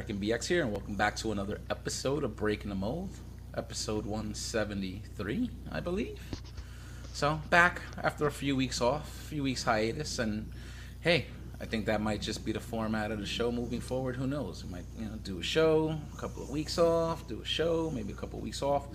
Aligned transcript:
Up, 0.00 0.06
BX 0.08 0.46
here, 0.46 0.62
and 0.62 0.72
welcome 0.72 0.94
back 0.94 1.14
to 1.16 1.30
another 1.30 1.60
episode 1.68 2.24
of 2.24 2.34
Breaking 2.34 2.70
the 2.70 2.74
Mold, 2.74 3.10
episode 3.54 4.06
173, 4.06 5.50
I 5.70 5.80
believe. 5.80 6.18
So, 7.12 7.38
back 7.50 7.82
after 8.02 8.26
a 8.26 8.32
few 8.32 8.56
weeks 8.56 8.80
off, 8.80 9.06
a 9.06 9.28
few 9.28 9.42
weeks 9.42 9.62
hiatus, 9.62 10.18
and 10.18 10.50
hey, 11.02 11.26
I 11.60 11.66
think 11.66 11.84
that 11.84 12.00
might 12.00 12.22
just 12.22 12.46
be 12.46 12.52
the 12.52 12.60
format 12.60 13.10
of 13.10 13.20
the 13.20 13.26
show 13.26 13.52
moving 13.52 13.80
forward. 13.80 14.16
Who 14.16 14.26
knows? 14.26 14.64
We 14.64 14.72
might, 14.72 14.84
you 14.98 15.04
know, 15.04 15.16
do 15.22 15.38
a 15.38 15.42
show, 15.42 15.98
a 16.14 16.16
couple 16.16 16.42
of 16.42 16.48
weeks 16.48 16.78
off, 16.78 17.28
do 17.28 17.42
a 17.42 17.44
show, 17.44 17.90
maybe 17.94 18.14
a 18.14 18.16
couple 18.16 18.38
of 18.38 18.42
weeks 18.42 18.62
off. 18.62 18.86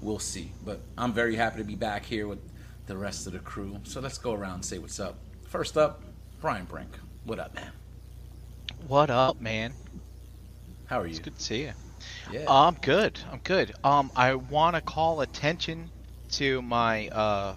We'll 0.00 0.18
see. 0.18 0.50
But 0.64 0.80
I'm 0.96 1.12
very 1.12 1.36
happy 1.36 1.58
to 1.58 1.64
be 1.64 1.76
back 1.76 2.06
here 2.06 2.26
with 2.26 2.40
the 2.86 2.96
rest 2.96 3.26
of 3.26 3.34
the 3.34 3.38
crew. 3.38 3.80
So 3.84 4.00
let's 4.00 4.16
go 4.16 4.32
around 4.32 4.54
and 4.54 4.64
say 4.64 4.78
what's 4.78 4.98
up. 4.98 5.18
First 5.46 5.76
up, 5.76 6.02
Brian 6.40 6.64
Brink. 6.64 6.98
What 7.24 7.38
up, 7.38 7.54
man? 7.54 7.70
What 8.88 9.10
up, 9.10 9.42
man? 9.42 9.74
How 10.94 11.00
are 11.00 11.06
you? 11.06 11.10
It's 11.10 11.18
good 11.18 11.36
to 11.36 11.42
see 11.42 11.62
you. 11.62 11.72
Yeah. 12.32 12.44
I'm 12.46 12.74
good. 12.74 13.18
I'm 13.32 13.40
good. 13.42 13.74
Um, 13.82 14.12
I 14.14 14.36
want 14.36 14.76
to 14.76 14.80
call 14.80 15.22
attention 15.22 15.90
to 16.34 16.62
my 16.62 17.08
uh, 17.08 17.56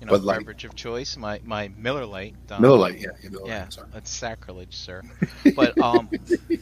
you 0.00 0.06
know, 0.06 0.18
beverage 0.18 0.64
of 0.64 0.74
choice, 0.74 1.18
my 1.18 1.38
my 1.44 1.68
Miller 1.76 2.06
Lite. 2.06 2.34
Um, 2.50 2.62
Miller 2.62 2.78
Lite, 2.78 2.98
yeah, 2.98 3.08
yeah, 3.22 3.28
Miller 3.28 3.46
Yeah, 3.46 3.68
sorry. 3.68 3.88
that's 3.92 4.10
sacrilege, 4.10 4.74
sir. 4.74 5.02
But 5.54 5.78
um, 5.82 6.08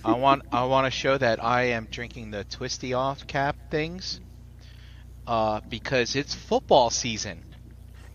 I 0.05 0.14
want 0.14 0.42
I 0.50 0.64
want 0.64 0.86
to 0.86 0.91
show 0.91 1.16
that 1.16 1.44
I 1.44 1.62
am 1.78 1.86
drinking 1.92 2.33
the 2.33 2.42
twisty 2.42 2.92
off 2.92 3.25
cap 3.28 3.55
things, 3.70 4.19
uh, 5.28 5.61
because 5.69 6.16
it's 6.16 6.34
football 6.34 6.91
season, 6.91 7.44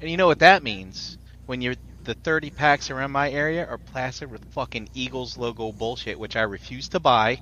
and 0.02 0.12
you 0.12 0.18
know 0.18 0.28
what 0.28 0.40
that 0.40 0.64
means 0.64 1.18
when 1.46 1.62
you're 1.62 1.76
the 2.04 2.14
30 2.14 2.50
packs 2.52 2.92
around 2.92 3.12
my 3.12 3.32
area 3.32 3.66
are 3.66 3.78
plastered 3.78 4.30
with 4.30 4.44
fucking 4.52 4.90
Eagles 4.94 5.38
logo 5.38 5.72
bullshit, 5.72 6.20
which 6.20 6.36
I 6.36 6.42
refuse 6.42 6.90
to 6.90 7.00
buy. 7.00 7.40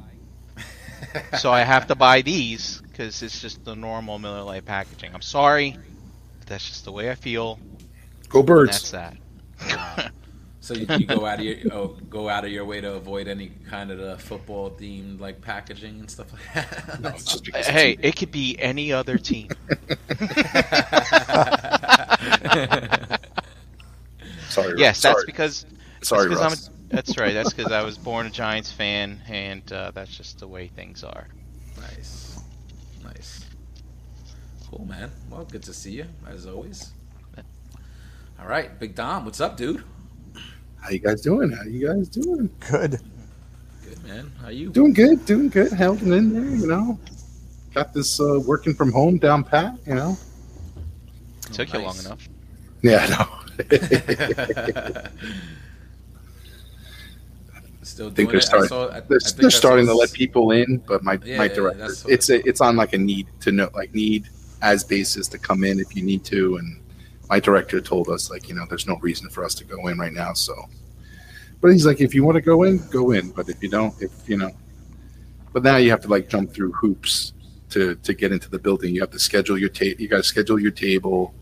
So 1.40 1.52
I 1.52 1.62
have 1.62 1.88
to 1.88 1.96
buy 1.96 2.22
these 2.22 2.82
because 2.90 3.22
it's 3.24 3.42
just 3.42 3.64
the 3.66 3.76
normal 3.76 4.20
Miller 4.20 4.42
Lite 4.44 4.66
packaging. 4.66 5.12
I'm 5.14 5.22
sorry, 5.22 5.78
but 6.40 6.48
that's 6.48 6.66
just 6.68 6.86
the 6.86 6.92
way 6.92 7.10
I 7.12 7.16
feel. 7.16 7.60
Go 8.30 8.40
and 8.40 8.48
Birds. 8.48 8.92
that's 8.92 9.16
that. 9.60 10.12
So 10.60 10.74
you, 10.76 10.86
you 10.98 11.06
go 11.06 11.26
out 11.26 11.40
of 11.40 11.46
your 11.46 11.58
oh, 11.74 11.98
go 12.10 12.30
out 12.30 12.46
of 12.46 12.52
your 12.52 12.64
way 12.64 12.80
to 12.80 12.94
avoid 12.94 13.28
any 13.28 13.52
kind 13.70 13.92
of 13.92 13.98
the 13.98 14.18
football 14.18 14.72
themed 14.72 15.20
like 15.20 15.42
packaging 15.42 16.00
and 16.00 16.10
stuff 16.10 16.32
like 16.32 16.42
that. 16.54 17.00
No, 17.02 17.12
just 17.12 17.46
Hey, 17.54 17.92
it's- 17.94 17.98
it 18.10 18.16
could 18.16 18.32
be 18.32 18.58
any 18.60 18.94
other 18.94 19.18
team. 19.18 19.50
sorry. 24.50 24.74
yes, 24.78 25.00
sorry, 25.00 25.16
that's 25.16 25.26
because. 25.26 25.66
sorry, 26.02 26.30
that's, 26.30 26.40
'cause 26.42 26.52
Russ. 26.52 26.70
I'm 26.94 27.00
a, 27.00 27.02
that's 27.02 27.18
right. 27.18 27.34
That's 27.34 27.54
because 27.54 27.72
I 27.72 27.84
was 27.84 27.98
born 27.98 28.28
a 28.28 28.30
Giants 28.30 28.72
fan, 28.72 29.22
and 29.28 29.72
uh, 29.72 29.92
that's 29.92 30.16
just 30.16 30.40
the 30.40 30.48
way 30.48 30.68
things 30.68 31.04
are. 31.04 31.28
nice, 31.80 32.40
nice, 33.04 33.46
cool, 34.70 34.86
man. 34.86 35.12
Well, 35.30 35.46
good 35.46 35.64
to 35.64 35.74
see 35.74 35.92
you 35.92 36.06
as 36.28 36.46
always. 36.46 36.92
All 38.40 38.48
right, 38.48 38.78
Big 38.80 38.96
Dom, 38.96 39.26
what's 39.26 39.42
up, 39.42 39.58
dude? 39.58 39.84
How 40.82 40.90
you 40.90 41.00
guys 41.00 41.22
doing? 41.22 41.52
How 41.52 41.64
you 41.64 41.88
guys 41.88 42.10
doing? 42.10 42.50
Good. 42.60 43.00
Good, 43.84 44.04
man. 44.04 44.32
How 44.42 44.50
you? 44.50 44.70
Doing 44.70 44.94
good, 44.94 45.26
doing 45.26 45.50
good. 45.50 45.72
Hanging 45.72 46.14
in 46.14 46.34
there, 46.34 46.44
you 46.44 46.68
know. 46.68 47.00
Got 47.74 47.94
this 47.94 48.20
uh, 48.20 48.42
working 48.46 48.74
from 48.74 48.92
home 48.92 49.18
down 49.18 49.44
pat, 49.44 49.78
you 49.88 49.96
know. 49.96 50.18
Took 51.54 51.74
you 51.74 51.80
long 51.80 51.98
enough. 52.00 52.28
Yeah, 52.82 53.06
I 53.06 53.10
know. 53.10 55.02
Still 57.94 58.08
I 58.08 58.10
think 58.10 58.16
doing 58.16 58.28
they're 58.30 58.38
it. 58.38 58.44
I 58.44 58.48
starting. 58.48 58.70
saw, 58.70 58.88
I, 58.88 58.98
I 58.98 59.00
they're, 59.02 59.20
think 59.20 59.36
they're 59.38 59.50
starting 59.52 59.86
to 59.86 59.94
let 59.94 60.12
people 60.14 60.50
in, 60.52 60.78
but 60.88 61.04
my 61.04 61.20
Yeah, 61.24 61.38
my 61.38 61.48
director, 61.48 61.84
what- 61.84 62.06
it's 62.10 62.30
a, 62.32 62.38
it's 62.50 62.60
on 62.60 62.76
like 62.76 62.94
a 62.94 62.98
need 62.98 63.28
to 63.42 63.52
know, 63.52 63.70
like 63.76 63.94
need 63.94 64.30
as 64.64 64.84
basis 64.84 65.28
to 65.28 65.38
come 65.38 65.64
in 65.64 65.80
if 65.80 65.96
you 65.96 66.02
need 66.02 66.24
to, 66.26 66.58
and 66.58 66.82
my 67.30 67.40
director 67.40 67.80
told 67.80 68.10
us 68.10 68.32
like 68.32 68.50
you 68.50 68.56
know 68.56 68.66
there's 68.68 68.88
no 68.88 68.96
reason 68.98 69.30
for 69.30 69.46
us 69.46 69.54
to 69.56 69.64
go 69.64 69.88
in 69.90 69.98
right 70.00 70.14
now, 70.14 70.34
so. 70.34 70.56
But 71.62 71.72
he's 71.72 71.86
like, 71.86 72.02
if 72.02 72.14
you 72.16 72.24
want 72.26 72.36
to 72.36 72.42
go 72.42 72.64
in, 72.64 72.80
go 72.90 73.12
in. 73.12 73.30
But 73.30 73.48
if 73.48 73.62
you 73.64 73.70
don't, 73.70 73.94
if 74.02 74.12
you 74.28 74.38
know, 74.38 74.52
but 75.54 75.62
now 75.64 75.78
you 75.78 75.92
have 75.92 76.02
to 76.02 76.08
like 76.10 76.28
jump 76.30 76.52
through 76.52 76.72
hoops 76.74 77.34
to 77.70 77.96
to 77.96 78.14
get 78.16 78.32
into 78.32 78.50
the 78.50 78.60
building. 78.60 78.94
You 78.96 79.02
have 79.02 79.12
to 79.12 79.20
schedule 79.20 79.58
your 79.58 79.70
tape. 79.70 80.00
You 80.00 80.08
got 80.08 80.18
to 80.18 80.24
schedule 80.24 80.60
your 80.60 80.72
table. 80.72 81.34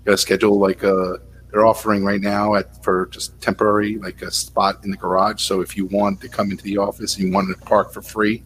You 0.00 0.06
got 0.06 0.12
to 0.12 0.18
schedule 0.18 0.58
like 0.58 0.82
a. 0.82 1.20
They're 1.50 1.66
offering 1.66 2.04
right 2.04 2.20
now 2.20 2.54
at 2.54 2.82
for 2.84 3.06
just 3.06 3.40
temporary 3.40 3.96
like 3.96 4.22
a 4.22 4.30
spot 4.30 4.84
in 4.84 4.90
the 4.90 4.96
garage. 4.96 5.42
So 5.42 5.60
if 5.60 5.76
you 5.76 5.86
want 5.86 6.20
to 6.20 6.28
come 6.28 6.50
into 6.50 6.62
the 6.64 6.78
office 6.78 7.16
and 7.16 7.26
you 7.26 7.32
want 7.32 7.48
to 7.56 7.64
park 7.64 7.92
for 7.92 8.02
free 8.02 8.42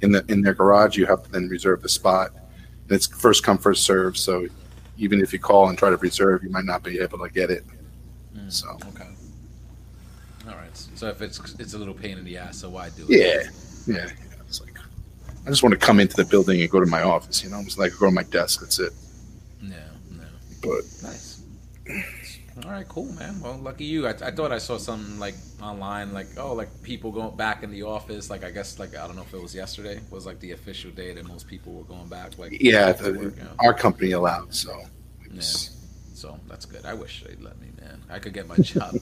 in 0.00 0.12
the 0.12 0.24
in 0.28 0.42
their 0.42 0.54
garage, 0.54 0.96
you 0.96 1.06
have 1.06 1.22
to 1.24 1.30
then 1.30 1.48
reserve 1.48 1.82
the 1.82 1.88
spot. 1.88 2.30
And 2.34 2.92
it's 2.92 3.06
first 3.06 3.44
come 3.44 3.58
first 3.58 3.84
serve. 3.84 4.16
So 4.16 4.46
even 4.96 5.20
if 5.20 5.32
you 5.32 5.38
call 5.38 5.68
and 5.68 5.76
try 5.76 5.90
to 5.90 5.96
reserve, 5.98 6.42
you 6.42 6.50
might 6.50 6.64
not 6.64 6.82
be 6.82 6.98
able 6.98 7.18
to 7.18 7.28
get 7.28 7.50
it. 7.50 7.64
Mm, 8.34 8.50
So 8.50 8.68
okay. 8.88 9.08
All 10.48 10.54
right. 10.56 10.74
So 10.94 11.08
if 11.08 11.20
it's 11.20 11.38
it's 11.58 11.74
a 11.74 11.78
little 11.78 11.94
pain 11.94 12.16
in 12.16 12.24
the 12.24 12.38
ass, 12.38 12.58
so 12.58 12.70
why 12.70 12.88
do 12.90 13.04
it? 13.08 13.50
yeah, 13.86 13.94
yeah. 13.94 14.10
It's 14.48 14.60
like 14.62 14.78
I 15.46 15.50
just 15.50 15.62
want 15.62 15.72
to 15.74 15.78
come 15.78 16.00
into 16.00 16.16
the 16.16 16.24
building 16.24 16.60
and 16.62 16.70
go 16.70 16.80
to 16.80 16.86
my 16.86 17.02
office. 17.02 17.44
You 17.44 17.50
know, 17.50 17.60
it's 17.60 17.76
like 17.78 17.92
go 17.98 18.06
to 18.06 18.12
my 18.12 18.22
desk. 18.22 18.60
That's 18.60 18.78
it. 18.78 18.92
No, 19.60 19.76
no. 20.10 20.24
But 20.62 20.84
Nice. 21.02 21.42
All 22.64 22.70
right, 22.70 22.88
cool, 22.88 23.12
man. 23.12 23.38
Well, 23.40 23.58
lucky 23.58 23.84
you. 23.84 24.06
I, 24.06 24.10
I 24.10 24.30
thought 24.30 24.50
I 24.50 24.56
saw 24.58 24.78
something 24.78 25.18
like 25.18 25.34
online, 25.60 26.14
like 26.14 26.28
oh, 26.38 26.54
like 26.54 26.82
people 26.82 27.12
going 27.12 27.36
back 27.36 27.62
in 27.62 27.70
the 27.70 27.82
office. 27.82 28.30
Like 28.30 28.44
I 28.44 28.50
guess, 28.50 28.78
like 28.78 28.96
I 28.96 29.06
don't 29.06 29.14
know 29.14 29.22
if 29.22 29.34
it 29.34 29.42
was 29.42 29.54
yesterday 29.54 30.00
was 30.10 30.24
like 30.24 30.40
the 30.40 30.52
official 30.52 30.90
day 30.90 31.12
that 31.12 31.26
most 31.28 31.48
people 31.48 31.74
were 31.74 31.84
going 31.84 32.08
back. 32.08 32.38
Like 32.38 32.56
yeah, 32.58 32.92
the, 32.92 33.12
work, 33.12 33.36
you 33.36 33.42
know? 33.42 33.50
our 33.58 33.74
company 33.74 34.12
allowed. 34.12 34.54
So 34.54 34.74
Yeah. 35.30 35.42
So 35.42 36.40
that's 36.48 36.64
good. 36.64 36.86
I 36.86 36.94
wish 36.94 37.24
they'd 37.24 37.42
let 37.42 37.60
me, 37.60 37.68
man. 37.78 38.00
I 38.08 38.18
could 38.20 38.32
get 38.32 38.48
my 38.48 38.56
job 38.60 38.96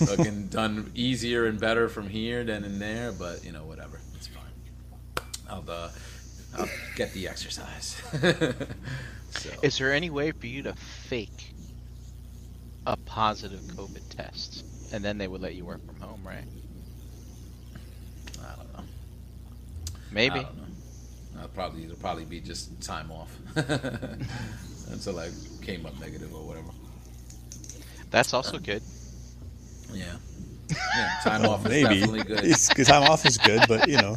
looking 0.00 0.46
done 0.46 0.92
easier 0.94 1.46
and 1.46 1.58
better 1.58 1.88
from 1.88 2.08
here 2.08 2.44
than 2.44 2.62
in 2.62 2.78
there, 2.78 3.10
but 3.10 3.44
you 3.44 3.50
know, 3.50 3.64
whatever. 3.64 4.00
It's 4.14 4.28
fine. 4.28 5.26
I'll 5.50 5.64
uh, 5.68 5.90
I'll 6.56 6.68
get 6.94 7.12
the 7.14 7.26
exercise. 7.26 8.00
so, 9.30 9.50
Is 9.60 9.76
there 9.78 9.92
any 9.92 10.08
way 10.08 10.30
for 10.30 10.46
you 10.46 10.62
to 10.62 10.74
fake 10.74 11.52
a 12.86 12.96
positive 12.96 13.60
COVID 13.60 14.02
test, 14.16 14.64
and 14.92 15.04
then 15.04 15.18
they 15.18 15.28
would 15.28 15.40
let 15.40 15.54
you 15.54 15.64
work 15.64 15.84
from 15.86 15.96
home, 16.00 16.20
right? 16.24 16.44
I 18.40 18.56
don't 18.56 18.72
know. 18.74 18.84
Maybe. 20.10 20.40
I 20.40 20.42
don't 20.42 20.56
know. 20.56 20.62
I'll 21.40 21.48
probably 21.48 21.84
it'll 21.84 21.96
probably 21.96 22.24
be 22.24 22.40
just 22.40 22.80
time 22.82 23.10
off 23.10 23.30
until 24.90 25.18
I 25.18 25.30
came 25.62 25.86
up 25.86 25.98
negative 25.98 26.34
or 26.34 26.42
whatever. 26.46 26.68
That's 28.10 28.34
also 28.34 28.58
good. 28.58 28.82
Yeah. 29.92 30.04
Yeah, 30.96 31.10
time 31.22 31.44
off 31.44 31.66
is 31.66 31.70
Maybe. 31.70 32.00
definitely 32.00 32.22
good. 32.22 32.44
It's, 32.44 32.68
time 32.68 33.02
off 33.02 33.26
is 33.26 33.36
good, 33.36 33.60
but 33.68 33.88
you 33.88 33.98
know, 33.98 34.16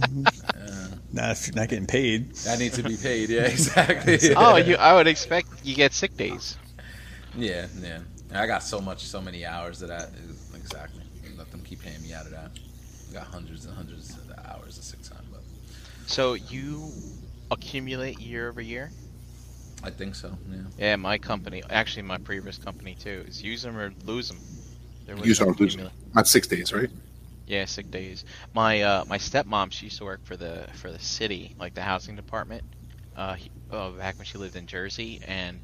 Uh, 0.56 0.88
not 1.12 1.32
if 1.32 1.48
you're 1.48 1.56
not 1.56 1.68
getting 1.68 1.86
paid. 1.86 2.34
that 2.46 2.60
needs 2.60 2.76
to 2.78 2.84
be 2.84 2.96
paid. 2.96 3.30
Yeah, 3.30 3.42
exactly. 3.56 4.18
Oh, 4.38 4.56
you! 4.56 4.76
I 4.78 4.94
would 4.94 5.08
expect 5.08 5.48
you 5.66 5.76
get 5.76 5.92
sick 5.94 6.16
days. 6.16 6.56
Yeah, 7.36 7.68
yeah. 7.82 8.00
I 8.36 8.48
got 8.48 8.64
so 8.64 8.80
much, 8.82 9.04
so 9.06 9.22
many 9.22 9.46
hours 9.46 9.82
of 9.82 9.90
that. 9.90 10.10
Exactly. 10.56 11.02
Let 11.38 11.52
them 11.52 11.62
keep 11.62 11.82
paying 11.82 12.02
me 12.02 12.14
out 12.14 12.26
of 12.26 12.32
that. 12.32 12.52
I 13.10 13.14
got 13.14 13.28
hundreds 13.28 13.66
and 13.66 13.76
hundreds 13.76 14.12
of 14.12 14.32
hours 14.46 14.78
of 14.78 14.84
sick 14.84 15.02
time, 15.04 15.26
but 15.32 15.42
So 16.08 16.34
you 16.34 16.92
accumulate 17.52 18.20
year 18.20 18.50
over 18.50 18.62
year. 18.62 18.92
I 19.84 19.90
think 19.92 20.16
so. 20.16 20.38
Yeah. 20.50 20.58
Yeah, 20.78 20.96
my 20.96 21.18
company, 21.18 21.62
actually 21.70 22.04
my 22.04 22.18
previous 22.18 22.58
company 22.58 22.96
too, 23.00 23.24
is 23.28 23.44
use 23.44 23.62
them 23.62 23.78
or 23.78 23.94
lose 24.06 24.30
them. 24.30 24.40
There 25.06 25.16
was 25.16 25.28
Use 25.28 25.40
'em 25.42 25.48
no 25.48 25.54
or 25.54 25.56
lose 25.58 25.76
'em. 25.76 25.82
accumula- 25.88 26.16
not 26.16 26.28
six 26.28 26.48
days, 26.48 26.74
right? 26.74 26.90
Yeah, 27.48 27.66
sick 27.66 27.92
days. 27.92 28.26
My 28.54 28.82
uh, 28.82 29.06
my 29.06 29.20
stepmom, 29.20 29.72
she 29.72 29.86
used 29.86 29.98
to 30.00 30.06
work 30.06 30.26
for 30.26 30.36
the 30.36 30.68
for 30.74 30.92
the 30.92 31.00
city, 31.00 31.54
like 31.60 31.76
the 31.76 31.84
housing 31.84 32.16
department, 32.16 32.64
uh, 33.16 33.36
he, 33.36 33.52
oh, 33.72 33.92
back 33.92 34.18
when 34.18 34.26
she 34.26 34.40
lived 34.40 34.56
in 34.56 34.66
Jersey, 34.66 35.22
and 35.28 35.60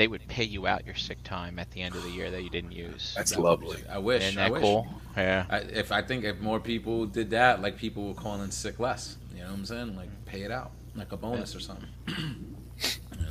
they 0.00 0.08
would 0.08 0.26
pay 0.28 0.44
you 0.44 0.66
out 0.66 0.86
your 0.86 0.94
sick 0.94 1.22
time 1.24 1.58
at 1.58 1.70
the 1.72 1.82
end 1.82 1.94
of 1.94 2.02
the 2.02 2.08
year 2.08 2.30
that 2.30 2.42
you 2.42 2.48
didn't 2.48 2.72
use. 2.72 3.12
That's 3.14 3.32
That 3.32 3.40
would 3.42 3.60
be- 3.60 3.66
lovely. 3.66 3.82
I 3.90 3.98
wish. 3.98 4.22
Isn't 4.22 4.38
I 4.38 4.44
that 4.44 4.52
wish. 4.52 4.62
cool? 4.62 4.88
Yeah. 5.14 5.44
I, 5.50 5.58
if 5.58 5.92
I 5.92 6.00
think 6.00 6.24
if 6.24 6.40
more 6.40 6.58
people 6.58 7.04
did 7.04 7.28
that, 7.30 7.60
like 7.60 7.76
people 7.76 8.04
would 8.08 8.16
call 8.16 8.40
in 8.40 8.50
sick 8.50 8.80
less. 8.80 9.18
You 9.34 9.42
know 9.42 9.48
what 9.48 9.56
I'm 9.58 9.64
saying? 9.66 9.96
Like 9.96 10.08
pay 10.24 10.40
it 10.40 10.50
out, 10.50 10.70
like 10.96 11.12
a 11.12 11.18
bonus 11.18 11.54
or 11.54 11.60
something. 11.60 11.88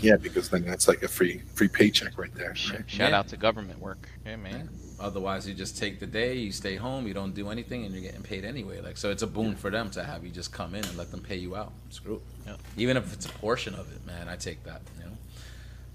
Yeah, 0.02 0.16
because 0.16 0.50
then 0.50 0.64
that's 0.64 0.88
like 0.88 1.04
a 1.04 1.10
free 1.10 1.42
free 1.56 1.68
paycheck 1.68 2.18
right 2.18 2.34
there. 2.34 2.50
Right? 2.72 2.84
shout 2.88 3.10
Yeah. 3.10 3.18
out 3.20 3.28
to 3.30 3.38
government 3.38 3.80
work. 3.80 4.08
Yeah, 4.26 4.38
man. 4.38 4.70
Otherwise, 4.98 5.46
you 5.46 5.54
just 5.54 5.78
take 5.78 6.00
the 6.00 6.06
day, 6.08 6.36
you 6.36 6.52
stay 6.54 6.76
home, 6.78 7.06
you 7.06 7.14
don't 7.14 7.34
do 7.36 7.50
anything, 7.50 7.84
and 7.84 7.94
you're 7.94 8.04
getting 8.04 8.22
paid 8.22 8.46
anyway. 8.46 8.80
Like 8.80 8.96
so, 8.96 9.10
it's 9.12 9.24
a 9.24 9.28
boon 9.28 9.56
for 9.58 9.70
them 9.70 9.90
to 9.92 10.04
have 10.04 10.24
you 10.24 10.30
just 10.30 10.54
come 10.54 10.74
in 10.76 10.86
and 10.86 10.96
let 10.98 11.12
them 11.12 11.20
pay 11.22 11.36
you 11.36 11.56
out. 11.58 11.74
Screw 11.90 12.16
it. 12.16 12.22
Yeah. 12.46 12.56
Even 12.78 12.96
if 12.96 13.12
it's 13.12 13.26
a 13.26 13.30
portion 13.30 13.74
of 13.76 13.92
it, 13.94 14.06
man, 14.06 14.30
I 14.30 14.38
take 14.38 14.64
that. 14.64 14.82
You 15.00 15.06
know. 15.06 15.18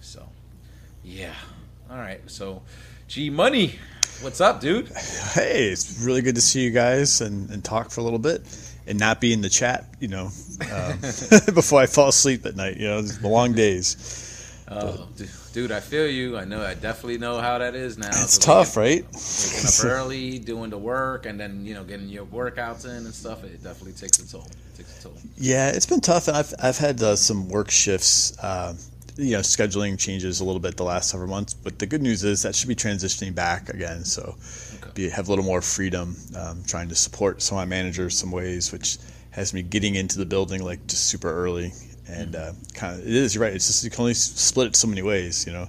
So, 0.03 0.29
yeah. 1.05 1.35
All 1.91 1.97
right. 1.99 2.21
So, 2.31 2.63
G 3.09 3.31
Money. 3.31 3.79
What's 4.21 4.41
up, 4.41 4.61
dude? 4.61 4.89
Hey, 5.35 5.69
it's 5.69 6.01
really 6.03 6.23
good 6.23 6.37
to 6.37 6.41
see 6.41 6.63
you 6.63 6.71
guys 6.71 7.21
and, 7.21 7.51
and 7.51 7.65
talk 7.65 7.91
for 7.91 8.01
a 8.01 8.05
little 8.05 8.19
bit 8.19 8.43
and 8.87 8.99
not 8.99 9.21
be 9.21 9.33
in 9.33 9.41
the 9.41 9.49
chat, 9.49 9.87
you 9.99 10.07
know, 10.09 10.31
um, 10.73 10.99
before 11.55 11.81
I 11.81 11.87
fall 11.87 12.09
asleep 12.09 12.47
at 12.47 12.55
night. 12.57 12.77
You 12.77 12.87
know, 12.87 13.03
the 13.03 13.29
long 13.29 13.53
days. 13.55 14.31
Oh, 14.69 15.09
dude, 15.53 15.73
I 15.73 15.81
feel 15.81 16.07
you. 16.09 16.39
I 16.39 16.45
know. 16.45 16.63
I 16.65 16.75
definitely 16.75 17.19
know 17.19 17.39
how 17.41 17.59
that 17.59 17.75
is 17.75 17.99
now. 17.99 18.07
It's 18.09 18.35
So 18.35 18.41
tough, 18.41 18.77
waking- 18.77 19.05
right? 19.05 19.13
Waking 19.13 19.69
up 19.69 19.85
early, 19.85 20.39
doing 20.39 20.71
the 20.71 20.79
work, 20.79 21.27
and 21.27 21.39
then 21.39 21.67
you 21.67 21.75
know 21.75 21.85
getting 21.85 22.09
your 22.09 22.25
workouts 22.25 22.85
in 22.87 22.91
and 23.05 23.15
stuff. 23.15 23.45
It 23.45 23.63
definitely 23.63 23.93
takes 23.93 24.19
a 24.21 24.31
toll. 24.31 24.47
It 24.73 24.77
takes 24.79 25.01
a 25.01 25.03
toll. 25.03 25.15
Yeah, 25.37 25.69
it's 25.71 25.85
been 25.87 26.01
tough, 26.01 26.29
and 26.29 26.37
I've 26.37 26.55
I've 26.63 26.79
had 26.79 27.03
uh, 27.03 27.15
some 27.17 27.49
work 27.51 27.71
shifts, 27.71 28.39
uh, 28.39 28.75
you 29.17 29.33
know, 29.33 29.41
scheduling 29.41 29.99
changes 29.99 30.41
a 30.41 30.45
little 30.45 30.61
bit 30.61 30.77
the 30.77 30.85
last 30.85 31.11
several 31.11 31.29
months. 31.29 31.55
But 31.55 31.79
the 31.79 31.87
good 31.87 32.03
news 32.03 32.25
is 32.25 32.43
that 32.43 32.55
should 32.55 32.69
be 32.69 32.75
transitioning 32.75 33.35
back 33.35 33.69
again, 33.69 34.05
so 34.05 34.37
be, 34.95 35.09
have 35.09 35.29
a 35.29 35.31
little 35.31 35.45
more 35.45 35.63
freedom, 35.63 36.17
um, 36.37 36.63
trying 36.67 36.89
to 36.89 36.95
support 36.95 37.43
some 37.43 37.59
of 37.59 37.63
my 37.63 37.65
managers 37.69 38.17
some 38.17 38.31
ways, 38.31 38.73
which 38.73 38.99
has 39.31 39.53
me 39.53 39.63
getting 39.63 39.95
into 39.97 40.19
the 40.19 40.27
building 40.27 40.65
like 40.65 40.87
just 40.87 41.07
super 41.07 41.31
early, 41.31 41.73
and 42.09 42.37
uh, 42.37 42.53
kind 42.75 43.01
of 43.01 43.07
it 43.07 43.13
is. 43.13 43.35
You're 43.35 43.45
right. 43.45 43.55
It's 43.55 43.67
just 43.67 43.85
you 43.85 43.91
can 43.91 44.01
only 44.01 44.15
split 44.15 44.69
it 44.69 44.77
so 44.77 44.89
many 44.89 45.03
ways, 45.03 45.47
you 45.47 45.53
know. 45.53 45.69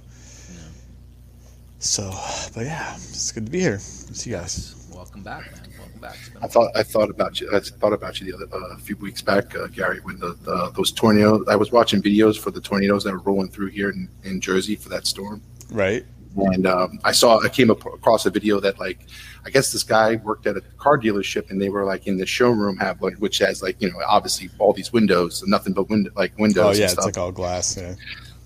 So, 1.78 2.10
but 2.54 2.64
yeah, 2.64 2.94
it's 2.94 3.32
good 3.32 3.46
to 3.46 3.52
be 3.52 3.60
here. 3.60 3.78
See 3.78 4.30
you 4.30 4.36
guys. 4.36 4.88
Welcome 4.92 5.22
back, 5.22 5.52
man. 5.52 5.75
Welcome 6.00 6.18
back. 6.32 6.34
It's 6.34 6.44
I 6.44 6.48
thought 6.48 6.76
I 6.76 6.82
thought 6.82 7.10
about 7.10 7.40
you. 7.40 7.50
I 7.54 7.60
thought 7.60 7.92
about 7.92 8.20
you 8.20 8.26
the 8.30 8.34
other 8.44 8.64
uh, 8.72 8.76
few 8.78 8.96
weeks 8.96 9.22
back, 9.22 9.54
uh, 9.56 9.66
Gary, 9.68 10.00
when 10.00 10.18
the, 10.18 10.36
the 10.42 10.70
those 10.76 10.92
tornadoes. 10.92 11.46
I 11.48 11.56
was 11.56 11.72
watching 11.72 12.02
videos 12.02 12.38
for 12.38 12.50
the 12.50 12.60
tornadoes 12.60 13.04
that 13.04 13.12
were 13.12 13.18
rolling 13.20 13.48
through 13.48 13.68
here 13.68 13.90
in, 13.90 14.08
in 14.24 14.40
Jersey 14.40 14.76
for 14.76 14.88
that 14.90 15.06
storm, 15.06 15.42
Right. 15.70 16.04
and 16.36 16.66
um, 16.66 16.98
I 17.04 17.12
saw 17.12 17.40
I 17.40 17.48
came 17.48 17.70
up 17.70 17.84
across 17.86 18.26
a 18.26 18.30
video 18.30 18.60
that 18.60 18.78
like 18.78 19.00
I 19.44 19.50
guess 19.50 19.72
this 19.72 19.82
guy 19.82 20.16
worked 20.16 20.46
at 20.46 20.56
a 20.56 20.60
car 20.78 20.98
dealership, 20.98 21.50
and 21.50 21.60
they 21.60 21.68
were 21.68 21.84
like 21.84 22.06
in 22.06 22.18
the 22.18 22.26
showroom 22.26 22.76
have 22.78 23.00
like 23.02 23.16
which 23.16 23.38
has 23.38 23.62
like 23.62 23.80
you 23.80 23.90
know 23.90 24.00
obviously 24.06 24.50
all 24.58 24.72
these 24.72 24.92
windows, 24.92 25.42
nothing 25.46 25.72
but 25.72 25.88
window 25.88 26.10
like 26.16 26.36
windows. 26.38 26.64
Oh 26.64 26.70
and 26.70 26.78
yeah, 26.78 26.86
it's 26.86 26.96
like 26.96 27.18
all 27.18 27.32
glass. 27.32 27.76
Yeah. 27.76 27.94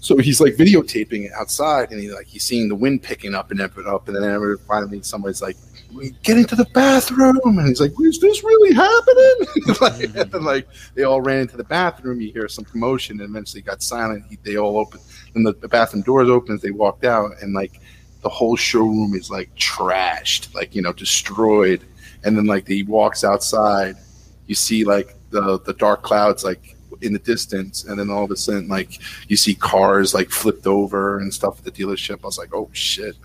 So 0.02 0.16
he's 0.16 0.40
like 0.40 0.54
videotaping 0.54 1.26
it 1.26 1.32
outside, 1.32 1.90
and 1.90 2.00
he 2.00 2.10
like 2.10 2.26
he's 2.26 2.42
seeing 2.44 2.68
the 2.68 2.74
wind 2.74 3.02
picking 3.02 3.34
up 3.34 3.50
and 3.50 3.60
up 3.60 3.76
and 3.76 3.86
up, 3.86 4.08
and 4.08 4.16
then 4.16 4.56
finally 4.66 5.02
somebody's 5.02 5.42
like, 5.42 5.56
"We 5.92 6.10
get 6.22 6.38
into 6.38 6.56
the 6.56 6.66
bathroom," 6.66 7.38
and 7.44 7.68
he's 7.68 7.80
like, 7.80 7.92
"Is 8.00 8.20
this 8.20 8.42
really 8.42 8.74
happening?" 8.74 9.36
like, 9.80 9.92
mm-hmm. 9.92 10.18
and 10.18 10.30
then, 10.32 10.44
like 10.44 10.68
they 10.94 11.02
all 11.02 11.20
ran 11.20 11.40
into 11.40 11.56
the 11.56 11.64
bathroom. 11.64 12.20
You 12.20 12.32
hear 12.32 12.48
some 12.48 12.64
commotion, 12.64 13.20
and 13.20 13.30
eventually 13.30 13.62
got 13.62 13.82
silent. 13.82 14.24
He, 14.28 14.38
they 14.42 14.56
all 14.56 14.78
open, 14.78 15.00
and 15.34 15.46
the, 15.46 15.52
the 15.52 15.68
bathroom 15.68 16.02
doors 16.02 16.28
open 16.28 16.54
as 16.54 16.62
they 16.62 16.70
walked 16.70 17.04
out, 17.04 17.32
and 17.42 17.54
like 17.54 17.80
the 18.22 18.28
whole 18.28 18.56
showroom 18.56 19.14
is 19.14 19.30
like 19.30 19.54
trashed, 19.56 20.54
like 20.54 20.74
you 20.74 20.82
know, 20.82 20.92
destroyed. 20.92 21.82
And 22.24 22.36
then 22.36 22.46
like 22.46 22.68
he 22.68 22.82
walks 22.82 23.24
outside, 23.24 23.96
you 24.46 24.54
see 24.54 24.84
like 24.84 25.14
the 25.30 25.58
the 25.60 25.72
dark 25.74 26.02
clouds 26.02 26.44
like 26.44 26.76
in 27.00 27.12
the 27.12 27.18
distance, 27.18 27.84
and 27.84 27.98
then 27.98 28.10
all 28.10 28.24
of 28.24 28.30
a 28.30 28.36
sudden 28.36 28.68
like 28.68 29.00
you 29.28 29.36
see 29.36 29.54
cars 29.54 30.12
like 30.12 30.30
flipped 30.30 30.66
over 30.66 31.18
and 31.18 31.32
stuff 31.32 31.58
at 31.58 31.64
the 31.64 31.70
dealership. 31.72 32.20
I 32.22 32.26
was 32.26 32.38
like, 32.38 32.54
oh 32.54 32.68
shit. 32.72 33.16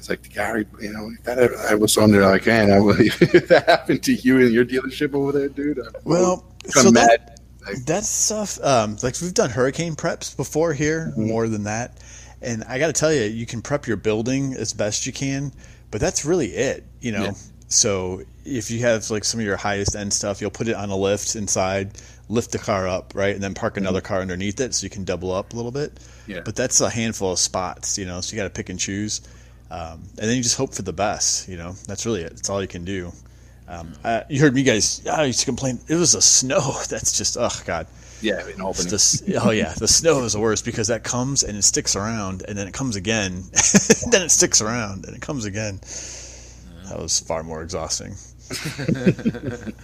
It's 0.00 0.08
like 0.08 0.32
Gary, 0.32 0.66
you 0.80 0.94
know, 0.94 1.10
if 1.10 1.22
that 1.24 1.38
ever, 1.38 1.54
I 1.68 1.74
was 1.74 1.98
on 1.98 2.10
there 2.10 2.24
like, 2.24 2.46
man, 2.46 2.72
I 2.72 2.80
would, 2.80 3.00
if 3.20 3.48
that 3.48 3.66
happened 3.66 4.02
to 4.04 4.14
you 4.14 4.38
in 4.38 4.50
your 4.50 4.64
dealership 4.64 5.12
over 5.12 5.30
there, 5.30 5.50
dude. 5.50 5.78
I 5.78 5.90
Well, 6.04 6.42
so 6.64 6.90
mad. 6.90 7.36
that, 7.66 7.86
that 7.86 8.04
stuff, 8.04 8.58
um, 8.64 8.96
like 9.02 9.20
we've 9.20 9.34
done 9.34 9.50
hurricane 9.50 9.96
preps 9.96 10.34
before 10.34 10.72
here, 10.72 11.12
more 11.18 11.48
than 11.48 11.64
that. 11.64 12.02
And 12.40 12.64
I 12.64 12.78
got 12.78 12.86
to 12.86 12.94
tell 12.94 13.12
you, 13.12 13.24
you 13.24 13.44
can 13.44 13.60
prep 13.60 13.86
your 13.86 13.98
building 13.98 14.54
as 14.54 14.72
best 14.72 15.04
you 15.04 15.12
can, 15.12 15.52
but 15.90 16.00
that's 16.00 16.24
really 16.24 16.48
it, 16.48 16.86
you 17.02 17.12
know. 17.12 17.24
Yeah. 17.24 17.32
So 17.68 18.22
if 18.46 18.70
you 18.70 18.80
have 18.80 19.10
like 19.10 19.24
some 19.24 19.38
of 19.38 19.44
your 19.44 19.58
highest 19.58 19.94
end 19.94 20.14
stuff, 20.14 20.40
you'll 20.40 20.50
put 20.50 20.66
it 20.66 20.76
on 20.76 20.88
a 20.88 20.96
lift 20.96 21.36
inside, 21.36 22.00
lift 22.30 22.52
the 22.52 22.58
car 22.58 22.88
up, 22.88 23.12
right, 23.14 23.34
and 23.34 23.42
then 23.42 23.52
park 23.52 23.76
another 23.76 24.00
car 24.00 24.22
underneath 24.22 24.60
it, 24.60 24.74
so 24.74 24.84
you 24.84 24.90
can 24.90 25.04
double 25.04 25.30
up 25.30 25.52
a 25.52 25.56
little 25.56 25.70
bit. 25.70 25.92
Yeah. 26.26 26.40
But 26.42 26.56
that's 26.56 26.80
a 26.80 26.88
handful 26.88 27.32
of 27.32 27.38
spots, 27.38 27.98
you 27.98 28.06
know. 28.06 28.22
So 28.22 28.32
you 28.32 28.40
got 28.40 28.44
to 28.44 28.50
pick 28.50 28.70
and 28.70 28.78
choose, 28.78 29.20
um, 29.70 30.00
and 30.18 30.28
then 30.28 30.36
you 30.36 30.42
just 30.42 30.56
hope 30.56 30.74
for 30.74 30.82
the 30.82 30.92
best, 30.92 31.48
you 31.48 31.56
know. 31.56 31.72
That's 31.86 32.04
really 32.06 32.22
it. 32.22 32.32
It's 32.32 32.50
all 32.50 32.60
you 32.60 32.68
can 32.68 32.84
do. 32.84 33.12
Um, 33.68 33.92
uh, 34.02 34.22
you 34.28 34.40
heard 34.40 34.54
me 34.54 34.62
guys. 34.64 35.06
I 35.06 35.24
used 35.24 35.40
to 35.40 35.46
complain. 35.46 35.78
It 35.88 35.94
was 35.94 36.12
the 36.12 36.22
snow. 36.22 36.60
That's 36.88 37.16
just 37.16 37.36
oh 37.38 37.50
god. 37.64 37.86
yeah, 38.20 38.46
in 38.48 38.60
Albany. 38.60 38.90
The, 38.90 39.40
oh 39.44 39.50
yeah, 39.50 39.72
the 39.78 39.86
snow 39.88 40.24
is 40.24 40.32
the 40.32 40.40
worst 40.40 40.64
because 40.64 40.88
that 40.88 41.04
comes 41.04 41.42
and 41.44 41.56
it 41.56 41.62
sticks 41.62 41.94
around, 41.94 42.42
and 42.48 42.58
then 42.58 42.66
it 42.66 42.74
comes 42.74 42.96
again, 42.96 43.44
then 44.10 44.22
it 44.22 44.30
sticks 44.30 44.60
around, 44.60 45.04
and 45.06 45.14
it 45.14 45.22
comes 45.22 45.44
again. 45.44 45.78
That 46.88 46.98
was 46.98 47.20
far 47.20 47.42
more 47.44 47.62
exhausting. 47.62 48.14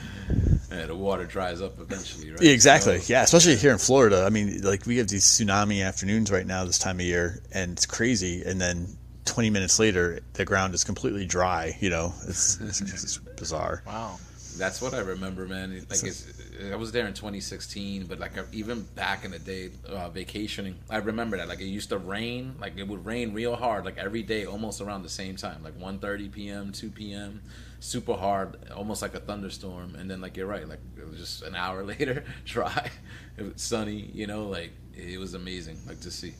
Yeah, 0.72 0.86
the 0.86 0.96
water 0.96 1.24
dries 1.24 1.62
up 1.62 1.78
eventually, 1.80 2.30
right? 2.32 2.42
Exactly. 2.42 2.98
So- 3.00 3.12
Yeah, 3.12 3.22
especially 3.22 3.56
here 3.56 3.72
in 3.72 3.78
Florida. 3.78 4.24
I 4.26 4.30
mean, 4.30 4.60
like 4.62 4.84
we 4.84 4.98
have 4.98 5.08
these 5.08 5.24
tsunami 5.24 5.86
afternoons 5.86 6.30
right 6.30 6.46
now 6.46 6.64
this 6.64 6.78
time 6.78 6.96
of 6.96 7.06
year, 7.06 7.40
and 7.52 7.72
it's 7.72 7.86
crazy. 7.86 8.42
And 8.44 8.60
then 8.60 8.88
20 9.26 9.50
minutes 9.50 9.78
later, 9.78 10.20
the 10.32 10.44
ground 10.44 10.74
is 10.74 10.84
completely 10.84 11.26
dry. 11.26 11.76
You 11.80 11.90
know, 11.90 12.14
it's, 12.26 12.60
it's, 12.60 12.80
it's 12.80 13.18
bizarre. 13.18 13.82
Wow. 13.86 14.18
That's 14.56 14.80
what 14.80 14.94
I 14.94 15.00
remember, 15.00 15.46
man. 15.46 15.74
Like 15.90 16.02
it's, 16.02 16.32
I 16.72 16.76
was 16.76 16.90
there 16.90 17.06
in 17.06 17.12
2016, 17.12 18.06
but 18.06 18.18
like 18.18 18.32
even 18.52 18.82
back 18.94 19.24
in 19.24 19.32
the 19.32 19.38
day, 19.38 19.70
uh, 19.86 20.08
vacationing, 20.08 20.76
I 20.88 20.96
remember 20.96 21.36
that. 21.36 21.48
Like 21.48 21.60
it 21.60 21.66
used 21.66 21.90
to 21.90 21.98
rain, 21.98 22.54
like 22.58 22.78
it 22.78 22.88
would 22.88 23.04
rain 23.04 23.34
real 23.34 23.54
hard, 23.54 23.84
like 23.84 23.98
every 23.98 24.22
day, 24.22 24.46
almost 24.46 24.80
around 24.80 25.02
the 25.02 25.10
same 25.10 25.36
time, 25.36 25.62
like 25.62 25.78
1:30 25.78 26.32
p.m., 26.32 26.72
2 26.72 26.90
p.m., 26.90 27.42
super 27.80 28.14
hard, 28.14 28.56
almost 28.74 29.02
like 29.02 29.14
a 29.14 29.20
thunderstorm. 29.20 29.94
And 29.94 30.10
then, 30.10 30.22
like 30.22 30.36
you're 30.36 30.46
right, 30.46 30.66
like 30.66 30.80
it 30.96 31.06
was 31.06 31.18
just 31.18 31.42
an 31.42 31.54
hour 31.54 31.84
later, 31.92 32.24
dry, 32.46 32.90
it 33.36 33.42
was 33.42 33.60
sunny. 33.60 34.10
You 34.14 34.26
know, 34.26 34.46
like 34.46 34.72
it 34.94 35.20
was 35.20 35.34
amazing, 35.34 35.78
like 35.86 36.00
to 36.00 36.10
see. 36.10 36.34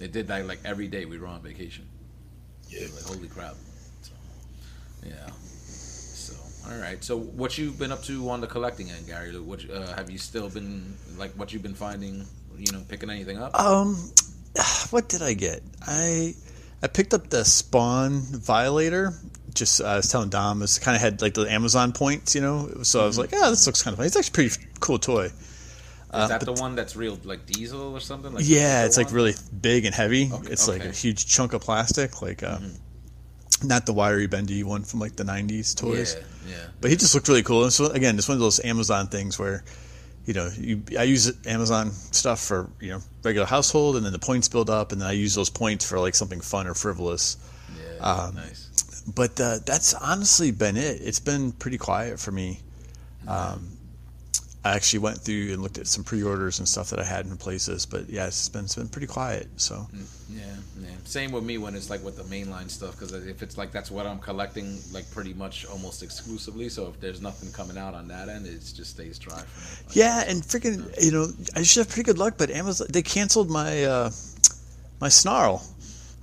It 0.00 0.12
did 0.12 0.28
that 0.28 0.46
like 0.46 0.60
every 0.64 0.88
day 0.88 1.04
we 1.04 1.18
were 1.18 1.26
on 1.26 1.42
vacation. 1.42 1.86
Yeah. 2.68 2.86
Like 2.94 3.04
holy 3.04 3.28
crap. 3.28 3.54
So, 4.02 4.12
yeah. 5.06 5.30
So 5.36 6.34
all 6.70 6.78
right. 6.78 7.02
So 7.02 7.18
what 7.18 7.58
you've 7.58 7.78
been 7.78 7.92
up 7.92 8.02
to 8.04 8.28
on 8.30 8.40
the 8.40 8.46
collecting 8.46 8.90
end, 8.90 9.06
Gary? 9.06 9.38
What 9.38 9.68
uh, 9.70 9.94
have 9.94 10.10
you 10.10 10.18
still 10.18 10.48
been 10.48 10.94
like? 11.16 11.32
What 11.32 11.52
you've 11.52 11.62
been 11.62 11.74
finding? 11.74 12.26
You 12.56 12.72
know, 12.72 12.82
picking 12.88 13.10
anything 13.10 13.38
up? 13.38 13.58
Um, 13.58 13.96
what 14.90 15.08
did 15.08 15.22
I 15.22 15.34
get? 15.34 15.62
I 15.86 16.34
I 16.82 16.86
picked 16.86 17.14
up 17.14 17.28
the 17.28 17.44
Spawn 17.44 18.20
Violator. 18.20 19.12
Just 19.54 19.80
uh, 19.80 19.86
I 19.86 19.96
was 19.96 20.10
telling 20.10 20.28
Dom, 20.28 20.62
it's 20.62 20.78
kind 20.78 20.94
of 20.94 21.00
had 21.00 21.20
like 21.20 21.34
the 21.34 21.50
Amazon 21.50 21.92
points, 21.92 22.34
you 22.34 22.40
know. 22.40 22.82
So 22.82 23.02
I 23.02 23.06
was 23.06 23.18
like, 23.18 23.30
oh, 23.32 23.50
this 23.50 23.66
looks 23.66 23.82
kind 23.82 23.92
of 23.92 23.98
funny. 23.98 24.06
It's 24.06 24.16
actually 24.16 24.46
a 24.46 24.50
pretty 24.50 24.66
cool 24.80 24.98
toy. 24.98 25.30
Is 26.14 26.28
that 26.28 26.40
the 26.40 26.52
one 26.54 26.74
that's 26.74 26.96
real, 26.96 27.18
like 27.24 27.44
diesel 27.46 27.94
or 27.94 28.00
something? 28.00 28.32
Like 28.32 28.42
uh, 28.42 28.46
Yeah, 28.48 28.86
it's 28.86 28.96
like 28.96 29.12
really 29.12 29.34
big 29.60 29.84
and 29.84 29.94
heavy. 29.94 30.30
Okay, 30.32 30.52
it's 30.52 30.66
like 30.66 30.84
a 30.84 30.90
huge 30.90 31.26
chunk 31.26 31.52
of 31.52 31.60
plastic, 31.60 32.22
like 32.22 32.42
um, 32.42 32.72
not 33.62 33.86
the 33.86 33.92
wiry 33.92 34.26
bendy 34.26 34.62
one 34.62 34.84
from 34.84 35.00
like 35.00 35.16
the 35.16 35.24
'90s 35.24 35.76
toys. 35.76 36.16
Yeah, 36.16 36.56
yeah. 36.56 36.66
But 36.80 36.90
he 36.90 36.96
just 36.96 37.14
looked 37.14 37.28
really 37.28 37.42
cool. 37.42 37.64
And 37.64 37.72
so 37.72 37.86
again, 37.86 38.16
it's 38.16 38.28
one 38.28 38.36
of 38.36 38.40
those 38.40 38.64
Amazon 38.64 39.08
things 39.08 39.38
where, 39.38 39.64
you 40.24 40.32
know, 40.32 40.48
you 40.56 40.82
I 40.98 41.02
use 41.02 41.30
Amazon 41.46 41.90
stuff 41.92 42.40
for 42.40 42.70
you 42.80 42.90
know 42.90 43.00
regular 43.22 43.46
household, 43.46 43.96
and 43.96 44.04
then 44.06 44.12
the 44.12 44.18
points 44.18 44.48
build 44.48 44.70
up, 44.70 44.92
and 44.92 45.00
then 45.00 45.08
I 45.08 45.12
use 45.12 45.34
those 45.34 45.50
points 45.50 45.84
for 45.86 45.98
like 46.00 46.14
something 46.14 46.40
fun 46.40 46.66
or 46.66 46.74
frivolous. 46.74 47.36
Yeah, 47.76 48.00
Um, 48.12 48.34
nice. 48.34 49.02
But 49.14 49.40
uh, 49.40 49.58
that's 49.64 49.94
honestly 49.94 50.50
been 50.52 50.76
it. 50.76 51.00
It's 51.02 51.20
been 51.20 51.52
pretty 51.52 51.78
quiet 51.78 52.20
for 52.20 52.30
me. 52.30 52.60
Um, 53.26 53.77
I 54.68 54.74
actually 54.74 54.98
went 54.98 55.18
through 55.18 55.52
and 55.54 55.62
looked 55.62 55.78
at 55.78 55.86
some 55.86 56.04
pre-orders 56.04 56.58
and 56.58 56.68
stuff 56.68 56.90
that 56.90 56.98
I 56.98 57.04
had 57.04 57.24
in 57.24 57.36
places, 57.38 57.86
but 57.86 58.08
yeah, 58.10 58.26
it's 58.26 58.48
been 58.50 58.64
it's 58.64 58.74
been 58.74 58.88
pretty 58.88 59.06
quiet. 59.06 59.48
So 59.56 59.88
Yeah, 60.28 60.42
yeah. 60.78 60.88
Same 61.04 61.32
with 61.32 61.42
me 61.42 61.56
when 61.56 61.74
it's 61.74 61.88
like 61.88 62.04
with 62.04 62.18
the 62.18 62.24
mainline 62.24 62.68
stuff 62.68 62.92
because 62.92 63.12
if 63.12 63.42
it's 63.42 63.56
like 63.56 63.72
that's 63.72 63.90
what 63.90 64.06
I'm 64.06 64.18
collecting 64.18 64.78
like 64.92 65.10
pretty 65.10 65.32
much 65.32 65.64
almost 65.64 66.02
exclusively. 66.02 66.68
So 66.68 66.86
if 66.88 67.00
there's 67.00 67.22
nothing 67.22 67.50
coming 67.50 67.78
out 67.78 67.94
on 67.94 68.08
that 68.08 68.28
end, 68.28 68.46
it 68.46 68.60
just 68.60 68.90
stays 68.90 69.18
dry 69.18 69.40
for 69.40 69.60
me. 69.60 69.86
Like, 69.86 69.96
yeah, 69.96 70.24
and 70.28 70.42
freaking 70.42 70.84
you 71.02 71.12
know 71.12 71.28
I 71.56 71.62
should 71.62 71.80
have 71.80 71.88
pretty 71.88 72.06
good 72.06 72.18
luck, 72.18 72.34
but 72.36 72.50
Amazon 72.50 72.88
they 72.90 73.02
canceled 73.02 73.48
my 73.48 73.84
uh, 73.84 74.10
my 75.00 75.08
snarl. 75.08 75.64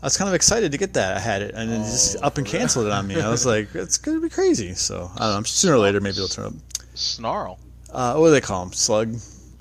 I 0.04 0.06
was 0.06 0.18
kind 0.18 0.28
of 0.30 0.36
excited 0.36 0.72
to 0.72 0.78
get 0.78 0.94
that. 0.94 1.18
I 1.18 1.20
had 1.20 1.42
it, 1.42 1.56
and 1.56 1.68
then 1.72 1.82
just 1.82 2.18
Oh, 2.18 2.28
up 2.28 2.38
and 2.38 2.46
canceled 2.46 2.86
it 2.86 2.92
on 2.92 3.08
me. 3.08 3.20
I 3.20 3.30
was 3.30 3.44
like, 3.44 3.74
it's 3.74 3.98
gonna 3.98 4.20
be 4.20 4.30
crazy. 4.30 4.76
So 4.76 5.10
I 5.18 5.32
don't 5.32 5.38
know. 5.38 5.44
Sooner 5.44 5.74
or 5.74 5.80
later, 5.80 6.00
maybe 6.00 6.18
it'll 6.18 6.28
turn 6.28 6.46
up. 6.46 6.54
Snarl. 6.94 7.58
Uh, 7.96 8.16
what 8.18 8.28
do 8.28 8.32
they 8.32 8.42
call 8.42 8.66
them? 8.66 8.74
Slug? 8.74 9.16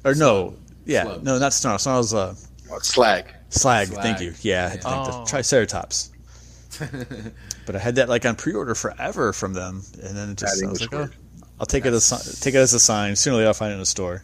Or 0.04 0.14
no? 0.14 0.54
Yeah, 0.84 1.04
Slug. 1.04 1.22
no, 1.22 1.38
not 1.38 1.52
snarl. 1.52 1.78
Snarl's 1.78 2.12
uh, 2.12 2.34
Oh, 2.70 2.76
it's 2.76 2.88
slag. 2.88 3.26
slag. 3.48 3.88
Slag. 3.88 4.02
Thank 4.02 4.20
you. 4.20 4.34
Yeah, 4.40 4.66
I 4.66 4.68
had 4.68 4.80
to 4.82 4.88
think 4.88 4.94
Oh. 5.08 5.20
the 5.24 5.30
Triceratops. 5.30 6.10
But 7.66 7.76
I 7.76 7.78
had 7.78 7.94
that 7.94 8.08
like 8.10 8.26
on 8.26 8.36
pre-order 8.36 8.74
forever 8.74 9.32
from 9.32 9.54
them, 9.54 9.82
and 10.02 10.14
then 10.16 10.28
it 10.30 10.36
just 10.36 10.60
That 10.60 10.66
I 10.66 10.70
was 10.70 10.80
like, 10.82 10.92
oh, 10.94 11.08
I'll 11.58 11.64
take 11.66 11.86
it 11.86 11.92
as 11.94 12.40
take 12.40 12.54
it 12.54 12.58
as 12.58 12.74
a 12.74 12.80
sign. 12.80 13.16
Sooner 13.16 13.36
or 13.36 13.38
later, 13.38 13.48
I'll 13.48 13.54
find 13.54 13.72
it 13.72 13.76
in 13.76 13.80
a 13.80 13.86
store. 13.86 14.22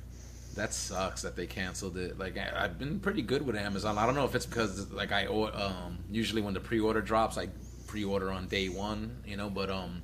that 0.56 0.74
sucks 0.74 1.22
that 1.22 1.36
they 1.36 1.46
canceled 1.46 1.96
it. 1.96 2.18
Like 2.18 2.36
I, 2.36 2.64
I've 2.64 2.78
been 2.78 3.00
pretty 3.00 3.22
good 3.22 3.46
with 3.46 3.56
Amazon. 3.56 3.96
I 3.96 4.04
don't 4.04 4.14
know 4.14 4.26
if 4.26 4.34
it's 4.34 4.44
because 4.46 4.90
like 4.90 5.10
I 5.12 5.24
um 5.26 5.98
usually 6.10 6.42
when 6.42 6.52
the 6.52 6.60
pre-order 6.60 7.00
drops, 7.00 7.38
I 7.38 7.48
pre-order 7.86 8.30
on 8.30 8.46
day 8.48 8.68
one, 8.68 9.22
you 9.24 9.36
know. 9.38 9.48
But 9.48 9.70
um, 9.70 10.02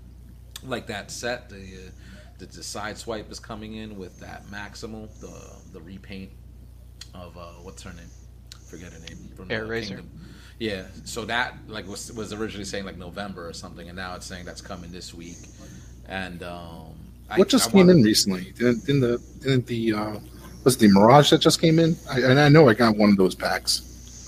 like 0.63 0.87
that 0.87 1.11
set, 1.11 1.51
the 1.51 1.57
uh, 1.57 1.91
the, 2.39 2.47
the 2.47 2.61
Sideswipe 2.61 3.31
is 3.31 3.41
coming 3.41 3.75
in 3.75 3.97
with 3.99 4.19
that 4.21 4.47
Maximal, 4.47 5.09
the 5.21 5.33
the 5.73 5.81
repaint 5.81 6.31
of 7.15 7.37
uh, 7.37 7.53
what's 7.63 7.83
her 7.83 7.93
name? 7.93 8.11
Forget 8.69 8.93
her 8.93 8.99
name 9.01 9.29
from 9.37 9.49
Airazor? 9.49 10.03
Yeah, 10.59 10.85
so 11.05 11.25
that 11.27 11.55
like 11.69 11.87
was 11.87 12.13
was 12.13 12.33
originally 12.33 12.65
saying 12.65 12.85
like 12.85 12.97
November 12.99 13.49
or 13.49 13.53
something, 13.53 13.89
and 13.89 13.97
now 13.97 14.15
it's 14.17 14.27
saying 14.27 14.45
that's 14.45 14.61
coming 14.63 14.91
this 14.91 15.13
week. 15.15 15.37
And 16.09 16.43
um, 16.43 16.95
I- 17.29 17.39
What 17.39 17.49
just 17.49 17.69
I 17.69 17.73
came 17.73 17.87
wanna- 17.89 17.99
in 17.99 18.05
recently? 18.05 18.53
Didn't, 18.57 18.87
didn't 18.87 19.01
the 19.03 19.23
didn't 19.41 19.67
the 19.67 19.93
uh, 19.93 20.19
was 20.65 20.77
it 20.77 20.79
the 20.81 20.89
Mirage 20.89 21.31
that 21.31 21.39
just 21.43 21.61
came 21.61 21.79
in? 21.79 21.97
I, 22.11 22.21
and 22.21 22.39
I 22.41 22.49
know 22.49 22.69
I 22.69 22.75
got 22.75 22.97
one 22.97 23.11
of 23.11 23.17
those 23.17 23.35
packs. 23.35 23.83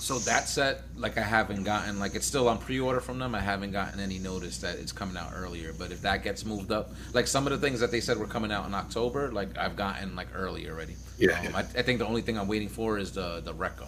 So 0.09 0.17
that 0.17 0.49
set, 0.49 0.81
like 0.97 1.19
I 1.19 1.21
haven't 1.21 1.65
gotten, 1.65 1.99
like 1.99 2.15
it's 2.15 2.25
still 2.25 2.49
on 2.49 2.57
pre-order 2.57 2.99
from 2.99 3.19
them. 3.19 3.35
I 3.35 3.41
haven't 3.41 3.73
gotten 3.73 3.99
any 3.99 4.17
notice 4.17 4.57
that 4.57 4.79
it's 4.79 4.91
coming 4.91 5.15
out 5.15 5.33
earlier. 5.35 5.71
But 5.71 5.91
if 5.91 6.01
that 6.01 6.23
gets 6.23 6.43
moved 6.45 6.71
up, 6.71 6.89
like 7.13 7.27
some 7.27 7.45
of 7.45 7.51
the 7.51 7.59
things 7.59 7.79
that 7.79 7.91
they 7.91 8.01
said 8.01 8.17
were 8.17 8.25
coming 8.25 8.51
out 8.51 8.65
in 8.65 8.73
October, 8.73 9.31
like 9.31 9.55
I've 9.55 9.75
gotten 9.75 10.15
like 10.15 10.29
early 10.33 10.67
already. 10.67 10.95
Yeah, 11.19 11.37
Um, 11.37 11.43
yeah. 11.45 11.57
I, 11.57 11.59
I 11.59 11.83
think 11.83 11.99
the 11.99 12.07
only 12.07 12.23
thing 12.23 12.39
I'm 12.39 12.47
waiting 12.47 12.69
for 12.69 12.97
is 12.97 13.11
the 13.11 13.41
the 13.45 13.53
Wreck-Gar. 13.53 13.87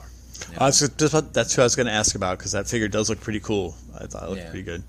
You 0.49 0.53
know? 0.53 0.61
I 0.61 0.65
was 0.65 0.79
just 0.81 1.01
about, 1.01 1.33
that's 1.33 1.57
what 1.57 1.63
I 1.63 1.65
was 1.65 1.75
going 1.75 1.87
to 1.87 1.91
ask 1.91 2.13
about 2.13 2.37
because 2.37 2.51
that 2.51 2.67
figure 2.67 2.87
does 2.87 3.09
look 3.09 3.19
pretty 3.19 3.39
cool. 3.39 3.73
I 3.99 4.05
thought 4.05 4.21
it 4.21 4.29
looked 4.29 4.43
Yeah. 4.43 4.49
pretty 4.51 4.65
good. 4.65 4.83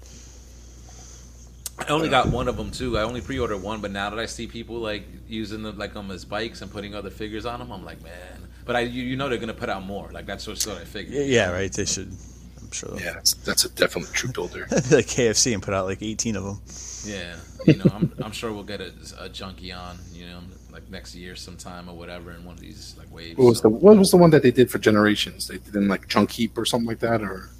I 1.78 1.86
only 1.88 2.10
got 2.10 2.26
one 2.28 2.46
of 2.46 2.58
them 2.58 2.70
too. 2.70 2.98
I 2.98 3.04
only 3.04 3.22
pre-ordered 3.22 3.62
one, 3.62 3.80
but 3.80 3.90
now 3.90 4.10
that 4.10 4.18
I 4.18 4.26
see 4.26 4.46
people 4.46 4.76
like 4.80 5.04
using 5.28 5.62
them 5.62 5.78
like 5.78 5.96
on 5.96 6.10
as 6.10 6.26
bikes 6.26 6.60
and 6.60 6.70
putting 6.70 6.94
other 6.94 7.08
figures 7.08 7.46
on 7.46 7.58
them, 7.58 7.72
I'm 7.72 7.86
like, 7.86 8.02
man. 8.02 8.48
But 8.64 8.76
I, 8.76 8.80
you, 8.80 9.02
you 9.02 9.16
know, 9.16 9.28
they're 9.28 9.38
gonna 9.38 9.54
put 9.54 9.68
out 9.68 9.84
more. 9.84 10.10
Like 10.12 10.26
that's 10.26 10.46
what, 10.46 10.62
what 10.64 10.76
I 10.76 10.80
Yeah, 10.80 10.84
figured. 10.84 11.26
yeah, 11.26 11.50
right. 11.50 11.72
They 11.72 11.84
should. 11.84 12.12
I'm 12.60 12.70
sure. 12.70 12.96
Yeah, 12.98 13.12
that's, 13.14 13.34
that's 13.34 13.64
a 13.64 13.68
definitely 13.70 14.12
true 14.12 14.30
builder. 14.32 14.66
like 14.70 15.06
KFC 15.06 15.52
and 15.54 15.62
put 15.62 15.74
out 15.74 15.86
like 15.86 16.02
18 16.02 16.36
of 16.36 16.44
them. 16.44 16.60
Yeah, 17.04 17.34
you 17.66 17.76
know, 17.76 17.90
I'm, 17.92 18.12
I'm 18.22 18.32
sure 18.32 18.52
we'll 18.52 18.62
get 18.62 18.80
a, 18.80 18.92
a 19.18 19.28
Junkion, 19.28 19.96
you 20.14 20.26
know, 20.26 20.38
like 20.72 20.88
next 20.88 21.14
year 21.16 21.34
sometime 21.34 21.88
or 21.88 21.96
whatever 21.96 22.30
in 22.30 22.44
one 22.44 22.54
of 22.54 22.60
these 22.60 22.94
like 22.96 23.12
waves. 23.12 23.36
What 23.36 23.46
was 23.46 23.58
so- 23.58 23.62
the 23.62 23.68
what 23.70 23.96
was 23.96 24.10
the 24.12 24.16
one 24.16 24.30
that 24.30 24.42
they 24.42 24.52
did 24.52 24.70
for 24.70 24.78
Generations? 24.78 25.48
They 25.48 25.58
did 25.58 25.74
in 25.74 25.88
like 25.88 26.08
Chunk 26.08 26.30
Heap 26.30 26.56
or 26.56 26.64
something 26.64 26.86
like 26.86 27.00
that, 27.00 27.20
or 27.22 27.50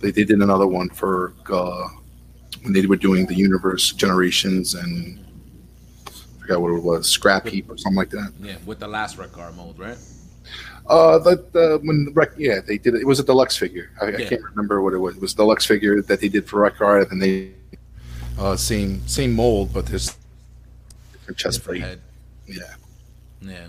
they, 0.00 0.10
they 0.10 0.24
did 0.24 0.40
another 0.42 0.66
one 0.66 0.90
for 0.90 1.32
uh, 1.50 1.88
when 2.62 2.72
they 2.74 2.84
were 2.86 2.96
doing 2.96 3.26
the 3.26 3.34
Universe 3.34 3.92
Generations 3.92 4.74
and 4.74 5.21
I 6.42 6.46
forgot 6.46 6.60
what 6.60 6.72
it 6.72 6.82
was, 6.82 7.08
Scrap 7.08 7.46
Heap 7.46 7.70
or 7.70 7.78
something 7.78 7.96
like 7.96 8.10
that. 8.10 8.32
Yeah, 8.40 8.56
with 8.66 8.80
the 8.80 8.88
last 8.88 9.16
Wreck-Gar 9.16 9.52
mold, 9.52 9.78
right? 9.78 9.96
Uh, 10.88 11.18
the, 11.18 11.36
the 11.52 11.80
when 11.84 12.06
the 12.06 12.10
rec, 12.12 12.30
yeah, 12.36 12.58
they 12.66 12.76
did 12.78 12.94
it. 12.94 13.02
It 13.02 13.06
was 13.06 13.20
a 13.20 13.22
deluxe 13.22 13.56
figure. 13.56 13.90
I, 14.00 14.08
I 14.08 14.24
can't 14.24 14.42
remember 14.42 14.82
what 14.82 14.92
it 14.92 14.98
was. 14.98 15.14
It 15.14 15.22
was 15.22 15.32
a 15.34 15.36
deluxe 15.36 15.64
figure 15.64 16.02
that 16.02 16.20
they 16.20 16.28
did 16.28 16.48
for 16.48 16.60
Wreck-Gar, 16.60 17.02
and 17.02 17.22
they 17.22 17.52
uh, 18.38 18.56
same 18.56 19.06
same 19.06 19.32
mold, 19.32 19.72
but 19.72 19.86
there's 19.86 20.16
different 21.12 21.38
chest 21.38 21.62
plate. 21.62 21.82
head. 21.82 22.00
Yeah, 22.46 22.74
Yeah. 23.40 23.66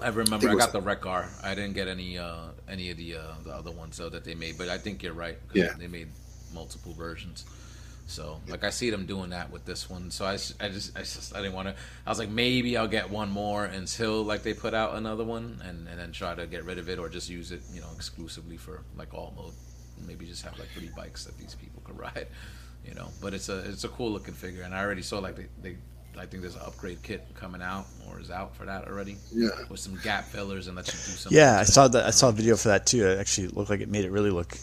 I 0.00 0.08
remember 0.10 0.46
think 0.46 0.52
I, 0.52 0.64
got 0.64 0.72
the 0.72 0.80
Wreck-Gar. 0.80 1.28
I 1.42 1.56
didn't 1.56 1.72
get 1.72 1.88
any 1.88 2.18
uh 2.18 2.50
any 2.68 2.90
of 2.92 2.96
the 2.96 3.16
uh 3.16 3.22
the 3.42 3.52
other 3.52 3.72
ones 3.72 3.96
though 3.96 4.08
that 4.10 4.24
they 4.24 4.36
made, 4.36 4.56
but 4.56 4.68
I 4.68 4.78
think 4.78 5.02
you're 5.02 5.12
right. 5.12 5.38
Yeah. 5.52 5.72
They 5.76 5.88
made 5.88 6.06
multiple 6.54 6.92
versions. 6.92 7.44
So, 8.08 8.40
like 8.48 8.64
I 8.64 8.70
see 8.70 8.88
them 8.88 9.04
doing 9.04 9.30
that 9.30 9.50
with 9.50 9.66
this 9.66 9.90
one. 9.90 10.10
So 10.10 10.24
I 10.24 10.32
just 10.32 10.60
I 10.62 10.68
just 10.70 11.36
I 11.36 11.42
didn't 11.42 11.52
want 11.52 11.68
to 11.68 11.74
I 12.06 12.10
was 12.10 12.18
like 12.18 12.30
maybe 12.30 12.74
I'll 12.74 12.88
get 12.88 13.10
one 13.10 13.28
more 13.28 13.66
until 13.66 14.22
like 14.22 14.42
they 14.42 14.54
put 14.54 14.72
out 14.72 14.94
another 14.94 15.24
one 15.24 15.60
and 15.62 15.86
and 15.86 16.00
then 16.00 16.10
try 16.10 16.34
to 16.34 16.46
get 16.46 16.64
rid 16.64 16.78
of 16.78 16.88
it 16.88 16.98
or 16.98 17.10
just 17.10 17.28
use 17.28 17.52
it, 17.52 17.60
you 17.70 17.82
know, 17.82 17.88
exclusively 17.94 18.56
for 18.56 18.82
like 18.96 19.12
all 19.12 19.34
mode. 19.36 19.52
Maybe 20.06 20.24
just 20.24 20.42
have 20.42 20.58
like 20.58 20.68
three 20.68 20.88
bikes 20.96 21.26
that 21.26 21.36
these 21.36 21.54
people 21.54 21.82
could 21.84 21.98
ride, 22.06 22.28
you 22.82 22.94
know. 22.94 23.08
But 23.20 23.34
it's 23.34 23.50
a 23.50 23.58
it's 23.58 23.84
a 23.84 23.88
cool 23.88 24.10
looking 24.10 24.32
figure 24.32 24.62
and 24.62 24.74
I 24.74 24.82
already 24.82 25.02
saw 25.02 25.18
like 25.18 25.36
they, 25.36 25.46
they 25.60 25.76
I 26.18 26.24
think 26.24 26.40
there's 26.40 26.56
an 26.56 26.62
upgrade 26.64 27.02
kit 27.02 27.26
coming 27.34 27.60
out 27.60 27.84
or 28.08 28.20
is 28.20 28.30
out 28.30 28.56
for 28.56 28.64
that 28.64 28.88
already 28.88 29.18
yeah. 29.34 29.50
with 29.68 29.80
some 29.80 29.98
gap 30.02 30.24
fillers 30.24 30.66
and 30.66 30.76
lets 30.76 30.88
you 30.88 31.12
do 31.12 31.18
some. 31.18 31.32
Yeah, 31.34 31.58
I 31.60 31.64
saw 31.64 31.88
that. 31.88 32.06
I 32.06 32.10
saw 32.10 32.30
a 32.30 32.32
video 32.32 32.56
for 32.56 32.68
that 32.68 32.86
too. 32.86 33.06
It 33.06 33.18
actually 33.18 33.48
looked 33.48 33.68
like 33.68 33.80
it 33.80 33.90
made 33.90 34.06
it 34.06 34.12
really 34.12 34.30
look 34.30 34.56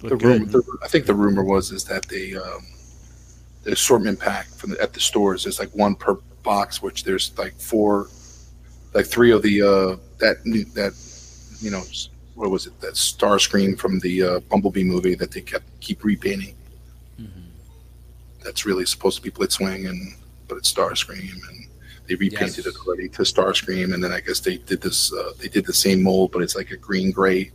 The 0.00 0.16
rumor, 0.16 0.46
good. 0.46 0.52
the, 0.52 0.78
I 0.82 0.88
think 0.88 1.04
the 1.04 1.14
rumor 1.14 1.44
was 1.44 1.70
is 1.70 1.84
that 1.84 2.08
they 2.08 2.34
um, 2.34 2.66
the 3.64 3.72
assortment 3.72 4.18
pack 4.20 4.46
from 4.46 4.70
the, 4.70 4.80
at 4.80 4.92
the 4.92 5.00
stores 5.00 5.46
is 5.46 5.58
like 5.58 5.70
one 5.74 5.94
per 5.94 6.14
box, 6.42 6.80
which 6.82 7.04
there's 7.04 7.36
like 7.38 7.54
four, 7.54 8.08
like 8.94 9.06
three 9.06 9.30
of 9.32 9.42
the 9.42 9.62
uh, 9.62 9.96
that 10.18 10.44
new- 10.44 10.64
that 10.74 10.92
you 11.60 11.70
know 11.70 11.82
what 12.34 12.50
was 12.50 12.66
it 12.66 12.80
that 12.80 12.94
Starscream 12.94 13.76
from 13.78 13.98
the 14.00 14.22
uh, 14.22 14.40
Bumblebee 14.40 14.84
movie 14.84 15.14
that 15.16 15.30
they 15.32 15.40
kept 15.40 15.64
keep 15.80 16.04
repainting. 16.04 16.54
That's 18.44 18.64
really 18.64 18.86
supposed 18.86 19.16
to 19.16 19.22
be 19.22 19.30
Blitzwing, 19.30 19.88
and 19.88 20.14
but 20.46 20.56
it's 20.56 20.72
Starscream, 20.72 21.32
and 21.48 21.66
they 22.06 22.14
repainted 22.14 22.64
Yes. 22.64 22.66
it 22.68 22.76
already 22.86 23.08
to 23.10 23.22
Starscream, 23.22 23.92
and 23.92 24.02
then 24.02 24.12
I 24.12 24.20
guess 24.20 24.40
they 24.40 24.58
did 24.58 24.80
this. 24.80 25.12
Uh, 25.12 25.32
they 25.38 25.48
did 25.48 25.66
the 25.66 25.72
same 25.72 26.02
mold, 26.02 26.30
but 26.32 26.40
it's 26.42 26.54
like 26.56 26.70
a 26.70 26.76
green 26.76 27.10
gray 27.10 27.50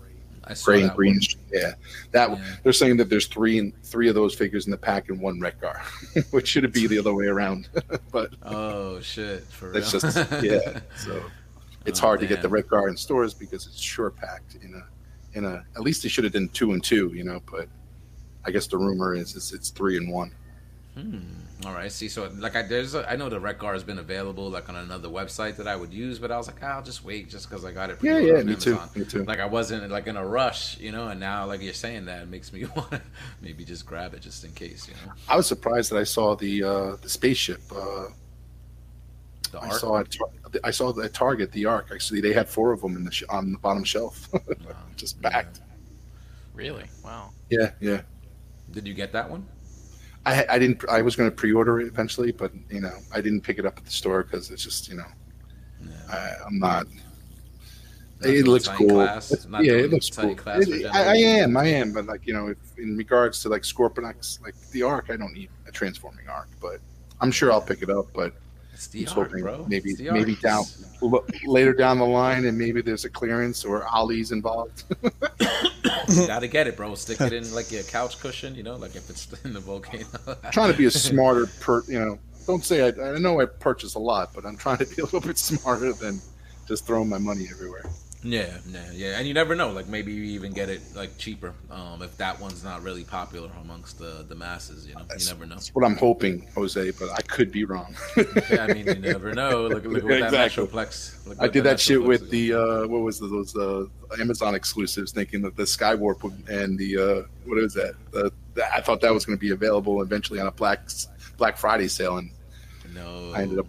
I 0.46 0.54
saw 0.54 0.66
gray 0.66 0.82
and 0.82 0.90
that 0.90 0.96
green. 0.96 1.20
Yeah, 1.52 1.74
that 2.12 2.30
Yeah. 2.32 2.56
they're 2.64 2.74
saying 2.74 2.98
that 2.98 3.10
there's 3.10 3.28
three 3.28 3.60
and 3.60 3.74
three 3.84 4.10
of 4.10 4.16
those 4.16 4.36
figures 4.36 4.66
in 4.66 4.72
the 4.72 4.78
pack 4.78 5.10
and 5.10 5.20
one 5.20 5.40
Wreck-Gar, 5.40 5.82
which 6.32 6.48
should 6.48 6.72
be 6.74 6.88
the 6.88 7.00
other 7.00 7.14
way 7.14 7.26
around. 7.28 7.70
but 8.12 8.34
Oh 8.44 9.00
shit! 9.02 9.44
For 9.46 9.70
real. 9.70 9.78
it's 9.78 9.92
just 9.92 10.06
yeah. 10.44 10.80
So 10.98 11.24
it's 11.86 12.00
Oh, 12.00 12.08
hard 12.08 12.20
to 12.22 12.28
get 12.28 12.38
the 12.38 12.44
damn. 12.48 12.52
Wreck-Gar 12.54 12.90
in 12.90 12.98
stores 12.98 13.34
because 13.34 13.68
it's 13.68 13.80
sure 13.80 14.10
packed 14.10 14.56
in 14.64 14.74
a 14.76 15.38
in 15.38 15.46
a. 15.46 15.64
At 15.76 15.82
least 15.82 16.04
they 16.04 16.10
should 16.10 16.24
have 16.26 16.34
done 16.34 16.50
two 16.50 16.74
and 16.74 16.84
two, 16.84 17.12
you 17.14 17.24
know. 17.24 17.42
But 17.50 17.68
I 18.46 18.52
guess 18.52 18.68
the 18.68 18.78
rumor 18.78 19.14
is 19.16 19.36
it's, 19.36 19.54
it's 19.54 19.70
three 19.70 19.98
and 19.98 20.12
one. 20.12 20.32
Hmm. 20.96 21.20
All 21.66 21.72
right. 21.74 21.92
See, 21.92 22.10
so 22.10 22.30
like 22.40 22.56
I 22.58 22.64
there's 22.64 22.94
a, 22.94 23.10
I 23.10 23.16
know 23.16 23.30
the 23.30 23.40
Wreck-Gar 23.40 23.72
has 23.74 23.84
been 23.84 24.00
available 24.00 24.50
like 24.50 24.68
on 24.68 24.76
another 24.76 25.08
website 25.08 25.56
that 25.58 25.68
I 25.68 25.76
would 25.78 25.94
use, 25.94 26.20
but 26.20 26.30
I 26.32 26.38
was 26.38 26.48
like, 26.48 26.58
ah, 26.62 26.76
I'll 26.78 26.84
just 26.84 27.06
wait 27.06 27.30
just 27.30 27.48
because 27.50 27.64
I 27.64 27.72
got 27.72 27.90
it. 27.90 28.00
Yeah, 28.02 28.18
yeah, 28.18 28.40
on 28.40 28.48
me 28.48 28.56
too, 28.56 28.78
me 28.96 29.06
too. 29.06 29.24
Like 29.24 29.40
I 29.40 29.46
wasn't 29.46 29.90
like 29.90 30.08
in 30.08 30.18
a 30.18 30.26
rush, 30.26 30.78
you 30.80 30.92
know. 30.92 31.08
And 31.08 31.20
now 31.20 31.46
like 31.46 31.62
you're 31.62 31.74
saying 31.74 32.06
that 32.06 32.24
it 32.24 32.28
makes 32.28 32.52
me 32.52 32.66
want 32.76 32.92
to 32.92 33.02
maybe 33.42 33.64
just 33.64 33.86
grab 33.86 34.14
it 34.14 34.22
just 34.22 34.44
in 34.44 34.52
case, 34.52 34.88
you 34.90 34.94
know. 35.06 35.14
I 35.30 35.38
was 35.38 35.48
surprised 35.48 35.92
that 35.92 35.98
I 36.00 36.04
saw 36.04 36.36
the 36.36 36.64
uh, 36.64 36.96
the 37.02 37.10
spaceship. 37.10 37.62
Uh, 37.72 38.08
The 39.52 39.60
I 39.62 39.70
saw 39.70 40.00
at 40.00 40.10
Tar- 40.12 40.60
I 40.64 40.72
saw 40.72 40.92
the 40.92 41.08
Target 41.08 41.52
the 41.52 41.66
Ark. 41.66 41.90
Actually, 41.94 42.22
they 42.22 42.34
had 42.34 42.50
four 42.50 42.74
of 42.74 42.82
them 42.82 42.96
in 42.98 43.04
the 43.06 43.12
sh- 43.12 43.24
on 43.30 43.52
the 43.54 43.60
bottom 43.60 43.84
shelf, 43.84 44.28
Wow. 44.34 44.76
just 44.98 45.22
packed. 45.22 45.62
Really? 46.56 46.86
Wow. 47.06 47.30
Yeah, 47.50 47.72
yeah. 47.80 48.02
Did 48.72 48.88
you 48.88 48.94
get 48.96 49.12
that 49.14 49.30
one? 49.30 49.46
I, 50.26 50.46
I 50.50 50.60
didn't. 50.60 50.84
I 50.90 51.02
was 51.02 51.16
going 51.16 51.30
to 51.30 51.36
pre-order 51.36 51.82
it 51.82 51.88
eventually, 51.88 52.32
but 52.32 52.52
you 52.70 52.80
know, 52.82 52.94
I 53.14 53.20
didn't 53.22 53.42
pick 53.42 53.60
it 53.60 53.66
up 53.66 53.78
at 53.78 53.86
the 53.86 53.92
store 53.92 54.24
because 54.24 54.52
it's 54.52 54.64
just 54.64 54.88
you 54.88 54.96
know, 54.96 55.06
Yeah. 55.82 55.92
I, 56.10 56.46
I'm 56.46 56.60
not. 56.60 56.88
It 58.22 58.48
looks 58.48 58.70
cool. 58.70 58.88
Class, 58.90 59.46
not 59.48 59.66
yeah, 59.66 59.74
it 59.74 59.90
looks 59.92 60.10
cool. 60.10 60.34
Class 60.36 60.66
It- 60.68 60.86
I, 60.86 61.12
I 61.12 61.16
am. 61.16 61.58
I 61.58 61.66
am. 61.66 61.92
But 61.92 62.06
like 62.06 62.26
you 62.26 62.34
know, 62.34 62.48
if 62.48 62.58
in 62.78 62.96
regards 62.96 63.42
to 63.42 63.50
like 63.50 63.64
Scorponok, 63.64 64.42
like 64.42 64.56
the 64.72 64.84
Ark, 64.84 65.08
I 65.10 65.18
don't 65.18 65.34
need 65.34 65.50
a 65.68 65.72
transforming 65.72 66.30
Ark, 66.30 66.48
but 66.62 66.80
I'm 67.20 67.32
sure 67.32 67.52
I'll 67.52 67.62
pick 67.62 67.82
it 67.82 67.90
up. 67.90 68.08
But 68.14 68.34
It's 68.86 69.14
the 69.14 69.22
hoping 69.22 69.44
bro. 69.44 69.66
maybe 69.68 69.94
the 69.94 70.12
maybe 70.12 70.36
down 70.36 70.64
later 71.46 71.74
down 71.74 71.98
the 71.98 72.06
line, 72.06 72.46
and 72.46 72.58
maybe 72.58 72.82
there's 72.82 73.06
a 73.06 73.10
clearance 73.10 73.66
or 73.66 73.86
Ollie's 73.88 74.32
involved. 74.32 74.84
You 76.10 76.28
gotta 76.28 76.48
get 76.48 76.68
it, 76.68 76.76
bro. 76.76 76.96
Stick 76.96 77.22
it 77.22 77.32
in 77.34 77.50
like 77.54 77.72
your 77.72 77.82
couch 77.84 78.20
cushion, 78.20 78.56
you 78.56 78.64
know, 78.64 78.76
like 78.76 78.96
if 78.96 79.10
it's 79.10 79.32
in 79.46 79.54
the 79.54 79.60
volcano. 79.62 80.06
trying 80.52 80.72
to 80.72 80.78
be 80.78 80.86
a 80.86 80.92
smarter 80.92 81.48
per 81.62 81.82
you 81.88 81.98
know 81.98 82.20
don't 82.46 82.64
say 82.64 82.82
I, 82.82 83.14
I 83.14 83.18
know 83.20 83.40
i 83.40 83.46
purchase 83.46 83.96
a 83.96 84.00
lot 84.00 84.32
but 84.34 84.46
i'm 84.46 84.58
trying 84.58 84.78
to 84.80 84.86
be 84.86 85.02
a 85.02 85.06
little 85.06 85.22
bit 85.22 85.38
smarter 85.38 85.94
than 85.94 86.20
just 86.68 86.86
throwing 86.86 87.10
my 87.10 87.18
money 87.18 87.48
everywhere 87.50 87.86
Yeah, 88.24 88.58
yeah, 88.70 88.92
yeah, 88.94 89.18
and 89.18 89.28
you 89.28 89.34
never 89.34 89.54
know. 89.56 89.72
Like 89.72 89.88
maybe 89.88 90.14
you 90.14 90.24
even 90.24 90.54
get 90.54 90.70
it 90.70 90.82
like 90.96 91.18
cheaper 91.18 91.54
um, 91.70 92.02
if 92.02 92.16
that 92.18 92.40
one's 92.40 92.64
not 92.64 92.82
really 92.82 93.04
popular 93.04 93.50
amongst 93.62 94.00
the 94.00 94.26
the 94.28 94.36
masses. 94.36 94.88
You 94.88 94.96
know, 94.96 95.02
you 95.18 95.26
never 95.26 95.46
know. 95.46 95.56
that's 95.56 95.76
what 95.76 95.84
i'm 95.86 95.98
hoping 95.98 96.48
jose 96.56 96.92
but 96.92 97.10
i 97.12 97.22
could 97.22 97.52
be 97.52 97.66
wrong 97.66 97.96
Yeah, 98.50 98.64
I 98.70 98.74
mean, 98.74 98.88
you 98.88 98.96
never 98.96 99.34
know. 99.42 99.68
Look, 99.68 99.84
at 99.86 99.92
look 99.92 100.04
what 100.04 100.14
Exactly. 100.14 100.66
that 100.66 100.72
Metroplex. 100.72 101.28
Look 101.28 101.38
i 101.42 101.48
did 101.48 101.64
that 101.66 101.80
shit 101.80 102.02
with 102.02 102.30
the 102.30 102.54
uh 102.54 102.88
what 102.88 103.02
was 103.02 103.20
the, 103.20 103.28
those 103.28 103.56
uh 103.58 103.86
amazon 104.22 104.56
exclusives 104.56 105.12
thinking 105.12 105.42
that 105.42 105.56
the 105.58 105.64
skywarp 105.64 106.24
would, 106.24 106.48
and 106.48 106.78
the 106.80 106.98
uh 106.98 107.28
what 107.46 107.58
is 107.60 107.74
that 107.74 107.94
the, 108.12 108.32
the, 108.54 108.74
i 108.76 108.80
thought 108.82 109.02
that 109.02 109.14
was 109.14 109.26
going 109.26 109.38
to 109.38 109.42
be 109.42 109.52
available 109.52 110.02
eventually 110.02 110.40
on 110.40 110.48
a 110.48 110.52
black 110.52 110.80
black 111.38 111.58
friday 111.58 111.88
sale 111.88 112.18
and 112.18 112.30
No, 112.94 113.32
i 113.34 113.42
ended 113.42 113.60
up 113.60 113.68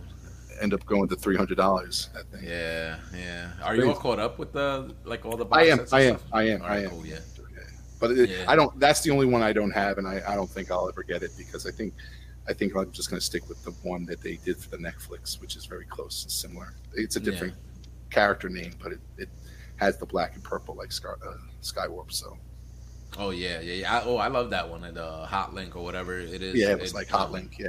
end 0.64 0.74
up 0.74 0.84
going 0.86 1.08
to 1.08 1.14
$300 1.14 2.12
that 2.14 2.26
thing 2.32 2.42
Yeah, 2.48 2.96
yeah. 3.16 3.50
Are 3.62 3.76
you 3.76 3.88
all 3.88 3.94
caught 3.94 4.18
up 4.18 4.38
with 4.38 4.52
the 4.52 4.92
like 5.04 5.24
all 5.24 5.36
the? 5.36 5.46
I 5.52 5.64
am, 5.66 5.78
sets 5.78 5.92
and 5.92 6.00
I 6.00 6.04
am? 6.06 6.18
I 6.32 6.42
am, 6.48 6.62
I 6.62 6.68
right, 6.68 6.84
am. 6.84 6.90
Cool, 6.90 7.06
yeah. 7.06 7.18
but 8.00 8.10
it, 8.10 8.30
Yeah. 8.30 8.44
I 8.48 8.56
don't. 8.56 8.78
That's 8.80 9.00
the 9.02 9.10
only 9.10 9.26
one 9.26 9.42
I 9.42 9.52
don't 9.52 9.70
have, 9.70 9.98
and 9.98 10.08
I, 10.08 10.20
I 10.26 10.34
don't 10.34 10.50
think 10.50 10.70
I'll 10.72 10.88
ever 10.88 11.02
get 11.04 11.22
it 11.22 11.30
because 11.38 11.66
I 11.66 11.70
think 11.70 11.94
I 12.48 12.52
think 12.52 12.74
I'm 12.76 12.90
just 12.90 13.08
going 13.10 13.20
to 13.20 13.24
stick 13.24 13.48
with 13.48 13.62
the 13.64 13.70
one 13.88 14.04
that 14.06 14.20
they 14.22 14.36
did 14.36 14.56
for 14.58 14.70
the 14.70 14.78
Netflix, 14.78 15.40
which 15.40 15.56
is 15.56 15.66
very 15.66 15.86
close 15.86 16.24
and 16.24 16.32
similar. 16.32 16.74
It's 16.94 17.16
a 17.16 17.20
Yeah. 17.20 17.30
different 17.30 17.54
character 18.10 18.48
name, 18.48 18.74
but 18.82 18.92
it, 18.92 19.00
it 19.18 19.28
has 19.76 19.98
the 19.98 20.06
black 20.06 20.34
and 20.34 20.42
purple 20.44 20.74
like 20.74 20.92
Scar, 20.92 21.18
uh, 21.26 21.36
Skywarp. 21.62 22.12
So 22.12 22.36
Oh 23.16 23.30
yeah, 23.30 23.60
yeah, 23.60 23.74
yeah. 23.74 23.98
I, 23.98 24.02
oh, 24.04 24.16
I 24.16 24.28
love 24.28 24.50
that 24.50 24.68
one. 24.68 24.82
The 24.82 25.04
uh, 25.04 25.26
Hot 25.26 25.54
Link 25.54 25.76
or 25.76 25.84
whatever 25.84 26.18
it 26.18 26.42
is. 26.42 26.54
Yeah, 26.54 26.70
it 26.70 26.80
was 26.80 26.94
like 26.94 27.08
Hot 27.08 27.30
Link. 27.32 27.56
Yeah. 27.58 27.68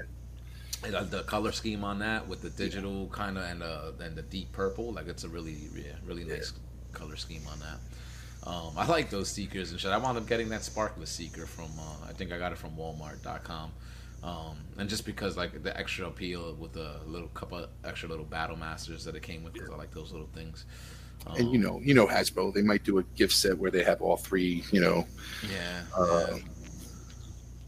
Uh, 0.93 1.03
the 1.03 1.23
color 1.23 1.51
scheme 1.51 1.83
on 1.83 1.99
that 1.99 2.27
with 2.27 2.41
the 2.41 2.49
digital 2.49 3.07
kind 3.07 3.37
of 3.37 3.43
and 3.43 3.63
uh 3.63 3.91
and 4.01 4.15
the 4.15 4.21
deep 4.21 4.51
purple, 4.51 4.93
like 4.93 5.07
it's 5.07 5.23
a 5.23 5.29
really 5.29 5.57
yeah, 5.75 5.93
really 6.05 6.23
nice 6.23 6.53
color 6.91 7.15
scheme 7.15 7.43
on 7.51 7.59
that. 7.59 7.79
Um, 8.47 8.73
I 8.77 8.85
like 8.85 9.09
those 9.09 9.29
seekers 9.29 9.71
and 9.71 9.79
shit. 9.79 9.91
I 9.91 9.97
wound 9.97 10.17
up 10.17 10.27
getting 10.27 10.49
that 10.49 10.61
sparkless 10.61 11.07
seeker 11.07 11.45
from 11.45 11.71
uh, 11.79 12.09
I 12.09 12.13
think 12.13 12.31
I 12.31 12.37
got 12.37 12.51
it 12.51 12.57
from 12.57 12.75
Walmart.com. 12.75 13.71
Um, 14.23 14.57
and 14.77 14.89
just 14.89 15.05
because 15.05 15.37
like 15.37 15.61
the 15.61 15.77
extra 15.77 16.07
appeal 16.07 16.55
with 16.55 16.73
the 16.73 16.95
little 17.05 17.27
couple 17.29 17.65
extra 17.83 18.09
little 18.09 18.25
battle 18.25 18.55
masters 18.55 19.05
that 19.05 19.15
it 19.15 19.21
came 19.21 19.43
with 19.43 19.53
because 19.53 19.69
I 19.69 19.75
like 19.75 19.91
those 19.91 20.11
little 20.11 20.29
things. 20.33 20.65
Um, 21.27 21.35
and 21.37 21.51
you 21.51 21.59
know, 21.59 21.79
you 21.83 21.93
know 21.93 22.07
Hasbro, 22.07 22.53
they 22.53 22.61
might 22.61 22.83
do 22.83 22.99
a 22.99 23.03
gift 23.15 23.33
set 23.33 23.57
where 23.57 23.71
they 23.71 23.83
have 23.83 24.01
all 24.01 24.17
three, 24.17 24.63
you 24.71 24.81
know, 24.81 25.07
yeah, 25.51 25.81
uh, 25.97 26.27
yeah. 26.31 26.39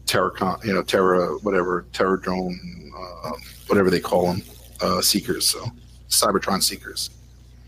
Terracon, 0.08 0.64
you 0.64 0.72
know, 0.72 0.82
Terra, 0.82 1.34
whatever, 1.42 1.84
Terra 1.92 2.20
drone, 2.20 2.92
uh, 2.96 3.32
whatever 3.66 3.90
they 3.90 4.00
call 4.00 4.26
them, 4.32 4.42
uh, 4.80 5.00
seekers. 5.02 5.48
So 5.48 5.66
Cybertron 6.08 6.62
seekers, 6.62 7.10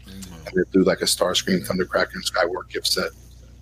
Mhm. 0.07 0.47
and 0.47 0.57
they 0.57 0.63
do 0.73 0.83
like 0.83 1.03
a 1.03 1.05
Starscream, 1.05 1.65
Thundercracker, 1.67 2.15
and 2.15 2.25
Skywarp 2.25 2.69
gift 2.71 2.87
set. 2.87 3.11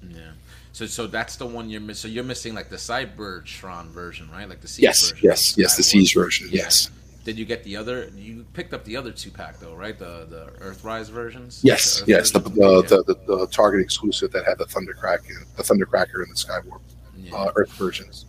Yeah. 0.08 0.30
So 0.72 0.86
so 0.86 1.06
that's 1.08 1.36
the 1.36 1.46
one 1.46 1.68
you're 1.68 1.80
missing. 1.80 2.08
So 2.10 2.14
you're 2.14 2.24
missing 2.24 2.54
like 2.54 2.70
the 2.70 2.76
Cybertron 2.76 3.88
version, 3.90 4.30
right? 4.30 4.48
Like 4.48 4.60
the 4.60 4.68
Siege 4.68 4.84
Yes, 4.84 5.10
version. 5.10 5.18
yes, 5.28 5.58
yes, 5.58 5.76
the 5.76 5.82
Skywarp. 5.82 5.86
Siege 5.86 6.14
version. 6.14 6.48
Yeah. 6.50 6.62
Yes, 6.62 6.90
Did 7.24 7.36
you 7.38 7.44
get 7.44 7.62
the 7.64 7.76
other? 7.76 8.10
You 8.16 8.46
picked 8.54 8.72
up 8.72 8.84
the 8.86 8.96
other 8.96 9.10
two 9.10 9.30
pack 9.30 9.58
though, 9.60 9.74
right? 9.74 9.98
The 9.98 10.26
the 10.30 10.52
Earthrise 10.64 11.10
versions. 11.10 11.60
yes, 11.64 12.00
The 12.02 12.06
yes. 12.12 12.30
The 12.30 12.38
the, 12.38 12.50
Yeah. 12.50 12.88
the, 12.88 13.02
the, 13.02 13.36
the 13.36 13.46
Target 13.48 13.80
exclusive 13.80 14.30
that 14.32 14.44
had 14.46 14.56
the 14.58 14.64
Thundercracker, 14.66 15.44
the 15.56 15.62
Thundercracker, 15.64 16.22
and 16.22 16.30
the 16.30 16.36
Skywarp 16.36 16.80
Yeah. 17.18 17.34
uh, 17.34 17.52
Earth 17.56 17.72
versions. 17.72 18.24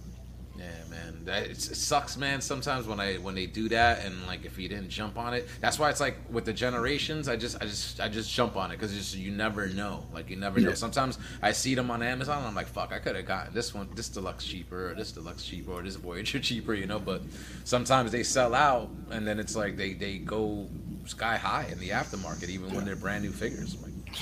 Yeah, 0.57 0.65
man, 0.89 1.13
that 1.13 1.15
it's, 1.15 1.18
it 1.29 1.61
sucks, 1.61 2.17
man. 2.17 2.41
Sometimes 2.41 2.87
when 2.87 2.99
I 2.99 3.15
when 3.15 3.35
they 3.35 3.45
do 3.45 3.69
that, 3.69 4.05
and 4.05 4.25
like 4.27 4.45
if 4.45 4.57
you 4.57 4.67
didn't 4.67 4.89
jump 4.89 5.17
on 5.17 5.33
it, 5.33 5.47
that's 5.61 5.79
why 5.79 5.89
it's 5.89 5.99
like 5.99 6.17
with 6.29 6.45
the 6.45 6.53
generations. 6.53 7.27
I 7.27 7.35
just 7.35 7.61
I 7.61 7.65
just 7.65 7.99
I 7.99 8.09
just 8.09 8.33
jump 8.33 8.55
on 8.55 8.71
it 8.71 8.75
because 8.75 8.93
just 8.93 9.15
you 9.15 9.31
never 9.31 9.67
know. 9.67 10.05
Like 10.13 10.29
you 10.29 10.35
never 10.35 10.59
know. 10.59 10.69
Yeah. 10.69 10.75
Sometimes 10.75 11.19
I 11.41 11.51
see 11.51 11.75
them 11.75 11.91
on 11.91 12.03
Amazon, 12.03 12.39
and 12.39 12.47
I'm 12.47 12.55
like, 12.55 12.67
fuck, 12.67 12.91
I 12.91 12.99
could 12.99 13.15
have 13.15 13.25
gotten 13.25 13.53
this 13.53 13.73
one, 13.73 13.89
this 13.95 14.09
deluxe 14.09 14.45
cheaper, 14.45 14.91
or 14.91 14.93
this 14.95 15.11
deluxe 15.11 15.43
cheaper, 15.43 15.71
or 15.71 15.81
this 15.81 15.95
Voyager 15.95 16.39
cheaper, 16.49 16.73
you 16.73 16.85
know. 16.85 16.99
But 16.99 17.21
sometimes 17.63 18.11
they 18.11 18.23
sell 18.23 18.53
out, 18.53 18.89
and 19.11 19.27
then 19.27 19.39
it's 19.39 19.55
like 19.55 19.77
they 19.77 19.93
they 19.93 20.17
go 20.17 20.67
sky 21.05 21.37
high 21.37 21.67
in 21.71 21.79
the 21.79 21.89
aftermarket, 21.89 22.49
even 22.49 22.73
when 22.73 22.85
they're 22.85 22.95
brand 22.95 23.23
new 23.23 23.31
figures. 23.31 23.75
I'm 23.75 23.81
like, 23.83 24.19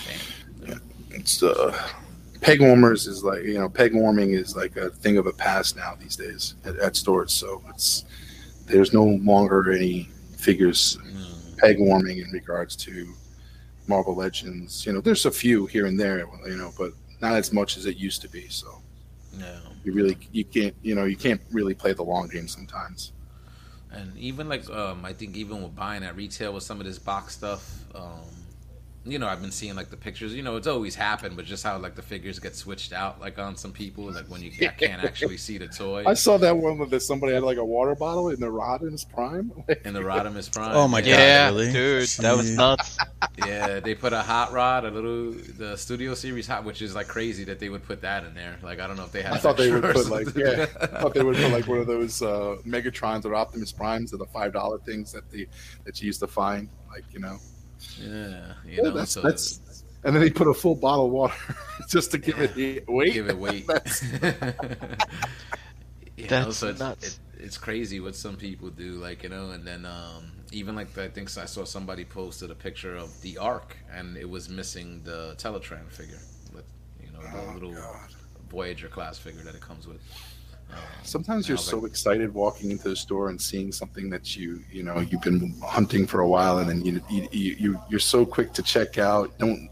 damn. 0.65 0.81
It's 1.11 1.41
uh, 1.41 1.89
peg 2.41 2.61
warmers 2.61 3.07
is 3.07 3.23
like 3.23 3.43
you 3.43 3.55
know 3.55 3.69
peg 3.69 3.93
warming 3.93 4.31
is 4.31 4.55
like 4.55 4.75
a 4.77 4.89
thing 4.89 5.17
of 5.17 5.27
a 5.27 5.33
past 5.33 5.75
now 5.75 5.95
these 5.99 6.15
days 6.15 6.55
at, 6.65 6.75
at 6.77 6.95
stores. 6.95 7.33
So 7.33 7.61
it's 7.69 8.05
there's 8.65 8.93
no 8.93 9.03
longer 9.03 9.71
any 9.71 10.09
figures 10.37 10.97
Mm. 11.03 11.57
peg 11.57 11.79
warming 11.79 12.19
in 12.19 12.29
regards 12.31 12.75
to 12.75 13.13
Marvel 13.87 14.15
Legends. 14.15 14.85
You 14.85 14.93
know, 14.93 15.01
there's 15.01 15.25
a 15.25 15.31
few 15.31 15.65
here 15.65 15.85
and 15.85 15.99
there, 15.99 16.19
you 16.45 16.57
know, 16.57 16.71
but 16.77 16.91
not 17.21 17.33
as 17.33 17.51
much 17.53 17.77
as 17.77 17.85
it 17.85 17.97
used 17.97 18.21
to 18.21 18.29
be. 18.29 18.47
So 18.49 18.81
No. 19.37 19.59
you 19.83 19.93
really 19.93 20.17
you 20.31 20.45
can't 20.45 20.75
you 20.83 20.93
know 20.95 21.05
you 21.05 21.15
can't 21.15 21.41
really 21.51 21.73
play 21.73 21.93
the 21.93 22.03
long 22.03 22.27
game 22.27 22.47
sometimes. 22.47 23.13
And 23.91 24.15
even 24.17 24.47
like 24.49 24.69
um, 24.69 25.05
I 25.05 25.13
think 25.13 25.35
even 25.37 25.63
with 25.63 25.75
buying 25.75 26.03
at 26.03 26.15
retail 26.15 26.53
with 26.53 26.63
some 26.63 26.79
of 26.79 26.85
this 26.85 26.99
box 26.99 27.33
stuff, 27.35 27.85
um, 27.95 28.21
you 29.11 29.19
know, 29.19 29.27
I've 29.27 29.41
been 29.41 29.51
seeing 29.51 29.75
like 29.75 29.89
the 29.89 29.97
pictures. 29.97 30.33
You 30.33 30.43
know, 30.43 30.55
it's 30.55 30.67
always 30.67 30.95
happened, 30.95 31.35
but 31.35 31.45
just 31.45 31.63
how 31.63 31.77
like 31.77 31.95
the 31.95 32.01
figures 32.01 32.39
get 32.39 32.55
switched 32.55 32.93
out, 32.93 33.19
like 33.19 33.39
on 33.39 33.55
some 33.55 33.71
people, 33.71 34.11
like 34.11 34.25
when 34.29 34.41
you 34.41 34.51
ca- 34.51 34.73
can't 34.77 35.03
actually 35.03 35.37
see 35.37 35.57
the 35.57 35.67
toy 35.67 36.03
I 36.05 36.13
saw 36.13 36.37
that 36.37 36.55
one 36.57 36.77
where 36.77 36.99
somebody 36.99 37.33
had 37.33 37.43
like 37.43 37.57
a 37.57 37.65
water 37.65 37.95
bottle 37.95 38.29
in 38.29 38.39
the 38.39 38.47
Rodimus 38.47 39.07
Prime. 39.09 39.51
in 39.85 39.93
the 39.93 40.01
Rodimus 40.01 40.51
Prime. 40.53 40.75
Oh 40.75 40.87
my 40.87 41.01
God, 41.01 41.07
Yeah, 41.07 41.47
really? 41.47 41.71
dude, 41.71 42.07
that 42.19 42.35
was 42.35 42.51
nuts. 42.55 42.97
Yeah, 43.45 43.79
they 43.79 43.95
put 43.95 44.13
a 44.13 44.21
hot 44.21 44.51
rod, 44.51 44.85
a 44.85 44.91
little 44.91 45.31
the 45.57 45.75
Studio 45.77 46.13
Series 46.13 46.47
hot, 46.47 46.63
which 46.63 46.81
is 46.81 46.95
like 46.95 47.07
crazy 47.07 47.43
that 47.45 47.59
they 47.59 47.69
would 47.69 47.83
put 47.83 48.01
that 48.01 48.23
in 48.25 48.33
there. 48.33 48.57
Like 48.61 48.79
I 48.79 48.87
don't 48.87 48.97
know 48.97 49.05
if 49.05 49.11
they 49.11 49.21
had. 49.21 49.33
I 49.33 49.37
thought 49.37 49.57
they 49.57 49.71
would 49.71 49.85
extra 49.85 50.01
or 50.01 50.23
put 50.23 50.25
like 50.25 50.35
yeah, 50.35 50.65
I 50.81 50.85
thought 51.01 51.13
they 51.13 51.23
would 51.23 51.35
put 51.35 51.51
like 51.51 51.67
one 51.67 51.79
of 51.79 51.87
those 51.87 52.21
uh, 52.21 52.57
Megatrons 52.65 53.25
or 53.25 53.35
Optimus 53.35 53.71
Primes 53.71 54.13
or 54.13 54.17
the 54.17 54.25
five 54.25 54.53
dollar 54.53 54.79
things 54.79 55.11
that 55.11 55.29
the 55.31 55.47
that 55.85 56.01
you 56.01 56.07
used 56.07 56.19
to 56.21 56.27
find, 56.27 56.69
like 56.89 57.03
you 57.11 57.19
know. 57.19 57.37
Yeah, 57.97 58.53
you 58.65 58.81
Yeah, 58.81 58.81
know, 58.81 58.91
that's 58.91 59.11
so 59.11 59.21
that's, 59.21 59.61
and 60.03 60.15
then 60.15 60.23
he 60.23 60.29
put 60.29 60.47
a 60.47 60.53
full 60.53 60.75
bottle 60.75 61.05
of 61.05 61.11
water 61.11 61.35
just 61.89 62.11
to 62.11 62.17
give 62.17 62.39
it 62.39 62.53
the 62.55 62.83
weight. 62.87 63.13
give 63.13 63.29
it 63.29 63.37
weight. 63.37 63.67
That's- 63.67 64.03
you 66.17 66.27
know, 66.29 66.45
That's 66.45 66.57
so 66.57 66.67
it's, 66.67 66.79
nuts. 66.79 67.03
It, 67.03 67.19
it's 67.37 67.57
crazy 67.57 67.99
what 67.99 68.15
some 68.15 68.37
people 68.37 68.69
do, 68.69 68.93
like 68.93 69.23
you 69.23 69.29
know, 69.29 69.51
and 69.51 69.65
then 69.65 69.85
um, 69.85 70.31
even 70.51 70.75
like 70.75 70.97
I 70.97 71.09
think 71.09 71.35
I 71.37 71.45
saw 71.45 71.63
somebody 71.65 72.05
posted 72.05 72.51
a 72.51 72.55
picture 72.55 72.95
of 72.95 73.21
the 73.21 73.37
Ark, 73.37 73.77
and 73.91 74.17
it 74.17 74.29
was 74.29 74.49
missing 74.49 75.01
the 75.03 75.35
Teletraan 75.37 75.89
figure, 75.91 76.19
with 76.53 76.65
you 76.99 77.11
know 77.11 77.21
the 77.31 77.37
Oh, 77.37 77.53
little 77.53 77.73
God. 77.73 78.09
Voyager 78.49 78.87
class 78.87 79.17
figure 79.19 79.43
that 79.43 79.55
it 79.55 79.61
comes 79.61 79.87
with. 79.87 80.01
Um, 80.71 80.77
Sometimes 81.03 81.47
you're 81.47 81.57
so 81.57 81.85
excited 81.85 82.33
walking 82.33 82.69
into 82.71 82.89
the 82.89 82.95
store 82.95 83.29
and 83.29 83.41
seeing 83.41 83.71
something 83.71 84.09
that 84.09 84.35
you 84.35 84.61
you 84.69 84.83
know 84.83 84.99
you've 84.99 85.21
been 85.21 85.55
hunting 85.63 86.05
for 86.05 86.19
a 86.19 86.27
while, 86.27 86.57
and 86.59 86.69
then 86.69 86.83
you 86.83 87.01
you, 87.09 87.27
you 87.31 87.55
you- 87.59 87.81
you're 87.89 87.99
so 87.99 88.25
quick 88.25 88.51
to 88.53 88.61
check 88.61 88.97
out, 88.97 89.37
don't 89.37 89.69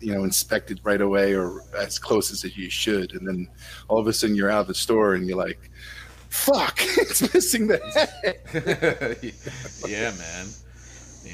you 0.00 0.14
know 0.14 0.22
inspect 0.22 0.70
it 0.70 0.78
right 0.84 1.00
away 1.00 1.34
or 1.34 1.62
as 1.76 1.98
close 1.98 2.30
as 2.30 2.44
you 2.56 2.70
should, 2.70 3.12
and 3.14 3.26
then 3.26 3.48
all 3.88 3.98
of 3.98 4.06
a 4.06 4.12
sudden 4.12 4.36
you're 4.36 4.50
out 4.50 4.60
of 4.62 4.66
the 4.68 4.74
store 4.74 5.14
and 5.14 5.26
you're 5.26 5.36
like, 5.36 5.68
"Fuck, 6.28 6.78
it's 6.80 7.34
missing 7.34 7.66
the 7.66 7.78
head." 8.22 9.18
yeah, 9.88 10.12
man. 10.12 10.46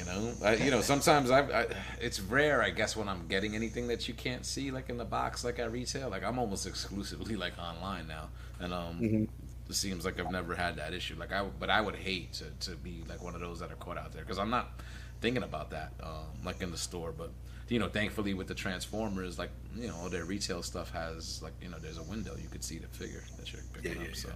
You 0.07 0.13
know, 0.13 0.33
I, 0.43 0.55
you 0.57 0.71
know. 0.71 0.81
Sometimes 0.81 1.31
I, 1.31 1.41
I, 1.63 1.67
it's 2.01 2.21
rare, 2.21 2.63
I 2.63 2.71
guess, 2.71 2.97
when 2.97 3.09
I'm 3.09 3.27
getting 3.27 3.55
anything 3.55 3.89
that 3.89 4.07
you 4.09 4.15
can't 4.15 4.45
see, 4.45 4.71
like 4.71 4.91
in 4.91 4.97
the 4.99 5.05
box, 5.05 5.45
like 5.45 5.59
at 5.59 5.73
retail. 5.73 6.11
Like 6.11 6.25
I'm 6.25 6.39
almost 6.39 6.67
exclusively 6.73 7.37
like 7.37 7.59
online 7.59 8.07
now, 8.07 8.29
and 8.61 8.73
um, 8.75 8.99
Mhm. 9.01 9.29
it 9.69 9.75
seems 9.75 10.05
like 10.05 10.21
I've 10.21 10.31
never 10.31 10.55
had 10.55 10.77
that 10.77 10.93
issue. 10.93 11.17
Like 11.19 11.33
I, 11.33 11.45
but 11.59 11.71
I 11.71 11.81
would 11.81 11.97
hate 11.97 12.33
to, 12.35 12.45
to 12.71 12.77
be 12.77 13.03
like 13.09 13.23
one 13.23 13.35
of 13.35 13.41
those 13.41 13.61
that 13.61 13.71
are 13.73 13.77
caught 13.77 13.99
out 13.99 14.13
there 14.13 14.23
because 14.23 14.39
I'm 14.39 14.51
not 14.51 14.81
thinking 15.21 15.43
about 15.43 15.71
that, 15.71 15.93
um, 16.03 16.45
like 16.45 16.61
in 16.61 16.71
the 16.71 16.79
store. 16.79 17.13
But 17.13 17.31
you 17.69 17.79
know, 17.79 17.89
thankfully 17.89 18.35
with 18.35 18.49
the 18.49 18.55
Transformers, 18.55 19.39
like 19.39 19.51
you 19.75 19.89
know, 19.89 19.97
all 19.97 20.11
their 20.11 20.25
retail 20.25 20.63
stuff 20.63 20.91
has 20.91 21.43
like 21.43 21.55
you 21.63 21.69
know, 21.71 21.79
there's 21.79 21.99
a 21.99 22.03
window 22.03 22.37
you 22.37 22.49
could 22.49 22.63
see 22.65 22.79
the 22.79 22.89
figure 22.89 23.25
that 23.39 23.53
you're 23.53 23.63
picking 23.73 23.93
Yeah, 23.93 24.03
up. 24.03 24.09
yeah, 24.09 24.15
So, 24.15 24.29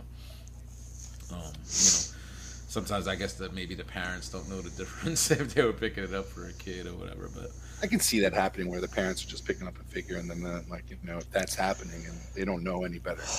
um, 1.33 1.53
you 1.77 1.91
know 1.91 2.15
sometimes 2.69 3.09
I 3.09 3.17
guess 3.17 3.33
that 3.35 3.53
maybe 3.55 3.75
the 3.75 3.85
parents 3.85 4.29
don't 4.29 4.49
know 4.49 4.61
the 4.61 4.71
difference 4.83 5.31
if 5.31 5.55
they 5.55 5.63
were 5.65 5.73
picking 5.73 6.05
it 6.05 6.15
up 6.15 6.27
for 6.27 6.47
a 6.47 6.53
kid 6.53 6.87
or 6.87 6.95
whatever. 6.95 7.29
But 7.35 7.51
I 7.83 7.87
can 7.87 8.01
see 8.01 8.21
that 8.21 8.33
happening 8.33 8.71
where 8.71 8.81
the 8.81 8.89
parents 8.89 9.25
are 9.25 9.29
just 9.29 9.45
picking 9.47 9.67
up 9.67 9.79
a 9.81 9.85
figure 9.85 10.17
and 10.19 10.31
then 10.31 10.45
uh, 10.45 10.63
like 10.71 10.85
you 10.91 10.97
know 11.03 11.19
if 11.19 11.31
that's 11.31 11.55
happening 11.55 12.05
and 12.07 12.17
they 12.37 12.45
don't 12.45 12.63
know 12.63 12.85
any 12.85 12.99
better. 12.99 13.23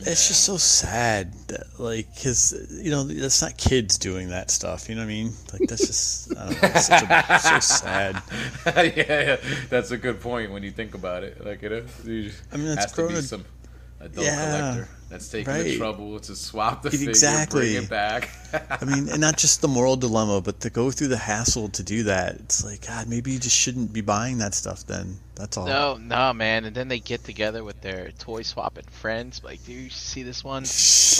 It's 0.00 0.28
just 0.28 0.44
so 0.44 0.56
sad, 0.58 1.32
that, 1.48 1.66
like, 1.80 2.06
because 2.14 2.54
you 2.70 2.88
know 2.92 3.02
that's 3.02 3.42
not 3.42 3.56
kids 3.56 3.98
doing 3.98 4.28
that 4.28 4.48
stuff. 4.48 4.88
You 4.88 4.94
know 4.94 5.00
what 5.00 5.06
I 5.06 5.08
mean? 5.08 5.32
Like 5.52 5.68
that's 5.68 5.88
just 5.88 6.36
I 6.36 6.44
don't 6.50 6.62
know, 6.62 6.68
it's 6.68 6.86
such 6.86 7.02
a, 7.02 7.38
so 7.40 7.58
sad. 7.74 8.22
yeah, 8.64 8.92
yeah, 8.94 9.36
that's 9.68 9.90
a 9.90 9.96
good 9.96 10.20
point 10.20 10.52
when 10.52 10.62
you 10.62 10.70
think 10.70 10.94
about 10.94 11.24
it. 11.24 11.44
Like 11.44 11.64
it 11.64 11.72
is. 11.72 11.90
You 12.06 12.22
just, 12.28 12.42
I 12.52 12.58
mean, 12.58 12.66
that's 12.66 12.84
has 12.84 12.92
to 12.92 13.02
be 13.02 13.08
grown- 13.08 13.22
some 13.22 13.44
adult 13.98 14.24
Yeah, 14.24 14.36
collector 14.76 14.88
that's 15.08 15.28
taking 15.28 15.52
the 15.52 15.76
trouble 15.76 16.20
to 16.20 16.36
swap 16.36 16.82
the 16.82 16.90
figure, 16.90 17.08
Exactly. 17.08 17.72
bring 17.72 17.84
it 17.84 17.90
back. 17.90 18.30
I 18.70 18.84
mean, 18.84 19.08
and 19.08 19.20
not 19.20 19.36
just 19.36 19.60
the 19.62 19.68
moral 19.68 19.96
dilemma, 19.96 20.40
but 20.40 20.60
to 20.60 20.70
go 20.70 20.90
through 20.90 21.08
the 21.08 21.16
hassle 21.16 21.68
to 21.70 21.82
do 21.82 22.04
that. 22.04 22.36
It's 22.36 22.64
like 22.64 22.86
God, 22.86 23.08
maybe 23.08 23.32
you 23.32 23.38
just 23.38 23.56
shouldn't 23.56 23.92
be 23.92 24.00
buying 24.00 24.38
that 24.38 24.54
stuff. 24.54 24.86
Then 24.86 25.18
that's 25.34 25.56
all. 25.56 25.66
No, 25.66 25.96
no, 25.96 26.32
man. 26.32 26.64
And 26.64 26.74
then 26.74 26.88
they 26.88 26.98
get 26.98 27.24
together 27.24 27.62
with 27.62 27.80
their 27.80 28.10
toy 28.18 28.42
swapping 28.42 28.84
friends. 28.84 29.42
Like, 29.44 29.64
do 29.64 29.72
you 29.72 29.88
see 29.88 30.22
this 30.24 30.42
one? 30.42 30.64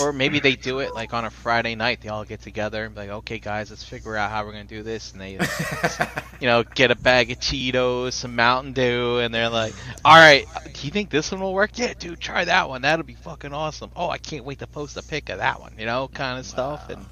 Or 0.01 0.13
maybe 0.13 0.41
they 0.41 0.57
do 0.57 0.81
it 0.81 0.93
like 0.95 1.15
on 1.15 1.25
a 1.25 1.31
Friday 1.31 1.75
night. 1.75 2.01
They 2.01 2.09
all 2.09 2.25
get 2.25 2.41
together 2.43 2.85
and 2.85 2.95
be 2.95 3.03
like, 3.03 3.11
okay, 3.11 3.39
guys, 3.39 3.71
let's 3.71 3.85
figure 3.85 4.17
out 4.17 4.31
how 4.31 4.45
we're 4.45 4.53
gonna 4.53 4.65
do 4.65 4.83
this. 4.83 5.13
And 5.13 5.21
they, 5.21 5.33
you 6.41 6.47
know, 6.47 6.63
get 6.63 6.91
a 6.91 6.97
bag 6.97 7.31
of 7.31 7.39
Cheetos, 7.39 8.15
some 8.15 8.35
Mountain 8.37 8.73
Dew, 8.73 9.19
and 9.19 9.33
they're 9.33 9.49
like, 9.51 9.75
all 10.05 10.17
right, 10.17 10.47
do 10.73 10.87
you 10.87 10.91
think 10.91 11.11
this 11.11 11.31
one 11.31 11.41
will 11.41 11.55
work? 11.55 11.79
Yeah, 11.79 11.95
dude, 11.99 12.21
try 12.21 12.45
that 12.45 12.69
one. 12.69 12.83
That'll 12.83 13.05
be 13.05 13.15
fucking 13.15 13.53
awesome. 13.53 13.78
Oh, 13.97 14.09
I 14.11 14.19
can't 14.19 14.45
wait 14.45 14.59
to 14.61 14.67
post 14.67 14.97
a 14.97 15.03
pic 15.03 15.29
of 15.29 15.39
that 15.39 15.61
one. 15.61 15.73
You 15.79 15.87
know, 15.87 16.09
kind 16.15 16.39
of 16.39 16.47
stuff. 16.47 16.89
And 16.91 17.01
Wow. 17.03 17.07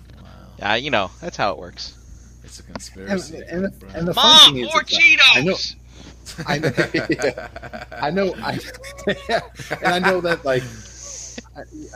yeah, 0.58 0.74
you 0.76 0.90
know, 0.90 1.10
that's 1.20 1.36
how 1.36 1.52
it 1.52 1.58
works. 1.58 1.94
It's 2.44 2.60
a 2.60 2.62
conspiracy. 2.62 3.42
and, 3.48 3.64
the, 3.64 3.70
bro. 3.70 3.88
and 3.94 4.06
the 4.08 4.14
Mom, 4.14 4.38
funny 4.38 4.52
thing 4.54 4.56
is, 4.64 4.72
more 4.74 4.82
is 4.82 4.88
that 4.90 5.20
I 5.36 5.40
know, 5.42 5.56
I 6.46 6.58
know, 6.58 6.72
yeah. 7.20 7.48
I 8.02 8.10
know, 8.10 8.34
I, 8.42 8.58
and 9.82 9.94
I 9.94 9.98
know 9.98 10.20
that 10.20 10.44
like, 10.44 10.62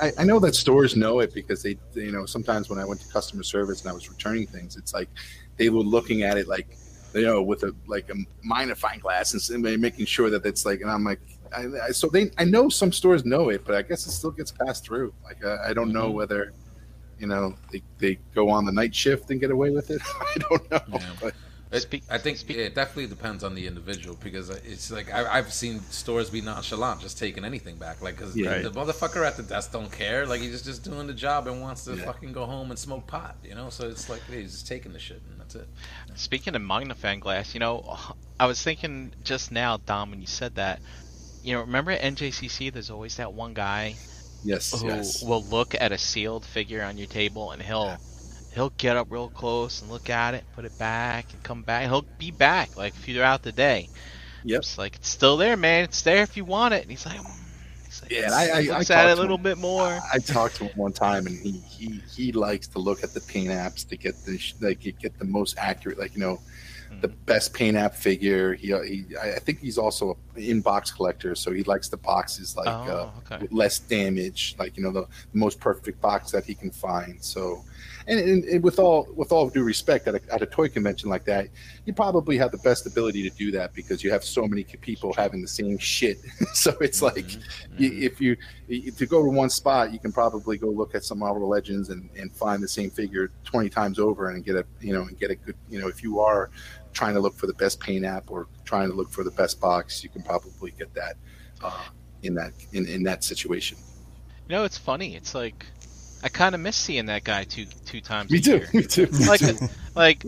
I, 0.01 0.13
I 0.19 0.25
know 0.25 0.39
that 0.41 0.55
stores 0.55 0.97
know 0.97 1.21
it 1.21 1.35
because 1.35 1.63
they, 1.63 1.77
they, 1.93 2.03
you 2.03 2.13
know, 2.13 2.27
sometimes 2.27 2.69
when 2.71 2.79
I 2.79 2.85
went 2.85 3.01
to 3.03 3.09
customer 3.09 3.43
service 3.43 3.83
and 3.83 3.91
I 3.91 3.93
was 3.93 4.09
returning 4.09 4.47
things, 4.47 4.77
it's 4.77 4.95
like 4.95 5.09
they 5.57 5.69
were 5.69 5.81
looking 5.83 6.23
at 6.23 6.37
it 6.39 6.49
like, 6.49 6.77
you 7.15 7.23
know, 7.23 7.43
with 7.43 7.63
a 7.65 7.75
like 7.87 8.09
a 8.11 8.15
magnifying 8.43 9.01
glass 9.01 9.33
and 9.33 9.41
s- 9.41 9.51
and 9.51 9.63
making 9.81 10.07
sure 10.07 10.31
that 10.31 10.47
it's 10.47 10.65
like, 10.65 10.81
and 10.81 10.91
I'm 10.91 11.05
like, 11.05 11.21
I, 11.57 11.67
I, 11.87 11.91
so 11.91 12.09
they, 12.09 12.31
I 12.39 12.45
know 12.45 12.69
some 12.69 12.93
stores 12.93 13.25
know 13.25 13.49
it, 13.49 13.65
but 13.65 13.75
I 13.75 13.83
guess 13.83 14.07
it 14.07 14.13
still 14.13 14.31
gets 14.31 14.51
passed 14.53 14.85
through. 14.85 15.13
Like 15.25 15.45
uh, 15.45 15.59
I 15.65 15.73
don't 15.73 15.93
know 15.93 16.11
Mhm. 16.11 16.15
whether, 16.15 16.53
you 17.19 17.27
know, 17.27 17.55
they, 17.73 17.83
they 17.99 18.19
go 18.35 18.49
on 18.51 18.65
the 18.65 18.73
night 18.73 18.95
shift 18.95 19.31
and 19.31 19.41
get 19.41 19.51
away 19.51 19.71
with 19.71 19.91
it. 19.91 20.01
I 20.21 20.37
don't 20.49 20.71
know. 20.71 20.81
Yeah. 20.99 21.11
But 21.21 21.35
It- 21.73 22.03
I 22.11 22.19
think 22.19 22.39
speak- 22.39 22.57
it 22.57 22.75
definitely 22.75 23.07
depends 23.07 23.45
on 23.45 23.55
the 23.55 23.65
individual 23.69 24.17
because 24.21 24.49
it's 24.51 24.91
like 24.91 25.13
I, 25.15 25.39
I've 25.39 25.53
seen 25.53 25.79
stores 25.91 26.29
be 26.29 26.41
nonchalant, 26.41 27.01
just 27.01 27.17
taking 27.17 27.45
anything 27.45 27.77
back, 27.77 28.03
like 28.03 28.17
because 28.17 28.37
Yeah. 28.37 28.59
the, 28.59 28.71
motherfucker 28.73 29.25
at 29.25 29.37
the 29.37 29.45
desk 29.45 29.71
don't 29.71 29.93
care, 29.93 30.27
like 30.27 30.41
he's 30.41 30.51
just 30.51 30.65
just 30.65 30.83
doing 30.83 31.07
the 31.07 31.15
job 31.15 31.47
and 31.47 31.61
wants 31.61 31.85
to 31.85 31.95
Yeah. 31.95 32.07
fucking 32.07 32.33
go 32.33 32.45
home 32.45 32.71
and 32.71 32.79
smoke 32.79 33.07
pot, 33.07 33.37
you 33.45 33.55
know. 33.55 33.71
So 33.71 33.89
it's 33.89 34.09
like 34.09 34.21
hey, 34.29 34.43
he's 34.43 34.53
just 34.53 34.67
taking 34.67 34.93
the 34.93 34.99
shit 34.99 35.23
and 35.31 35.39
that's 35.41 35.55
it. 35.55 35.69
Speaking 36.17 36.57
of 36.57 36.63
magnifying 36.63 37.21
glass, 37.21 37.55
you 37.55 37.61
know, 37.61 37.97
I 38.41 38.47
was 38.47 38.61
thinking 38.61 39.13
just 39.23 39.53
now, 39.53 39.77
Dom, 39.77 40.11
when 40.11 40.21
you 40.21 40.27
said 40.27 40.57
that. 40.57 40.81
You 41.43 41.55
know, 41.55 41.61
remember 41.61 41.91
at 41.93 42.01
NJCC, 42.03 42.73
there's 42.73 42.91
always 42.91 43.17
that 43.17 43.33
one 43.33 43.55
guy 43.55 43.95
yes, 44.45 44.79
who 44.81 44.89
yes. 44.89 45.23
will 45.23 45.43
look 45.45 45.75
at 45.79 45.93
a 45.93 45.99
sealed 45.99 46.45
figure 46.45 46.83
on 46.83 46.99
your 46.99 47.07
table 47.07 47.51
and 47.53 47.63
he'll 47.63 47.97
he'll 48.55 48.71
get 48.77 48.97
up 48.97 49.07
real 49.11 49.29
close 49.29 49.81
and 49.81 49.91
look 49.91 50.11
at 50.11 50.35
it, 50.35 50.45
put 50.55 50.65
it 50.65 50.77
back, 50.79 51.27
and 51.33 51.43
come 51.43 51.63
back. 51.63 51.85
He'll 51.89 52.05
be 52.19 52.31
back 52.31 52.77
like 52.77 52.95
throughout 52.95 53.43
the 53.43 53.53
day. 53.53 53.89
Yep. 54.45 54.59
It's 54.59 54.79
like 54.79 54.97
it's 54.97 55.09
still 55.09 55.37
there, 55.37 55.57
man. 55.57 55.85
It's 55.85 56.03
there 56.03 56.23
if 56.23 56.37
you 56.37 56.45
want 56.45 56.75
it. 56.75 56.83
And 56.83 56.91
he's 56.91 57.05
like, 57.07 57.21
he's 57.87 58.03
like 58.03 58.11
Yeah, 58.11 58.25
and 58.25 58.35
I- 58.35 58.49
I- 58.49 58.75
I 58.75 58.79
looks 58.79 58.91
at 58.91 59.09
it 59.09 59.19
a 59.19 59.21
little 59.21 59.37
him. 59.37 59.43
bit 59.43 59.59
more. 59.59 59.99
I 60.13 60.19
talked 60.19 60.57
to 60.57 60.65
him 60.65 60.77
one 60.77 60.93
time, 60.93 61.27
and 61.27 61.39
he, 61.39 61.53
he, 61.53 62.01
he 62.15 62.33
likes 62.33 62.67
to 62.69 62.79
look 62.79 63.03
at 63.05 63.13
the 63.15 63.21
paint 63.21 63.49
apps 63.49 63.87
to 63.89 63.97
get 63.97 64.15
the 64.25 64.39
like 64.61 64.81
get 64.81 65.19
the 65.19 65.25
most 65.27 65.57
accurate, 65.59 65.99
like 65.99 66.15
you 66.15 66.21
know, 66.21 66.41
the 67.01 67.09
best 67.09 67.55
paint 67.55 67.77
app 67.77 67.95
figure. 67.95 68.55
He, 68.55 68.69
he 68.69 69.05
I 69.17 69.39
think 69.39 69.61
he's 69.61 69.79
also 69.79 70.19
an 70.35 70.43
in-box 70.43 70.91
collector, 70.91 71.35
so 71.35 71.53
he 71.53 71.63
likes 71.65 71.89
the 71.89 71.97
boxes 71.97 72.57
like 72.57 72.69
uh, 72.69 72.87
oh, 72.89 73.13
okay. 73.19 73.43
with 73.43 73.53
less 73.53 73.79
damage, 73.79 74.57
like 74.59 74.77
you 74.77 74.83
know 74.83 74.93
the, 74.93 75.03
the 75.03 75.39
most 75.39 75.61
perfect 75.61 76.01
box 76.01 76.31
that 76.33 76.45
he 76.45 76.55
can 76.55 76.71
find. 76.71 77.23
So, 77.23 77.65
and, 78.11 78.19
and, 78.19 78.45
and 78.45 78.65
with 78.65 78.81
all 78.81 79.07
with 79.15 79.31
all 79.31 79.49
due 79.49 79.63
respect, 79.63 80.09
at 80.09 80.17
a, 80.17 80.21
at 80.33 80.43
a 80.43 80.47
toy 80.47 80.69
convention 80.69 81.09
like 81.09 81.25
that, 81.27 81.47
you 81.87 81.93
probably 81.93 82.37
have 82.37 82.51
the 82.51 82.59
best 82.59 82.85
ability 82.85 83.23
to 83.29 83.35
do 83.37 83.53
that 83.53 83.73
because 83.73 84.03
you 84.03 84.11
have 84.11 84.25
so 84.25 84.47
many 84.49 84.65
people 84.65 85.13
having 85.13 85.41
the 85.41 85.49
same 85.49 85.79
shit. 85.79 86.19
so 86.53 86.77
it's 86.81 87.01
like 87.03 87.15
Mhm. 87.27 87.41
you, 87.79 87.93
if 88.03 88.21
you 88.21 88.37
to 88.99 89.07
go 89.07 89.23
to 89.23 89.31
one 89.31 89.49
spot, 89.49 89.93
you 89.93 90.01
can 90.01 90.11
probably 90.13 90.59
go 90.59 90.69
look 90.69 90.95
at 90.97 91.05
some 91.05 91.21
Marvel 91.21 91.49
Legends 91.49 91.91
and, 91.91 92.11
and 92.19 92.33
find 92.33 92.61
the 92.63 92.69
same 92.69 92.91
figure 92.91 93.31
twenty 93.45 93.69
times 93.71 94.01
over 94.01 94.31
and 94.31 94.45
get 94.45 94.57
a 94.57 94.65
you 94.81 94.93
know 94.93 95.03
and 95.03 95.17
get 95.19 95.31
a 95.31 95.37
good 95.37 95.55
you 95.69 95.81
know 95.81 95.87
if 95.87 96.03
you 96.03 96.19
are 96.19 96.51
trying 96.93 97.15
to 97.15 97.21
look 97.21 97.37
for 97.37 97.47
the 97.47 97.55
best 97.55 97.79
paint 97.79 98.05
app 98.05 98.29
or 98.33 98.49
trying 98.65 98.89
to 98.91 98.95
look 98.97 99.11
for 99.11 99.23
the 99.23 99.31
best 99.31 99.61
box, 99.61 100.03
you 100.03 100.11
can 100.11 100.23
probably 100.25 100.73
get 100.73 100.93
that 100.95 101.15
uh, 101.63 101.85
in 102.25 102.35
that 102.35 102.51
in, 102.73 102.87
in 102.89 103.05
that 103.05 103.23
situation. 103.23 103.79
You 104.49 104.57
know, 104.57 104.65
it's 104.65 104.79
funny. 104.79 105.15
It's 105.15 105.33
like 105.33 105.65
I 106.23 106.29
kind 106.29 106.55
of 106.55 106.61
miss 106.61 106.77
seeing 106.77 107.07
that 107.07 107.25
guy 107.25 107.45
two 107.45 107.67
two 107.87 108.01
times. 108.01 108.31
Me 108.31 108.39
a 108.39 108.41
too. 108.41 108.51
Year. 108.59 108.69
Me 108.75 108.83
too. 108.83 109.07
Me 109.07 109.27
Like, 109.27 109.41
too. 109.41 109.57
like, 109.95 110.25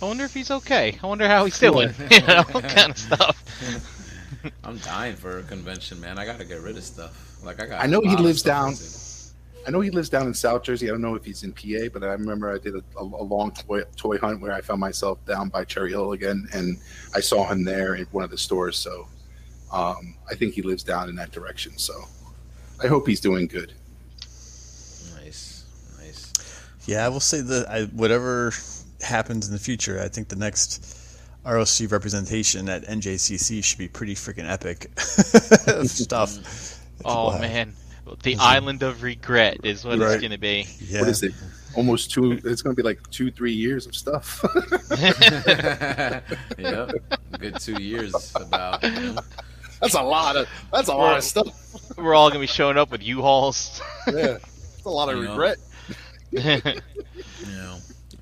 I 0.00 0.04
wonder 0.04 0.24
if 0.24 0.32
he's 0.34 0.50
okay. 0.50 0.96
I 1.02 1.06
wonder 1.06 1.26
how 1.26 1.44
he's 1.44 1.58
doing. 1.58 1.92
you 2.10 2.20
know, 2.22 2.44
kind 2.52 2.90
of 2.90 2.98
stuff. 2.98 3.44
I'm 4.62 4.78
dying 4.78 5.16
for 5.16 5.38
a 5.38 5.42
convention, 5.42 6.00
man. 6.00 6.18
I 6.18 6.24
gotta 6.24 6.44
get 6.44 6.60
rid 6.60 6.76
of 6.76 6.84
stuff. 6.84 7.42
Like 7.44 7.60
I 7.62 7.66
got. 7.66 7.82
I 7.82 7.86
know 7.86 8.00
he 8.00 8.16
lives 8.16 8.42
down- 8.42 8.74
I 9.66 9.70
know 9.70 9.80
he 9.80 9.90
lives 9.90 10.08
down 10.08 10.26
in 10.26 10.32
South 10.32 10.62
Jersey. 10.62 10.86
I 10.88 10.92
don't 10.92 11.02
know 11.02 11.14
if 11.14 11.24
he's 11.26 11.42
in 11.42 11.52
PA, 11.52 11.88
but 11.92 12.02
I 12.02 12.12
remember 12.12 12.50
I 12.54 12.56
did 12.58 12.74
a, 12.74 12.82
a, 12.96 13.02
a 13.02 13.24
long 13.24 13.50
toy, 13.50 13.82
toy 13.96 14.16
hunt 14.16 14.40
where 14.40 14.52
I 14.52 14.62
found 14.62 14.80
myself 14.80 15.22
down 15.26 15.50
by 15.50 15.64
Cherry 15.64 15.90
Hill 15.90 16.12
again, 16.12 16.48
and 16.54 16.78
I 17.14 17.20
saw 17.20 17.44
him 17.46 17.64
there 17.64 17.96
in 17.96 18.06
one 18.06 18.24
of 18.24 18.30
the 18.30 18.38
stores. 18.38 18.78
So 18.78 19.08
um, 19.70 20.14
I 20.30 20.36
think 20.36 20.54
he 20.54 20.62
lives 20.62 20.84
down 20.84 21.10
in 21.10 21.16
that 21.16 21.32
direction. 21.32 21.76
So 21.76 21.92
I 22.82 22.86
hope 22.86 23.06
he's 23.06 23.20
doing 23.20 23.46
good. 23.46 23.70
in- 23.72 23.76
Nice, 25.22 25.64
nice. 25.98 26.32
Yeah, 26.88 27.04
I 27.04 27.08
will 27.10 27.20
say 27.20 27.42
that 27.42 27.68
I, 27.68 27.82
whatever 27.84 28.52
happens 29.02 29.46
in 29.46 29.52
the 29.52 29.58
future, 29.60 30.00
I 30.00 30.08
think 30.08 30.28
the 30.28 30.36
next 30.36 31.20
ROC 31.44 31.90
representation 31.90 32.68
at 32.68 32.84
NJCC 32.84 33.62
should 33.62 33.78
be 33.78 33.88
pretty 33.88 34.14
freaking 34.14 34.50
epic 34.50 34.90
stuff. 35.86 36.80
Oh 37.04 37.28
Wow. 37.28 37.38
man, 37.40 37.74
the 38.22 38.36
island 38.36 38.82
of 38.82 39.02
regret 39.02 39.58
is 39.64 39.84
what 39.84 39.98
Right. 39.98 40.12
it's 40.14 40.22
gonna 40.22 40.38
be. 40.38 40.66
Yeah. 40.80 41.00
What 41.00 41.10
is 41.10 41.22
it? 41.22 41.32
Almost 41.76 42.10
two. 42.10 42.32
It's 42.44 42.62
going 42.62 42.74
to 42.74 42.82
be 42.82 42.82
like 42.82 42.98
two, 43.10 43.30
three 43.30 43.52
years 43.52 43.86
of 43.86 43.94
stuff. 43.94 44.42
yep, 46.58 46.90
good 47.38 47.60
two 47.60 47.80
years 47.80 48.32
about. 48.34 48.82
you 48.82 48.90
know. 48.90 49.18
that's 49.80 49.94
a 49.94 50.02
lot 50.02 50.36
of. 50.36 50.48
That's 50.72 50.88
a 50.88 50.94
lot 50.94 51.18
of 51.18 51.24
stuff. 51.24 51.96
We're 51.98 52.14
all 52.14 52.28
gonna 52.30 52.40
be 52.40 52.46
showing 52.46 52.78
up 52.78 52.90
with 52.90 53.02
U-Hauls. 53.02 53.80
Yeah, 54.08 54.38
it's 54.38 54.84
a 54.86 54.88
lot 54.88 55.08
of 55.10 55.18
You 55.18 55.24
know. 55.24 55.36
Regret. 56.32 56.80
You 57.40 57.52
know, 57.56 57.76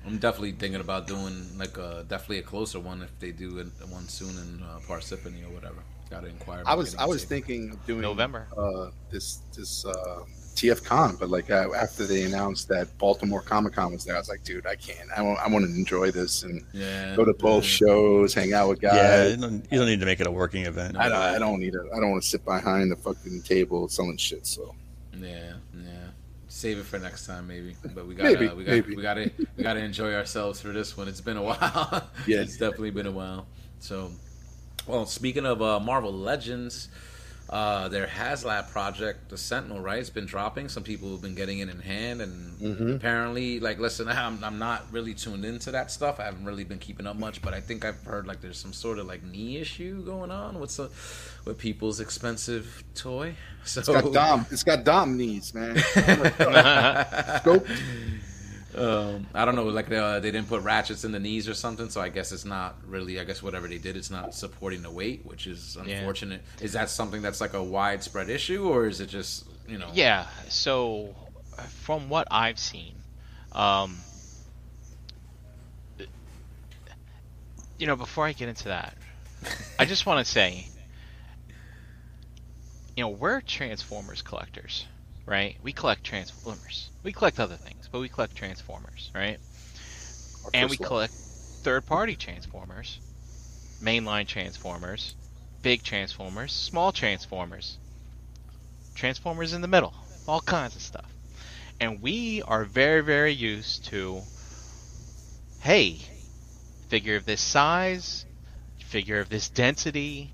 I'm 0.05 0.17
definitely 0.17 0.53
thinking 0.53 0.81
about 0.81 1.07
doing 1.07 1.45
like 1.57 1.77
a 1.77 2.05
definitely 2.07 2.39
a 2.39 2.43
closer 2.43 2.79
one 2.79 3.01
if 3.01 3.17
they 3.19 3.31
do 3.31 3.59
it- 3.59 3.67
one 3.89 4.07
soon 4.07 4.29
in 4.29 4.63
uh, 4.63 4.79
Parsippany 4.87 5.43
or 5.47 5.53
whatever. 5.53 5.83
Got 6.09 6.21
to 6.21 6.27
inquire. 6.29 6.63
I 6.65 6.73
was 6.75 6.91
getting 6.91 7.01
I 7.01 7.03
a 7.03 7.07
was 7.09 7.21
ticket. 7.23 7.29
thinking 7.29 7.69
of 7.71 7.85
doing 7.85 8.01
November. 8.01 8.47
uh, 8.57 8.91
this 9.11 9.39
this 9.55 9.85
uh, 9.85 10.23
TF 10.55 10.83
Con, 10.83 11.17
but 11.19 11.29
like 11.29 11.51
uh, 11.51 11.67
after 11.75 12.05
they 12.05 12.23
announced 12.23 12.67
that 12.69 12.95
Baltimore 12.97 13.41
Comic 13.41 13.73
Con 13.73 13.91
was 13.91 14.05
there, 14.05 14.15
I 14.15 14.19
was 14.19 14.29
like, 14.29 14.43
dude, 14.43 14.65
I 14.65 14.75
can't. 14.75 15.09
I 15.15 15.21
want 15.21 15.39
I 15.39 15.49
want 15.49 15.65
to 15.65 15.71
enjoy 15.71 16.11
this 16.11 16.43
and 16.43 16.63
Yeah. 16.73 17.15
go 17.15 17.25
to 17.25 17.33
both 17.33 17.63
yeah. 17.65 17.69
shows, 17.69 18.33
hang 18.33 18.53
out 18.53 18.69
with 18.69 18.81
yeah, 18.81 18.95
guys. 18.95 19.31
you 19.31 19.37
don't, 19.41 19.67
you 19.71 19.77
don't 19.79 19.87
need 19.87 19.99
to 19.99 20.05
make 20.05 20.19
it 20.21 20.27
a 20.27 20.31
working 20.31 20.65
event. 20.65 20.95
I 20.97 21.09
don't, 21.09 21.17
I 21.17 21.37
don't 21.39 21.59
need 21.59 21.73
to. 21.73 21.83
I 21.93 21.99
don't 21.99 22.11
want 22.11 22.23
to 22.23 22.29
sit 22.29 22.45
behind 22.45 22.91
the 22.91 22.95
fucking 22.95 23.41
table 23.41 23.87
selling 23.89 24.17
shit. 24.17 24.47
So 24.47 24.73
Yeah, 25.19 25.53
yeah. 25.75 25.96
Save 26.57 26.79
it 26.79 26.85
for 26.87 26.97
next 26.97 27.27
time, 27.27 27.47
maybe. 27.47 27.75
But 27.93 28.07
we 28.07 28.15
got 28.15 28.23
Maybe, 28.23 28.47
we 28.47 28.63
got 28.63 28.87
we 28.87 28.95
got 29.03 29.13
to 29.13 29.29
we 29.55 29.63
got 29.63 29.73
to 29.75 29.79
enjoy 29.79 30.15
ourselves 30.15 30.59
for 30.59 30.69
this 30.69 30.97
one. 30.97 31.07
It's 31.07 31.21
been 31.21 31.37
a 31.37 31.43
while. 31.43 32.09
Yeah. 32.25 32.41
it's 32.41 32.57
definitely 32.57 32.89
been 32.89 33.05
a 33.05 33.11
while. 33.11 33.45
So, 33.79 34.09
well, 34.87 35.05
speaking 35.05 35.45
of 35.45 35.61
uh, 35.61 35.79
Marvel 35.79 36.11
Legends, 36.11 36.89
uh, 37.51 37.89
their 37.89 38.07
HasLab 38.07 38.71
project, 38.71 39.29
the 39.29 39.37
Sentinel, 39.37 39.79
right? 39.81 39.99
It's 39.99 40.09
been 40.09 40.25
dropping. 40.25 40.67
Some 40.67 40.81
people 40.81 41.11
have 41.11 41.21
been 41.21 41.35
getting 41.35 41.59
it 41.59 41.69
in 41.69 41.79
hand, 41.79 42.21
and 42.23 42.59
Mhm. 42.59 42.95
apparently, 42.95 43.59
like, 43.59 43.77
listen, 43.77 44.07
I'm 44.25 44.43
I'm 44.43 44.57
not 44.57 44.91
really 44.91 45.13
tuned 45.13 45.45
into 45.45 45.69
that 45.73 45.91
stuff. 45.91 46.19
I 46.19 46.23
haven't 46.23 46.45
really 46.45 46.63
been 46.63 46.79
keeping 46.79 47.05
up 47.05 47.17
much, 47.17 47.39
but 47.43 47.53
I 47.53 47.61
think 47.61 47.85
I've 47.85 48.01
heard 48.03 48.25
like 48.25 48.41
there's 48.41 48.57
some 48.57 48.73
sort 48.73 48.97
of 48.97 49.05
like 49.05 49.21
knee 49.23 49.57
issue 49.57 50.03
going 50.03 50.31
on 50.31 50.59
What's 50.59 50.73
some 50.73 50.89
with 51.47 51.57
people's 51.57 51.99
expensive 51.99 52.83
toy. 52.93 53.35
So 53.63 53.79
it's 53.79 53.89
got 53.89 54.13
Dom. 54.13 54.45
It's 54.51 54.63
got 54.63 54.83
Dom 54.83 55.17
knees, 55.17 55.53
man. 55.53 55.77
Scope. 57.39 57.67
Um, 58.75 59.25
I 59.33 59.43
don't 59.45 59.55
know, 59.55 59.63
like 59.65 59.91
uh, 59.91 60.19
they 60.19 60.29
didn't 60.29 60.49
put 60.49 60.61
ratchets 60.61 61.03
in 61.03 61.11
the 61.11 61.19
knees 61.19 61.49
or 61.49 61.55
something, 61.55 61.89
so 61.89 61.99
I 61.99 62.09
guess 62.09 62.31
it's 62.31 62.45
not 62.45 62.75
really. 62.85 63.19
I 63.19 63.23
guess 63.23 63.41
whatever 63.41 63.67
they 63.67 63.79
did, 63.79 63.97
it's 63.97 64.11
not 64.11 64.35
supporting 64.35 64.83
the 64.83 64.91
weight, 64.91 65.25
which 65.25 65.47
is 65.47 65.77
Yeah. 65.85 65.95
unfortunate. 65.95 66.43
Is 66.61 66.73
that 66.73 66.89
something 66.91 67.21
that's 67.23 67.41
like 67.41 67.53
a 67.53 67.63
widespread 67.63 68.29
issue, 68.29 68.67
or 68.67 68.85
is 68.85 69.01
it 69.01 69.07
just 69.07 69.45
you 69.67 69.79
know? 69.79 69.89
Yeah. 69.93 70.27
So, 70.49 71.15
from 71.83 72.07
what 72.09 72.27
I've 72.29 72.59
seen, 72.59 72.93
um, 73.53 73.97
you 77.79 77.87
know, 77.87 77.95
before 77.95 78.25
I 78.25 78.33
get 78.33 78.47
into 78.49 78.65
that, 78.65 78.95
I 79.79 79.85
just 79.85 80.05
want 80.05 80.23
to 80.25 80.31
say, 80.31 80.67
you 82.97 83.03
know, 83.03 83.09
we're 83.09 83.41
Transformers 83.41 84.23
collectors, 84.23 84.87
right? 85.27 85.55
We 85.61 85.71
collect 85.71 86.03
Transformers. 86.03 86.89
We 87.03 87.13
collect 87.13 87.39
other 87.39 87.55
things, 87.55 87.87
but 87.91 87.99
we 87.99 88.09
collect 88.09 88.35
Transformers, 88.35 89.11
right? 89.13 89.37
Our 90.43 90.49
and 90.55 90.67
we 90.67 90.77
love. 90.77 90.87
collect 90.89 91.13
third-party 91.63 92.15
Transformers, 92.15 92.99
mainline 93.81 94.27
Transformers, 94.27 95.15
big 95.61 95.83
Transformers, 95.83 96.51
small 96.51 96.91
Transformers, 96.91 97.77
Transformers 98.95 99.53
in 99.53 99.61
the 99.61 99.67
middle, 99.67 99.93
all 100.27 100.41
kinds 100.41 100.75
of 100.75 100.81
stuff. 100.81 101.13
And 101.79 102.01
we 102.01 102.41
are 102.41 102.65
very, 102.65 103.01
very 103.01 103.31
used 103.31 103.85
to, 103.85 104.23
hey, 105.59 105.99
figure 106.89 107.15
of 107.15 107.25
this 107.25 107.41
size, 107.41 108.25
figure 108.79 109.19
of 109.19 109.29
this 109.29 109.49
density, 109.49 110.33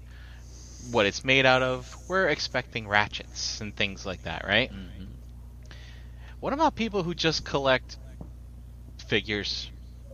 what 0.91 1.05
it's 1.05 1.23
made 1.23 1.45
out 1.45 1.61
of. 1.63 1.97
We're 2.07 2.27
expecting 2.29 2.87
ratchets 2.87 3.61
and 3.61 3.75
things 3.75 4.05
like 4.05 4.23
that, 4.23 4.45
right? 4.45 4.71
Mhm. 4.71 5.07
What 6.39 6.53
about 6.53 6.75
people 6.75 7.03
who 7.03 7.13
just 7.15 7.43
collect 7.43 7.97
figures? 8.97 9.69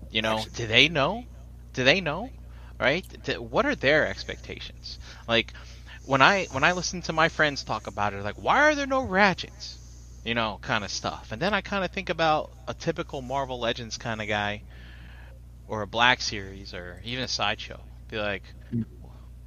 You 0.10 0.22
know, 0.22 0.46
do 0.54 0.68
they 0.68 0.88
know? 0.90 1.26
Do 1.74 1.84
they 1.84 2.02
know? 2.02 2.30
Right? 2.80 3.06
What 3.40 3.66
are 3.66 3.76
their 3.76 4.08
expectations? 4.08 5.00
Like 5.28 5.54
when 6.04 6.22
I 6.22 6.48
when 6.52 6.64
I 6.64 6.72
listen 6.74 7.02
to 7.04 7.14
my 7.14 7.30
friends 7.30 7.64
talk 7.64 7.88
about 7.88 8.14
it, 8.14 8.24
like 8.24 8.36
why 8.38 8.60
are 8.64 8.76
there 8.76 8.88
no 8.88 9.04
ratchets? 9.04 9.80
You 10.24 10.34
know, 10.36 10.60
kind 10.62 10.84
of 10.84 10.92
stuff. 10.92 11.32
And 11.32 11.42
then 11.42 11.54
I 11.54 11.62
kind 11.62 11.84
of 11.84 11.92
think 11.92 12.10
about 12.10 12.52
a 12.68 12.74
typical 12.74 13.22
Marvel 13.22 13.60
Legends 13.60 13.98
kind 13.98 14.22
of 14.22 14.28
guy, 14.28 14.64
or 15.68 15.82
a 15.82 15.88
Black 15.88 16.22
Series, 16.22 16.74
or 16.74 17.00
even 17.04 17.24
a 17.24 17.28
sideshow. 17.28 17.82
Be 18.10 18.18
like, 18.18 18.44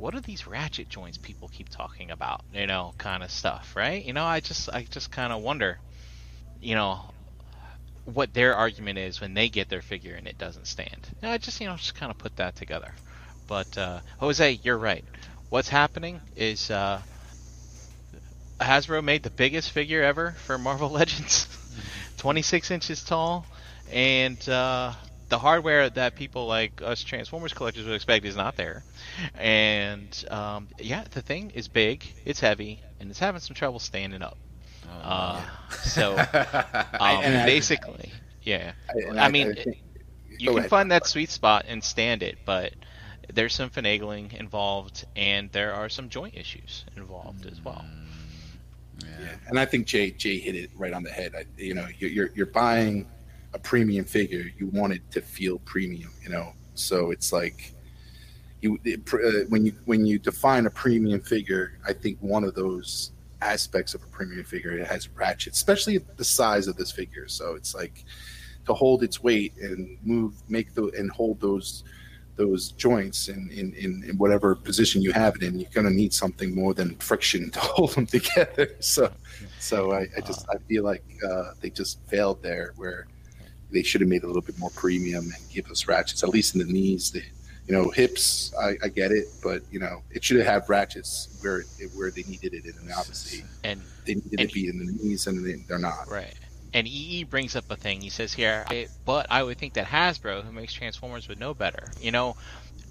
what 0.02 0.16
are 0.16 0.20
these 0.20 0.48
ratchet 0.48 0.88
joints 0.88 1.16
people 1.16 1.48
keep 1.48 1.68
talking 1.68 2.10
about? 2.10 2.40
You 2.52 2.66
know, 2.66 2.92
kind 2.98 3.22
of 3.22 3.30
stuff, 3.30 3.76
right? 3.76 4.04
You 4.04 4.12
know, 4.12 4.24
I 4.24 4.40
just 4.40 4.68
I 4.68 4.84
just 4.90 5.12
kind 5.12 5.32
of 5.32 5.42
wonder, 5.42 5.78
you 6.60 6.74
know, 6.74 7.02
what 8.04 8.34
their 8.34 8.56
argument 8.56 8.98
is 8.98 9.20
when 9.20 9.34
they 9.34 9.48
get 9.48 9.68
their 9.68 9.80
figure 9.80 10.16
and 10.16 10.26
it 10.26 10.38
doesn't 10.38 10.66
stand. 10.66 11.08
And 11.22 11.30
I 11.30 11.38
just 11.38 11.60
you 11.60 11.68
know 11.68 11.76
just 11.76 11.94
kind 11.94 12.10
of 12.10 12.18
put 12.18 12.34
that 12.36 12.56
together. 12.56 12.92
But 13.46 13.78
uh, 13.78 14.00
Jose, 14.18 14.58
you're 14.64 14.76
right. 14.78 15.04
What's 15.50 15.68
happening 15.68 16.20
is 16.34 16.68
uh, 16.68 17.02
Hasbro 18.60 19.04
made 19.04 19.22
the 19.22 19.30
biggest 19.30 19.70
figure 19.70 20.02
ever 20.02 20.32
for 20.46 20.58
Marvel 20.58 20.90
Legends, 20.98 21.46
26 22.16 22.72
inches 22.72 23.04
tall, 23.04 23.46
and 23.88 24.48
uh, 24.48 24.94
the 25.32 25.38
hardware 25.38 25.88
that 25.88 26.14
people 26.14 26.46
like 26.46 26.82
us 26.82 27.02
Transformers 27.02 27.54
collectors 27.54 27.86
would 27.86 27.94
expect 27.94 28.26
is 28.26 28.36
not 28.36 28.54
there. 28.56 28.82
And 29.34 30.24
um, 30.30 30.68
yeah, 30.78 31.04
the 31.10 31.22
thing 31.22 31.52
is 31.54 31.68
big, 31.68 32.04
it's 32.26 32.38
heavy, 32.38 32.80
and 33.00 33.08
it's 33.10 33.18
having 33.18 33.40
some 33.40 33.54
trouble 33.54 33.78
standing 33.78 34.20
up. 34.20 34.36
Oh, 34.86 34.98
Uh, 35.02 35.40
so 35.84 36.12
um, 36.18 36.26
and 37.00 37.38
I- 37.38 37.46
basically, 37.46 38.12
yeah. 38.42 38.72
and 38.90 39.18
I 39.18 39.28
mean, 39.30 39.54
think- 39.54 39.78
you 40.38 40.50
can 40.50 40.58
ahead. 40.58 40.70
find 40.70 40.90
that 40.90 41.06
sweet 41.06 41.30
spot 41.30 41.64
and 41.66 41.82
stand 41.82 42.22
it, 42.22 42.36
but 42.44 42.74
there's 43.32 43.54
some 43.54 43.70
finagling 43.70 44.34
involved, 44.38 45.06
and 45.16 45.50
there 45.52 45.72
are 45.72 45.88
some 45.88 46.10
joint 46.10 46.34
issues 46.36 46.84
involved 46.94 47.46
as 47.46 47.58
well. 47.64 47.84
yeah. 49.00 49.06
Yeah, 49.20 49.34
and 49.48 49.58
I 49.58 49.64
think 49.64 49.86
Jay 49.86 50.10
Jay 50.10 50.38
hit 50.38 50.54
it 50.56 50.70
right 50.76 50.92
on 50.92 51.02
the 51.02 51.10
head. 51.10 51.32
I, 51.34 51.44
you 51.56 51.72
know, 51.74 51.86
you're, 51.98 52.10
you're 52.10 52.30
you're 52.34 52.46
buying 52.46 53.06
a 53.54 53.58
premium 53.58 54.04
figure. 54.04 54.50
You 54.58 54.68
want 54.68 54.92
it 54.92 55.02
to 55.12 55.20
feel 55.20 55.58
premium. 55.60 56.10
You 56.22 56.30
know, 56.30 56.52
so 56.74 57.10
it's 57.10 57.32
like 57.32 57.72
you 58.60 58.78
it, 58.84 59.00
uh, 59.12 59.46
when 59.48 59.66
you 59.66 59.72
when 59.84 60.06
you 60.06 60.18
define 60.18 60.66
a 60.66 60.70
premium 60.70 61.20
figure. 61.20 61.78
I 61.86 61.92
think 61.92 62.18
one 62.20 62.44
of 62.44 62.54
those 62.54 63.12
aspects 63.40 63.94
of 63.94 64.02
a 64.02 64.06
premium 64.06 64.44
figure 64.44 64.78
it 64.78 64.86
has 64.86 65.08
ratchet, 65.10 65.52
especially 65.52 65.98
the 66.16 66.24
size 66.24 66.68
of 66.68 66.76
this 66.76 66.92
figure. 66.92 67.28
So 67.28 67.54
it's 67.54 67.74
like 67.74 68.04
to 68.66 68.74
hold 68.74 69.02
its 69.02 69.22
weight 69.22 69.54
and 69.60 69.98
move, 70.02 70.34
make 70.48 70.74
the 70.74 70.92
and 70.96 71.10
hold 71.10 71.40
those 71.40 71.84
those 72.36 72.72
joints 72.72 73.28
in, 73.28 73.50
in, 73.50 73.74
in, 73.74 74.02
in 74.08 74.16
whatever 74.16 74.54
position 74.54 75.02
you 75.02 75.12
have 75.12 75.36
it 75.36 75.42
in, 75.42 75.60
you're 75.60 75.70
going 75.70 75.86
to 75.86 75.92
need 75.92 76.14
something 76.14 76.54
more 76.54 76.72
than 76.72 76.94
friction 76.96 77.50
to 77.52 77.60
hold 77.60 77.92
them 77.92 78.06
together. 78.06 78.70
So, 78.80 79.12
so 79.58 79.92
I, 79.92 80.08
I 80.16 80.20
just 80.24 80.46
I 80.48 80.56
feel 80.68 80.82
like 80.82 81.04
uh, 81.28 81.52
they 81.60 81.70
just 81.70 82.00
failed 82.08 82.42
there, 82.42 82.72
where 82.76 83.06
they 83.72 83.82
should 83.82 84.00
have 84.00 84.08
made 84.08 84.22
it 84.22 84.24
a 84.24 84.26
little 84.26 84.42
bit 84.42 84.58
more 84.58 84.70
premium 84.70 85.24
and 85.24 85.50
give 85.50 85.70
us 85.70 85.88
ratchets, 85.88 86.22
at 86.22 86.28
least 86.28 86.54
in 86.54 86.60
the 86.64 86.72
knees. 86.72 87.10
The, 87.10 87.22
you 87.66 87.74
know, 87.74 87.90
hips, 87.90 88.52
I, 88.60 88.76
I 88.82 88.88
get 88.88 89.12
it, 89.12 89.28
but 89.42 89.62
you 89.70 89.80
know, 89.80 90.02
it 90.10 90.24
should 90.24 90.38
have 90.38 90.46
had 90.46 90.68
ratchets 90.68 91.38
where 91.40 91.62
where 91.94 92.10
they 92.10 92.22
needed 92.22 92.54
it, 92.54 92.64
and 92.64 92.92
obviously 92.92 93.44
And 93.64 93.80
they 94.04 94.14
needed 94.14 94.40
and 94.40 94.48
to 94.48 94.54
be 94.54 94.68
in 94.68 94.78
the 94.78 94.92
knees, 94.92 95.26
and 95.26 95.44
they, 95.44 95.54
they're 95.68 95.78
not. 95.78 96.08
Right. 96.08 96.34
And 96.74 96.88
EE 96.88 97.24
brings 97.24 97.54
up 97.54 97.70
a 97.70 97.76
thing. 97.76 98.00
He 98.00 98.08
says 98.08 98.32
here, 98.32 98.64
I, 98.66 98.88
but 99.04 99.26
I 99.30 99.42
would 99.42 99.58
think 99.58 99.74
that 99.74 99.86
Hasbro, 99.86 100.42
who 100.42 100.52
makes 100.52 100.72
Transformers, 100.72 101.28
would 101.28 101.38
know 101.38 101.52
better. 101.52 101.90
You 102.00 102.12
know, 102.12 102.36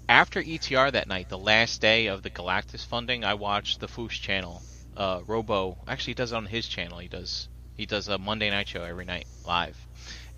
after 0.08 0.42
ETR 0.42 0.92
that 0.92 1.08
night, 1.08 1.28
the 1.28 1.38
last 1.38 1.80
day 1.80 2.06
of 2.06 2.22
the 2.22 2.30
Galactus 2.30 2.86
funding, 2.86 3.24
I 3.24 3.34
watched 3.34 3.80
the 3.80 3.88
Foosh 3.88 4.20
channel. 4.20 4.62
Uh, 4.96 5.20
Robo 5.26 5.78
actually 5.88 6.14
does 6.14 6.32
it 6.32 6.36
on 6.36 6.46
his 6.46 6.68
channel. 6.68 6.98
He 6.98 7.08
does 7.08 7.48
he 7.76 7.86
does 7.86 8.08
a 8.08 8.18
Monday 8.18 8.50
night 8.50 8.68
show 8.68 8.82
every 8.82 9.04
night 9.04 9.26
live, 9.46 9.76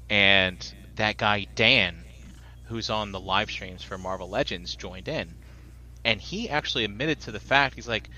and 0.09 0.75
that 0.97 1.17
guy 1.17 1.47
Dan, 1.55 2.05
who's 2.64 2.90
on 2.90 3.12
the 3.12 3.21
live 3.21 3.51
streams 3.51 3.83
for 3.83 3.99
Marvel 3.99 4.29
Legends, 4.29 4.75
joined 4.77 5.09
in, 5.09 5.37
and 6.05 6.21
he 6.21 6.49
actually 6.49 6.85
admitted 6.85 7.21
to 7.23 7.33
the 7.33 7.40
fact. 7.40 7.75
He's 7.77 7.88
like, 7.88 8.11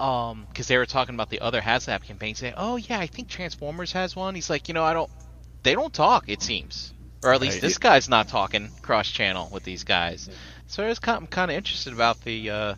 um 0.00 0.46
because 0.48 0.66
they 0.68 0.76
were 0.76 0.86
talking 0.86 1.14
about 1.14 1.30
the 1.30 1.40
other 1.40 1.60
HasLab 1.60 2.02
campaigns 2.02 2.38
saying 2.38 2.54
oh 2.56 2.76
yeah 2.76 2.98
i 2.98 3.06
think 3.06 3.28
transformers 3.28 3.92
has 3.92 4.16
one. 4.16 4.34
He's 4.34 4.50
like 4.50 4.68
you 4.68 4.74
know 4.74 4.84
i 4.84 4.92
don't 4.92 5.10
they 5.62 5.74
don't 5.74 5.92
talk 5.92 6.24
it 6.28 6.42
seems. 6.42 6.92
Or 7.22 7.32
at 7.32 7.40
least 7.40 7.60
this 7.60 7.78
guy's 7.78 8.08
not 8.08 8.28
talking 8.28 8.70
cross 8.82 9.08
channel 9.10 9.48
with 9.52 9.62
these 9.62 9.84
guys. 9.84 10.28
So 10.66 10.84
I 10.84 10.88
was 10.88 10.98
kind 10.98 11.18
I'm 11.18 11.26
kind 11.26 11.50
of 11.50 11.56
interested 11.56 11.92
about 11.92 12.20
the 12.22 12.50
uh 12.50 12.74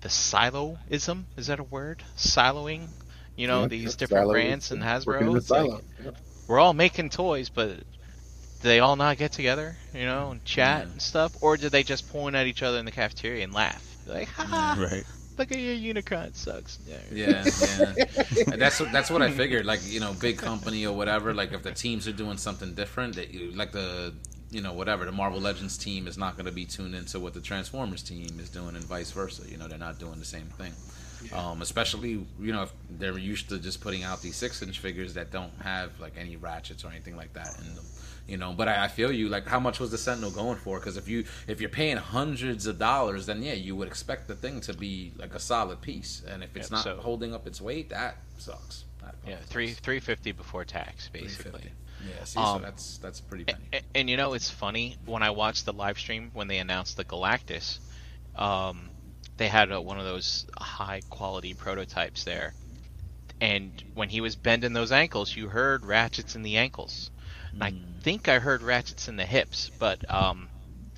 the 0.00 0.08
siloism 0.08 1.26
is 1.36 1.46
that 1.46 1.60
a 1.60 1.64
word? 1.64 2.02
Siloing 2.16 2.88
you 3.36 3.46
know 3.46 3.62
Yeah, 3.62 3.68
these 3.68 3.96
different 3.96 4.28
brands 4.28 4.72
and 4.72 4.82
hasbro 4.82 5.40
with 6.48 6.48
It's 6.48 6.48
like, 6.48 6.48
Silo. 6.48 6.48
Yep. 6.48 6.48
we're 6.48 6.58
all 6.60 6.72
making 6.74 7.10
toys 7.10 7.48
but 7.48 7.68
do 7.78 8.68
they 8.68 8.80
all 8.80 8.96
not 8.96 9.16
get 9.18 9.32
together 9.32 9.76
you 9.94 10.04
know 10.04 10.30
and 10.32 10.44
chat 10.44 10.86
Yeah. 10.86 10.92
and 10.92 11.02
stuff 11.02 11.32
or 11.42 11.56
do 11.56 11.68
they 11.68 11.82
just 11.82 12.08
point 12.10 12.36
at 12.36 12.46
each 12.46 12.62
other 12.62 12.78
in 12.78 12.84
the 12.84 12.90
cafeteria 12.92 13.44
and 13.44 13.52
laugh 13.52 13.84
like 14.06 14.28
ha 14.28 14.76
Right. 14.78 15.04
Look 15.38 15.50
at 15.50 15.58
your 15.58 15.94
Unicron 15.94 16.26
it 16.26 16.36
sucks. 16.36 16.78
Yeah. 16.86 16.98
Yeah, 17.10 17.44
yeah. 17.46 18.56
That's 18.56 18.78
what 18.78 18.92
that's 18.92 19.10
what 19.10 19.22
I 19.22 19.30
figured. 19.30 19.64
Like 19.64 19.80
you 19.84 19.98
know, 19.98 20.12
big 20.12 20.36
company 20.36 20.84
or 20.86 20.94
whatever. 20.94 21.32
Like 21.32 21.52
if 21.52 21.62
the 21.62 21.72
teams 21.72 22.06
are 22.06 22.12
doing 22.12 22.36
something 22.36 22.74
different, 22.74 23.16
that 23.16 23.32
you, 23.32 23.50
like 23.52 23.72
the 23.72 24.12
you 24.52 24.60
know 24.60 24.72
whatever 24.72 25.04
the 25.04 25.12
Marvel 25.12 25.40
Legends 25.40 25.76
team 25.76 26.06
is 26.06 26.16
not 26.16 26.36
going 26.36 26.46
to 26.46 26.52
be 26.52 26.64
tuned 26.64 26.94
into 26.94 27.18
what 27.18 27.34
the 27.34 27.40
Transformers 27.40 28.02
team 28.02 28.38
is 28.38 28.48
doing, 28.50 28.76
and 28.76 28.84
vice 28.84 29.10
versa. 29.10 29.42
You 29.50 29.56
know, 29.56 29.66
they're 29.66 29.78
not 29.78 29.98
doing 29.98 30.18
the 30.18 30.24
same 30.24 30.46
thing. 30.46 30.72
Um, 31.32 31.62
especially 31.62 32.10
you 32.40 32.52
know 32.52 32.64
if 32.64 32.72
they're 32.90 33.16
used 33.16 33.48
to 33.50 33.58
just 33.58 33.80
putting 33.80 34.02
out 34.02 34.20
these 34.22 34.34
six 34.36 34.60
inch 34.60 34.78
figures 34.80 35.14
that 35.14 35.30
don't 35.30 35.52
have 35.62 35.98
like 36.00 36.14
any 36.18 36.36
ratchets 36.36 36.84
or 36.84 36.88
anything 36.88 37.16
like 37.16 37.32
that 37.34 37.56
in 37.60 37.74
them. 37.74 37.84
You 38.28 38.36
know, 38.36 38.52
but 38.52 38.68
I, 38.68 38.84
I 38.84 38.88
feel 38.88 39.10
you. 39.10 39.28
Like, 39.28 39.46
how 39.48 39.58
much 39.58 39.80
was 39.80 39.90
the 39.90 39.98
Sentinel 39.98 40.30
going 40.30 40.56
for? 40.56 40.78
Because 40.78 40.96
if 40.96 41.08
you 41.08 41.24
if 41.48 41.60
you're 41.60 41.68
paying 41.70 41.96
hundreds 41.96 42.66
of 42.66 42.78
dollars, 42.78 43.26
then 43.26 43.42
yeah, 43.42 43.54
you 43.54 43.74
would 43.76 43.88
expect 43.88 44.28
the 44.28 44.34
thing 44.34 44.60
to 44.62 44.74
be 44.74 45.12
like 45.16 45.34
a 45.34 45.40
solid 45.40 45.80
piece. 45.80 46.22
And 46.28 46.42
if 46.42 46.56
it's 46.56 46.66
Yep, 46.66 46.72
not 46.72 46.84
so- 46.84 46.96
holding 46.98 47.34
up 47.34 47.46
its 47.46 47.60
weight, 47.60 47.90
that 47.90 48.16
sucks. 48.38 48.84
That 49.00 49.14
Yeah, 49.26 49.36
three 49.46 49.72
three 49.72 49.98
fifty 50.00 50.30
before 50.32 50.64
tax, 50.64 51.08
basically. 51.12 51.70
350. 52.02 52.38
Yeah, 52.38 52.54
see, 52.56 52.62
Um, 52.64 52.68
so 52.68 52.78
that's 52.80 52.98
that's 52.98 53.20
pretty 53.20 53.46
And, 53.72 53.82
and 53.94 54.10
you 54.10 54.16
know, 54.16 54.34
it's 54.34 54.50
funny 54.50 54.96
when 55.04 55.22
I 55.22 55.30
watched 55.30 55.64
the 55.64 55.72
live 55.72 55.98
stream 55.98 56.30
when 56.34 56.48
they 56.48 56.58
announced 56.58 56.96
the 56.96 57.04
Galactus, 57.04 57.80
um, 58.34 58.92
they 59.36 59.48
had 59.48 59.72
uh 59.72 59.80
one 59.82 59.98
of 59.98 60.04
those 60.04 60.46
high 60.58 61.02
quality 61.10 61.54
prototypes 61.54 62.24
there, 62.24 62.54
and 63.40 63.82
when 63.94 64.08
he 64.10 64.20
was 64.20 64.36
bending 64.36 64.72
those 64.74 64.92
ankles, 64.92 65.36
you 65.36 65.48
heard 65.48 65.84
ratchets 65.86 66.36
in 66.36 66.42
the 66.42 66.56
ankles. 66.58 67.10
And 67.60 67.68
I 67.68 67.74
think 68.02 68.28
I 68.28 68.38
heard 68.40 68.62
ratchets 68.62 69.08
in 69.08 69.16
the 69.16 69.26
hips, 69.26 69.70
but 69.78 70.08
um, 70.10 70.50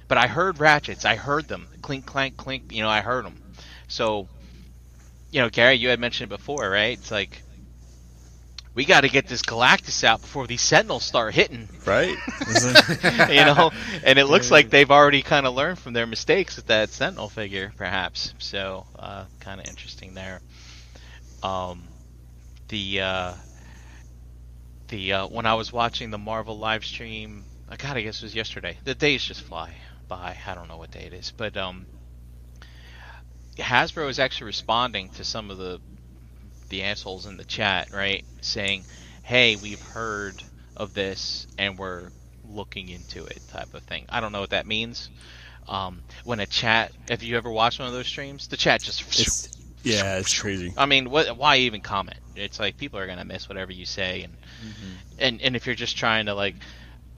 but 0.08 0.18
I 0.18 0.26
heard 0.28 0.58
ratchets. 0.60 1.04
I 1.04 1.16
heard 1.16 1.48
them 1.48 1.70
clink 1.82 2.06
clank 2.06 2.36
clink. 2.36 2.64
You 2.70 2.82
know, 2.82 2.90
I 2.90 3.00
heard 3.02 3.24
them. 3.26 3.40
So, 3.88 4.28
you 5.30 5.40
know, 5.40 5.50
Gary, 5.50 5.74
you 5.76 5.88
had 5.90 6.00
mentioned 6.00 6.32
it 6.32 6.36
before, 6.36 6.70
right? 6.70 6.98
It's 6.98 7.12
like 7.12 7.43
we 8.74 8.84
got 8.84 9.02
to 9.02 9.08
get 9.08 9.26
this 9.26 9.42
Galactus 9.42 10.02
out 10.04 10.20
before 10.20 10.46
these 10.46 10.60
Sentinels 10.60 11.04
start 11.04 11.34
hitting 11.34 11.68
Right. 11.84 12.08
you 13.28 13.44
know, 13.44 13.70
and 14.04 14.18
it 14.18 14.24
looks 14.24 14.50
like 14.50 14.70
they've 14.70 14.90
already 14.90 15.22
kind 15.22 15.46
of 15.46 15.54
learned 15.54 15.78
from 15.78 15.92
their 15.92 16.06
mistakes 16.06 16.56
with 16.56 16.66
that 16.66 16.90
Sentinel 16.90 17.28
figure, 17.28 17.72
perhaps. 17.76 18.32
So, 18.38 18.86
uh, 18.98 19.26
kind 19.40 19.60
of 19.60 19.66
interesting 19.68 20.14
there. 20.14 20.40
Um, 21.42 21.82
the 22.68 23.02
uh, 23.02 23.34
the 24.88 25.12
uh, 25.12 25.26
when 25.26 25.44
I 25.44 25.54
was 25.54 25.72
watching 25.72 26.10
the 26.10 26.18
Marvel 26.18 26.58
live 26.58 26.84
stream, 26.84 27.44
I 27.68 27.76
God, 27.76 27.96
I 27.96 28.02
guess 28.02 28.16
it 28.18 28.22
was 28.22 28.34
yesterday. 28.34 28.78
The 28.84 28.94
days 28.94 29.22
just 29.22 29.42
fly 29.42 29.74
by. 30.08 30.36
I 30.46 30.54
don't 30.54 30.68
know 30.68 30.78
what 30.78 30.90
day 30.90 31.04
it 31.04 31.12
is, 31.12 31.32
but 31.36 31.56
um, 31.58 31.86
Hasbro 33.56 34.08
is 34.08 34.18
actually 34.18 34.46
responding 34.46 35.10
to 35.10 35.24
some 35.24 35.50
of 35.50 35.58
the 35.58 35.80
the 36.74 36.82
assholes 36.82 37.26
in 37.26 37.36
the 37.36 37.44
chat, 37.44 37.88
right? 37.92 38.24
Saying, 38.40 38.86
"Hey, 39.22 39.56
we've 39.56 39.80
heard 39.80 40.42
of 40.76 40.92
this 40.92 41.46
and 41.58 41.78
we're 41.78 42.10
looking 42.42 42.88
into 42.90 43.24
it," 43.24 43.42
type 43.48 43.74
of 43.74 43.82
thing. 43.84 44.06
I 44.08 44.20
don't 44.20 44.32
know 44.32 44.40
what 44.40 44.50
that 44.50 44.66
means. 44.66 45.10
Um, 45.68 46.02
when 46.24 46.40
a 46.40 46.46
chat, 46.46 46.92
if 47.08 47.22
you 47.22 47.36
ever 47.36 47.50
watched 47.50 47.78
one 47.78 47.88
of 47.88 47.94
those 47.94 48.08
streams, 48.08 48.48
the 48.48 48.56
chat 48.56 48.82
just. 48.82 49.02
It's, 49.20 49.48
yeah, 49.82 50.16
it's 50.18 50.38
crazy. 50.38 50.74
I 50.76 50.86
mean, 50.86 51.10
what? 51.10 51.36
Why 51.36 51.58
even 51.58 51.80
comment? 51.80 52.20
It's 52.34 52.58
like 52.60 52.76
people 52.76 52.98
are 52.98 53.06
gonna 53.06 53.24
miss 53.24 53.48
whatever 53.48 53.72
you 53.72 53.86
say, 53.86 54.22
and 54.22 54.36
and 55.18 55.40
and 55.42 55.56
if 55.56 55.66
you're 55.66 55.74
just 55.76 55.96
trying 55.96 56.26
to 56.26 56.34
like 56.34 56.56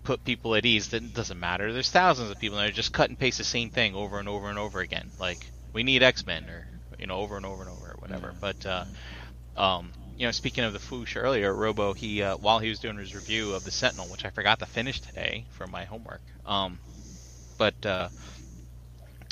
put 0.05 0.25
people 0.25 0.55
at 0.55 0.65
ease, 0.67 0.89
then 0.89 1.05
it 1.07 1.15
doesn't 1.15 1.41
matter. 1.41 1.73
There's 1.73 1.91
thousands 1.91 2.31
of 2.31 2.39
people 2.39 2.59
that 2.59 2.69
are 2.69 2.73
just 2.73 2.93
cut 2.93 3.09
and 3.09 3.19
paste 3.19 3.39
the 3.39 3.45
same 3.45 3.71
thing 3.71 3.95
over 3.95 4.19
and 4.19 4.29
over 4.29 4.49
and 4.51 4.59
over 4.59 4.81
again. 4.81 5.13
Like 5.19 5.53
we 5.73 5.83
need 5.83 6.03
X 6.03 6.27
Men 6.27 6.49
or 6.49 6.67
you 6.99 7.07
know 7.07 7.19
over 7.19 7.37
and 7.37 7.47
over 7.47 7.63
and 7.63 7.71
over 7.71 7.87
or 7.89 7.97
whatever. 7.99 8.35
But 8.41 8.65
uh, 8.67 8.85
um, 9.57 9.93
you 10.17 10.27
know, 10.27 10.33
speaking 10.33 10.65
of 10.65 10.73
the 10.73 10.79
Foosh 10.79 11.17
earlier, 11.17 11.55
Robo, 11.55 11.95
he 11.95 12.23
uh, 12.23 12.37
while 12.37 12.59
he 12.59 12.69
was 12.69 12.79
doing 12.79 12.99
his 12.99 13.15
review 13.15 13.55
of 13.55 13.65
the 13.65 13.71
Sentinel, 13.71 14.09
which 14.09 14.25
I 14.25 14.31
forgot 14.31 14.59
to 14.61 14.67
finish 14.67 15.01
today 15.01 15.47
for 15.51 15.67
my 15.67 15.85
homework, 15.85 16.23
um, 16.45 16.81
but 17.59 17.85
uh, 17.85 18.09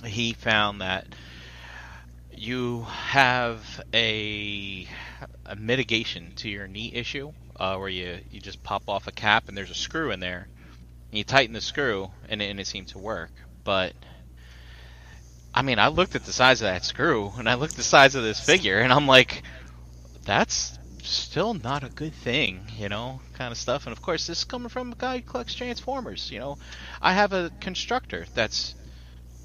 he 0.05 0.33
found 0.35 0.81
that 0.81 1.07
you 2.37 2.83
have 2.83 3.81
a, 3.95 4.89
a 5.47 5.57
mitigation 5.57 6.33
to 6.37 6.49
your 6.49 6.67
knee 6.67 6.91
issue 6.93 7.33
uh, 7.61 7.77
where 7.77 7.89
you, 7.89 8.19
you 8.31 8.41
just 8.41 8.63
pop 8.65 8.83
off 8.89 9.07
a 9.07 9.13
cap 9.13 9.45
and 9.49 9.57
there's 9.57 9.71
a 9.71 9.75
screw 9.75 10.11
in 10.11 10.21
there. 10.21 10.49
And 11.11 11.19
you 11.19 11.25
tighten 11.25 11.53
the 11.55 11.61
screw 11.61 12.11
and 12.29 12.43
it, 12.43 12.47
and 12.51 12.59
it 12.59 12.67
seemed 12.67 12.89
to 12.89 12.99
work 12.99 13.31
but 13.65 13.95
I 15.55 15.63
mean, 15.63 15.79
I 15.79 15.89
looked 15.89 16.15
at 16.15 16.25
the 16.25 16.33
size 16.33 16.61
of 16.61 16.67
that 16.67 16.85
screw 16.85 17.33
and 17.39 17.49
I 17.49 17.55
looked 17.55 17.73
at 17.75 17.77
the 17.79 17.83
size 17.83 18.15
of 18.15 18.23
this 18.23 18.41
figure 18.41 18.79
and 18.79 18.93
I'm 18.93 19.07
like, 19.07 19.43
that's 20.25 20.79
still 21.03 21.55
not 21.55 21.85
a 21.85 21.89
good 21.89 22.15
thing, 22.15 22.63
you 22.77 22.89
know, 22.89 23.21
kind 23.35 23.53
of 23.53 23.59
stuff. 23.59 23.87
And 23.87 23.93
of 23.93 24.03
course, 24.03 24.27
this 24.27 24.39
is 24.39 24.45
coming 24.45 24.69
from 24.69 24.93
a 24.93 24.97
guy 24.97 25.19
who 25.19 25.23
collects 25.23 25.55
Transformers. 25.55 26.31
You 26.31 26.41
know, 26.41 26.59
I 27.01 27.13
have 27.13 27.33
a 27.33 27.51
constructor 27.61 28.27
that's 28.35 28.75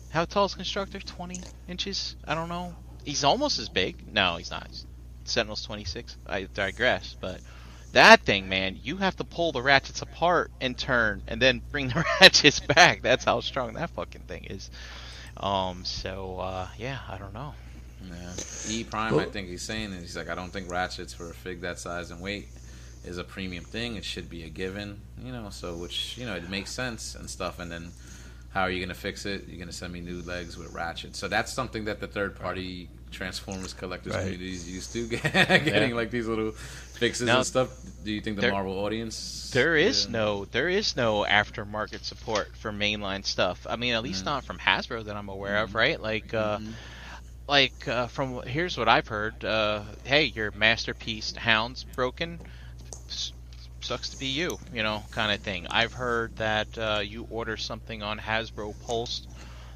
how 0.09 0.25
tall 0.25 0.45
is 0.45 0.55
constructor? 0.55 0.99
Twenty 0.99 1.39
inches? 1.67 2.15
I 2.25 2.33
don't 2.33 2.49
know. 2.49 2.75
He's 3.05 3.23
almost 3.23 3.59
as 3.59 3.69
big. 3.69 4.11
No, 4.11 4.37
he's 4.37 4.51
not. 4.51 4.69
Sentinel's 5.25 5.63
twenty 5.63 5.85
six. 5.85 6.17
I 6.25 6.47
digress, 6.53 7.15
but. 7.19 7.41
That 7.93 8.21
thing, 8.21 8.49
man, 8.49 8.77
you 8.83 8.97
have 8.97 9.15
to 9.15 9.23
pull 9.23 9.51
the 9.51 9.63
ratchets 9.63 10.03
apart 10.03 10.51
and 10.61 10.77
turn, 10.77 11.23
and 11.27 11.41
then 11.41 11.59
bring 11.71 11.87
the 11.87 12.05
ratchets 12.21 12.59
back. 12.59 13.01
That's 13.01 13.25
how 13.25 13.39
strong 13.39 13.73
that 13.73 13.89
fucking 13.89 14.21
thing 14.27 14.45
is. 14.45 14.69
Um, 15.35 15.85
so 15.85 16.37
uh, 16.39 16.67
yeah, 16.77 16.99
I 17.09 17.17
don't 17.17 17.33
know. 17.33 17.55
Yeah. 18.07 18.33
E 18.69 18.83
Prime, 18.83 19.17
I 19.19 19.25
think 19.25 19.47
he's 19.49 19.61
saying 19.61 19.93
it. 19.93 20.01
He's 20.01 20.15
like, 20.15 20.29
I 20.29 20.35
don't 20.35 20.51
think 20.51 20.69
ratchets 20.71 21.13
for 21.13 21.29
a 21.29 21.33
fig 21.33 21.61
that 21.61 21.79
size 21.79 22.11
and 22.11 22.21
weight 22.21 22.47
is 23.03 23.17
a 23.17 23.23
premium 23.23 23.63
thing. 23.63 23.95
It 23.95 24.05
should 24.05 24.29
be 24.29 24.43
a 24.43 24.49
given, 24.49 25.01
you 25.23 25.31
know. 25.31 25.49
So, 25.51 25.75
which 25.75 26.17
you 26.17 26.25
know, 26.25 26.35
it 26.35 26.49
makes 26.49 26.71
sense 26.71 27.15
and 27.15 27.29
stuff. 27.29 27.59
And 27.59 27.71
then, 27.71 27.91
how 28.51 28.61
are 28.63 28.69
you 28.71 28.79
going 28.79 28.89
to 28.89 28.95
fix 28.95 29.25
it? 29.25 29.47
You're 29.47 29.57
going 29.57 29.67
to 29.69 29.73
send 29.73 29.91
me 29.93 30.01
new 30.01 30.21
legs 30.21 30.57
with 30.57 30.73
ratchets. 30.73 31.19
So 31.19 31.27
that's 31.27 31.51
something 31.51 31.85
that 31.85 31.99
the 31.99 32.07
third 32.07 32.39
party 32.39 32.89
Transformers 33.11 33.73
collectors 33.73 34.13
Right. 34.13 34.21
community 34.21 34.53
is 34.53 34.69
used 34.69 34.93
to 34.93 35.07
getting 35.07 35.89
Yeah. 35.89 35.95
like 35.95 36.11
these 36.11 36.27
little 36.27 36.51
fixes 36.51 37.25
Now, 37.25 37.37
and 37.37 37.45
stuff. 37.45 37.69
Do 38.03 38.11
you 38.11 38.21
think 38.21 38.35
the 38.35 38.43
there- 38.43 38.51
Marvel 38.51 38.77
audience? 38.79 39.49
There 39.51 39.75
is 39.75 40.05
yeah. 40.05 40.11
no 40.11 40.45
there 40.45 40.69
is 40.69 40.95
no 40.95 41.25
aftermarket 41.27 42.03
support 42.03 42.55
for 42.55 42.71
mainline 42.71 43.25
stuff. 43.25 43.65
I 43.67 43.77
mean, 43.77 43.95
at 43.95 44.03
least 44.03 44.21
Mm. 44.23 44.25
not 44.27 44.43
from 44.45 44.59
Hasbro 44.59 45.05
that 45.05 45.15
I'm 45.15 45.27
aware 45.27 45.57
of, 45.57 45.73
right? 45.73 45.99
Like 45.99 46.33
uh 46.35 46.59
Mhm. 46.59 46.73
Like 47.49 47.87
uh, 47.87 48.07
from 48.07 48.41
here's 48.43 48.77
what 48.77 48.87
I've 48.87 49.07
heard. 49.07 49.43
Uh, 49.43 49.81
hey, 50.03 50.25
your 50.25 50.51
masterpiece 50.51 51.35
hound's 51.35 51.83
broken. 51.83 52.39
S- 53.09 53.33
sucks 53.81 54.09
to 54.09 54.17
be 54.17 54.27
you, 54.27 54.59
you 54.73 54.83
know, 54.83 55.03
kind 55.11 55.31
of 55.31 55.41
thing. 55.41 55.67
I've 55.69 55.93
heard 55.93 56.35
that 56.37 56.77
uh, 56.77 57.01
you 57.03 57.27
order 57.29 57.57
something 57.57 58.03
on 58.03 58.19
Hasbro 58.19 58.75
Pulse, 58.85 59.27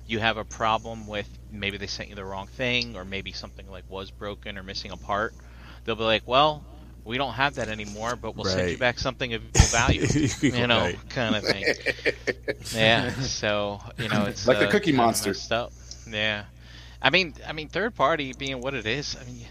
you 0.08 0.20
have 0.20 0.38
a 0.38 0.44
problem 0.46 1.08
with 1.08 1.28
maybe 1.52 1.78
they 1.78 1.88
sent 1.88 2.10
you 2.10 2.16
the 2.16 2.26
wrong 2.26 2.48
thing, 2.48 2.96
or 2.96 3.04
maybe 3.06 3.32
something 3.32 3.70
like 3.70 3.84
was 3.90 4.12
broken 4.12 4.58
or 4.58 4.64
missing 4.64 4.92
a 4.92 4.98
part. 4.98 5.34
They'll 5.84 5.96
be 5.96 6.04
like, 6.04 6.24
well. 6.26 6.64
We 7.06 7.18
don't 7.18 7.34
have 7.34 7.56
that 7.56 7.68
anymore, 7.68 8.16
but 8.16 8.34
we'll 8.34 8.46
send 8.46 8.72
you 8.72 8.78
back 8.78 8.98
something 8.98 9.34
of 9.34 9.44
equal 9.44 9.62
value. 9.64 10.08
you 10.42 10.68
know, 10.68 10.84
Right. 10.86 11.10
kind 11.10 11.36
of 11.36 11.44
thing. 11.44 11.66
Yeah. 12.74 13.12
So 13.12 13.82
you 13.98 14.08
know, 14.08 14.24
it's 14.24 14.48
Like 14.48 14.60
the 14.60 14.70
uh, 14.70 14.72
Cookie 14.72 14.94
Monster. 14.94 15.32
messed 15.32 15.52
up. 15.52 15.74
Yeah. 16.10 16.46
I 17.04 17.10
mean, 17.10 17.34
I 17.46 17.52
mean, 17.52 17.68
third 17.68 17.96
party 17.96 18.34
being 18.38 18.62
what 18.62 18.74
it 18.74 18.86
is. 18.86 19.18
I 19.20 19.26
mean, 19.26 19.46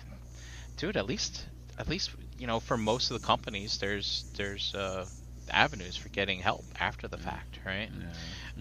dude, 0.79 0.97
at 0.97 1.07
least, 1.07 1.45
at 1.79 1.89
least 1.89 2.11
you 2.39 2.47
know, 2.47 2.59
for 2.61 2.77
most 2.77 3.11
of 3.11 3.21
the 3.21 3.27
companies, 3.27 3.79
there's 3.79 4.25
there's 4.37 4.75
uh, 4.75 5.07
avenues 5.51 5.97
for 5.97 6.09
getting 6.09 6.41
help 6.41 6.65
after 6.81 7.09
the 7.09 7.19
fact, 7.19 7.61
right? 7.65 7.91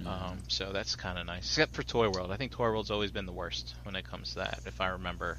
Yeah. 0.04 0.10
Um, 0.10 0.39
so 0.49 0.71
that's 0.73 0.95
kind 0.95 1.17
of 1.17 1.25
nice. 1.25 1.45
Except 1.45 1.73
for 1.73 1.84
Toy 1.84 2.10
World, 2.10 2.32
I 2.32 2.36
think 2.36 2.51
Toy 2.51 2.65
World's 2.65 2.91
always 2.91 3.12
been 3.12 3.25
the 3.25 3.32
worst 3.32 3.75
when 3.84 3.95
it 3.95 4.04
comes 4.04 4.34
to 4.34 4.39
that. 4.39 4.60
If 4.65 4.82
I 4.82 4.89
remember, 4.89 5.38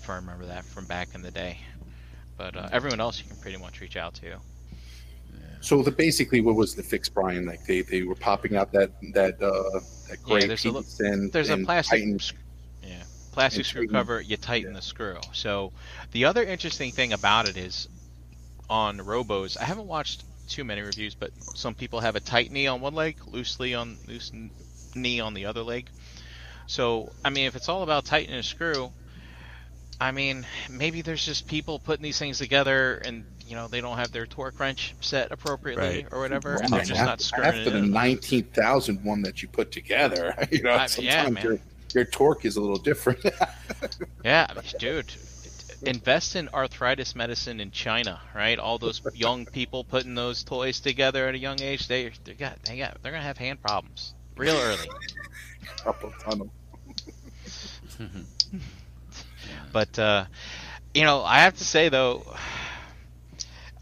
if 0.00 0.10
I 0.10 0.16
remember 0.16 0.46
that 0.46 0.64
from 0.64 0.84
back 0.86 1.14
in 1.14 1.22
the 1.22 1.30
day. 1.30 1.58
But 2.36 2.56
uh, 2.56 2.68
everyone 2.72 3.00
else 3.00 3.20
you 3.22 3.28
can 3.28 3.36
pretty 3.36 3.58
much 3.58 3.80
reach 3.80 3.96
out 3.96 4.14
to. 4.14 4.36
So 5.60 5.82
the 5.82 5.90
basically, 5.90 6.40
what 6.42 6.56
was 6.56 6.74
the 6.74 6.82
fix, 6.82 7.08
Brian? 7.08 7.46
Like 7.46 7.64
they, 7.64 7.82
they 7.82 8.02
were 8.02 8.14
popping 8.16 8.56
out 8.56 8.72
that 8.72 8.90
that 9.14 9.40
uh, 9.40 9.80
that 10.08 10.18
Yeah, 10.26 10.40
gray 10.40 10.46
there's 10.48 10.64
a 10.66 10.70
li- 10.70 10.82
piece 10.82 11.00
and 11.00 11.32
there's 11.32 11.48
a 11.48 11.54
and 11.54 11.64
plastic 11.64 12.00
Titan- 12.00 12.18
sc- 12.18 12.34
yeah 12.34 12.40
plastic 13.34 13.64
screw 13.66 13.88
cover 13.88 14.20
you 14.20 14.36
tighten 14.36 14.70
yeah. 14.70 14.76
the 14.76 14.82
screw 14.82 15.18
so 15.32 15.72
the 16.12 16.24
other 16.24 16.42
interesting 16.42 16.92
thing 16.92 17.12
about 17.12 17.48
it 17.48 17.56
is 17.56 17.88
on 18.70 18.98
robos 18.98 19.58
i 19.60 19.64
haven't 19.64 19.86
watched 19.86 20.24
too 20.48 20.64
many 20.64 20.80
reviews 20.80 21.14
but 21.14 21.30
some 21.54 21.74
people 21.74 22.00
have 22.00 22.16
a 22.16 22.20
tight 22.20 22.50
knee 22.50 22.66
on 22.66 22.80
one 22.80 22.94
leg 22.94 23.16
loosely 23.26 23.74
on 23.74 23.96
loose 24.06 24.30
knee 24.94 25.20
on 25.20 25.34
the 25.34 25.46
other 25.46 25.62
leg 25.62 25.88
so 26.66 27.10
i 27.24 27.30
mean 27.30 27.46
if 27.46 27.56
it's 27.56 27.68
all 27.68 27.82
about 27.82 28.04
tightening 28.04 28.38
a 28.38 28.42
screw 28.42 28.90
i 30.00 30.10
mean 30.12 30.46
maybe 30.70 31.02
there's 31.02 31.24
just 31.24 31.46
people 31.46 31.78
putting 31.78 32.02
these 32.02 32.18
things 32.18 32.38
together 32.38 32.96
and 33.04 33.24
you 33.46 33.54
know 33.54 33.68
they 33.68 33.80
don't 33.80 33.96
have 33.98 34.10
their 34.12 34.26
torque 34.26 34.58
wrench 34.58 34.94
set 35.00 35.30
appropriately 35.32 36.02
Right. 36.02 36.06
or 36.10 36.20
whatever 36.20 36.54
and 36.54 36.70
Well, 36.70 36.78
they're 36.78 36.86
just 36.86 37.00
after, 37.00 37.04
not 37.10 37.20
screwing 37.20 37.48
after 37.48 37.70
the 37.70 37.78
in. 37.78 37.90
nineteen 37.90 38.44
thousand 38.44 39.04
one 39.04 39.22
that 39.22 39.42
you 39.42 39.48
put 39.48 39.70
together. 39.70 40.34
You 40.50 40.62
know, 40.62 40.72
I 40.74 40.86
sometimes 40.86 41.04
yeah, 41.14 41.28
man. 41.28 41.60
Your 41.94 42.04
your 42.04 42.10
torque 42.10 42.44
is 42.44 42.56
a 42.56 42.60
little 42.60 42.76
different. 42.76 43.24
Yeah, 44.24 44.46
dude. 44.78 45.12
Invest 45.82 46.34
in 46.34 46.48
arthritis 46.48 47.14
medicine 47.14 47.60
in 47.60 47.70
China, 47.70 48.20
right? 48.34 48.58
All 48.58 48.78
those 48.78 49.02
young 49.14 49.44
people 49.44 49.84
putting 49.84 50.14
those 50.14 50.42
toys 50.42 50.80
together 50.80 51.28
at 51.28 51.34
a 51.34 51.38
young 51.38 51.60
age, 51.60 51.88
they 51.88 52.10
they 52.24 52.32
got 52.32 52.62
they 52.62 52.78
got 52.78 53.02
they're 53.02 53.12
gonna 53.12 53.22
have 53.22 53.36
hand 53.36 53.60
problems 53.60 54.14
real 54.36 54.56
early. 54.56 54.88
Couple 55.76 56.12
ton 56.20 56.50
But 59.72 59.98
uh, 59.98 60.24
you 60.94 61.04
know, 61.04 61.22
I 61.22 61.40
have 61.40 61.58
to 61.58 61.64
say 61.64 61.90
though, 61.90 62.24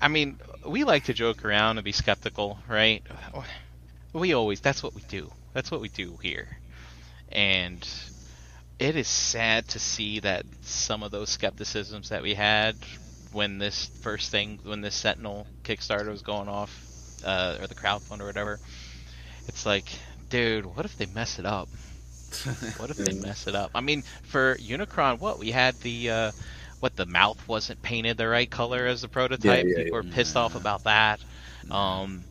I 0.00 0.08
mean, 0.08 0.40
we 0.66 0.82
like 0.82 1.04
to 1.04 1.14
joke 1.14 1.44
around 1.44 1.78
and 1.78 1.84
be 1.84 1.92
skeptical, 1.92 2.58
right? 2.68 3.02
We 4.12 4.34
always 4.34 4.60
that's 4.60 4.82
what 4.82 4.94
we 4.94 5.02
do. 5.02 5.30
That's 5.54 5.70
what 5.70 5.80
we 5.80 5.88
do 5.88 6.18
here. 6.20 6.58
And 7.32 7.86
it 8.78 8.96
is 8.96 9.08
sad 9.08 9.68
to 9.68 9.78
see 9.78 10.20
that 10.20 10.44
some 10.62 11.02
of 11.02 11.10
those 11.10 11.30
skepticisms 11.30 12.10
that 12.10 12.22
we 12.22 12.34
had 12.34 12.76
when 13.32 13.58
this 13.58 13.90
first 14.02 14.30
thing, 14.30 14.60
when 14.62 14.80
this 14.82 14.94
Sentinel 14.94 15.46
Kickstarter 15.64 16.10
was 16.10 16.22
going 16.22 16.48
off, 16.48 16.86
uh, 17.24 17.58
or 17.60 17.66
the 17.66 17.74
crowdfund 17.74 18.20
or 18.20 18.26
whatever, 18.26 18.60
it's 19.48 19.66
like, 19.66 19.88
dude, 20.28 20.66
what 20.66 20.84
if 20.84 20.96
they 20.96 21.06
mess 21.06 21.38
it 21.38 21.46
up? 21.46 21.68
What 22.78 22.90
if 22.90 22.96
they 22.96 23.12
mess 23.12 23.46
it 23.46 23.54
up? 23.54 23.72
I 23.74 23.80
mean, 23.80 24.04
for 24.22 24.56
Unicron, 24.56 25.20
what 25.20 25.38
we 25.38 25.50
had 25.50 25.78
the 25.80 26.10
uh, 26.10 26.32
what 26.80 26.96
the 26.96 27.06
mouth 27.06 27.46
wasn't 27.46 27.82
painted 27.82 28.16
the 28.16 28.28
right 28.28 28.50
color 28.50 28.86
as 28.86 29.02
the 29.02 29.08
prototype. 29.08 29.64
Yeah, 29.66 29.70
yeah, 29.76 29.84
People 29.84 29.96
were 29.98 30.02
pissed 30.02 30.36
off 30.36 30.54
about 30.54 30.84
that. 30.84 31.20
Um, 31.70 32.24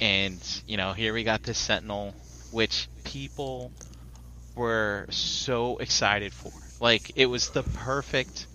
and 0.00 0.62
you 0.66 0.76
know, 0.76 0.92
here 0.92 1.12
we 1.12 1.22
got 1.24 1.42
this 1.42 1.58
Sentinel, 1.58 2.14
which 2.50 2.88
people 3.04 3.72
were 4.56 5.06
so 5.10 5.76
excited 5.78 6.32
for. 6.32 6.50
Like 6.80 7.12
it 7.16 7.26
was 7.26 7.50
the 7.50 7.62
perfect 7.62 8.46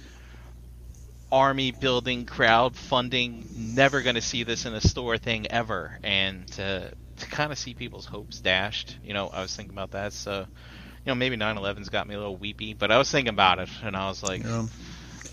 army 1.32 1.72
building 1.72 2.26
crowdfunding 2.26 3.56
never 3.56 4.02
going 4.02 4.16
to 4.16 4.22
see 4.22 4.43
this 4.43 4.66
in 4.66 4.74
a 4.74 4.82
store 4.82 5.18
thing 5.18 5.47
ever 5.49 5.97
and 6.04 6.45
to 6.49 6.91
to 7.18 7.26
kind 7.28 7.54
of 7.54 7.58
see 7.58 7.74
people's 7.74 8.06
hopes 8.06 8.41
dashed 8.41 8.97
you 9.02 9.14
know 9.14 9.30
i 9.30 9.41
was 9.41 9.56
thinking 9.56 9.74
about 9.74 9.91
that 9.91 10.12
so 10.12 10.39
you 10.41 10.45
know 11.06 11.16
maybe 11.16 11.38
9-11's 11.38 11.88
got 11.88 12.06
me 12.06 12.16
a 12.16 12.18
little 12.18 12.36
weepy 12.36 12.74
but 12.74 12.91
i 12.91 12.97
was 12.97 13.10
thinking 13.10 13.30
about 13.30 13.60
it 13.60 13.70
and 13.82 13.95
i 13.95 14.10
was 14.10 14.22
like 14.22 14.43
Yeah. 14.43 14.66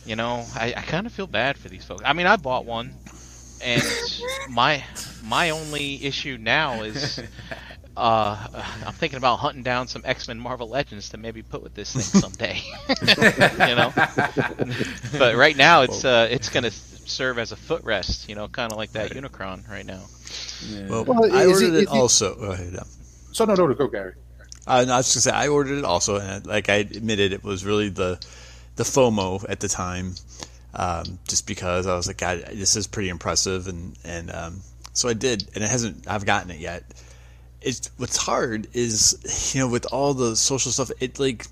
you 0.06 0.14
know 0.14 0.44
i, 0.54 0.68
I 0.76 0.82
kind 0.82 1.04
of 1.04 1.12
feel 1.12 1.26
bad 1.26 1.58
for 1.58 1.68
these 1.68 1.84
folks 1.84 2.02
i 2.06 2.12
mean 2.12 2.28
i 2.28 2.36
bought 2.36 2.64
one 2.64 2.94
and 3.60 3.82
my 4.50 4.84
my 5.24 5.50
only 5.50 6.04
issue 6.04 6.38
now 6.40 6.82
is 6.82 7.20
uh, 7.99 8.64
I'm 8.86 8.92
thinking 8.94 9.16
about 9.16 9.36
hunting 9.36 9.62
down 9.62 9.88
some 9.88 10.03
X 10.05 10.28
Men 10.28 10.38
Marvel 10.38 10.68
Legends 10.68 11.09
to 11.11 11.16
maybe 11.18 11.42
put 11.42 11.62
with 11.62 11.74
this 11.74 11.92
thing 11.92 12.03
someday. 12.22 12.61
you 13.68 13.74
know, 13.74 13.92
but 15.18 15.34
right 15.36 15.57
now 15.57 15.82
it's 15.82 16.05
uh, 16.05 16.28
it's 16.30 16.49
gonna 16.49 16.70
serve 16.70 17.38
as 17.38 17.53
a 17.53 17.57
footrest. 17.57 18.28
You 18.28 18.34
know, 18.34 18.49
kind 18.49 18.72
of 18.72 18.78
like 18.78 18.92
that 18.92 19.11
Unicron 19.12 19.68
right 19.68 19.86
now. 19.86 20.03
Yeah. 20.66 20.88
Well, 20.88 21.05
Well, 21.05 21.34
I 21.34 21.44
is 21.44 21.62
ordered 21.62 21.64
it- 21.64 21.74
it, 21.74 21.76
is 21.76 21.82
it- 21.82 21.88
also. 21.88 22.34
Go 22.34 22.53
ahead. 22.53 22.72
yeah. 22.74 22.82
So 23.32 23.44
no, 23.44 23.55
no, 23.55 23.66
no, 23.66 23.74
go, 23.74 23.88
Gary. 23.88 24.14
Uh, 24.66 24.84
no, 24.86 24.94
I 24.94 24.96
was 24.99 25.12
gonna 25.14 25.22
say 25.22 25.30
I 25.30 25.49
ordered 25.49 25.78
it 25.78 25.84
also, 25.84 26.18
and 26.20 26.44
like 26.46 26.68
I 26.68 26.76
admitted, 26.76 27.32
it 27.32 27.42
was 27.44 27.64
really 27.64 27.88
the 27.88 28.18
the 28.76 28.84
FOMO 28.84 29.44
at 29.49 29.61
the 29.61 29.68
time, 29.68 30.14
um, 30.74 31.18
just 31.26 31.46
because 31.46 31.86
I 31.86 31.94
was 31.94 32.07
like, 32.07 32.18
God, 32.18 32.44
this 32.53 32.76
is 32.76 32.86
pretty 32.86 33.09
impressive, 33.09 33.66
and 33.66 33.96
and 34.05 34.30
um, 34.30 34.61
so 34.92 35.09
I 35.09 35.14
did, 35.14 35.49
and 35.55 35.64
it 35.64 35.70
hasn't. 35.70 36.07
I've 36.07 36.26
gotten 36.26 36.51
it 36.51 36.61
yet. 36.61 36.84
It's 37.61 37.90
what's 37.96 38.16
hard 38.16 38.68
is 38.72 39.52
you 39.54 39.61
know 39.61 39.68
with 39.68 39.86
all 39.92 40.14
the 40.14 40.36
social 40.36 40.70
stuff, 40.72 40.90
it 41.00 41.18
like 41.18 41.46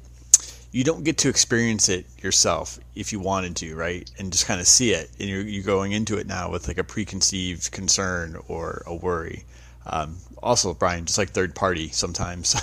you 0.72 0.84
don't 0.84 1.04
get 1.04 1.18
to 1.18 1.28
experience 1.28 1.88
it 1.88 2.06
yourself 2.22 2.78
if 2.94 3.12
you 3.12 3.18
wanted 3.18 3.56
to, 3.56 3.74
right? 3.74 4.10
And 4.18 4.30
just 4.30 4.46
kind 4.46 4.60
of 4.60 4.66
see 4.66 4.90
it, 4.90 5.10
and 5.18 5.28
you're 5.28 5.42
you're 5.42 5.64
going 5.64 5.92
into 5.92 6.18
it 6.18 6.26
now 6.26 6.50
with 6.50 6.68
like 6.68 6.78
a 6.78 6.84
preconceived 6.84 7.72
concern 7.72 8.36
or 8.48 8.82
a 8.86 8.94
worry. 8.94 9.44
Um, 9.86 10.16
also, 10.42 10.74
Brian, 10.74 11.04
just 11.06 11.16
like 11.16 11.30
third 11.30 11.54
party, 11.54 11.88
sometimes 11.90 12.54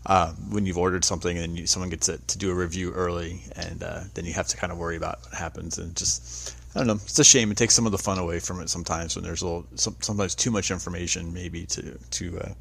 um, 0.06 0.34
when 0.50 0.66
you've 0.66 0.78
ordered 0.78 1.04
something 1.04 1.38
and 1.38 1.58
you, 1.58 1.66
someone 1.66 1.90
gets 1.90 2.08
it 2.08 2.26
to 2.28 2.38
do 2.38 2.50
a 2.50 2.54
review 2.54 2.92
early, 2.92 3.42
and 3.56 3.82
uh, 3.82 4.00
then 4.14 4.24
you 4.24 4.32
have 4.32 4.48
to 4.48 4.56
kind 4.56 4.72
of 4.72 4.78
worry 4.78 4.96
about 4.96 5.22
what 5.22 5.34
happens, 5.34 5.78
and 5.78 5.96
just 5.96 6.54
I 6.74 6.80
don't 6.80 6.86
know, 6.86 6.94
it's 6.94 7.18
a 7.18 7.24
shame. 7.24 7.50
It 7.50 7.56
takes 7.56 7.74
some 7.74 7.86
of 7.86 7.92
the 7.92 7.98
fun 7.98 8.18
away 8.18 8.40
from 8.40 8.60
it 8.60 8.68
sometimes 8.70 9.16
when 9.16 9.24
there's 9.24 9.42
a 9.42 9.46
little, 9.46 9.66
some, 9.74 9.96
sometimes 10.00 10.34
too 10.34 10.50
much 10.50 10.70
information 10.70 11.32
maybe 11.32 11.66
to 11.66 11.98
to 11.98 12.40
uh, 12.40 12.54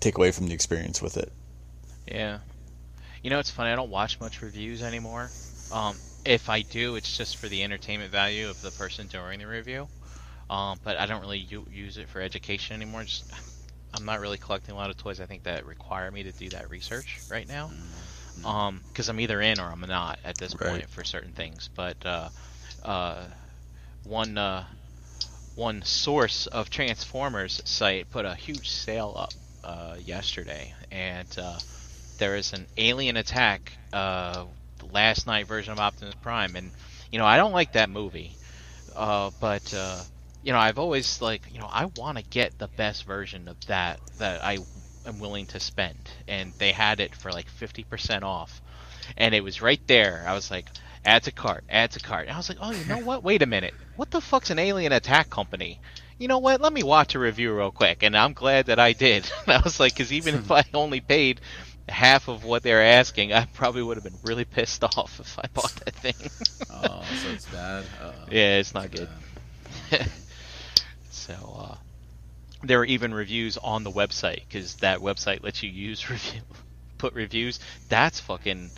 take 0.00 0.16
away 0.18 0.32
from 0.32 0.46
the 0.48 0.54
experience 0.54 1.02
with 1.02 1.16
it. 1.16 1.32
Yeah, 2.06 2.40
You 3.22 3.30
know, 3.30 3.38
it's 3.38 3.50
funny. 3.50 3.70
I 3.70 3.76
don't 3.76 3.90
watch 3.90 4.20
much 4.20 4.42
reviews 4.42 4.82
anymore. 4.82 5.32
Um, 5.70 6.02
if 6.24 6.48
I 6.48 6.62
do, 6.62 6.96
it's 6.96 7.16
just 7.16 7.36
for 7.38 7.48
the 7.48 7.62
entertainment 7.64 8.12
value 8.12 8.48
of 8.50 8.60
the 8.60 8.70
person 8.72 9.08
doing 9.08 9.38
the 9.40 9.46
review. 9.46 9.88
Um, 10.50 10.80
but 10.82 10.98
I 10.98 11.06
don't 11.06 11.20
really 11.22 11.38
u- 11.38 11.66
use 11.70 11.96
it 11.98 12.08
for 12.08 12.20
education 12.20 12.74
anymore. 12.76 13.04
Just 13.04 13.26
I'm 13.94 14.04
not 14.04 14.20
really 14.20 14.38
collecting 14.38 14.74
a 14.74 14.78
lot 14.78 14.90
of 14.90 14.96
toys. 14.96 15.20
I 15.20 15.26
think 15.26 15.44
that 15.44 15.66
require 15.66 16.10
me 16.10 16.24
to 16.24 16.32
do 16.32 16.50
that 16.50 16.70
research 16.70 17.22
right 17.28 17.48
now. 17.48 17.74
Mm-hmm. 17.74 18.46
Um, 18.46 18.84
because 18.88 19.08
I'm 19.08 19.20
either 19.20 19.40
in 19.40 19.60
or 19.60 19.70
I'm 19.70 19.80
not 19.80 20.18
at 20.24 20.38
this 20.38 20.54
Right. 20.60 20.70
point 20.70 20.90
for 20.90 21.04
certain 21.04 21.32
things. 21.32 21.68
But 21.74 22.04
uh, 22.04 22.30
uh, 22.84 23.24
one 24.04 24.38
uh, 24.38 24.64
one 25.54 25.82
source 25.82 26.46
of 26.48 26.70
Transformers 26.70 27.62
site 27.64 28.10
put 28.10 28.24
a 28.24 28.34
huge 28.34 28.68
sale 28.70 29.14
up 29.16 29.32
uh, 29.64 29.96
yesterday, 30.00 30.74
and 30.90 31.28
uh, 31.38 31.58
there 32.18 32.36
is 32.36 32.52
an 32.52 32.66
alien 32.76 33.16
attack 33.16 33.72
uh, 33.92 34.44
last 34.92 35.26
night 35.26 35.46
version 35.48 35.72
of 35.72 35.78
Optimus 35.80 36.14
Prime, 36.16 36.56
and 36.56 36.72
you 37.10 37.18
know 37.18 37.26
I 37.26 37.36
don't 37.36 37.52
like 37.52 37.72
that 37.72 37.90
movie, 37.90 38.36
uh, 38.94 39.30
but 39.40 39.72
you 40.42 40.52
know 40.52 40.58
I've 40.58 40.78
always 40.78 41.20
like 41.22 41.42
you 41.52 41.60
know 41.60 41.68
I 41.70 41.86
want 41.86 42.18
to 42.18 42.24
get 42.24 42.58
the 42.58 42.68
best 42.68 43.04
version 43.04 43.48
of 43.48 43.56
that 43.66 44.00
that 44.18 44.44
I 44.44 44.58
am 45.06 45.18
willing 45.18 45.46
to 45.48 45.60
spend, 45.60 46.10
and 46.28 46.54
they 46.58 46.72
had 46.72 47.00
it 47.00 47.14
for 47.14 47.32
like 47.32 47.48
fifty 47.48 47.84
percent 47.84 48.24
off, 48.24 48.60
and 49.16 49.34
it 49.34 49.42
was 49.42 49.62
right 49.62 49.80
there. 49.86 50.24
I 50.26 50.34
was 50.34 50.50
like. 50.50 50.68
Add 51.04 51.24
to 51.24 51.32
cart, 51.32 51.64
add 51.68 51.90
to 51.92 52.00
cart. 52.00 52.26
And 52.26 52.32
I 52.32 52.36
was 52.36 52.48
like, 52.48 52.58
oh, 52.60 52.70
you 52.70 52.84
know 52.86 52.98
what? 52.98 53.22
Wait 53.22 53.42
a 53.42 53.46
minute. 53.46 53.74
What 53.96 54.10
the 54.10 54.20
fuck's 54.20 54.50
an 54.50 54.58
alien 54.58 54.92
attack 54.92 55.30
company? 55.30 55.80
you 56.18 56.28
know 56.28 56.38
what? 56.38 56.60
Let 56.60 56.72
me 56.72 56.82
watch 56.82 57.14
a 57.14 57.18
review 57.18 57.56
real 57.56 57.70
quick, 57.70 58.02
and 58.02 58.16
I'm 58.16 58.32
glad 58.32 58.66
that 58.66 58.78
I 58.78 58.92
did. 58.92 59.30
I 59.46 59.60
was 59.62 59.80
like, 59.80 59.94
because 59.94 60.12
even 60.12 60.36
if 60.36 60.50
I 60.50 60.64
only 60.72 61.00
paid 61.00 61.40
half 61.88 62.28
of 62.28 62.44
what 62.44 62.62
they're 62.62 62.82
asking, 62.82 63.32
I 63.32 63.46
probably 63.46 63.82
would 63.82 63.96
have 63.96 64.04
been 64.04 64.18
really 64.22 64.44
pissed 64.44 64.82
off 64.96 65.20
if 65.20 65.38
I 65.38 65.46
bought 65.52 65.74
that 65.84 65.94
thing. 65.94 66.14
Oh, 66.70 67.02
so 67.22 67.28
it's 67.30 67.46
bad. 67.46 67.84
Uh, 68.00 68.12
yeah, 68.30 68.58
it's 68.58 68.74
not 68.74 68.86
it's 68.86 69.00
good. 69.90 70.06
so 71.10 71.34
uh, 71.58 71.74
there 72.62 72.80
are 72.80 72.84
even 72.84 73.12
reviews 73.12 73.58
on 73.58 73.84
the 73.84 73.90
website 73.90 74.42
because 74.48 74.76
that 74.76 75.00
website 75.00 75.42
lets 75.42 75.62
you 75.62 75.70
use 75.70 76.08
review, 76.10 76.40
put 76.98 77.14
reviews. 77.14 77.60
That's 77.88 78.20
fucking, 78.20 78.70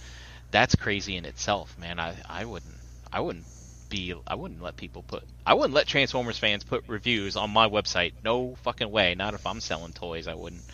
that's 0.50 0.74
crazy 0.74 1.16
in 1.16 1.24
itself, 1.24 1.76
man. 1.78 1.98
I 1.98 2.16
I 2.28 2.44
wouldn't 2.44 2.80
I 3.12 3.20
wouldn't 3.20 3.46
be 3.88 4.14
I 4.26 4.34
wouldn't 4.34 4.62
let 4.62 4.76
people 4.76 5.02
put 5.02 5.24
I 5.46 5.54
wouldn't 5.54 5.74
let 5.74 5.86
Transformers 5.86 6.38
fans 6.38 6.64
put 6.64 6.84
reviews 6.88 7.36
on 7.36 7.50
my 7.50 7.68
website. 7.68 8.12
No 8.24 8.54
fucking 8.56 8.90
way. 8.90 9.14
Not 9.14 9.34
if 9.34 9.46
I'm 9.46 9.60
selling 9.60 9.92
toys. 9.92 10.26
I 10.28 10.34
wouldn't. 10.34 10.64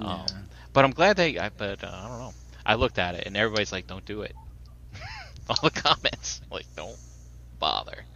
Um, 0.00 0.48
but 0.72 0.84
I'm 0.84 0.92
glad 0.92 1.16
they. 1.16 1.38
I, 1.38 1.50
but 1.50 1.82
uh, 1.84 1.90
I 1.92 2.08
don't 2.08 2.18
know. 2.18 2.34
I 2.64 2.74
looked 2.74 2.98
at 2.98 3.14
it 3.14 3.24
and 3.26 3.36
everybody's 3.36 3.72
like, 3.72 3.86
"Don't 3.86 4.04
do 4.04 4.22
it." 4.22 4.36
All 5.48 5.56
the 5.62 5.70
comments 5.70 6.40
like, 6.50 6.66
"Don't 6.76 6.98
bother." 7.58 8.06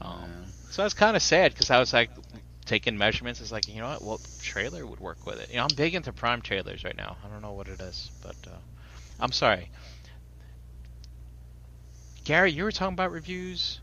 Um, 0.00 0.30
Yeah. 0.32 0.46
so 0.68 0.82
I 0.82 0.86
was 0.86 0.94
kind 0.94 1.16
of 1.16 1.22
sad 1.22 1.52
because 1.52 1.70
I 1.70 1.78
was 1.78 1.92
like 1.92 2.10
taking 2.64 2.96
measurements. 2.98 3.40
It's 3.40 3.52
like 3.52 3.68
you 3.68 3.80
know 3.80 3.88
what? 3.88 4.02
Well, 4.02 4.20
trailer 4.38 4.86
would 4.86 5.00
work 5.00 5.26
with 5.26 5.38
it. 5.38 5.50
You 5.50 5.56
know, 5.56 5.64
I'm 5.64 5.74
big 5.74 5.94
into 5.94 6.12
Prime 6.12 6.42
trailers 6.42 6.84
right 6.84 6.96
now. 6.96 7.16
I 7.24 7.28
don't 7.28 7.42
know 7.42 7.52
what 7.52 7.68
it 7.68 7.80
is, 7.80 8.10
but 8.20 8.36
uh, 8.46 8.58
I'm 9.18 9.32
sorry. 9.32 9.70
Gary, 12.26 12.50
you 12.50 12.64
were 12.64 12.72
talking 12.72 12.94
about 12.94 13.12
reviews, 13.12 13.78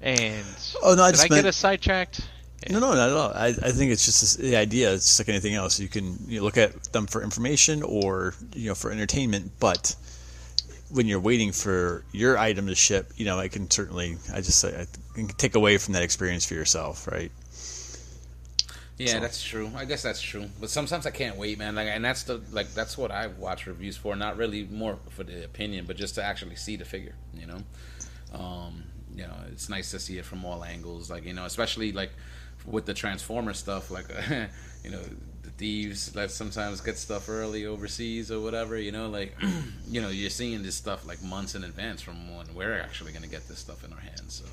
and 0.00 0.44
Oh 0.82 0.94
no, 0.94 1.04
I 1.04 1.10
did 1.10 1.16
just 1.16 1.30
I 1.30 1.34
meant 1.34 1.44
get 1.44 1.48
us 1.48 1.56
sidetracked? 1.56 2.28
no, 2.68 2.80
no, 2.80 2.94
not 2.94 3.10
at 3.10 3.16
all. 3.16 3.32
I, 3.32 3.46
I 3.46 3.70
think 3.70 3.92
it's 3.92 4.04
just 4.04 4.38
the 4.38 4.56
idea. 4.56 4.92
It's 4.92 5.06
just 5.06 5.20
like 5.20 5.28
anything 5.28 5.54
else. 5.54 5.78
You 5.78 5.88
can 5.88 6.18
you 6.26 6.42
look 6.42 6.58
at 6.58 6.92
them 6.92 7.06
for 7.06 7.22
information 7.22 7.84
or 7.84 8.34
you 8.54 8.68
know 8.68 8.74
for 8.74 8.90
entertainment, 8.90 9.52
but 9.60 9.94
when 10.90 11.06
you're 11.06 11.20
waiting 11.20 11.52
for 11.52 12.04
your 12.12 12.38
item 12.38 12.66
to 12.66 12.74
ship, 12.74 13.12
you 13.16 13.24
know, 13.24 13.38
I 13.38 13.48
can 13.48 13.70
certainly, 13.70 14.16
I 14.32 14.36
just 14.36 14.60
say, 14.60 14.80
I 14.80 14.86
can 15.14 15.28
take 15.28 15.54
away 15.54 15.78
from 15.78 15.94
that 15.94 16.02
experience 16.02 16.46
for 16.46 16.54
yourself, 16.54 17.08
right? 17.08 17.30
Yeah, 18.98 19.12
So- 19.12 19.20
that's 19.20 19.42
true. 19.42 19.70
I 19.76 19.84
guess 19.84 20.02
that's 20.02 20.20
true. 20.22 20.48
But 20.60 20.70
sometimes 20.70 21.04
I 21.06 21.10
can't 21.10 21.36
wait, 21.36 21.58
man. 21.58 21.74
Like, 21.74 21.88
and 21.88 22.04
that's 22.04 22.22
the 22.22 22.40
like 22.50 22.72
that's 22.74 22.96
what 22.96 23.10
I 23.10 23.26
watch 23.26 23.66
reviews 23.66 23.96
for. 23.96 24.16
Not 24.16 24.36
really 24.38 24.64
more 24.64 24.98
for 25.10 25.22
the 25.24 25.44
opinion, 25.44 25.84
but 25.86 25.96
just 25.96 26.14
to 26.14 26.22
actually 26.22 26.56
see 26.56 26.76
the 26.76 26.84
figure. 26.86 27.14
You 27.34 27.46
know, 27.46 27.62
um, 28.38 28.84
you 29.14 29.24
know, 29.26 29.34
it's 29.52 29.68
nice 29.68 29.90
to 29.90 29.98
see 29.98 30.16
it 30.18 30.24
from 30.24 30.44
all 30.44 30.64
angles. 30.64 31.10
Like, 31.10 31.24
you 31.26 31.34
know, 31.34 31.44
especially 31.44 31.92
like 31.92 32.10
with 32.64 32.86
the 32.86 32.94
Transformer 32.94 33.52
stuff. 33.52 33.90
Like, 33.90 34.06
you 34.84 34.90
know, 34.90 35.02
the 35.42 35.50
thieves 35.50 36.12
that 36.12 36.30
sometimes 36.30 36.80
get 36.80 36.96
stuff 36.96 37.28
early 37.28 37.66
overseas 37.66 38.30
or 38.32 38.40
whatever. 38.40 38.78
You 38.78 38.92
know, 38.92 39.10
like, 39.10 39.36
you 39.88 40.00
know, 40.00 40.08
you're 40.08 40.30
seeing 40.30 40.62
this 40.62 40.74
stuff 40.74 41.06
like 41.06 41.22
months 41.22 41.54
in 41.54 41.64
advance 41.64 42.00
from 42.00 42.34
when 42.34 42.46
we're 42.54 42.80
actually 42.80 43.12
going 43.12 43.24
to 43.24 43.28
get 43.28 43.46
this 43.46 43.58
stuff 43.58 43.84
in 43.84 43.92
our 43.92 44.00
hands. 44.00 44.42
So 44.42 44.46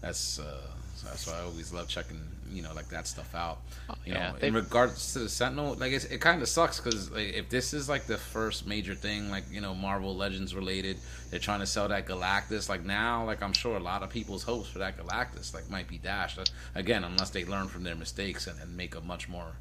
that's 0.00 0.38
uh, 0.38 0.60
that's 1.04 1.26
why 1.26 1.38
I 1.38 1.42
always 1.42 1.72
love 1.72 1.88
checking, 1.88 2.20
you 2.50 2.62
know, 2.62 2.72
like 2.74 2.88
that 2.90 3.06
stuff 3.06 3.34
out. 3.34 3.58
You 4.04 4.12
yeah, 4.12 4.32
know, 4.32 4.36
they- 4.38 4.48
in 4.48 4.54
regards 4.54 5.12
to 5.14 5.20
the 5.20 5.28
Sentinel, 5.28 5.74
like 5.74 5.92
it's, 5.92 6.04
it 6.06 6.20
kind 6.20 6.42
of 6.42 6.48
sucks 6.48 6.80
because 6.80 7.10
like, 7.10 7.32
if 7.34 7.48
this 7.48 7.72
is 7.72 7.88
like 7.88 8.06
the 8.06 8.18
first 8.18 8.66
major 8.66 8.94
thing, 8.94 9.30
like 9.30 9.44
you 9.50 9.60
know, 9.60 9.74
Marvel 9.74 10.14
Legends 10.14 10.54
related, 10.54 10.98
they're 11.30 11.40
trying 11.40 11.60
to 11.60 11.66
sell 11.66 11.88
that 11.88 12.06
Galactus. 12.06 12.68
Like 12.68 12.84
now, 12.84 13.24
like 13.24 13.42
I'm 13.42 13.52
sure 13.52 13.76
a 13.76 13.80
lot 13.80 14.02
of 14.02 14.10
people's 14.10 14.42
hopes 14.44 14.68
for 14.68 14.78
that 14.80 14.96
Galactus 14.98 15.54
like 15.54 15.70
might 15.70 15.88
be 15.88 15.98
dashed 15.98 16.38
Uh, 16.38 16.44
again, 16.74 17.04
unless 17.04 17.30
they 17.30 17.44
learn 17.44 17.68
from 17.68 17.82
their 17.84 17.96
mistakes 17.96 18.46
and, 18.46 18.60
and 18.60 18.76
make 18.76 18.94
a 18.94 19.00
much 19.00 19.28
more 19.28 19.52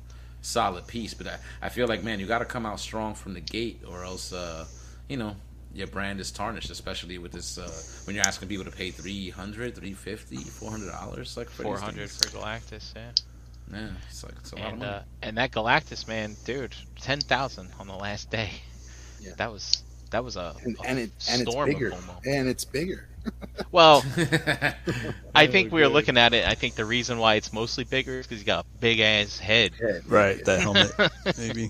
solid 0.41 0.87
piece. 0.87 1.13
But 1.13 1.27
I, 1.27 1.37
I 1.61 1.69
feel 1.69 1.87
like 1.87 2.03
man, 2.03 2.19
you 2.19 2.25
got 2.25 2.39
to 2.39 2.45
come 2.45 2.65
out 2.65 2.79
strong 2.79 3.15
from 3.15 3.33
the 3.33 3.41
gate, 3.41 3.81
or 3.87 4.03
else, 4.03 4.33
uh, 4.33 4.65
you 5.07 5.17
know. 5.17 5.35
Your 5.73 5.87
brand 5.87 6.19
is 6.19 6.31
tarnished, 6.31 6.69
especially 6.71 7.17
with 7.19 7.31
this 7.31 7.57
uh, 7.57 7.69
when 8.05 8.15
you're 8.15 8.25
asking 8.25 8.47
people 8.49 8.65
to 8.65 8.71
pay 8.71 8.89
300 8.91 9.75
350 9.75 10.37
400 10.37 10.91
dollars 10.91 11.37
like 11.37 11.49
for 11.49 11.63
Four 11.63 11.77
hundred 11.77 12.09
things. 12.09 12.17
for 12.31 12.37
Galactus, 12.37 12.93
yeah. 12.95 13.11
Yeah, 13.71 13.87
it's 14.09 14.23
like 14.23 14.33
it's 14.39 14.51
a 14.51 14.55
lot 14.55 14.65
of 14.65 14.69
And 14.71 14.79
money. 14.79 14.91
uh, 14.91 15.01
and 15.21 15.37
that 15.37 15.51
Galactus 15.51 16.07
man, 16.07 16.35
dude, 16.43 16.73
ten 16.99 17.19
thousand 17.21 17.69
on 17.79 17.87
the 17.87 17.95
last 17.95 18.29
day. 18.31 18.49
Yeah. 19.21 19.33
That 19.35 19.51
was 19.51 19.83
that 20.11 20.23
was 20.23 20.37
a, 20.37 20.55
and, 20.63 20.77
a 20.79 20.87
and 20.87 20.97
it 20.97 21.11
and 21.29 21.41
it's 21.41 21.53
bigger 21.53 21.91
and 22.25 22.47
it's 22.47 22.63
bigger. 22.63 23.05
Well, 23.71 24.01
I 25.35 25.47
think 25.47 25.73
we 25.73 25.81
were 25.81 25.89
looking 25.89 26.17
at 26.17 26.33
it. 26.33 26.47
I 26.47 26.55
think 26.55 26.75
the 26.75 26.85
reason 26.85 27.17
why 27.19 27.35
it's 27.35 27.51
mostly 27.51 27.83
bigger 27.83 28.19
is 28.19 28.25
because 28.25 28.39
he's 28.39 28.45
got 28.45 28.63
a 28.65 28.67
big 28.79 29.01
ass 29.01 29.37
head. 29.37 29.73
Yeah. 29.79 29.99
Right, 30.07 30.43
that 30.45 30.61
helmet, 30.61 30.91
maybe. 31.37 31.69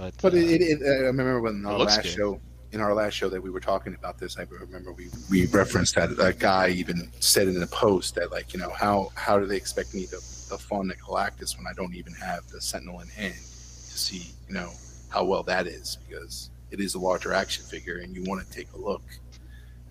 But, 0.00 0.14
But 0.22 0.34
uh, 0.34 0.36
it, 0.38 0.62
it, 0.62 0.80
it, 0.80 0.86
I 0.86 1.06
remember 1.06 1.40
when 1.42 1.66
our 1.66 1.78
last 1.78 2.02
good. 2.02 2.08
show, 2.08 2.40
in 2.72 2.80
our 2.80 2.94
last 2.94 3.12
show 3.12 3.28
that 3.28 3.42
we 3.42 3.50
were 3.50 3.60
talking 3.60 3.94
about 3.94 4.18
this, 4.18 4.38
I 4.38 4.46
remember 4.48 4.92
we, 4.92 5.08
we 5.28 5.46
referenced 5.46 5.94
that 5.96 6.10
a 6.18 6.32
guy 6.32 6.68
even 6.70 7.10
said 7.20 7.48
in 7.48 7.62
a 7.62 7.66
post 7.66 8.14
that 8.14 8.30
like 8.32 8.54
you 8.54 8.60
know 8.60 8.70
how 8.70 9.10
how 9.14 9.38
do 9.38 9.44
they 9.46 9.56
expect 9.56 9.94
me 9.94 10.06
to, 10.06 10.16
to 10.16 10.56
fund 10.58 10.90
a 10.90 10.94
Galactus 10.94 11.56
when 11.58 11.66
I 11.66 11.74
don't 11.74 11.94
even 11.94 12.14
have 12.14 12.46
the 12.48 12.60
Sentinel 12.60 13.00
in 13.00 13.08
hand 13.08 13.34
to 13.34 13.98
see 13.98 14.32
you 14.48 14.54
know 14.54 14.70
how 15.10 15.24
well 15.24 15.42
that 15.42 15.66
is 15.66 15.98
because 16.08 16.50
it 16.70 16.80
is 16.80 16.94
a 16.94 16.98
larger 16.98 17.34
action 17.34 17.64
figure 17.64 17.98
and 17.98 18.14
you 18.16 18.22
want 18.24 18.46
to 18.46 18.50
take 18.50 18.72
a 18.72 18.78
look 18.78 19.02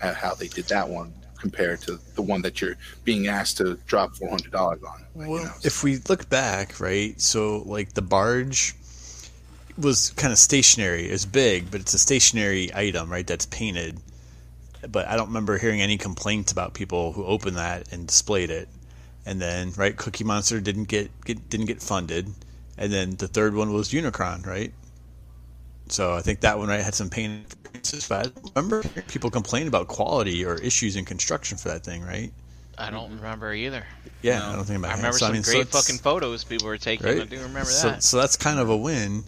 at 0.02 0.16
how 0.16 0.34
they 0.34 0.48
did 0.48 0.66
that 0.70 0.88
one 0.88 1.14
compared 1.38 1.82
to 1.82 2.00
the 2.16 2.22
one 2.22 2.42
that 2.42 2.62
you're 2.62 2.76
being 3.04 3.28
asked 3.28 3.58
to 3.58 3.76
drop 3.86 4.16
four 4.16 4.30
hundred 4.30 4.52
dollars 4.52 4.82
on. 4.84 5.06
Like, 5.16 5.28
you 5.28 5.34
Well, 5.34 5.44
know, 5.46 5.52
if 5.64 5.84
we 5.84 5.98
look 6.10 6.28
back, 6.30 6.80
right? 6.80 7.20
So, 7.22 7.64
like 7.66 7.94
the 7.94 8.02
barge 8.02 8.76
was 9.80 10.12
kind 10.12 10.32
of 10.34 10.40
stationary. 10.40 11.06
It's 11.06 11.26
big, 11.26 11.72
but 11.72 11.82
it's 11.82 11.94
a 11.94 12.00
stationary 12.00 12.72
item, 12.74 13.10
right? 13.12 13.26
That's 13.26 13.46
painted. 13.46 14.00
But 14.88 15.08
I 15.08 15.16
don't 15.18 15.28
remember 15.28 15.58
hearing 15.58 15.82
any 15.82 15.98
complaints 15.98 16.52
about 16.52 16.74
people 16.74 17.12
who 17.12 17.26
opened 17.26 17.58
that 17.58 17.92
and 17.92 18.08
displayed 18.08 18.50
it. 18.50 18.70
And 19.26 19.42
then, 19.42 19.74
right, 19.76 19.96
Cookie 19.96 20.24
Monster 20.24 20.62
didn't 20.62 20.86
get, 20.86 21.12
get 21.26 21.50
didn't 21.50 21.66
get 21.68 21.82
funded. 21.82 22.30
And 22.78 22.92
then 22.92 23.16
the 23.18 23.28
third 23.28 23.54
one 23.54 23.74
was 23.74 23.90
Unicron, 23.90 24.46
right? 24.46 24.72
So 25.90 26.14
I 26.14 26.22
think 26.22 26.42
that 26.42 26.58
one 26.58 26.70
right 26.70 26.82
had 26.82 26.96
some 26.96 27.10
pain. 27.10 27.46
But 28.08 28.12
I 28.12 28.24
don't 28.24 28.56
remember 28.56 28.84
people 29.08 29.30
complain 29.30 29.68
about 29.68 29.88
quality 29.88 30.46
or 30.46 30.56
issues 30.56 30.96
in 30.96 31.06
construction 31.06 31.58
for 31.58 31.70
that 31.70 31.84
thing, 31.84 32.04
right? 32.04 32.32
I 32.78 32.90
don't 32.92 33.16
remember 33.16 33.54
either. 33.54 33.86
Yeah, 34.22 34.40
No. 34.40 34.46
I 34.46 34.56
don't 34.56 34.64
think 34.66 34.80
about 34.80 34.92
I 34.92 34.96
remember 34.96 35.18
So, 35.18 35.26
some 35.26 35.34
mean, 35.34 35.42
great 35.42 35.62
it's- 35.62 35.86
fucking 35.86 36.00
photos 36.02 36.44
people 36.44 36.68
were 36.68 36.78
taking. 36.78 37.08
I 37.08 37.26
do 37.26 37.40
remember 37.42 37.66
so, 37.66 37.90
that. 37.90 38.04
So 38.04 38.18
that's 38.18 38.38
kind 38.38 38.60
of 38.60 38.70
a 38.70 38.78
win. 38.78 39.24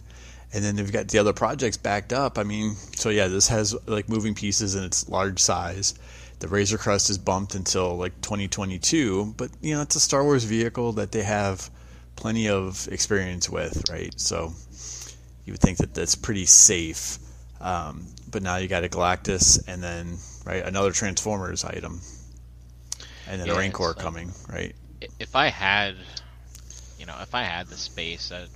And 0.54 0.62
then 0.62 0.76
they've 0.76 0.92
got 0.92 1.08
the 1.08 1.18
other 1.18 1.32
projects 1.32 1.76
backed 1.78 2.12
up. 2.12 2.36
I 2.38 2.42
mean, 2.42 2.74
so 2.96 3.08
yeah, 3.08 3.28
this 3.28 3.48
has 3.48 3.74
like 3.86 4.08
moving 4.08 4.34
pieces 4.34 4.74
and 4.74 4.84
its 4.84 5.08
large 5.08 5.40
size. 5.40 5.94
The 6.40 6.48
Razor 6.48 6.76
Crest 6.76 7.08
is 7.08 7.18
bumped 7.18 7.54
until 7.54 7.96
like 7.96 8.20
2022, 8.20 9.34
but 9.36 9.50
you 9.62 9.74
know 9.74 9.80
it's 9.82 9.94
a 9.96 10.00
Star 10.00 10.24
Wars 10.24 10.44
vehicle 10.44 10.92
that 10.94 11.12
they 11.12 11.22
have 11.22 11.70
plenty 12.16 12.48
of 12.48 12.86
experience 12.90 13.48
with, 13.48 13.88
right? 13.90 14.12
So 14.20 14.52
you 15.46 15.52
would 15.52 15.60
think 15.60 15.78
that 15.78 15.94
that's 15.94 16.16
pretty 16.16 16.46
safe. 16.46 17.18
Um, 17.60 18.06
but 18.30 18.42
now 18.42 18.56
you 18.56 18.66
got 18.68 18.82
a 18.84 18.88
Galactus, 18.88 19.62
and 19.68 19.82
then 19.82 20.18
right 20.44 20.64
another 20.66 20.90
Transformers 20.90 21.64
item, 21.64 22.00
and 23.28 23.40
then 23.40 23.46
Yeah, 23.46 23.54
a 23.54 23.58
Rancor 23.58 23.88
like- 23.88 23.98
coming, 23.98 24.32
right? 24.48 24.74
If 25.18 25.34
I 25.36 25.46
had, 25.48 25.94
you 26.98 27.06
know, 27.06 27.16
if 27.22 27.34
I 27.34 27.42
had 27.44 27.68
the 27.68 27.76
space, 27.76 28.28
that 28.30 28.48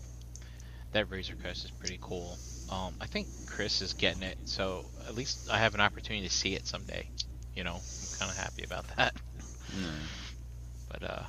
that 0.97 1.11
Razor 1.11 1.35
Crest 1.41 1.65
is 1.65 1.71
pretty 1.71 1.99
cool. 2.01 2.37
Um, 2.71 2.95
I 3.01 3.07
think 3.07 3.29
Chris 3.47 3.81
is 3.83 3.93
getting 3.93 4.23
it, 4.23 4.39
so 4.47 4.85
at 5.07 5.15
least 5.15 5.49
I 5.51 5.59
have 5.59 5.75
an 5.75 5.81
opportunity 5.81 6.27
to 6.27 6.33
see 6.33 6.55
it 6.55 6.67
someday. 6.67 7.09
You 7.55 7.65
know, 7.65 7.75
I'm 7.75 8.19
kind 8.19 8.31
of 8.31 8.37
happy 8.37 8.65
about 8.65 8.85
that. 8.97 9.15
But 10.91 11.03
uh, 11.03 11.23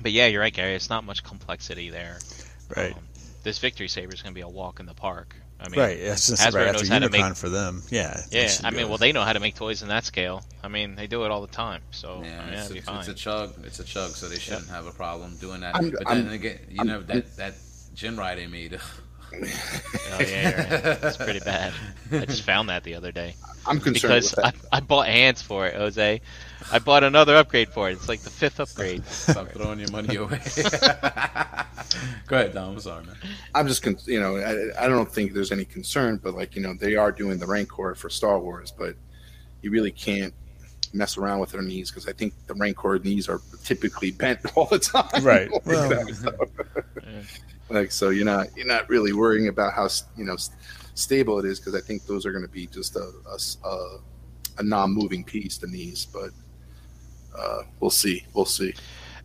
but 0.00 0.12
yeah, 0.12 0.26
you're 0.26 0.40
right, 0.40 0.52
Gary. 0.52 0.74
It's 0.74 0.90
not 0.90 1.04
much 1.04 1.24
complexity 1.24 1.90
there. 1.90 2.18
Right. 2.76 2.92
Um, 2.94 3.00
this 3.42 3.58
victory 3.58 3.88
saber 3.88 4.12
is 4.14 4.22
going 4.22 4.32
to 4.32 4.34
be 4.34 4.42
a 4.42 4.48
walk 4.48 4.80
in 4.80 4.86
the 4.86 4.94
park. 4.94 5.34
I 5.60 5.68
mean, 5.70 5.80
right. 5.80 5.98
That's 6.00 6.28
just 6.28 6.40
Hasbro 6.42 6.54
right 6.54 6.72
knows 6.72 6.82
after 6.82 6.92
how 6.92 6.98
to 7.00 7.08
Unicron 7.08 7.28
make- 7.30 7.36
for 7.36 7.48
them. 7.48 7.82
Yeah. 7.90 8.20
Yeah, 8.30 8.48
I 8.62 8.70
mean, 8.70 8.84
a- 8.84 8.88
well, 8.88 8.98
they 8.98 9.10
know 9.10 9.22
how 9.22 9.32
to 9.32 9.40
make 9.40 9.56
toys 9.56 9.82
in 9.82 9.88
that 9.88 10.04
scale. 10.04 10.44
I 10.62 10.68
mean, 10.68 10.94
they 10.94 11.08
do 11.08 11.24
it 11.24 11.30
all 11.32 11.40
the 11.40 11.52
time, 11.52 11.82
so 11.90 12.22
Yeah, 12.22 12.40
I 12.40 12.44
mean, 12.44 12.54
it's, 12.54 12.62
that'd 12.68 12.72
be 12.74 12.78
a, 12.78 12.82
fine. 12.82 12.98
it's 13.00 13.08
a 13.08 13.14
chug. 13.14 13.54
It's 13.64 13.80
a 13.80 13.84
chug, 13.84 14.10
so 14.10 14.28
they 14.28 14.38
shouldn't 14.38 14.68
have 14.68 14.86
a 14.86 14.92
problem 14.92 15.36
doing 15.38 15.60
that. 15.62 15.74
I'm- 15.74 15.90
but 15.90 16.06
I'm- 16.06 16.24
then 16.26 16.32
again, 16.32 16.58
you 16.70 16.76
I'm- 16.78 16.86
know 16.86 17.02
that 17.02 17.36
that 17.38 17.54
Ginrai 17.94 18.36
they 18.36 18.46
made. 18.46 18.78
Oh 19.30 20.20
yeah, 20.20 20.48
you're 20.48 20.58
right. 20.80 20.98
it's 21.04 21.18
pretty 21.18 21.40
bad. 21.40 21.74
I 22.10 22.24
just 22.24 22.44
found 22.44 22.70
that 22.70 22.82
the 22.82 22.94
other 22.94 23.12
day 23.12 23.34
I'm 23.66 23.78
concerned 23.78 23.94
because 24.14 24.30
with 24.34 24.38
I, 24.42 24.50
that. 24.52 24.60
I 24.72 24.80
bought 24.80 25.06
hands 25.06 25.42
for 25.42 25.66
it, 25.66 25.74
Jose. 25.76 26.22
I 26.72 26.78
bought 26.78 27.04
another 27.04 27.36
upgrade 27.36 27.68
for 27.68 27.90
it. 27.90 27.92
It's 27.92 28.08
like 28.08 28.20
the 28.20 28.30
fifth 28.30 28.58
upgrade. 28.58 29.04
Stop 29.04 29.50
throwing 29.50 29.80
your 29.80 29.90
money 29.90 30.16
away. 30.16 30.40
Go 32.26 32.36
ahead, 32.36 32.54
Dom. 32.54 32.72
I'm 32.72 32.80
sorry, 32.80 33.04
man. 33.04 33.16
I'm 33.54 33.68
just, 33.68 33.82
con- 33.82 33.98
you 34.06 34.18
know, 34.18 34.36
I, 34.38 34.84
I 34.84 34.88
don't 34.88 35.10
think 35.12 35.34
there's 35.34 35.52
any 35.52 35.66
concern, 35.66 36.18
but 36.22 36.32
like, 36.34 36.56
you 36.56 36.62
know, 36.62 36.72
they 36.74 36.96
are 36.96 37.12
doing 37.12 37.38
the 37.38 37.46
Rancor 37.46 37.94
for 37.96 38.08
Star 38.08 38.38
Wars, 38.40 38.72
but 38.76 38.94
you 39.60 39.70
really 39.70 39.92
can't 39.92 40.32
mess 40.94 41.18
around 41.18 41.40
with 41.40 41.50
their 41.52 41.62
knees 41.62 41.90
because 41.90 42.08
I 42.08 42.12
think 42.14 42.32
the 42.46 42.54
Rancor 42.54 42.98
knees 42.98 43.28
are 43.28 43.42
typically 43.62 44.10
bent 44.10 44.40
all 44.56 44.64
the 44.66 44.78
time. 44.78 45.22
Right. 45.22 45.50
Like, 45.52 45.66
Well- 45.66 45.88
that, 45.90 46.14
so- 46.14 46.82
Yeah. 47.06 47.20
Like, 47.70 47.92
so 47.92 48.10
you're 48.10 48.24
not 48.24 48.48
you're 48.56 48.66
not 48.66 48.88
really 48.88 49.12
worrying 49.12 49.48
about 49.48 49.74
how 49.74 49.88
you 50.16 50.24
know 50.24 50.36
stable 50.94 51.38
it 51.38 51.44
is 51.44 51.60
because 51.60 51.74
I 51.74 51.80
think 51.80 52.06
those 52.06 52.26
are 52.26 52.32
going 52.32 52.44
to 52.44 52.50
be 52.50 52.66
just 52.66 52.96
a 52.96 53.10
a 53.64 53.98
a 54.58 54.62
non-moving 54.62 55.24
piece, 55.24 55.58
the 55.58 55.66
knees, 55.66 56.06
but 56.12 56.30
uh, 57.36 57.62
we'll 57.80 57.90
see, 57.90 58.24
we'll 58.34 58.44
see. 58.44 58.74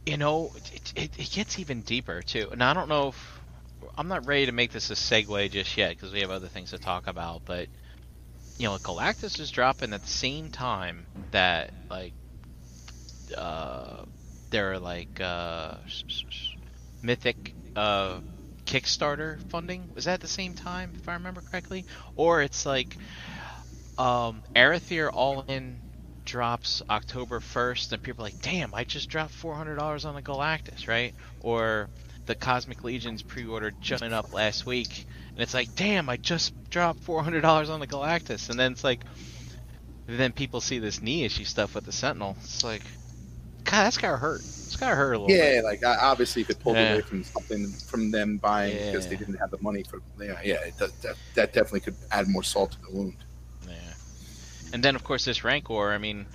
You 0.05 0.17
know, 0.17 0.51
it, 0.55 0.93
it, 0.95 1.19
it 1.19 1.31
gets 1.31 1.59
even 1.59 1.81
deeper 1.81 2.21
too. 2.21 2.49
And 2.51 2.63
I 2.63 2.73
don't 2.73 2.89
know 2.89 3.09
if 3.09 3.39
I'm 3.97 4.07
not 4.07 4.25
ready 4.27 4.45
to 4.45 4.51
make 4.51 4.71
this 4.71 4.91
a 4.91 4.93
segue 4.93 5.51
just 5.51 5.77
yet 5.77 5.95
because 5.95 6.11
we 6.11 6.21
have 6.21 6.29
other 6.29 6.47
things 6.47 6.71
to 6.71 6.77
talk 6.77 7.07
about. 7.07 7.43
But 7.45 7.67
you 8.57 8.67
know, 8.67 8.75
Galactus 8.77 9.39
is 9.39 9.49
dropping 9.49 9.93
at 9.93 10.01
the 10.01 10.07
same 10.07 10.49
time 10.49 11.05
that 11.31 11.73
like 11.89 12.13
uh, 13.35 14.03
there 14.49 14.73
are 14.73 14.79
like 14.79 15.19
uh, 15.19 15.75
Mythic 17.01 17.53
uh, 17.75 18.19
Kickstarter 18.65 19.39
funding. 19.49 19.89
Was 19.95 20.05
that 20.05 20.15
at 20.15 20.21
the 20.21 20.27
same 20.27 20.53
time, 20.53 20.93
if 20.95 21.07
I 21.09 21.13
remember 21.13 21.41
correctly? 21.41 21.85
Or 22.15 22.41
it's 22.41 22.65
like 22.65 22.95
um, 23.97 24.41
Arethyr 24.55 25.09
All 25.11 25.41
In 25.47 25.79
drops 26.25 26.81
October 26.89 27.39
1st, 27.39 27.91
and 27.93 28.03
people 28.03 28.23
are 28.23 28.27
like, 28.27 28.41
damn, 28.41 28.73
I 28.73 28.83
just 28.83 29.09
dropped 29.09 29.33
$400 29.33 30.05
on 30.05 30.15
the 30.15 30.21
Galactus, 30.21 30.87
right? 30.87 31.13
Or 31.41 31.89
the 32.25 32.35
Cosmic 32.35 32.83
Legion's 32.83 33.21
pre 33.21 33.45
order 33.45 33.71
just 33.81 34.01
went 34.01 34.13
up 34.13 34.33
last 34.33 34.65
week, 34.65 35.05
and 35.31 35.39
it's 35.39 35.53
like, 35.53 35.75
damn, 35.75 36.09
I 36.09 36.17
just 36.17 36.53
dropped 36.69 37.05
$400 37.05 37.69
on 37.69 37.79
the 37.79 37.87
Galactus. 37.87 38.49
And 38.49 38.59
then 38.59 38.73
it's 38.73 38.83
like, 38.83 39.01
then 40.07 40.31
people 40.31 40.61
see 40.61 40.79
this 40.79 41.01
knee 41.01 41.23
issue 41.23 41.45
stuff 41.45 41.75
with 41.75 41.85
the 41.85 41.91
Sentinel. 41.91 42.35
It's 42.41 42.63
like, 42.63 42.83
God, 43.63 43.83
that's 43.83 43.97
gotta 43.97 44.17
hurt. 44.17 44.41
It's 44.83 44.89
gotta 44.89 44.95
hurt 44.97 45.13
a 45.13 45.19
little 45.19 45.37
Yeah, 45.37 45.37
bit. 45.37 45.63
like 45.63 45.81
obviously, 45.85 46.41
if 46.41 46.49
it 46.49 46.59
pulled 46.59 46.79
Yeah. 46.79 46.81
away 46.81 47.01
from 47.01 47.23
something 47.23 47.77
from 47.87 48.11
them 48.11 48.37
buying 48.39 48.77
because 48.77 49.07
they 49.07 49.15
didn't 49.15 49.35
have 49.35 49.51
the 49.51 49.57
money 49.61 49.83
for, 49.83 50.01
yeah, 50.19 50.39
yeah, 50.43 50.57
does, 50.77 50.91
that 51.01 51.15
that 51.35 51.53
definitely 51.53 51.79
could 51.81 51.97
add 52.11 52.27
more 52.27 52.43
salt 52.43 52.71
to 52.73 52.77
the 52.81 52.91
wound. 52.91 53.23
Yeah. 53.67 53.93
And 54.73 54.83
then, 54.83 54.95
of 54.95 55.03
course, 55.03 55.25
this 55.25 55.43
Rancor. 55.43 55.91
I 55.91 55.97
mean, 55.97 56.27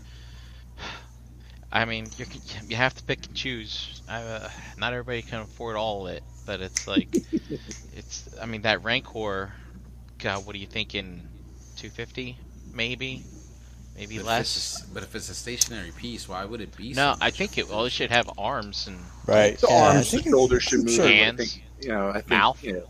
I 1.72 1.84
mean, 1.84 2.12
you 2.16 2.26
you 2.68 2.76
have 2.76 2.94
to 2.94 3.04
pick 3.04 3.26
and 3.26 3.36
choose. 3.36 4.02
Uh, 4.08 4.48
not 4.78 4.92
everybody 4.92 5.22
can 5.22 5.42
afford 5.42 5.76
all 5.76 6.06
of 6.06 6.14
it, 6.14 6.24
but 6.46 6.60
it's 6.60 6.86
like, 6.86 7.20
it's. 7.92 8.28
I 8.40 8.46
mean, 8.46 8.62
that 8.62 8.82
Rancor. 8.84 9.54
God, 10.18 10.46
what 10.46 10.56
are 10.56 10.60
you 10.60 10.66
thinking? 10.68 11.26
Two 11.76 11.90
fifty, 11.90 12.38
maybe, 12.72 13.26
maybe 13.98 14.16
But 14.18 14.26
less. 14.26 14.56
it's 14.56 14.82
a- 14.82 14.86
but 14.94 15.02
if 15.02 15.14
it's 15.14 15.28
a 15.28 15.34
stationary 15.34 15.90
piece, 15.90 16.28
why 16.28 16.44
would 16.44 16.60
it 16.60 16.76
be? 16.76 16.92
No, 16.94 17.16
I 17.20 17.30
think 17.30 17.58
it. 17.58 17.68
Well, 17.68 17.84
it 17.84 17.90
should 17.90 18.10
have 18.10 18.30
arms 18.38 18.86
and 18.86 18.98
Right. 19.26 19.58
The 19.58 19.66
yeah, 19.68 19.74
I 19.76 19.94
arms, 19.96 20.10
the 20.10 20.16
think 20.18 20.26
it- 20.26 20.30
shoulders 20.30 20.62
should 20.62 20.84
move. 20.84 20.94
sure. 20.94 21.06
I 21.06 21.10
Hands. 21.10 21.38
think, 21.38 21.64
you 21.82 21.88
know, 21.88 22.08
I 22.10 22.12
think, 22.14 22.28
Mouth. 22.28 22.62
You 22.64 22.72
know, 22.74 22.88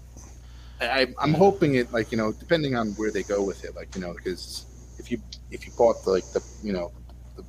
I, 0.81 1.13
I'm 1.21 1.35
hoping 1.35 1.75
it, 1.75 1.93
like 1.93 2.13
you 2.13 2.19
know, 2.19 2.33
depending 2.33 2.77
on 2.77 2.89
where 2.93 3.11
they 3.11 3.23
go 3.23 3.43
with 3.43 3.65
it, 3.65 3.75
like 3.75 3.95
you 3.95 4.01
know, 4.01 4.13
because 4.13 4.67
if 4.99 5.11
you 5.11 5.21
if 5.51 5.67
you 5.67 5.73
bought 5.77 6.05
the, 6.05 6.11
like 6.11 6.25
the 6.33 6.43
you 6.63 6.73
know, 6.73 6.93
the, 7.37 7.43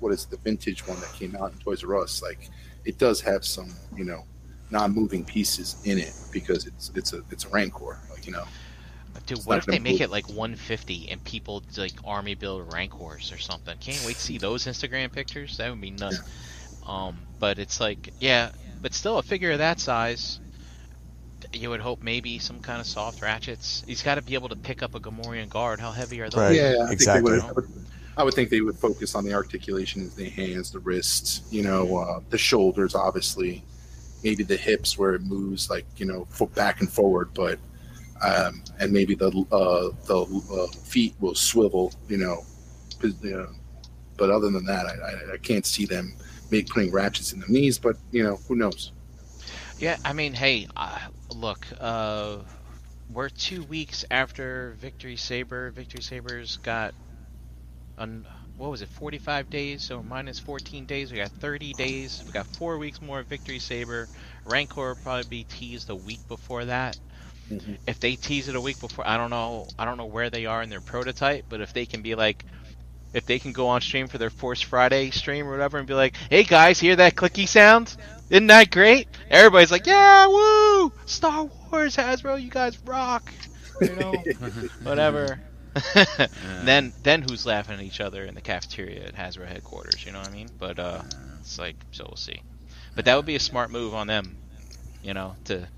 what 0.00 0.12
is 0.12 0.24
the 0.26 0.36
vintage 0.38 0.86
one 0.86 0.98
that 1.00 1.12
came 1.12 1.34
out 1.36 1.52
in 1.52 1.58
Toys 1.58 1.82
R 1.84 1.96
Us, 2.00 2.22
like 2.22 2.48
it 2.84 2.98
does 2.98 3.20
have 3.20 3.44
some 3.44 3.74
you 3.96 4.04
know 4.04 4.24
non-moving 4.70 5.22
pieces 5.24 5.76
in 5.84 5.98
it 5.98 6.14
because 6.32 6.66
it's 6.66 6.90
it's 6.94 7.12
a 7.12 7.20
it's 7.30 7.44
a 7.44 7.48
Rancor, 7.50 7.98
like 8.10 8.26
you 8.26 8.32
know. 8.32 8.44
Dude, 9.26 9.38
It's 9.38 9.46
what 9.46 9.58
if 9.58 9.66
they 9.66 9.78
make 9.78 10.00
it 10.00 10.10
like 10.10 10.28
150 10.28 11.10
and 11.10 11.22
people 11.22 11.62
like 11.76 11.92
army 12.04 12.34
build 12.34 12.72
Rancors 12.72 13.32
or 13.32 13.38
something? 13.38 13.76
Can't 13.78 14.04
wait 14.04 14.16
to 14.16 14.20
see 14.20 14.38
those 14.38 14.66
Instagram 14.66 15.12
pictures. 15.12 15.56
That 15.58 15.70
would 15.70 15.80
be 15.80 15.90
nuts. 15.90 16.20
Um, 16.86 17.18
but 17.38 17.58
it's 17.58 17.80
like, 17.80 18.12
yeah, 18.18 18.50
but 18.80 18.94
still 18.94 19.18
a 19.18 19.22
figure 19.22 19.52
of 19.52 19.58
that 19.58 19.78
size. 19.78 20.40
You 21.52 21.70
would 21.70 21.80
hope 21.80 22.02
maybe 22.02 22.38
some 22.38 22.60
kind 22.60 22.80
of 22.80 22.86
soft 22.86 23.22
ratchets. 23.22 23.84
He's 23.86 24.02
got 24.02 24.16
to 24.16 24.22
be 24.22 24.34
able 24.34 24.48
to 24.48 24.56
pick 24.56 24.82
up 24.82 24.94
a 24.94 25.00
Gamorrean 25.00 25.48
guard. 25.48 25.80
How 25.80 25.92
heavy 25.92 26.20
are 26.20 26.30
those? 26.30 26.40
Right. 26.40 26.56
yeah, 26.56 26.86
I 26.88 26.92
exactly. 26.92 27.32
Think 27.32 27.42
they 27.42 27.48
would, 27.48 27.50
I, 27.50 27.52
would, 27.52 27.86
I 28.18 28.24
would 28.24 28.34
think 28.34 28.50
they 28.50 28.60
would 28.60 28.76
focus 28.76 29.14
on 29.14 29.24
the 29.24 29.34
articulation 29.34 30.02
of 30.02 30.16
the 30.16 30.28
hands, 30.28 30.70
the 30.70 30.78
wrists, 30.80 31.42
you 31.50 31.62
know, 31.62 31.98
uh, 31.98 32.20
the 32.30 32.38
shoulders, 32.38 32.94
obviously, 32.94 33.62
maybe 34.22 34.44
the 34.44 34.56
hips 34.56 34.96
where 34.96 35.14
it 35.14 35.22
moves 35.22 35.68
like 35.68 35.84
you 35.96 36.06
know 36.06 36.26
fo- 36.30 36.46
back 36.46 36.80
and 36.80 36.90
forward, 36.90 37.30
but 37.34 37.58
um, 38.22 38.62
and 38.78 38.92
maybe 38.92 39.14
the 39.14 39.28
uh, 39.50 39.90
the 40.06 40.42
uh, 40.52 40.66
feet 40.84 41.14
will 41.20 41.34
swivel, 41.34 41.92
you 42.08 42.18
know, 42.18 42.44
but 44.16 44.30
other 44.30 44.50
than 44.50 44.64
that, 44.66 44.86
I, 44.86 44.92
I, 44.92 45.34
I 45.34 45.36
can't 45.38 45.66
see 45.66 45.84
them 45.84 46.14
make 46.50 46.68
putting 46.68 46.92
ratchets 46.92 47.32
in 47.32 47.40
the 47.40 47.48
knees. 47.48 47.78
But 47.78 47.96
you 48.10 48.22
know, 48.22 48.38
who 48.48 48.56
knows? 48.56 48.92
Yeah, 49.78 49.96
I 50.04 50.12
mean, 50.12 50.32
hey, 50.32 50.68
uh, 50.76 50.98
look, 51.34 51.66
uh, 51.80 52.38
we're 53.12 53.28
two 53.28 53.64
weeks 53.64 54.04
after 54.10 54.76
Victory 54.78 55.16
Saber. 55.16 55.70
Victory 55.72 56.02
Saber's 56.02 56.56
got, 56.58 56.94
un- 57.98 58.24
what 58.56 58.70
was 58.70 58.82
it, 58.82 58.88
45 58.88 59.50
days? 59.50 59.82
So 59.82 60.00
minus 60.02 60.38
14 60.38 60.86
days. 60.86 61.10
We 61.10 61.18
got 61.18 61.32
30 61.32 61.74
days. 61.74 62.22
We 62.24 62.32
got 62.32 62.46
four 62.46 62.78
weeks 62.78 63.02
more 63.02 63.18
of 63.20 63.26
Victory 63.26 63.58
Saber. 63.58 64.08
Rancor 64.44 64.90
will 64.90 64.94
probably 65.02 65.24
be 65.24 65.44
teased 65.44 65.90
a 65.90 65.96
week 65.96 66.20
before 66.28 66.64
that. 66.66 66.96
Mhm. 67.50 67.78
If 67.86 67.98
they 68.00 68.16
tease 68.16 68.48
it 68.48 68.56
a 68.56 68.60
week 68.60 68.78
before, 68.78 69.06
I 69.06 69.16
don't 69.16 69.30
know. 69.30 69.68
I 69.78 69.84
don't 69.84 69.96
know 69.96 70.06
where 70.06 70.30
they 70.30 70.46
are 70.46 70.62
in 70.62 70.70
their 70.70 70.80
prototype, 70.80 71.46
but 71.48 71.60
if 71.60 71.72
they 71.72 71.86
can 71.86 72.02
be 72.02 72.14
like, 72.14 72.44
if 73.12 73.24
they 73.26 73.38
can 73.38 73.52
go 73.52 73.68
on 73.68 73.80
stream 73.80 74.08
for 74.08 74.18
their 74.18 74.30
Force 74.30 74.60
Friday 74.62 75.10
stream 75.10 75.46
or 75.46 75.50
whatever 75.52 75.78
and 75.78 75.86
be 75.86 75.94
like, 75.94 76.16
"Hey 76.30 76.44
guys, 76.44 76.78
hear 76.80 76.96
that 76.96 77.14
clicky 77.16 77.48
sound? 77.48 77.96
Isn't 78.30 78.46
that 78.48 78.70
great?" 78.70 79.08
Everybody's 79.30 79.70
like, 79.70 79.86
"Yeah, 79.86 80.26
woo! 80.26 80.92
Star 81.06 81.44
Wars, 81.72 81.96
Hasbro, 81.96 82.40
you 82.42 82.50
guys 82.50 82.78
rock!" 82.84 83.32
You 83.80 83.94
know, 83.96 84.26
whatever. 84.82 85.42
then, 86.60 86.94
then 87.02 87.22
who's 87.22 87.46
laughing 87.46 87.74
at 87.74 87.82
each 87.82 88.00
other 88.00 88.24
in 88.24 88.34
the 88.34 88.42
cafeteria 88.42 89.04
at 89.06 89.14
Hasbro 89.14 89.46
headquarters? 89.48 90.04
You 90.04 90.12
know 90.12 90.18
what 90.20 90.28
I 90.28 90.32
mean? 90.32 90.52
But 90.58 90.78
uh, 90.78 91.02
it's 91.40 91.58
like, 91.58 91.84
so 91.90 92.04
we'll 92.08 92.16
see. 92.16 92.42
But 92.94 93.04
that 93.06 93.16
would 93.16 93.26
be 93.26 93.36
a 93.36 93.40
smart 93.40 93.70
move 93.70 93.94
on 93.94 94.06
them, 94.06 94.38
you 95.02 95.14
know, 95.14 95.36
to 95.44 95.68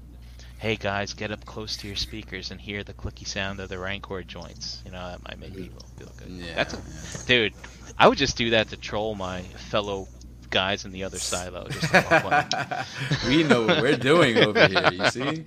hey 0.58 0.76
guys, 0.76 1.12
get 1.14 1.30
up 1.30 1.44
close 1.44 1.76
to 1.78 1.86
your 1.86 1.96
speakers 1.96 2.50
and 2.50 2.60
hear 2.60 2.82
the 2.84 2.94
clicky 2.94 3.26
sound 3.26 3.60
of 3.60 3.68
the 3.68 3.78
Rancor 3.78 4.22
joints. 4.22 4.82
You 4.84 4.92
know, 4.92 5.08
that 5.10 5.22
might 5.24 5.38
make 5.38 5.54
people 5.56 5.82
feel 5.98 6.10
good. 6.16 6.28
Yeah, 6.28 6.54
That's 6.54 6.74
a, 6.74 7.26
dude. 7.26 7.54
I 7.98 8.08
would 8.08 8.18
just 8.18 8.36
do 8.36 8.50
that 8.50 8.68
to 8.70 8.76
troll 8.76 9.14
my 9.14 9.42
fellow 9.42 10.08
guys 10.50 10.84
in 10.84 10.92
the 10.92 11.04
other 11.04 11.18
silo. 11.18 11.66
Just 11.68 11.90
to 11.90 12.00
have 12.00 12.22
fun. 12.22 12.86
we 13.28 13.42
know 13.42 13.66
what 13.66 13.82
we're 13.82 13.96
doing 13.96 14.38
over 14.38 14.66
here. 14.68 14.90
You 14.92 15.06
see, 15.10 15.44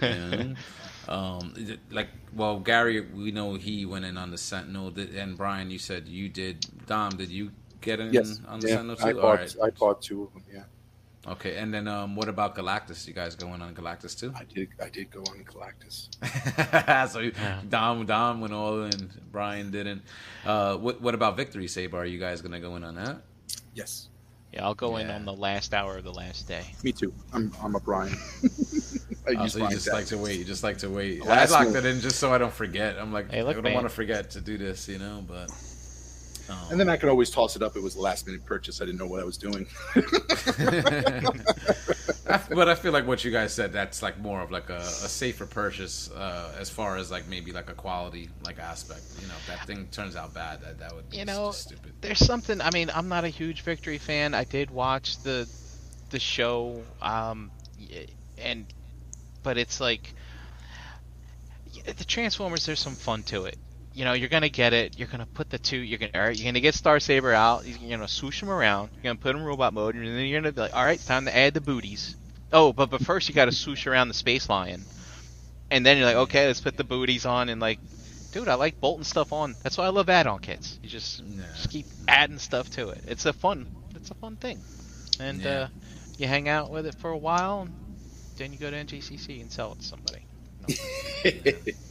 Yeah. 0.00 0.54
um, 1.08 1.54
like 1.90 2.08
well, 2.34 2.58
Gary, 2.58 3.00
we 3.00 3.30
know 3.32 3.54
he 3.54 3.86
went 3.86 4.04
in 4.04 4.16
on 4.16 4.30
the 4.30 4.38
Sentinel, 4.38 4.92
and 4.98 5.36
Brian, 5.36 5.70
you 5.70 5.78
said 5.78 6.08
you 6.08 6.28
did. 6.28 6.66
Dom, 6.86 7.16
did 7.16 7.28
you 7.28 7.52
get 7.80 8.00
in 8.00 8.12
Yes, 8.12 8.40
on 8.48 8.60
the 8.60 8.68
yeah, 8.68 8.74
Sentinel 8.76 8.96
too? 8.96 9.04
I 9.04 9.12
All 9.12 9.20
bought 9.20 9.38
right. 9.38 9.56
I 9.62 9.70
bought 9.70 10.02
two 10.02 10.24
of 10.24 10.32
them. 10.32 10.44
Yeah, 10.52 10.64
Okay, 11.28 11.56
and 11.56 11.72
then 11.72 11.86
um, 11.86 12.16
what 12.16 12.28
about 12.28 12.54
Galactus? 12.56 13.06
You 13.06 13.12
guys 13.12 13.34
going 13.34 13.60
on 13.60 13.74
Galactus 13.74 14.18
too? 14.18 14.32
I 14.34 14.44
did 14.44 14.68
I 14.82 14.88
did 14.88 15.10
go 15.10 15.20
on 15.20 15.44
Galactus. 15.44 16.08
so 17.12 17.30
Dom, 17.68 18.06
Dom 18.06 18.40
went 18.40 18.54
all 18.54 18.84
in. 18.84 19.10
Brian 19.30 19.70
didn't. 19.70 20.02
Uh, 20.46 20.76
what 20.76 21.00
What 21.02 21.14
about 21.14 21.36
Victory 21.36 21.68
Saber? 21.68 21.98
Are 21.98 22.06
you 22.06 22.18
guys 22.18 22.40
gonna 22.40 22.58
go 22.60 22.76
in 22.76 22.84
on 22.84 22.94
that? 22.94 23.18
Yes, 23.74 24.08
Yeah, 24.52 24.64
I'll 24.64 24.74
go 24.74 24.96
in 24.96 25.10
on 25.10 25.24
the 25.26 25.32
last 25.34 25.74
hour 25.74 25.98
of 25.98 26.04
the 26.04 26.12
last 26.12 26.48
day. 26.48 26.64
me 26.82 26.90
too. 26.92 27.12
I'm 27.34 27.52
I'm 27.62 27.74
a 27.74 27.80
Brian. 27.80 28.16
I 29.28 29.34
Oh, 29.36 29.46
so 29.46 29.58
you 29.58 29.64
fine 29.66 29.72
just 29.72 29.92
like 29.92 30.06
to 30.06 30.16
wait. 30.18 30.38
You 30.38 30.44
just 30.46 30.62
like 30.64 30.78
to 30.78 30.88
wait. 30.88 31.22
I 31.22 31.26
Last 31.26 31.50
locked 31.52 31.66
move. 31.68 31.76
it 31.76 31.84
in 31.84 32.00
just 32.00 32.16
so 32.18 32.32
I 32.32 32.38
don't 32.38 32.52
forget. 32.52 32.96
I'm 32.98 33.12
like, 33.12 33.30
Hey, 33.30 33.42
look, 33.42 33.58
I 33.58 33.60
don't 33.60 33.74
want 33.74 33.84
to 33.86 33.94
forget 33.94 34.30
to 34.30 34.40
do 34.40 34.56
this, 34.56 34.88
you 34.88 34.98
know. 34.98 35.22
But 35.28 35.52
And 36.70 36.78
then 36.78 36.88
I 36.88 36.96
could 36.96 37.08
always 37.08 37.30
toss 37.30 37.56
it 37.56 37.62
up. 37.62 37.76
It 37.76 37.82
was 37.82 37.96
a 37.96 38.00
last 38.00 38.26
minute 38.26 38.44
purchase. 38.44 38.80
I 38.80 38.84
didn't 38.84 38.98
know 38.98 39.06
what 39.06 39.20
I 39.20 39.24
was 39.24 39.36
doing. 39.36 39.66
But 42.48 42.68
I 42.68 42.74
feel 42.74 42.92
like 42.92 43.06
what 43.06 43.24
you 43.24 43.30
guys 43.30 43.52
said 43.52 43.72
that's 43.72 44.02
like 44.02 44.18
more 44.18 44.40
of 44.40 44.50
like 44.50 44.70
a, 44.70 44.78
a 44.78 45.08
safer 45.08 45.46
purchase 45.46 46.10
uh, 46.10 46.54
as 46.58 46.70
far 46.70 46.96
as 46.96 47.10
like 47.10 47.28
maybe 47.28 47.52
like 47.52 47.70
a 47.70 47.74
quality 47.74 48.28
like 48.44 48.58
aspect. 48.58 49.02
You 49.20 49.28
know, 49.28 49.34
if 49.34 49.46
that 49.48 49.66
thing 49.66 49.88
turns 49.90 50.16
out 50.16 50.34
bad, 50.34 50.60
that 50.62 50.78
that 50.78 50.94
would 50.94 51.08
be 51.10 51.18
You 51.18 51.24
just 51.24 51.38
know, 51.38 51.50
stupid. 51.52 51.92
There's 52.00 52.24
something. 52.24 52.60
I 52.60 52.70
mean, 52.70 52.90
I'm 52.94 53.08
not 53.08 53.24
a 53.24 53.28
huge 53.28 53.62
Victory 53.62 53.98
fan. 53.98 54.34
I 54.34 54.44
did 54.44 54.70
watch 54.70 55.22
the 55.22 55.48
the 56.10 56.20
show, 56.20 56.82
um, 57.00 57.50
and 58.38 58.66
but 59.42 59.56
it's 59.56 59.80
like 59.80 60.14
the 61.84 62.04
Transformers. 62.04 62.66
There's 62.66 62.80
some 62.80 62.94
fun 62.94 63.22
to 63.24 63.46
it. 63.46 63.56
You 63.92 64.04
know, 64.04 64.12
you're 64.12 64.28
gonna 64.28 64.48
get 64.48 64.72
it. 64.72 64.98
You're 64.98 65.08
gonna 65.08 65.26
put 65.26 65.50
the 65.50 65.58
two. 65.58 65.76
You're 65.78 65.98
gonna 65.98 66.12
all 66.14 66.20
right. 66.22 66.36
You're 66.36 66.44
gonna 66.44 66.60
get 66.60 66.74
Star 66.74 67.00
Saber 67.00 67.32
out. 67.32 67.66
You're 67.66 67.90
gonna 67.90 68.06
swoosh 68.08 68.40
him 68.42 68.48
around. 68.48 68.90
You're 68.94 69.02
gonna 69.02 69.16
put 69.18 69.34
him 69.34 69.40
in 69.42 69.46
robot 69.46 69.74
mode, 69.74 69.94
and 69.96 70.06
then 70.06 70.26
you're 70.26 70.40
gonna 70.40 70.52
be 70.52 70.60
like, 70.60 70.74
all 70.76 70.84
right, 70.84 70.94
it's 70.94 71.06
time 71.06 71.24
to 71.24 71.36
add 71.36 71.54
the 71.54 71.60
booties. 71.60 72.16
Oh, 72.52 72.72
but 72.72 72.88
but 72.90 73.00
first 73.00 73.28
you 73.28 73.34
got 73.34 73.44
to 73.46 73.52
swoosh 73.52 73.86
around 73.86 74.08
the 74.08 74.14
Space 74.14 74.48
Lion, 74.48 74.84
and 75.70 75.84
then 75.84 75.96
you're 75.98 76.06
like, 76.06 76.16
okay, 76.16 76.46
let's 76.46 76.60
put 76.60 76.76
the 76.76 76.84
booties 76.84 77.26
on, 77.26 77.48
and 77.48 77.60
like, 77.60 77.78
dude, 78.32 78.48
I 78.48 78.54
like 78.54 78.80
bolting 78.80 79.04
stuff 79.04 79.32
on. 79.32 79.54
That's 79.62 79.76
why 79.78 79.84
I 79.86 79.88
love 79.90 80.08
add-on 80.08 80.40
kits. 80.40 80.78
You 80.82 80.88
just 80.88 81.20
Yeah. 81.24 81.42
just 81.54 81.70
keep 81.70 81.86
adding 82.08 82.38
stuff 82.38 82.70
to 82.70 82.88
it. 82.90 83.02
It's 83.06 83.26
a 83.26 83.32
fun, 83.32 83.66
it's 83.94 84.10
a 84.10 84.14
fun 84.14 84.36
thing, 84.36 84.60
and 85.20 85.40
Yeah. 85.40 85.50
uh, 85.50 85.68
you 86.18 86.26
hang 86.28 86.48
out 86.48 86.70
with 86.70 86.86
it 86.86 86.94
for 86.96 87.10
a 87.10 87.18
while, 87.18 87.62
and 87.62 87.72
then 88.36 88.52
you 88.52 88.58
go 88.58 88.70
to 88.70 88.76
NGCC 88.76 89.40
and 89.40 89.50
sell 89.50 89.72
it 89.72 89.80
to 89.80 89.84
somebody. 89.84 90.24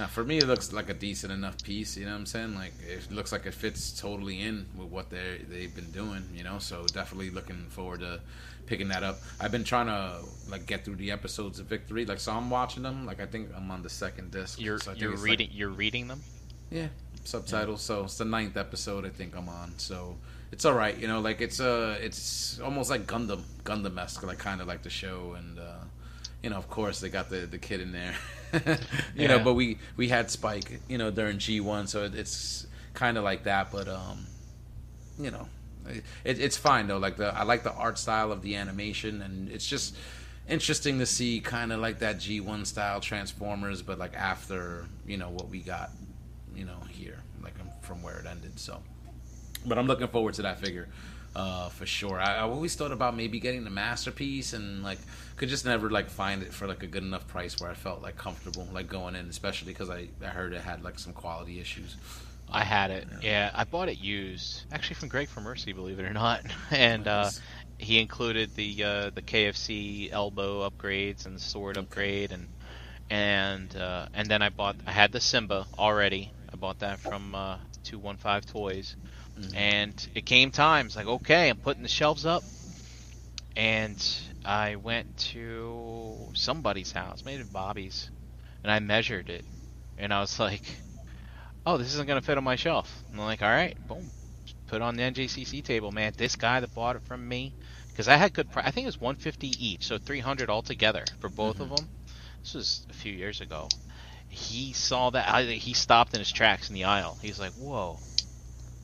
Now, 0.00 0.06
for 0.06 0.24
me, 0.24 0.38
it 0.38 0.46
looks 0.46 0.72
like 0.72 0.88
a 0.88 0.94
decent 0.94 1.30
enough 1.30 1.62
piece. 1.62 1.94
You 1.94 2.06
know 2.06 2.12
what 2.12 2.20
I'm 2.20 2.26
saying? 2.26 2.54
Like 2.54 2.72
it 2.88 3.12
looks 3.12 3.32
like 3.32 3.44
it 3.44 3.52
fits 3.52 4.00
totally 4.00 4.40
in 4.40 4.64
with 4.74 4.88
what 4.88 5.10
they 5.10 5.42
they've 5.46 5.74
been 5.74 5.90
doing. 5.90 6.24
You 6.34 6.42
know, 6.42 6.58
so 6.58 6.86
definitely 6.86 7.28
looking 7.28 7.66
forward 7.68 8.00
to 8.00 8.20
picking 8.64 8.88
that 8.88 9.02
up. 9.02 9.18
I've 9.38 9.52
been 9.52 9.62
trying 9.62 9.88
to 9.88 10.24
like 10.48 10.64
get 10.64 10.86
through 10.86 10.96
the 10.96 11.10
episodes 11.10 11.58
of 11.58 11.66
Victory. 11.66 12.06
Like, 12.06 12.18
so 12.18 12.32
I'm 12.32 12.48
watching 12.48 12.82
them. 12.82 13.04
Like, 13.04 13.20
I 13.20 13.26
think 13.26 13.50
I'm 13.54 13.70
on 13.70 13.82
the 13.82 13.90
second 13.90 14.30
disc. 14.30 14.58
You're 14.58 14.78
so 14.78 14.92
you're 14.92 15.12
it's, 15.12 15.20
like, 15.20 15.30
reading 15.32 15.50
you're 15.52 15.68
reading 15.68 16.08
them. 16.08 16.22
Yeah, 16.70 16.88
subtitles. 17.24 17.82
So 17.82 18.04
it's 18.04 18.16
the 18.16 18.24
ninth 18.24 18.56
episode 18.56 19.04
I 19.04 19.10
think 19.10 19.36
I'm 19.36 19.50
on. 19.50 19.74
So 19.76 20.16
it's 20.50 20.64
all 20.64 20.72
right. 20.72 20.96
You 20.96 21.08
know, 21.08 21.20
like 21.20 21.42
it's 21.42 21.60
uh 21.60 21.98
it's 22.00 22.58
almost 22.60 22.88
like 22.88 23.06
Gundam, 23.06 23.42
Gundam 23.64 24.00
esque, 24.00 24.22
like 24.22 24.38
kind 24.38 24.62
of 24.62 24.66
like 24.66 24.82
the 24.82 24.88
show, 24.88 25.34
and 25.36 25.58
uh, 25.58 25.84
you 26.42 26.50
know, 26.50 26.56
of 26.56 26.68
course, 26.68 27.00
they 27.00 27.08
got 27.08 27.28
the 27.28 27.46
the 27.46 27.58
kid 27.58 27.80
in 27.80 27.92
there. 27.92 28.14
you 29.16 29.28
know, 29.28 29.38
but 29.38 29.54
we 29.54 29.78
we 29.96 30.08
had 30.08 30.30
Spike, 30.30 30.80
you 30.88 30.98
know, 30.98 31.10
during 31.10 31.38
G 31.38 31.60
one, 31.60 31.86
so 31.86 32.04
it, 32.04 32.14
it's 32.14 32.66
kind 32.94 33.18
of 33.18 33.24
like 33.24 33.44
that. 33.44 33.70
But 33.70 33.88
um, 33.88 34.26
you 35.18 35.30
know, 35.30 35.48
it, 35.86 36.04
it's 36.24 36.56
fine 36.56 36.86
though. 36.86 36.98
Like 36.98 37.16
the 37.16 37.34
I 37.34 37.42
like 37.44 37.62
the 37.62 37.72
art 37.72 37.98
style 37.98 38.32
of 38.32 38.42
the 38.42 38.56
animation, 38.56 39.22
and 39.22 39.50
it's 39.50 39.66
just 39.66 39.94
interesting 40.48 40.98
to 40.98 41.06
see 41.06 41.40
kind 41.40 41.72
of 41.72 41.80
like 41.80 42.00
that 42.00 42.16
G1 42.16 42.66
style 42.66 43.00
Transformers, 43.00 43.82
but 43.82 43.98
like 43.98 44.14
after 44.14 44.86
you 45.06 45.16
know 45.16 45.30
what 45.30 45.48
we 45.48 45.60
got, 45.60 45.90
you 46.56 46.64
know 46.64 46.80
here, 46.88 47.18
like 47.42 47.54
um, 47.60 47.68
from 47.82 48.02
where 48.02 48.18
it 48.18 48.26
ended. 48.26 48.58
So, 48.58 48.82
but 49.66 49.78
I'm 49.78 49.86
looking 49.86 50.08
forward 50.08 50.34
to 50.34 50.42
that 50.42 50.58
figure 50.58 50.88
uh, 51.34 51.68
for 51.68 51.86
sure. 51.86 52.20
I, 52.20 52.36
I 52.36 52.40
always 52.40 52.74
thought 52.74 52.92
about 52.92 53.16
maybe 53.16 53.40
getting 53.40 53.64
the 53.64 53.70
masterpiece, 53.70 54.52
and 54.52 54.82
like 54.82 54.98
could 55.36 55.48
just 55.48 55.64
never 55.64 55.90
like 55.90 56.10
find 56.10 56.42
it 56.42 56.52
for 56.52 56.66
like 56.66 56.82
a 56.82 56.86
good 56.86 57.02
enough 57.02 57.26
price 57.28 57.60
where 57.60 57.70
I 57.70 57.74
felt 57.74 58.02
like 58.02 58.16
comfortable 58.16 58.66
like 58.72 58.88
going 58.88 59.14
in, 59.14 59.28
especially 59.28 59.72
because 59.72 59.90
I 59.90 60.08
I 60.22 60.28
heard 60.28 60.52
it 60.52 60.60
had 60.60 60.82
like 60.82 60.98
some 60.98 61.12
quality 61.12 61.60
issues. 61.60 61.96
I 62.52 62.64
had 62.64 62.90
it. 62.90 63.06
Yeah, 63.22 63.50
I 63.54 63.64
bought 63.64 63.88
it 63.88 63.98
used, 63.98 64.64
actually 64.72 64.96
from 64.96 65.08
Greg 65.08 65.28
for 65.28 65.40
Mercy, 65.40 65.72
believe 65.72 66.00
it 66.00 66.04
or 66.04 66.12
not. 66.12 66.42
And 66.70 67.06
uh, 67.06 67.30
he 67.78 67.98
included 68.00 68.54
the 68.54 68.84
uh, 68.84 69.10
the 69.10 69.22
KFC 69.22 70.10
elbow 70.12 70.68
upgrades 70.68 71.26
and 71.26 71.36
the 71.36 71.40
sword 71.40 71.76
upgrade, 71.76 72.32
and 72.32 72.48
and 73.08 73.74
uh, 73.76 74.06
and 74.14 74.28
then 74.28 74.42
I 74.42 74.48
bought 74.48 74.76
I 74.86 74.92
had 74.92 75.12
the 75.12 75.20
Simba 75.20 75.66
already. 75.78 76.32
I 76.52 76.56
bought 76.56 76.80
that 76.80 76.98
from 76.98 77.34
uh, 77.34 77.58
two 77.84 77.98
one 77.98 78.16
five 78.16 78.46
toys, 78.46 78.96
Mm-hmm. 79.40 79.56
and 79.56 80.08
it 80.14 80.26
came 80.26 80.50
time. 80.50 80.86
It's 80.86 80.96
like 80.96 81.06
okay, 81.06 81.48
I'm 81.48 81.56
putting 81.56 81.82
the 81.82 81.88
shelves 81.88 82.26
up, 82.26 82.42
and 83.56 83.96
I 84.44 84.76
went 84.76 85.16
to 85.32 86.30
somebody's 86.34 86.92
house, 86.92 87.24
maybe 87.24 87.42
Bobby's, 87.44 88.10
and 88.62 88.70
I 88.70 88.78
measured 88.80 89.30
it, 89.30 89.44
and 89.98 90.12
I 90.12 90.20
was 90.20 90.38
like 90.38 90.62
oh, 91.66 91.76
this 91.76 91.88
isn't 91.94 92.06
gonna 92.06 92.22
fit 92.22 92.38
on 92.38 92.44
my 92.44 92.56
shelf. 92.56 93.02
And 93.10 93.20
I'm 93.20 93.26
like, 93.26 93.42
all 93.42 93.48
right, 93.48 93.76
boom, 93.86 94.10
Just 94.44 94.66
put 94.66 94.76
it 94.76 94.82
on 94.82 94.96
the 94.96 95.02
NJCC 95.02 95.64
table, 95.64 95.92
man. 95.92 96.12
This 96.16 96.36
guy 96.36 96.60
that 96.60 96.74
bought 96.74 96.96
it 96.96 97.02
from 97.02 97.26
me, 97.26 97.54
because 97.88 98.08
I 98.08 98.16
had 98.16 98.32
good 98.32 98.50
price. 98.50 98.66
I 98.66 98.70
think 98.70 98.84
it 98.84 98.88
was 98.88 99.00
150 99.00 99.48
each, 99.58 99.86
so 99.86 99.98
300 99.98 100.50
altogether 100.50 101.04
for 101.20 101.28
both 101.28 101.54
mm-hmm. 101.54 101.72
of 101.72 101.76
them. 101.76 101.88
This 102.42 102.54
was 102.54 102.86
a 102.88 102.94
few 102.94 103.12
years 103.12 103.40
ago. 103.40 103.68
He 104.28 104.72
saw 104.72 105.10
that. 105.10 105.28
I, 105.28 105.42
he 105.44 105.74
stopped 105.74 106.14
in 106.14 106.20
his 106.20 106.32
tracks 106.32 106.68
in 106.68 106.74
the 106.74 106.84
aisle. 106.84 107.18
He's 107.20 107.40
like, 107.40 107.52
whoa. 107.52 107.98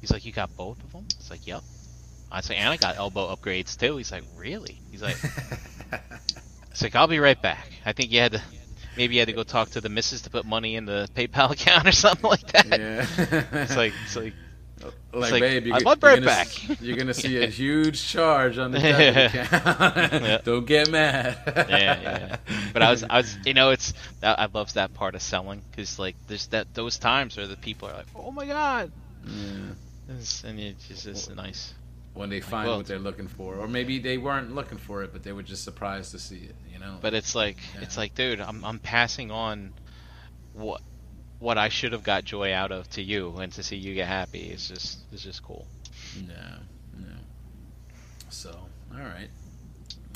He's 0.00 0.10
like, 0.12 0.24
you 0.24 0.32
got 0.32 0.54
both 0.56 0.82
of 0.84 0.92
them? 0.92 1.04
It's 1.18 1.30
like, 1.30 1.46
yep. 1.46 1.62
I 2.30 2.40
say, 2.40 2.56
and 2.56 2.68
I 2.68 2.76
got 2.76 2.96
elbow 2.96 3.34
upgrades 3.34 3.76
too. 3.78 3.96
He's 3.96 4.10
like, 4.12 4.24
really? 4.36 4.78
He's 4.90 5.02
like, 5.02 5.16
it's 6.70 6.82
like, 6.82 6.94
I'll 6.94 7.06
be 7.08 7.18
right 7.18 7.40
back. 7.40 7.68
I 7.84 7.92
think 7.92 8.12
you 8.12 8.20
had 8.20 8.32
to. 8.32 8.42
Maybe 8.96 9.14
you 9.16 9.20
had 9.20 9.28
to 9.28 9.34
go 9.34 9.42
talk 9.42 9.70
to 9.72 9.80
the 9.82 9.90
missus 9.90 10.22
to 10.22 10.30
put 10.30 10.46
money 10.46 10.74
in 10.76 10.86
the 10.86 11.06
PayPal 11.14 11.50
account 11.52 11.86
or 11.86 11.92
something 11.92 12.30
like 12.30 12.46
that. 12.52 12.66
yeah, 12.66 13.62
It's 13.62 13.76
like 13.76 13.92
it's 14.04 14.16
like 14.16 14.32
like, 15.12 15.32
like, 15.32 15.40
babe, 15.40 15.72
I'll 15.72 15.80
get- 15.80 16.00
be 16.00 16.06
right 16.06 16.14
gonna, 16.16 16.26
back. 16.26 16.48
You're 16.80 16.96
gonna 16.96 17.14
see 17.14 17.42
a 17.42 17.46
huge 17.46 18.06
charge 18.08 18.58
on 18.58 18.70
the 18.72 18.78
debit 18.78 19.34
account. 19.34 20.12
Yeah. 20.24 20.38
Don't 20.44 20.66
get 20.66 20.90
mad. 20.90 21.38
yeah, 21.46 21.66
yeah, 21.68 22.00
yeah. 22.02 22.36
But 22.72 22.82
I 22.82 22.90
was 22.90 23.02
I 23.04 23.16
was 23.18 23.36
you 23.46 23.54
know 23.54 23.70
it's 23.70 23.92
I 24.22 24.32
I 24.32 24.46
love 24.52 24.72
that 24.74 24.94
part 24.94 25.14
of 25.14 25.22
selling 25.22 25.62
because 25.70 25.98
like 25.98 26.16
there's 26.26 26.46
that 26.48 26.72
those 26.74 26.98
times 26.98 27.36
where 27.36 27.46
the 27.46 27.56
people 27.56 27.88
are 27.88 27.94
like 27.94 28.06
oh 28.14 28.30
my 28.30 28.46
god 28.46 28.92
It's- 30.08 30.44
and 30.44 30.58
it's 30.60 30.86
just 30.88 31.06
it's 31.06 31.28
nice. 31.28 31.74
when 32.14 32.30
they 32.30 32.40
find 32.40 32.68
well- 32.68 32.76
what 32.78 32.86
they're 32.86 32.98
looking 32.98 33.28
for, 33.28 33.56
or 33.56 33.66
maybe 33.68 33.98
they 33.98 34.18
weren't 34.18 34.54
looking 34.54 34.78
for 34.78 35.02
it, 35.02 35.12
but 35.12 35.22
they 35.22 35.32
were 35.32 35.42
just 35.42 35.64
surprised 35.64 36.12
to 36.12 36.18
see 36.18 36.38
it. 36.38 36.56
You 36.72 36.78
know. 36.78 36.98
But 37.00 37.14
it's 37.14 37.34
like 37.34 37.58
it's 37.80 37.96
like 37.96 38.14
dude 38.14 38.40
I'm 38.40 38.64
I'm 38.64 38.78
passing 38.78 39.30
on 39.30 39.72
what 40.52 40.80
what 41.38 41.58
I 41.58 41.68
should 41.68 41.92
have 41.92 42.02
got 42.02 42.24
joy 42.24 42.52
out 42.54 42.72
of 42.72 42.88
to 42.90 43.02
you 43.02 43.36
and 43.36 43.52
to 43.52 43.62
see 43.62 43.76
you 43.76 43.94
get 43.94 44.08
happy. 44.08 44.50
is 44.50 44.68
just 44.68 45.00
is 45.12 45.22
just 45.22 45.42
cool. 45.42 45.66
No, 46.26 46.34
no. 46.98 47.08
So, 48.30 48.50
all 48.94 48.98
right. 49.00 49.28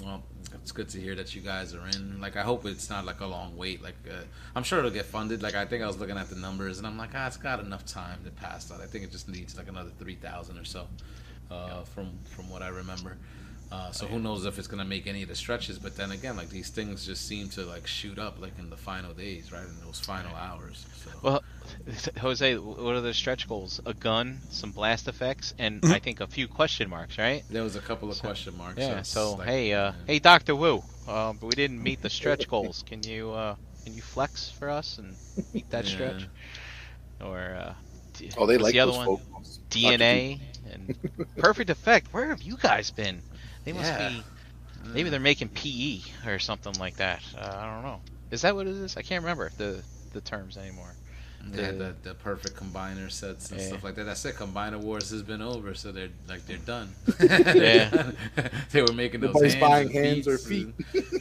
Well, 0.03 0.23
it's 0.55 0.73
good 0.73 0.89
to 0.91 1.01
hear 1.01 1.15
that 1.15 1.35
you 1.35 1.41
guys 1.41 1.75
are 1.75 1.87
in. 1.89 2.21
Like, 2.21 2.37
I 2.37 2.43
hope 2.43 2.67
it's 2.67 2.91
not 2.91 3.05
like 3.05 3.21
a 3.21 3.27
long 3.27 3.57
wait. 3.57 3.83
Like, 3.83 3.97
uh, 4.09 4.23
I'm 4.55 4.63
sure 4.63 4.79
it'll 4.79 4.91
get 4.91 5.07
funded. 5.07 5.43
Like, 5.43 5.55
I 5.55 5.65
think 5.65 5.83
I 5.83 5.87
was 5.87 5.99
looking 5.99 6.17
at 6.17 6.29
the 6.29 6.37
numbers, 6.37 6.79
and 6.79 6.87
I'm 6.87 6.99
like, 6.99 7.11
ah, 7.15 7.27
it's 7.27 7.37
got 7.37 7.61
enough 7.61 7.85
time 7.87 8.21
to 8.25 8.31
pass 8.31 8.67
that. 8.67 8.81
I 8.81 8.87
think 8.87 9.05
it 9.05 9.11
just 9.11 9.29
needs 9.29 9.57
like 9.57 9.69
another 9.69 9.91
three 9.99 10.17
thousand 10.17 10.59
or 10.59 10.65
so, 10.65 10.87
uh, 11.51 11.83
from 11.83 12.11
from 12.25 12.49
what 12.51 12.63
I 12.63 12.69
remember. 12.69 13.17
Uh, 13.73 13.93
so 13.93 14.05
who 14.05 14.19
knows 14.19 14.47
if 14.47 14.59
it's 14.59 14.67
gonna 14.67 14.85
make 14.85 15.07
any 15.07 15.23
of 15.23 15.29
the 15.29 15.35
stretches? 15.35 15.79
But 15.79 15.97
then 15.97 16.11
again, 16.11 16.37
like 16.37 16.51
these 16.51 16.71
things 16.71 17.07
just 17.07 17.27
seem 17.29 17.49
to 17.51 17.65
like 17.65 17.87
shoot 17.87 18.19
up 18.19 18.41
like 18.41 18.59
in 18.59 18.69
the 18.69 18.77
final 18.77 19.13
days, 19.13 19.53
right? 19.53 19.63
In 19.63 19.81
those 19.85 20.01
final 20.01 20.35
hours. 20.35 20.87
So. 21.05 21.11
Well, 21.23 21.45
Jose, 22.21 22.57
what 22.57 22.95
are 22.95 23.01
the 23.01 23.15
stretch 23.15 23.49
goals? 23.49 23.81
A 23.87 23.95
gun, 23.95 24.41
some 24.51 24.73
blast 24.73 25.09
effects, 25.09 25.55
and 25.59 25.81
Mm-hmm. 25.81 25.93
I 25.95 25.99
think 25.99 26.21
a 26.21 26.27
few 26.27 26.47
question 26.49 26.89
marks, 26.91 27.19
right? 27.19 27.45
there 27.51 27.63
was 27.63 27.77
a 27.77 27.81
couple 27.81 28.11
of 28.11 28.19
question 28.21 28.57
marks. 28.57 28.79
Yeah. 28.79 28.99
it's 29.01 29.09
So 29.09 29.35
like- 29.35 29.49
hey, 29.49 29.73
uh, 29.73 29.93
hey, 30.07 30.19
Doctor 30.19 30.55
Wu, 30.55 30.83
uh, 31.09 31.33
we 31.41 31.51
didn't 31.51 31.83
meet 31.83 32.03
the 32.03 32.11
stretch 32.11 32.49
goals. 32.49 32.83
Can 32.89 33.03
you 33.03 33.31
uh, 33.33 33.57
can 33.85 33.95
you 33.95 34.03
flex 34.03 34.51
for 34.51 34.69
us 34.69 34.99
and 34.99 35.17
meet 35.55 35.71
that 35.71 35.85
Yeah. 35.87 35.91
stretch? 35.91 36.29
Or 37.21 37.39
uh, 37.39 37.75
Oh, 38.37 38.47
they 38.47 38.59
like 38.59 38.73
the 38.73 38.81
other 38.81 38.93
those 38.93 38.99
one? 38.99 39.07
vocals. 39.07 39.59
DNA 39.71 40.41
and 40.73 40.95
Perfect 41.39 41.71
Effect. 41.71 42.13
Where 42.13 42.27
have 42.29 42.43
you 42.43 42.57
guys 42.59 42.91
been? 42.91 43.23
They 43.65 43.73
must 43.73 43.87
Yeah. 43.93 44.09
be. 44.11 44.23
Maybe 44.93 45.09
they're 45.11 45.21
making 45.21 45.49
PE 45.51 46.01
or 46.27 46.39
something 46.39 46.73
like 46.75 46.97
that. 46.97 47.23
Uh, 47.37 47.41
I 47.59 47.67
don't 47.75 47.83
know. 47.83 48.01
Is 48.31 48.43
that 48.43 48.55
what 48.55 48.67
it 48.67 48.75
is? 48.77 48.97
I 48.97 49.03
can't 49.03 49.23
remember 49.25 49.51
the 49.57 49.83
the 50.13 50.21
terms 50.21 50.57
anymore. 50.59 50.93
They 51.49 51.65
had 51.65 51.79
the, 51.79 51.95
the 52.03 52.15
perfect 52.15 52.57
combiner 52.57 53.11
sets 53.11 53.51
and 53.51 53.61
Yeah. 53.61 53.67
stuff 53.69 53.83
like 53.85 53.95
that. 53.97 54.05
That's 54.05 54.25
it. 54.25 54.37
Combiner 54.37 54.79
wars 54.79 55.11
has 55.11 55.23
been 55.23 55.43
over, 55.43 55.75
so 55.75 55.91
they're 55.91 56.11
like 56.29 56.47
they're 56.47 56.59
done. 56.59 56.91
Yeah. 57.21 58.13
they 58.73 58.83
were 58.83 58.93
making 58.93 59.21
those 59.21 59.41
hands 59.41 59.57
buying 59.57 59.87
and 59.97 60.05
hands 60.07 60.29
or 60.29 60.39
feets 60.39 60.73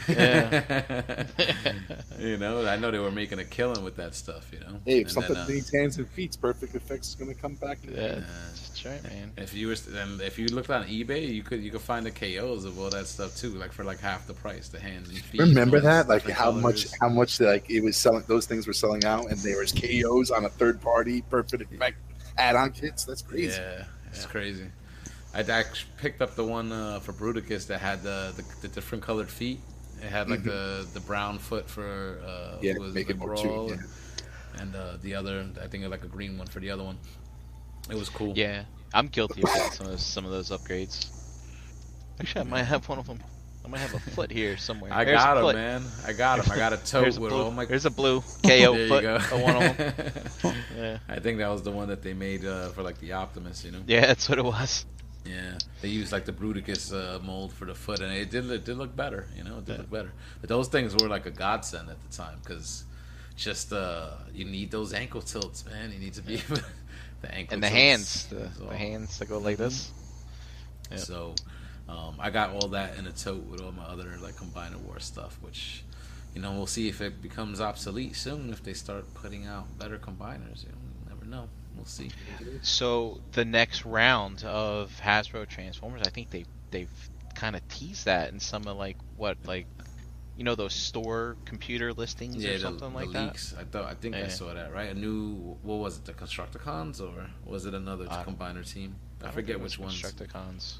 Yeah. 0.07 1.25
you 2.19 2.37
know, 2.37 2.65
I 2.67 2.75
know 2.77 2.91
they 2.91 2.99
were 2.99 3.11
making 3.11 3.39
a 3.39 3.43
killing 3.45 3.83
with 3.83 3.95
that 3.97 4.13
stuff. 4.15 4.51
You 4.51 4.59
know. 4.59 4.79
Hey, 4.85 4.99
if 4.99 5.07
And 5.07 5.11
something 5.11 5.33
then, 5.35 5.43
uh, 5.45 5.47
needs 5.47 5.71
hands 5.73 5.97
and 5.97 6.07
feet, 6.09 6.37
Perfect 6.41 6.75
Effects 6.75 7.09
is 7.09 7.15
going 7.15 7.33
to 7.33 7.39
come 7.39 7.55
back. 7.55 7.79
Yeah, 7.83 8.19
that's 8.19 8.85
right, 8.85 9.03
man. 9.03 9.31
If 9.37 9.53
you 9.53 9.67
was 9.67 9.87
and 9.87 10.21
if 10.21 10.37
you 10.37 10.47
looked 10.47 10.69
on 10.69 10.83
eBay, 10.85 11.27
you 11.33 11.43
could 11.43 11.61
you 11.61 11.71
could 11.71 11.81
find 11.81 12.05
the 12.05 12.11
KOs 12.11 12.65
of 12.65 12.79
all 12.79 12.89
that 12.89 13.07
stuff 13.07 13.35
too, 13.35 13.49
like 13.49 13.71
for 13.71 13.83
like 13.83 13.99
half 13.99 14.27
the 14.27 14.33
price, 14.33 14.67
the 14.69 14.79
hands 14.79 15.09
and 15.09 15.17
feet. 15.19 15.41
Remember 15.41 15.77
all 15.77 15.83
that? 15.83 16.07
Like 16.07 16.25
different 16.25 16.37
how 16.39 16.51
much 16.51 16.87
how 16.99 17.09
much 17.09 17.39
like 17.39 17.69
it 17.69 17.81
was 17.83 17.97
selling 17.97 18.23
those 18.27 18.45
things 18.45 18.67
were 18.67 18.73
selling 18.73 19.05
out 19.05 19.29
and 19.31 19.39
there 19.39 19.57
was 19.59 19.71
KOs 19.71 20.08
on 20.31 20.45
a 20.45 20.49
third 20.49 20.81
party 20.81 21.21
perfect 21.21 21.71
effect 21.71 21.97
add 22.39 22.55
on 22.55 22.71
kits. 22.71 23.05
That's 23.05 23.21
crazy. 23.21 23.59
Yeah, 23.59 23.83
it's 24.07 24.25
crazy. 24.25 24.67
I 25.33 25.41
actually 25.41 25.91
picked 25.97 26.21
up 26.21 26.35
the 26.35 26.43
one 26.43 26.71
uh, 26.71 26.99
for 27.01 27.13
Bruticus 27.13 27.67
that 27.67 27.79
had 27.79 28.01
the, 28.01 28.33
the 28.35 28.43
the 28.61 28.67
different 28.67 29.03
colored 29.03 29.29
feet. 29.29 29.59
It 30.01 30.09
had 30.09 30.29
like 30.29 30.43
the 30.43 30.87
the 30.93 31.01
brown 31.01 31.37
foot 31.37 31.69
for 31.69 32.19
uh, 32.25 32.29
Mm-hmm. 32.59 32.65
Yeah, 32.65 32.77
was 32.79 32.93
make 32.93 33.09
it 33.09 33.17
more 33.17 33.35
McGraw, 33.35 33.69
too. 33.69 33.75
Yeah. 33.75 34.61
and 34.61 34.75
uh, 34.75 34.97
the 35.01 35.15
other 35.15 35.45
I 35.61 35.67
think 35.67 35.87
like 35.89 36.03
a 36.03 36.07
green 36.07 36.37
one 36.37 36.47
for 36.47 36.59
the 36.59 36.71
other 36.71 36.83
one. 36.83 36.97
It 37.89 37.95
was 37.95 38.09
cool. 38.09 38.33
Yeah, 38.35 38.63
I'm 38.93 39.07
guilty 39.07 39.43
of 39.43 39.49
some 39.49 39.85
of 39.85 39.91
those, 39.91 40.05
some 40.05 40.25
of 40.25 40.31
those 40.31 40.49
upgrades. 40.49 41.09
Actually, 42.19 42.41
I 42.41 42.43
might 42.45 42.63
have 42.63 42.87
one 42.89 42.99
of 42.99 43.07
them. 43.07 43.19
I 43.63 43.67
might 43.67 43.79
have 43.79 43.93
a 43.93 43.99
foot 43.99 44.31
here 44.31 44.57
somewhere. 44.57 44.91
I 44.91 45.03
There's 45.03 45.17
got 45.17 45.37
him, 45.37 45.55
man. 45.55 45.83
I 46.05 46.13
got 46.13 46.39
him. 46.43 46.51
I 46.51 46.55
got 46.57 46.73
a 46.73 46.77
tote 46.91 47.01
There's 47.03 47.17
a 47.17 47.21
with 47.21 47.31
blue. 47.31 47.43
all 47.43 47.51
my. 47.51 47.65
There's 47.65 47.85
a 47.85 47.91
blue 47.91 48.21
KO 48.43 48.47
there 48.47 48.73
you 48.73 48.87
go. 49.01 49.19
one. 49.37 50.53
Yeah. 50.75 50.97
I 51.09 51.19
think 51.19 51.39
that 51.39 51.49
was 51.49 51.61
the 51.61 51.71
one 51.71 51.89
that 51.89 52.01
they 52.01 52.13
made 52.13 52.45
uh, 52.45 52.69
for 52.69 52.81
like 52.83 52.99
the 52.99 53.11
Optimus, 53.13 53.65
you 53.65 53.71
know. 53.71 53.81
Yeah, 53.85 54.05
that's 54.07 54.29
what 54.29 54.37
it 54.39 54.45
was. 54.45 54.85
Yeah, 55.25 55.57
they 55.81 55.89
used 55.89 56.11
like 56.13 56.23
the 56.25 56.31
Bruticus 56.31 56.93
uh, 56.93 57.19
mold 57.19 57.51
for 57.53 57.65
the 57.65 57.75
foot, 57.75 57.99
and 57.99 58.11
it 58.13 58.31
did 58.31 58.49
it 58.49 58.63
did 58.65 58.77
look 58.77 58.95
better. 58.95 59.27
You 59.35 59.43
know, 59.43 59.57
it 59.57 59.65
did 59.65 59.73
Yeah. 59.73 59.77
look 59.79 59.89
better. 59.91 60.11
But 60.39 60.49
those 60.49 60.69
things 60.69 60.95
were 60.95 61.09
like 61.09 61.25
a 61.25 61.31
godsend 61.31 61.89
at 61.89 61.97
the 62.09 62.15
time 62.15 62.37
because 62.41 62.85
just 63.35 63.73
uh, 63.73 64.11
you 64.33 64.45
need 64.45 64.71
those 64.71 64.93
ankle 64.93 65.21
tilts, 65.21 65.65
man. 65.65 65.91
You 65.91 65.99
need 65.99 66.13
to 66.13 66.21
be 66.23 66.37
the 67.21 67.31
ankle 67.35 67.55
And 67.55 67.63
the 67.63 67.67
tilts 67.69 67.73
hands, 67.81 68.25
the, 68.27 68.49
the 68.65 68.75
hands 68.75 69.19
that 69.19 69.27
go 69.27 69.37
like 69.39 69.57
this. 69.57 69.91
Yep. 70.91 70.99
So 71.01 71.35
um, 71.89 72.15
I 72.19 72.29
got 72.29 72.51
all 72.51 72.67
that 72.69 72.97
in 72.97 73.07
a 73.07 73.11
tote 73.11 73.45
with 73.47 73.61
all 73.61 73.71
my 73.71 73.83
other 73.85 74.17
like 74.21 74.35
combiner 74.35 74.77
war 74.77 74.99
stuff, 74.99 75.37
which 75.41 75.83
you 76.35 76.41
know 76.41 76.51
we'll 76.53 76.67
see 76.67 76.87
if 76.87 77.01
it 77.01 77.21
becomes 77.21 77.59
obsolete 77.59 78.15
soon 78.15 78.51
if 78.51 78.61
they 78.63 78.73
start 78.73 79.11
putting 79.15 79.45
out 79.47 79.65
better 79.79 79.97
combiners. 79.97 80.63
You 80.63 80.69
know, 80.69 80.77
you 81.03 81.09
never 81.09 81.25
know. 81.25 81.47
We'll 81.75 81.85
see. 81.85 82.11
So 82.61 83.21
the 83.31 83.45
next 83.45 83.85
round 83.85 84.43
of 84.43 84.91
Hasbro 85.03 85.47
Transformers, 85.47 86.01
I 86.05 86.09
think 86.09 86.29
they 86.29 86.45
they've 86.71 87.09
kind 87.35 87.55
of 87.55 87.67
teased 87.69 88.05
that 88.05 88.31
in 88.31 88.39
some 88.39 88.67
of 88.67 88.77
like 88.77 88.97
what 89.17 89.37
like 89.45 89.65
you 90.37 90.43
know 90.43 90.55
those 90.55 90.73
store 90.73 91.37
computer 91.45 91.93
listings 91.93 92.35
Yeah, 92.43 92.51
or 92.51 92.59
something 92.59 92.89
the 92.91 92.95
like 92.95 93.11
that. 93.11 93.25
leaks. 93.27 93.55
I 93.59 93.63
thought 93.63 93.85
I 93.85 93.93
think 93.93 94.15
I 94.15 94.27
saw 94.27 94.53
that 94.53 94.73
right. 94.73 94.89
A 94.89 94.93
new 94.93 95.57
what 95.63 95.75
was 95.79 95.97
it? 95.97 96.05
The 96.05 96.13
Constructicons 96.13 97.01
or 97.01 97.27
was 97.45 97.65
it 97.65 97.73
another 97.73 98.05
Uh, 98.09 98.23
combiner 98.23 98.69
team? 98.69 98.95
I, 99.21 99.25
don't 99.25 99.33
forget 99.33 99.59
which 99.59 99.79
ones. 99.79 100.01
Constructicons. 100.01 100.75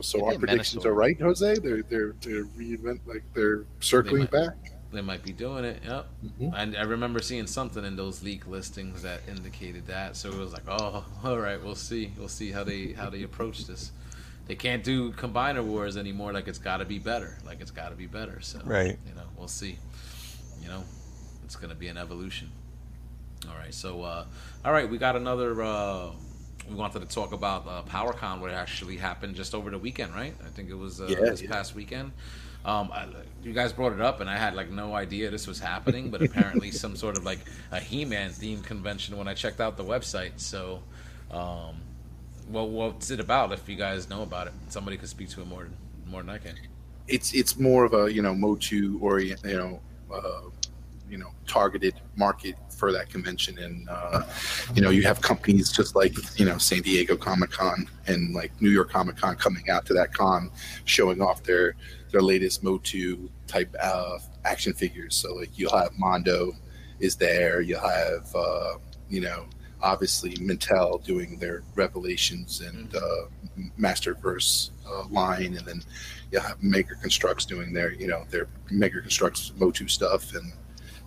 So 0.00 0.24
our 0.26 0.34
predictions 0.38 0.86
are 0.86 0.94
right, 0.94 1.20
Jose. 1.20 1.56
They're 1.58 1.82
they're 1.82 2.14
they're 2.20 2.44
reinvent 2.44 3.00
like 3.06 3.24
they're 3.34 3.64
circling 3.80 4.22
might. 4.22 4.30
back. 4.30 4.54
They 4.92 5.00
might 5.00 5.22
be 5.22 5.32
doing 5.32 5.64
it. 5.64 5.82
Yep. 5.86 6.06
Mhm. 6.40 6.52
And 6.54 6.76
I 6.76 6.82
remember 6.82 7.20
seeing 7.20 7.46
something 7.46 7.84
in 7.84 7.96
those 7.96 8.22
leak 8.22 8.46
listings 8.46 9.02
that 9.02 9.20
indicated 9.28 9.86
that. 9.86 10.16
So 10.16 10.28
it 10.30 10.36
was 10.36 10.52
like, 10.52 10.64
oh, 10.68 11.04
all 11.24 11.38
right, 11.38 11.62
we'll 11.62 11.74
see. 11.74 12.12
We'll 12.18 12.28
see 12.28 12.50
how 12.50 12.64
they 12.64 12.92
how 12.92 13.08
they 13.10 13.22
approach 13.22 13.66
this. 13.66 13.92
They 14.46 14.54
can't 14.54 14.82
do 14.84 15.12
combiner 15.12 15.64
wars 15.64 15.96
anymore. 15.96 16.32
Like 16.32 16.48
it's 16.48 16.58
got 16.58 16.78
to 16.78 16.84
be 16.84 16.98
better. 16.98 17.38
Like 17.46 17.60
it's 17.60 17.70
got 17.70 17.88
to 17.90 17.94
be 17.94 18.06
better. 18.06 18.40
So 18.40 18.60
Right. 18.64 18.98
You 19.06 19.14
know, 19.14 19.22
we'll 19.38 19.48
see. 19.48 19.78
You 20.60 20.68
know, 20.68 20.84
it's 21.44 21.56
gonna 21.56 21.74
be 21.74 21.88
an 21.88 21.96
evolution. 21.96 22.50
All 23.48 23.56
right. 23.56 23.72
So, 23.74 24.02
uh, 24.02 24.24
all 24.64 24.72
right, 24.72 24.88
we 24.88 24.98
got 24.98 25.16
another. 25.16 25.62
Uh, 25.62 26.10
we 26.68 26.74
wanted 26.76 27.00
to 27.00 27.06
talk 27.06 27.32
about 27.32 27.66
uh, 27.66 27.82
PowerCon, 27.88 28.40
what 28.40 28.50
actually 28.52 28.96
happened 28.96 29.34
just 29.34 29.54
over 29.54 29.70
the 29.70 29.78
weekend, 29.78 30.14
right? 30.14 30.34
I 30.44 30.48
think 30.48 30.70
it 30.70 30.74
was 30.76 31.00
uh, 31.00 31.06
Yeah, 31.06 31.18
this 31.28 31.42
yeah. 31.42 31.48
past 31.50 31.74
weekend. 31.74 32.12
Um, 32.64 32.90
I, 32.92 33.08
you 33.42 33.52
guys 33.52 33.72
brought 33.72 33.92
it 33.92 34.00
up, 34.00 34.20
and 34.20 34.30
I 34.30 34.36
had 34.36 34.54
like 34.54 34.70
no 34.70 34.94
idea 34.94 35.30
this 35.30 35.46
was 35.46 35.58
happening, 35.58 36.10
but 36.10 36.22
apparently 36.22 36.70
some 36.72 36.94
sort 36.96 37.16
of 37.16 37.24
like 37.24 37.40
a 37.72 37.80
He-Man 37.80 38.30
themed 38.30 38.64
convention 38.64 39.16
when 39.16 39.26
I 39.28 39.34
checked 39.34 39.60
out 39.60 39.76
the 39.76 39.84
website. 39.84 40.38
So, 40.40 40.82
um, 41.30 41.82
well, 42.48 42.68
what's 42.68 43.10
it 43.10 43.20
about? 43.20 43.52
If 43.52 43.68
you 43.68 43.76
guys 43.76 44.08
know 44.08 44.22
about 44.22 44.46
it, 44.46 44.54
somebody 44.68 44.96
could 44.96 45.08
speak 45.08 45.30
to 45.30 45.42
it 45.42 45.46
more 45.46 45.68
more 46.06 46.22
than 46.22 46.30
I 46.30 46.38
can. 46.38 46.56
It's 47.08 47.34
it's 47.34 47.58
more 47.58 47.84
of 47.84 47.94
a 47.94 48.12
you 48.12 48.22
know 48.22 48.34
Motu 48.34 48.98
orient 49.02 49.40
you 49.44 49.56
know 49.56 49.80
uh, 50.12 50.42
you 51.08 51.18
know 51.18 51.30
targeted 51.46 51.94
market 52.16 52.56
for 52.82 52.90
that 52.90 53.08
convention, 53.08 53.56
and 53.60 53.88
uh, 53.88 54.22
you 54.74 54.82
know 54.82 54.90
you 54.90 55.04
have 55.04 55.20
companies 55.20 55.70
just 55.70 55.94
like 55.94 56.16
you 56.36 56.44
know 56.44 56.58
San 56.58 56.82
Diego 56.82 57.16
Comic 57.16 57.52
Con 57.52 57.88
and 58.08 58.34
like 58.34 58.50
New 58.60 58.70
York 58.70 58.90
Comic 58.90 59.16
Con 59.18 59.36
coming 59.36 59.70
out 59.70 59.86
to 59.86 59.94
that 59.94 60.12
con, 60.12 60.50
showing 60.84 61.22
off 61.22 61.44
their 61.44 61.76
their 62.10 62.20
latest 62.20 62.64
Motu 62.64 63.28
type 63.46 63.72
uh, 63.80 64.18
action 64.44 64.72
figures. 64.72 65.14
So 65.14 65.32
like 65.32 65.56
you'll 65.56 65.78
have 65.78 65.96
Mondo 65.96 66.54
is 66.98 67.14
there, 67.14 67.60
you'll 67.60 67.88
have 67.88 68.34
uh, 68.34 68.78
you 69.08 69.20
know 69.20 69.44
obviously 69.80 70.32
Mattel 70.38 71.04
doing 71.04 71.38
their 71.38 71.62
Revelations 71.76 72.62
and 72.62 72.92
uh, 72.96 73.26
Masterverse 73.78 74.70
uh, 74.90 75.04
line, 75.08 75.56
and 75.56 75.64
then 75.64 75.84
you'll 76.32 76.42
have 76.42 76.60
Maker 76.60 76.96
Constructs 76.96 77.44
doing 77.44 77.72
their 77.72 77.92
you 77.92 78.08
know 78.08 78.24
their 78.30 78.48
Maker 78.72 79.00
Constructs 79.00 79.52
Motu 79.56 79.86
stuff. 79.86 80.34
And 80.34 80.52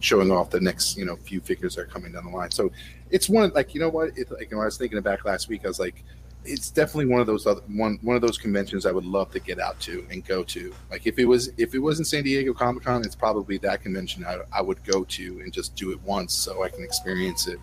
showing 0.05 0.31
off 0.31 0.49
the 0.49 0.61
next 0.61 0.97
you 0.97 1.05
know 1.05 1.15
few 1.15 1.41
figures 1.41 1.75
that 1.75 1.81
are 1.81 1.85
coming 1.85 2.11
down 2.11 2.25
the 2.25 2.31
line. 2.31 2.51
So 2.51 2.71
it's 3.09 3.27
one 3.27 3.51
like 3.53 3.73
you 3.73 3.81
know 3.81 3.89
what 3.89 4.17
it, 4.17 4.31
like 4.31 4.51
when 4.51 4.61
I 4.61 4.65
was 4.65 4.77
thinking 4.77 5.01
back 5.01 5.25
last 5.25 5.49
week, 5.49 5.61
I 5.65 5.67
was 5.67 5.79
like, 5.79 6.03
it's 6.45 6.69
definitely 6.69 7.07
one 7.07 7.21
of 7.21 7.27
those 7.27 7.47
other 7.47 7.61
one 7.67 7.97
one 8.01 8.15
of 8.15 8.21
those 8.21 8.37
conventions 8.37 8.85
I 8.85 8.91
would 8.91 9.05
love 9.05 9.31
to 9.31 9.39
get 9.39 9.59
out 9.59 9.79
to 9.81 10.05
and 10.11 10.25
go 10.25 10.43
to. 10.43 10.73
Like 10.91 11.07
if 11.07 11.17
it 11.17 11.25
was 11.25 11.49
if 11.57 11.73
it 11.73 11.79
was 11.79 11.99
in 11.99 12.05
San 12.05 12.23
Diego 12.23 12.53
Comic 12.53 12.83
Con, 12.83 13.01
it's 13.03 13.15
probably 13.15 13.57
that 13.59 13.81
convention 13.81 14.23
I, 14.25 14.39
I 14.53 14.61
would 14.61 14.83
go 14.83 15.03
to 15.03 15.39
and 15.41 15.51
just 15.51 15.75
do 15.75 15.91
it 15.91 16.01
once 16.03 16.33
so 16.33 16.63
I 16.63 16.69
can 16.69 16.83
experience 16.83 17.47
it 17.47 17.59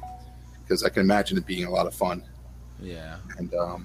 because 0.63 0.85
I 0.85 0.89
can 0.89 1.03
imagine 1.03 1.39
it 1.39 1.47
being 1.47 1.65
a 1.65 1.71
lot 1.71 1.87
of 1.87 1.95
fun. 1.95 2.25
Yeah. 2.81 3.19
And 3.39 3.55
um, 3.55 3.83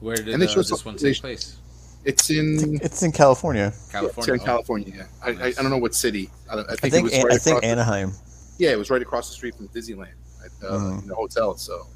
Where 0.00 0.16
did 0.16 0.28
And 0.28 0.42
uh, 0.42 0.46
this 0.46 0.84
one 0.84 0.96
take 0.96 1.20
place? 1.20 1.56
It's 2.04 2.30
in 2.30 2.78
It's 2.82 3.02
in 3.02 3.12
California. 3.12 3.72
California. 3.90 4.34
It's 4.34 4.42
in 4.42 4.46
California. 4.46 4.92
Yeah, 4.96 5.04
I, 5.22 5.30
I, 5.30 5.46
I 5.46 5.52
don't 5.52 5.70
know 5.70 5.78
what 5.78 5.94
city. 5.94 6.30
I, 6.50 6.54
I 6.54 6.56
think, 6.64 6.70
I 6.70 6.88
think 6.88 6.94
it 6.94 7.02
was 7.04 7.12
An- 7.14 7.22
right 7.24 7.32
I 7.34 7.38
think 7.38 7.56
across 7.58 7.60
the- 7.62 7.66
Anaheim. 7.68 8.12
Yeah, 8.58 8.70
it 8.70 8.78
was 8.78 8.90
right 8.90 9.02
across 9.02 9.28
the 9.28 9.34
street 9.34 9.54
from 9.56 9.68
Disneyland, 9.68 10.14
at, 10.44 10.50
uh, 10.68 10.98
in 11.00 11.06
the 11.06 11.14
hotel. 11.14 11.56
So, 11.56 11.86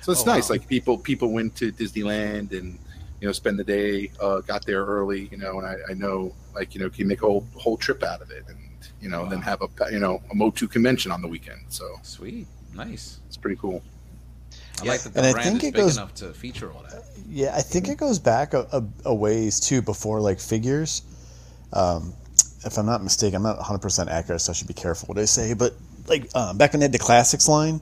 so 0.00 0.12
it's 0.12 0.22
Oh, 0.22 0.24
nice. 0.24 0.48
wow. 0.50 0.54
Like 0.54 0.66
people, 0.68 0.98
people 0.98 1.30
went 1.32 1.54
to 1.56 1.70
Disneyland 1.72 2.50
and 2.52 2.78
you 3.20 3.28
know 3.28 3.32
spend 3.32 3.58
the 3.58 3.64
day, 3.64 4.10
uh, 4.20 4.40
got 4.40 4.66
there 4.66 4.84
early. 4.84 5.28
You 5.30 5.36
know, 5.36 5.58
and 5.58 5.66
I, 5.66 5.76
I 5.90 5.94
know 5.94 6.34
like 6.54 6.74
you 6.74 6.80
know 6.80 6.90
can 6.90 7.06
make 7.06 7.22
a 7.22 7.26
whole 7.26 7.46
whole 7.54 7.76
trip 7.76 8.02
out 8.02 8.20
of 8.22 8.30
it, 8.32 8.44
and 8.48 8.58
you 9.00 9.08
know, 9.08 9.22
and 9.22 9.30
then 9.30 9.40
have 9.42 9.62
a 9.62 9.68
you 9.92 10.00
know 10.00 10.20
a 10.30 10.34
Motu 10.34 10.66
convention 10.66 11.12
on 11.12 11.22
the 11.22 11.28
weekend. 11.28 11.60
So 11.68 11.84
Sweet. 12.02 12.46
Nice. 12.74 13.20
it's 13.28 13.36
pretty 13.36 13.56
cool. 13.56 13.82
I 14.80 14.84
Yeah. 14.84 14.90
like 14.92 15.02
that 15.02 15.14
the 15.14 15.22
And 15.22 15.36
I 15.38 15.42
think 15.42 15.62
is 15.62 15.68
it 15.68 15.72
big 15.74 15.82
goes- 15.82 15.96
enough 15.96 16.14
to 16.16 16.32
feature 16.32 16.72
all 16.72 16.82
that. 16.90 17.04
Yeah, 17.28 17.54
I 17.56 17.62
think 17.62 17.88
it 17.88 17.96
goes 17.98 18.18
back 18.18 18.52
a, 18.54 18.66
a, 18.72 18.84
a 19.10 19.14
ways 19.14 19.58
too 19.60 19.80
before 19.82 20.20
like 20.20 20.38
figures. 20.40 21.02
Um, 21.72 22.12
if 22.64 22.76
I'm 22.78 22.86
not 22.86 23.02
mistaken, 23.02 23.36
I'm 23.36 23.42
not 23.42 23.58
100% 23.58 24.08
accurate, 24.08 24.40
so 24.40 24.52
I 24.52 24.54
should 24.54 24.68
be 24.68 24.74
careful 24.74 25.06
what 25.08 25.18
I 25.18 25.24
say. 25.24 25.54
But 25.54 25.74
like 26.06 26.28
um, 26.36 26.58
back 26.58 26.72
when 26.72 26.80
they 26.80 26.84
had 26.84 26.92
the 26.92 26.98
classics 26.98 27.48
line, 27.48 27.80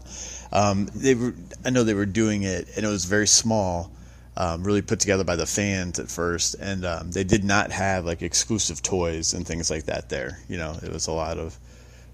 um, 0.52 0.88
they 0.94 1.14
were 1.14 1.34
I 1.64 1.70
know 1.70 1.84
they 1.84 1.94
were 1.94 2.06
doing 2.06 2.42
it, 2.44 2.68
and 2.76 2.84
it 2.84 2.88
was 2.88 3.04
very 3.04 3.26
small, 3.26 3.90
um, 4.36 4.62
really 4.64 4.82
put 4.82 5.00
together 5.00 5.24
by 5.24 5.36
the 5.36 5.46
fans 5.46 5.98
at 5.98 6.08
first, 6.08 6.54
and 6.60 6.84
um, 6.84 7.10
they 7.10 7.24
did 7.24 7.44
not 7.44 7.72
have 7.72 8.04
like 8.04 8.22
exclusive 8.22 8.82
toys 8.82 9.34
and 9.34 9.46
things 9.46 9.70
like 9.70 9.84
that 9.86 10.08
there. 10.08 10.38
You 10.48 10.58
know, 10.58 10.76
it 10.82 10.92
was 10.92 11.08
a 11.08 11.12
lot 11.12 11.38
of 11.38 11.58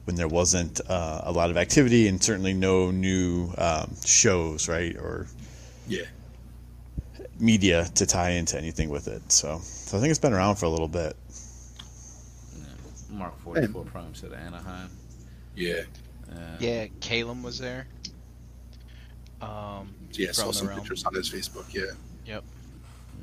when 0.06 0.14
there 0.16 0.28
wasn't 0.28 0.80
uh, 0.88 1.20
a 1.24 1.32
lot 1.32 1.50
of 1.50 1.56
activity 1.56 2.06
and 2.06 2.22
certainly 2.22 2.54
no 2.54 2.90
new 2.92 3.50
um, 3.58 3.92
shows, 4.04 4.68
right, 4.68 4.96
or 4.96 5.26
Yeah, 5.88 6.02
media 7.40 7.86
to 7.96 8.06
tie 8.06 8.30
into 8.30 8.56
anything 8.56 8.88
with 8.88 9.08
it. 9.08 9.30
So, 9.32 9.58
so 9.62 9.98
I 9.98 10.00
think 10.00 10.10
it's 10.10 10.20
been 10.20 10.32
around 10.32 10.56
for 10.56 10.66
a 10.66 10.70
little 10.70 10.86
bit. 10.88 11.16
Mark 13.10 13.38
44 13.40 13.84
Prime 13.84 14.14
said 14.14 14.32
Anaheim. 14.32 14.90
yeah, 15.56 15.80
Uh, 16.30 16.36
Yeah, 16.60 16.86
Calum 17.00 17.42
was 17.42 17.58
there. 17.58 17.86
Um, 19.40 19.92
yeah. 20.12 20.28
I 20.28 20.32
saw 20.32 20.52
some 20.52 20.68
around. 20.68 20.78
pictures 20.80 21.04
on 21.04 21.14
his 21.14 21.28
Facebook. 21.30 21.64
Yeah. 21.74 21.82
Yep. 22.26 22.44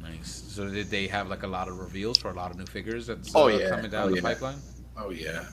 Nice. 0.02 0.44
So 0.50 0.70
did 0.70 0.90
they 0.90 1.08
have 1.08 1.30
like 1.30 1.44
a 1.44 1.48
lot 1.48 1.68
of 1.70 1.80
reveals 1.80 2.18
for 2.18 2.30
a 2.30 2.34
lot 2.34 2.52
of 2.52 2.58
new 2.58 2.66
figures 2.66 3.08
that's 3.08 3.34
Oh, 3.34 3.46
uh, 3.46 3.58
yeah. 3.58 3.70
coming 3.70 3.90
down 3.90 4.08
Oh, 4.08 4.10
the 4.10 4.16
yeah. 4.18 4.22
pipeline? 4.22 4.58
Oh 4.98 5.10
yeah, 5.12 5.46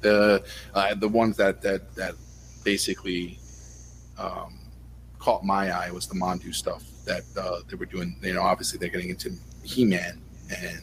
the 0.00 0.44
uh, 0.74 0.94
the 0.94 1.08
ones 1.08 1.36
that 1.36 1.62
that 1.62 1.94
that 1.94 2.14
basically 2.64 3.38
um, 4.18 4.58
caught 5.18 5.44
my 5.44 5.70
eye 5.70 5.90
was 5.90 6.06
the 6.06 6.14
Mondo 6.14 6.50
stuff 6.50 6.82
that 7.04 7.24
uh, 7.38 7.60
they 7.68 7.76
were 7.76 7.86
doing. 7.86 8.16
You 8.22 8.34
know, 8.34 8.42
obviously 8.42 8.78
they're 8.78 8.88
getting 8.88 9.10
into 9.10 9.32
He-Man, 9.62 10.20
and 10.50 10.82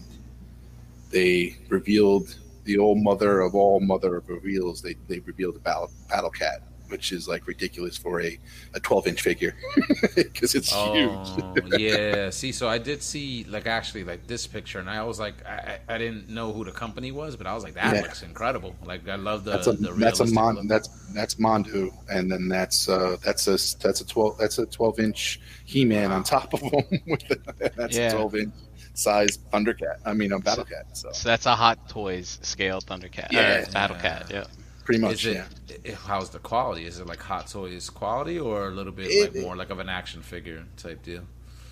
they 1.11 1.57
revealed 1.69 2.35
the 2.63 2.77
old 2.77 2.97
mother 2.99 3.41
of 3.41 3.55
all 3.55 3.79
mother 3.79 4.15
of 4.17 4.29
reveals. 4.29 4.81
They 4.81 4.95
they 5.07 5.19
revealed 5.19 5.55
the 5.55 5.59
Battle, 5.59 5.91
Battle 6.09 6.29
Cat, 6.29 6.61
which 6.93 7.11
is 7.11 7.27
like 7.27 7.47
ridiculous 7.47 7.97
for 7.97 8.21
a, 8.21 8.37
a 8.75 8.79
12 8.79 9.07
inch 9.07 9.21
figure 9.23 9.55
because 10.15 10.53
it's 10.53 10.71
Oh 10.73 10.93
huge. 10.93 11.79
yeah. 11.81 12.29
See, 12.29 12.51
so 12.51 12.69
I 12.69 12.77
did 12.77 13.01
see 13.01 13.45
like 13.49 13.65
actually 13.65 14.03
like 14.03 14.27
this 14.27 14.45
picture, 14.45 14.79
and 14.79 14.87
I 14.89 15.01
was 15.03 15.19
like, 15.19 15.43
I, 15.45 15.79
I 15.89 15.95
I 15.95 15.97
didn't 15.97 16.29
know 16.29 16.53
who 16.53 16.63
the 16.63 16.71
company 16.71 17.11
was, 17.11 17.35
but 17.35 17.47
I 17.47 17.53
was 17.55 17.63
like, 17.63 17.73
that 17.73 17.95
Yeah. 17.95 18.01
looks 18.03 18.21
incredible. 18.21 18.75
Like 18.85 19.09
I 19.09 19.15
love 19.15 19.43
the 19.43 19.51
that's 19.53 19.67
a 19.67 19.73
the 19.73 19.91
that's 19.93 20.19
a 20.19 20.27
mon 20.27 20.55
look. 20.55 20.67
that's 20.67 20.87
that's 21.13 21.39
Mondo, 21.39 21.89
and 22.15 22.31
then 22.31 22.47
that's 22.47 22.87
uh 22.87 23.17
that's 23.25 23.47
a 23.47 23.57
that's 23.83 24.01
a 24.01 24.05
12 24.07 24.37
that's 24.37 24.59
a 24.59 24.65
12 24.67 24.99
inch 24.99 25.41
He 25.65 25.83
Man 25.83 26.11
on 26.11 26.23
top 26.23 26.53
of 26.53 26.61
him. 26.61 26.71
with 27.07 27.27
the, 27.27 27.71
that's 27.75 27.97
Yeah. 27.97 28.09
a 28.09 28.13
12 28.13 28.35
inch 28.35 28.53
size 28.93 29.39
Thundercat. 29.51 29.97
I 30.05 30.13
mean 30.13 30.31
a 30.31 30.39
Battle 30.39 30.65
Cat. 30.65 30.85
So 30.95 31.09
So 31.11 31.27
that's 31.29 31.47
a 31.47 31.55
Hot 31.55 31.89
Toys 31.89 32.37
scale 32.43 32.81
Thundercat. 32.81 33.31
Yeah. 33.31 33.65
uh, 33.67 33.71
Battle 33.71 33.97
Cat. 33.97 34.27
Yeah. 34.29 34.45
Pretty 34.83 34.99
much, 35.01 35.25
Is 35.25 35.35
it, 35.37 35.45
yeah. 35.85 35.95
how's 35.95 36.29
the 36.29 36.39
quality? 36.39 36.85
Is 36.85 36.99
it 36.99 37.07
like 37.07 37.19
Hot 37.21 37.47
Toys 37.47 37.89
quality, 37.89 38.39
or 38.39 38.67
a 38.67 38.71
little 38.71 38.91
bit 38.93 39.07
It- 39.11 39.33
like 39.35 39.43
more 39.43 39.55
like 39.55 39.69
of 39.69 39.79
an 39.79 39.89
action 39.89 40.21
figure 40.21 40.63
type 40.77 41.01
deal? 41.03 41.23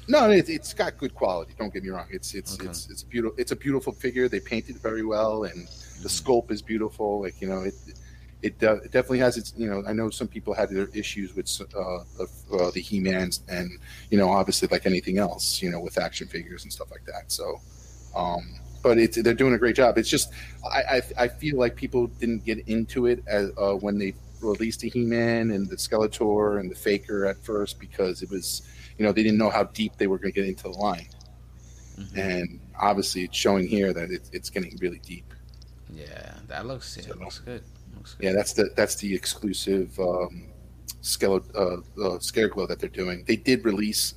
No, 0.07 0.29
it, 0.29 0.49
it's 0.49 0.73
got 0.73 0.97
good 0.97 1.13
quality. 1.13 1.53
Don't 1.57 1.73
get 1.73 1.83
me 1.83 1.89
wrong. 1.89 2.07
It's 2.09 2.33
it's 2.33 2.55
Okay. 2.55 2.67
it's 2.67 2.89
it's 2.89 3.03
beautiful. 3.03 3.35
It's 3.37 3.51
a 3.51 3.55
beautiful 3.55 3.93
figure. 3.93 4.27
They 4.27 4.39
painted 4.39 4.75
it 4.77 4.81
very 4.81 5.05
well, 5.05 5.43
and 5.43 5.67
the 6.01 6.09
sculpt 6.09 6.51
is 6.51 6.61
beautiful. 6.61 7.21
Like 7.21 7.39
you 7.39 7.47
know, 7.47 7.61
it 7.61 7.75
it, 8.41 8.55
uh, 8.63 8.77
it 8.77 8.91
definitely 8.91 9.19
has 9.19 9.37
its. 9.37 9.53
You 9.55 9.69
know, 9.69 9.83
I 9.87 9.93
know 9.93 10.09
some 10.09 10.27
people 10.27 10.53
had 10.55 10.69
their 10.71 10.87
issues 10.95 11.35
with 11.35 11.47
uh, 11.75 11.97
uh, 11.99 12.71
the 12.71 12.81
He 12.81 12.99
Mans, 12.99 13.41
and 13.47 13.69
you 14.09 14.17
know, 14.17 14.29
obviously 14.29 14.67
like 14.71 14.85
anything 14.87 15.19
else, 15.19 15.61
you 15.61 15.69
know, 15.69 15.79
with 15.79 15.99
action 15.99 16.27
figures 16.27 16.63
and 16.63 16.73
stuff 16.73 16.89
like 16.89 17.05
that. 17.05 17.31
So, 17.31 17.61
um, 18.15 18.41
but 18.81 18.97
it's 18.97 19.21
they're 19.21 19.33
doing 19.33 19.53
a 19.53 19.57
great 19.57 19.75
job. 19.75 19.97
It's 19.97 20.09
just 20.09 20.31
I 20.65 20.81
I, 20.97 21.01
I 21.23 21.27
feel 21.27 21.57
like 21.57 21.75
people 21.75 22.07
didn't 22.07 22.43
get 22.45 22.59
into 22.67 23.05
it 23.07 23.23
as 23.27 23.51
uh, 23.57 23.73
when 23.73 23.97
they 23.97 24.13
released 24.41 24.79
the 24.81 24.89
He 24.89 25.05
Man 25.05 25.51
and 25.51 25.69
the 25.69 25.75
Skeletor 25.75 26.59
and 26.59 26.69
the 26.71 26.75
Faker 26.75 27.25
at 27.25 27.37
first 27.43 27.79
because 27.79 28.21
it 28.21 28.29
was 28.29 28.63
you 28.97 29.05
know 29.05 29.11
they 29.11 29.23
didn't 29.23 29.37
know 29.37 29.49
how 29.49 29.63
deep 29.65 29.93
they 29.97 30.07
were 30.07 30.17
going 30.17 30.33
to 30.33 30.39
get 30.39 30.47
into 30.49 30.63
the 30.63 30.69
line 30.77 31.07
Mhm. 31.99 32.17
and 32.17 32.59
obviously 32.79 33.23
it's 33.25 33.37
showing 33.37 33.67
here 33.67 33.91
that 33.93 34.09
it, 34.11 34.21
it's 34.31 34.49
getting 34.49 34.77
really 34.81 34.99
deep 35.05 35.25
Yeah, 35.93 36.33
that 36.47 36.65
looks 36.65 36.95
yeah, 36.97 37.03
So- 37.07 37.19
looks 37.19 37.39
good. 37.39 37.61
Looks 37.95 38.13
good. 38.15 38.23
yeah 38.25 38.31
that's 38.33 38.53
the 38.53 38.69
that's 38.77 38.95
the 38.95 39.13
exclusive 39.13 39.99
um 39.99 40.45
skele- 41.03 41.53
uh, 41.53 41.77
uh, 42.01 42.17
scareglow 42.19 42.67
that 42.69 42.79
they're 42.79 42.89
doing 42.89 43.23
they 43.27 43.35
did 43.35 43.65
release 43.65 44.13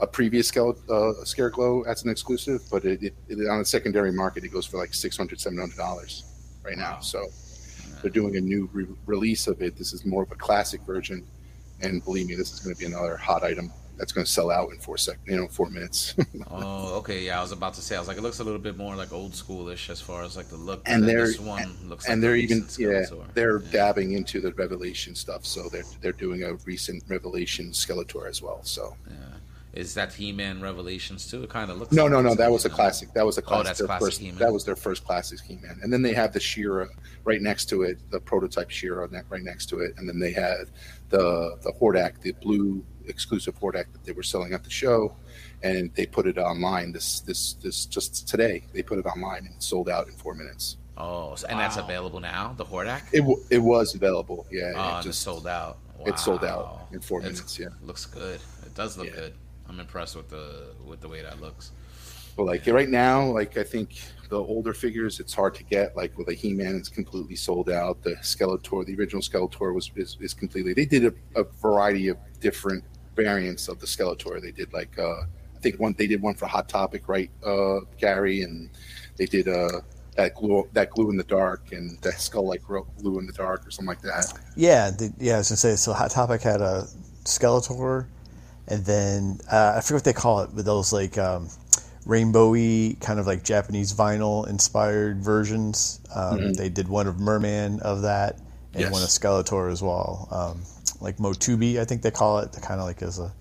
a 0.00 0.06
previous 0.06 0.50
uh, 0.56 0.72
scareglow 1.24 1.86
as 1.86 2.04
an 2.04 2.10
exclusive 2.10 2.60
but 2.70 2.84
it, 2.84 3.02
it, 3.02 3.14
it 3.28 3.48
on 3.48 3.58
the 3.58 3.64
secondary 3.64 4.12
market 4.12 4.44
it 4.44 4.48
goes 4.52 4.66
for 4.66 4.76
like 4.78 4.90
$600, 4.90 5.38
700 5.38 5.76
dollars 5.76 6.24
right 6.64 6.76
now 6.78 6.94
Wow. 6.94 7.00
so 7.00 7.26
they're 8.02 8.10
doing 8.10 8.36
a 8.36 8.40
new 8.40 8.68
re- 8.72 8.86
release 9.06 9.46
of 9.48 9.60
it 9.60 9.76
this 9.76 9.92
is 9.92 10.04
more 10.04 10.22
of 10.22 10.30
a 10.30 10.36
classic 10.36 10.80
version 10.82 11.26
and 11.80 12.04
believe 12.04 12.26
me 12.28 12.34
this 12.34 12.52
is 12.52 12.60
going 12.60 12.74
to 12.74 12.78
be 12.78 12.86
another 12.86 13.16
hot 13.16 13.42
item 13.42 13.72
that's 13.96 14.12
going 14.12 14.24
to 14.24 14.30
sell 14.30 14.52
out 14.52 14.70
in 14.70 14.78
four 14.78 14.96
sec 14.96 15.18
you 15.26 15.36
know 15.36 15.48
four 15.48 15.68
minutes 15.70 16.14
Oh, 16.50 16.94
okay. 16.98 17.24
Yeah, 17.26 17.38
I 17.38 17.42
was 17.42 17.52
about 17.52 17.74
to 17.74 17.82
say. 17.82 17.94
I 17.94 17.98
was 17.98 18.08
like, 18.08 18.16
it 18.16 18.22
looks 18.22 18.38
a 18.38 18.44
little 18.44 18.58
bit 18.58 18.76
more 18.76 18.96
like 18.96 19.12
old 19.12 19.32
schoolish 19.32 19.90
as 19.90 20.00
far 20.00 20.22
as 20.22 20.36
like 20.36 20.48
the 20.48 20.56
look. 20.56 20.80
And 20.86 21.06
they're- 21.06 21.26
this 21.26 21.38
one 21.38 21.76
looks 21.84 22.06
and 22.06 22.14
like 22.14 22.20
they're 22.22 22.36
even 22.36 22.58
yeah 22.78 23.02
Skeletor. 23.02 23.34
they're 23.34 23.58
Yeah. 23.60 23.70
dabbing 23.72 24.12
into 24.12 24.40
the 24.40 24.52
revelation 24.54 25.14
stuff 25.14 25.44
so 25.44 25.68
they're 25.68 25.82
they're 26.00 26.12
doing 26.12 26.42
a 26.44 26.54
recent 26.64 27.02
revelation 27.08 27.70
skeletor 27.72 28.28
as 28.28 28.40
well 28.40 28.60
so 28.62 28.96
Yeah. 29.10 29.14
Is 29.74 29.94
that 29.94 30.12
He-Man 30.14 30.60
Revelations 30.60 31.30
too? 31.30 31.42
It 31.44 31.50
kind 31.50 31.70
of 31.70 31.78
looks. 31.78 31.92
no 31.92 32.04
like 32.04 32.12
no 32.12 32.20
no 32.22 32.34
that 32.34 32.50
was 32.50 32.64
a 32.64 32.70
classic 32.70 33.12
that 33.14 33.24
was 33.24 33.38
a 33.38 33.42
oh, 33.42 33.44
classic, 33.44 33.60
Oh, 33.60 33.68
that's 33.68 33.78
their 33.78 33.86
classic 33.86 34.06
first, 34.06 34.20
He-Man. 34.20 34.38
that 34.38 34.52
was 34.52 34.64
their 34.64 34.76
first 34.76 35.04
classic 35.04 35.40
he-man 35.40 35.78
and 35.82 35.92
then 35.92 36.02
they 36.02 36.14
have 36.14 36.32
the 36.32 36.40
She-Ra 36.40 36.86
right 37.24 37.40
next 37.42 37.66
to 37.66 37.82
it 37.82 37.98
the 38.10 38.18
prototype 38.20 38.70
She-Ra 38.70 39.06
right 39.28 39.42
next 39.42 39.66
to 39.66 39.80
it 39.80 39.94
and 39.98 40.08
then 40.08 40.18
they 40.18 40.32
had 40.32 40.70
the 41.10 41.56
the 41.62 41.72
hordak 41.80 42.20
the 42.20 42.32
blue 42.32 42.84
exclusive 43.06 43.58
hordak 43.60 43.86
that 43.92 44.04
they 44.04 44.12
were 44.12 44.22
selling 44.22 44.52
at 44.52 44.64
the 44.64 44.70
show 44.70 45.14
and 45.62 45.92
they 45.94 46.06
put 46.06 46.26
it 46.26 46.38
online 46.38 46.92
this 46.92 47.20
this 47.20 47.54
this 47.54 47.86
just 47.86 48.26
today 48.28 48.64
they 48.72 48.82
put 48.82 48.98
it 48.98 49.06
online 49.06 49.44
and 49.46 49.54
it 49.54 49.62
sold 49.62 49.88
out 49.88 50.06
in 50.08 50.14
four 50.14 50.34
minutes 50.34 50.76
Oh, 51.00 51.36
so, 51.36 51.46
and 51.46 51.60
that's 51.60 51.76
available 51.76 52.18
now. 52.18 52.54
The 52.56 52.64
Hordak. 52.64 53.02
it, 53.12 53.20
w- 53.20 53.40
it 53.50 53.58
was 53.60 53.94
available 53.94 54.46
yeah 54.50 54.72
Oh, 54.74 54.88
it 54.88 54.96
and 54.98 55.06
it's 55.06 55.16
sold 55.18 55.46
out. 55.46 55.78
Wow. 55.96 56.06
it 56.06 56.18
sold 56.18 56.44
out 56.44 56.88
in 56.92 57.00
four 57.00 57.20
It's- 57.20 57.34
minutes 57.34 57.56
yeah 57.58 57.68
Looks 57.82 58.04
good. 58.04 58.40
It 58.66 58.74
does 58.74 58.98
look 58.98 59.06
Yeah. 59.06 59.12
good. 59.14 59.34
I'm 59.68 59.80
impressed 59.80 60.16
with 60.16 60.28
the 60.28 60.72
with 60.84 61.00
the 61.00 61.08
way 61.08 61.22
that 61.22 61.40
looks. 61.40 61.72
But 62.36 62.44
like 62.44 62.66
right 62.66 62.88
now, 62.88 63.24
like 63.24 63.56
I 63.56 63.64
think 63.64 64.00
the 64.28 64.38
older 64.38 64.72
figures, 64.72 65.18
it's 65.18 65.34
hard 65.34 65.54
to 65.56 65.64
get. 65.64 65.96
Like 65.96 66.16
with 66.16 66.28
a 66.28 66.34
He-Man, 66.34 66.76
it's 66.76 66.88
completely 66.88 67.34
sold 67.34 67.68
out. 67.68 68.02
The 68.02 68.14
Skeletor, 68.16 68.86
the 68.86 68.94
original 68.96 69.22
Skeletor, 69.22 69.74
was 69.74 69.90
is, 69.96 70.16
is 70.20 70.34
completely. 70.34 70.72
They 70.72 70.86
did 70.86 71.04
a, 71.06 71.40
a 71.40 71.44
variety 71.44 72.08
of 72.08 72.16
different 72.40 72.84
variants 73.16 73.68
of 73.68 73.80
the 73.80 73.86
Skeletor. 73.86 74.40
They 74.40 74.52
did 74.52 74.72
like 74.72 74.98
uh, 74.98 75.22
I 75.58 75.60
think 75.60 75.80
one 75.80 75.94
they 75.98 76.06
did 76.06 76.22
one 76.22 76.34
for 76.34 76.46
Hot 76.46 76.68
Topic, 76.68 77.08
right, 77.08 77.30
uh, 77.44 77.80
Gary, 77.98 78.42
and 78.42 78.70
they 79.16 79.26
did 79.26 79.48
uh, 79.48 79.80
that 80.14 80.34
glue 80.36 80.68
that 80.72 80.90
glue 80.90 81.10
in 81.10 81.16
the 81.16 81.24
dark 81.24 81.72
and 81.72 82.00
that 82.02 82.20
skull 82.20 82.46
like 82.46 82.62
glue 82.62 83.18
in 83.18 83.26
the 83.26 83.32
dark 83.32 83.66
or 83.66 83.70
something 83.72 83.88
like 83.88 84.02
that. 84.02 84.32
Yeah, 84.54 84.90
the, 84.90 85.12
yeah. 85.18 85.34
I 85.34 85.38
was 85.38 85.48
gonna 85.48 85.56
say. 85.56 85.74
So 85.74 85.92
Hot 85.92 86.12
Topic 86.12 86.42
had 86.42 86.60
a 86.60 86.86
Skeletor, 87.24 88.06
and 88.68 88.84
then 88.84 89.40
uh, 89.50 89.74
I 89.76 89.80
forget 89.80 89.94
what 89.96 90.04
they 90.04 90.12
call 90.12 90.40
it, 90.42 90.50
but 90.54 90.64
those 90.64 90.92
like 90.92 91.18
um, 91.18 91.48
rainbowy 92.06 93.00
kind 93.00 93.18
of 93.18 93.26
like 93.26 93.44
Japanese 93.44 93.92
vinyl 93.92 94.48
inspired 94.48 95.20
versions. 95.22 96.00
Um, 96.14 96.38
Mhm. 96.38 96.56
They 96.56 96.68
did 96.68 96.88
one 96.88 97.06
of 97.06 97.18
Merman 97.20 97.80
of 97.80 98.02
that, 98.02 98.36
and 98.74 98.82
Yes. 98.82 98.92
one 98.92 99.02
of 99.02 99.08
Skeletor 99.08 99.70
as 99.70 99.82
well. 99.82 100.28
Um, 100.30 100.62
like 101.00 101.18
Motubi, 101.18 101.78
I 101.78 101.84
think 101.84 102.02
they 102.02 102.10
call 102.10 102.38
it. 102.40 102.52
Kind 102.62 102.80
of 102.80 102.86
like 102.86 103.02
as 103.02 103.18
a 103.18 103.32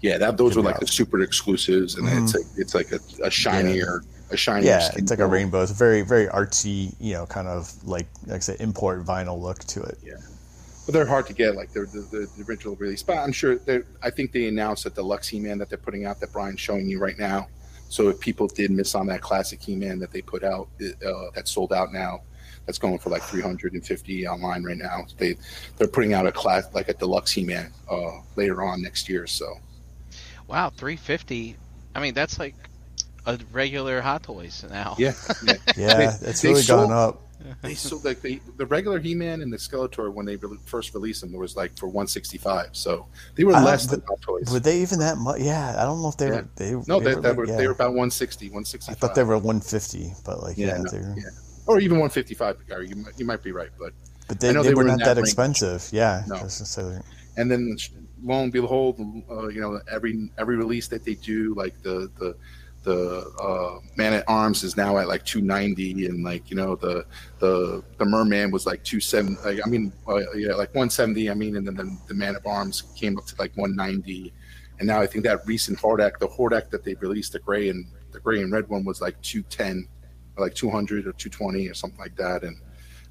Yeah, 0.00 0.18
that 0.18 0.36
those 0.36 0.56
were 0.56 0.62
like 0.62 0.74
job. 0.76 0.80
the 0.82 0.86
super 0.92 1.20
exclusives, 1.20 1.96
and 1.96 2.08
it's 2.08 2.34
like 2.34 2.46
it's 2.56 2.74
like 2.74 2.92
a, 2.92 3.00
a 3.24 3.30
shinier, 3.30 4.02
a 4.30 4.36
shinier. 4.36 4.64
yeah, 4.64 4.90
it's 4.96 5.10
like 5.10 5.18
a 5.20 5.26
rainbow. 5.26 5.62
It's 5.62 5.70
a 5.72 5.74
very 5.74 6.02
very 6.02 6.26
artsy, 6.28 6.94
you 7.00 7.14
know, 7.14 7.26
kind 7.26 7.48
of 7.48 7.72
like 7.84 8.06
like 8.26 8.36
I 8.36 8.40
said, 8.40 8.60
import 8.60 9.04
vinyl 9.04 9.40
look 9.40 9.60
to 9.74 9.82
it. 9.82 9.98
But 10.86 10.92
they're 10.92 11.06
hard 11.06 11.26
to 11.26 11.32
get. 11.32 11.56
Like 11.56 11.72
they're 11.72 11.86
the, 11.86 12.00
the, 12.10 12.28
the 12.36 12.44
original 12.48 12.76
release, 12.76 13.02
but 13.02 13.16
I'm 13.18 13.32
sure 13.32 13.56
they're. 13.56 13.84
I 14.02 14.10
think 14.10 14.32
they 14.32 14.48
announced 14.48 14.84
that 14.84 14.94
the 14.94 15.02
Lux 15.04 15.28
He-Man 15.28 15.58
that 15.58 15.68
they're 15.68 15.78
putting 15.78 16.04
out 16.06 16.20
that 16.20 16.32
Brian's 16.32 16.60
showing 16.60 16.88
you 16.88 16.98
right 16.98 17.18
now. 17.18 17.48
So 17.88 18.08
if 18.08 18.18
people 18.18 18.48
did 18.48 18.70
miss 18.70 18.94
on 18.94 19.06
that 19.06 19.20
classic 19.20 19.62
He-Man 19.62 19.98
that 20.00 20.10
they 20.10 20.20
put 20.22 20.42
out, 20.42 20.68
uh, 20.82 21.10
that's 21.34 21.50
sold 21.52 21.72
out 21.72 21.92
now. 21.92 22.22
That's 22.66 22.78
going 22.78 22.98
for 22.98 23.10
like 23.10 23.22
350 23.22 24.26
online 24.26 24.64
right 24.64 24.76
now. 24.78 25.04
They 25.18 25.36
they're 25.76 25.86
putting 25.86 26.14
out 26.14 26.26
a 26.26 26.32
class 26.32 26.66
like 26.72 26.88
a 26.88 26.94
deluxe 26.94 27.30
He-Man 27.30 27.70
uh, 27.90 28.20
later 28.36 28.62
on 28.62 28.80
next 28.82 29.08
year. 29.08 29.26
So 29.26 29.58
Wow, 30.48 30.70
350. 30.70 31.56
I 31.94 32.00
mean, 32.00 32.14
that's 32.14 32.38
like 32.38 32.54
a 33.26 33.38
regular 33.52 34.00
Hot 34.00 34.22
Toys 34.22 34.64
now. 34.70 34.96
yeah, 34.98 35.12
yeah. 35.46 35.54
Yeah, 35.76 35.94
They- 35.96 36.28
it's 36.30 36.40
they 36.42 36.48
really 36.50 36.62
sold- 36.62 36.88
gone 36.88 36.96
up. 36.98 37.20
They 37.62 37.74
sold 37.74 38.04
like 38.04 38.20
they, 38.20 38.40
the 38.56 38.66
regular 38.66 38.98
He-Man 38.98 39.42
and 39.42 39.52
the 39.52 39.56
Skeletor 39.56 40.12
when 40.12 40.26
they 40.26 40.36
re- 40.36 40.58
first 40.64 40.94
released 40.94 41.20
them, 41.20 41.30
there 41.30 41.40
was 41.40 41.56
like 41.56 41.76
for 41.78 41.86
165. 41.86 42.70
So 42.72 43.06
they 43.34 43.44
were 43.44 43.52
less 43.52 43.86
than 43.86 44.02
Hot 44.08 44.20
Toys. 44.22 44.50
Were 44.52 44.60
they 44.60 44.80
even 44.80 44.98
that 45.00 45.18
much? 45.18 45.40
Yeah, 45.40 45.74
I 45.78 45.84
don't 45.84 46.02
know 46.02 46.08
if 46.08 46.16
they 46.16 46.28
Yeah. 46.28 46.32
were. 46.32 46.48
They, 46.56 46.70
no, 46.86 47.00
they 47.00 47.10
they, 47.10 47.14
were, 47.14 47.20
like- 47.20 47.36
were 47.36 47.46
yeah. 47.46 47.56
they 47.56 47.66
were 47.66 47.72
about 47.72 47.94
160, 47.94 48.50
I 48.88 48.94
thought 48.94 49.14
they 49.14 49.24
were 49.24 49.36
150, 49.36 50.12
but 50.24 50.42
like 50.42 50.56
yeah, 50.56 50.66
Yeah, 50.68 50.78
no, 50.78 50.98
were, 50.98 51.14
yeah. 51.16 51.24
or 51.66 51.80
even 51.80 51.98
155. 51.98 52.66
Gary, 52.68 52.88
you 52.88 52.96
might, 52.96 53.18
you 53.18 53.24
might 53.24 53.42
be 53.42 53.52
right, 53.52 53.70
but 53.78 53.92
but 54.28 54.40
they, 54.40 54.52
know 54.52 54.62
they, 54.62 54.74
were, 54.74 54.84
not 54.84 55.00
that 55.00 55.14
that, 55.14 55.18
expensive. 55.18 55.86
Yeah, 55.92 56.22
No. 56.26 56.48
and 57.36 57.50
then 57.50 57.76
lo 58.22 58.42
and 58.42 58.52
behold, 58.52 58.98
uh, 59.30 59.48
you 59.48 59.60
know, 59.60 59.80
every 59.90 60.30
every 60.38 60.56
release 60.56 60.88
that 60.88 61.04
they 61.04 61.14
do, 61.14 61.54
like 61.54 61.80
the 61.82 62.10
the 62.18 62.36
the 62.84 63.30
uh, 63.40 63.80
Man 63.96 64.12
at 64.12 64.24
Arms 64.28 64.62
is 64.62 64.76
now 64.76 64.98
at 64.98 65.08
like 65.08 65.24
290, 65.24 66.06
and 66.06 66.22
like 66.22 66.50
you 66.50 66.56
know 66.56 66.76
the 66.76 67.04
the 67.40 67.82
the 67.98 68.04
Merman 68.04 68.50
was 68.50 68.66
like 68.66 68.84
270. 68.84 69.42
Like, 69.42 69.66
I 69.66 69.68
mean, 69.68 69.92
uh, 70.06 70.18
yeah, 70.34 70.54
like 70.54 70.68
170. 70.74 71.30
I 71.30 71.34
mean, 71.34 71.56
and 71.56 71.66
then 71.66 71.74
the, 71.74 71.98
the 72.06 72.14
Man 72.14 72.36
at 72.36 72.46
Arms 72.46 72.82
came 72.94 73.18
up 73.18 73.26
to 73.26 73.34
like 73.38 73.56
190, 73.56 74.32
and 74.78 74.86
now 74.86 75.00
I 75.00 75.06
think 75.06 75.24
that 75.24 75.46
recent 75.46 75.78
Hordak, 75.78 76.18
the 76.18 76.28
Hordak 76.28 76.70
that 76.70 76.84
they 76.84 76.94
released, 76.94 77.32
the 77.32 77.40
gray 77.40 77.70
and 77.70 77.86
the 78.12 78.20
gray 78.20 78.42
and 78.42 78.52
red 78.52 78.68
one 78.68 78.84
was 78.84 79.00
like 79.00 79.20
210, 79.22 79.88
or 80.36 80.44
like 80.44 80.54
200 80.54 81.06
or 81.06 81.12
220 81.12 81.68
or 81.68 81.74
something 81.74 81.98
like 81.98 82.16
that, 82.16 82.44
and 82.44 82.60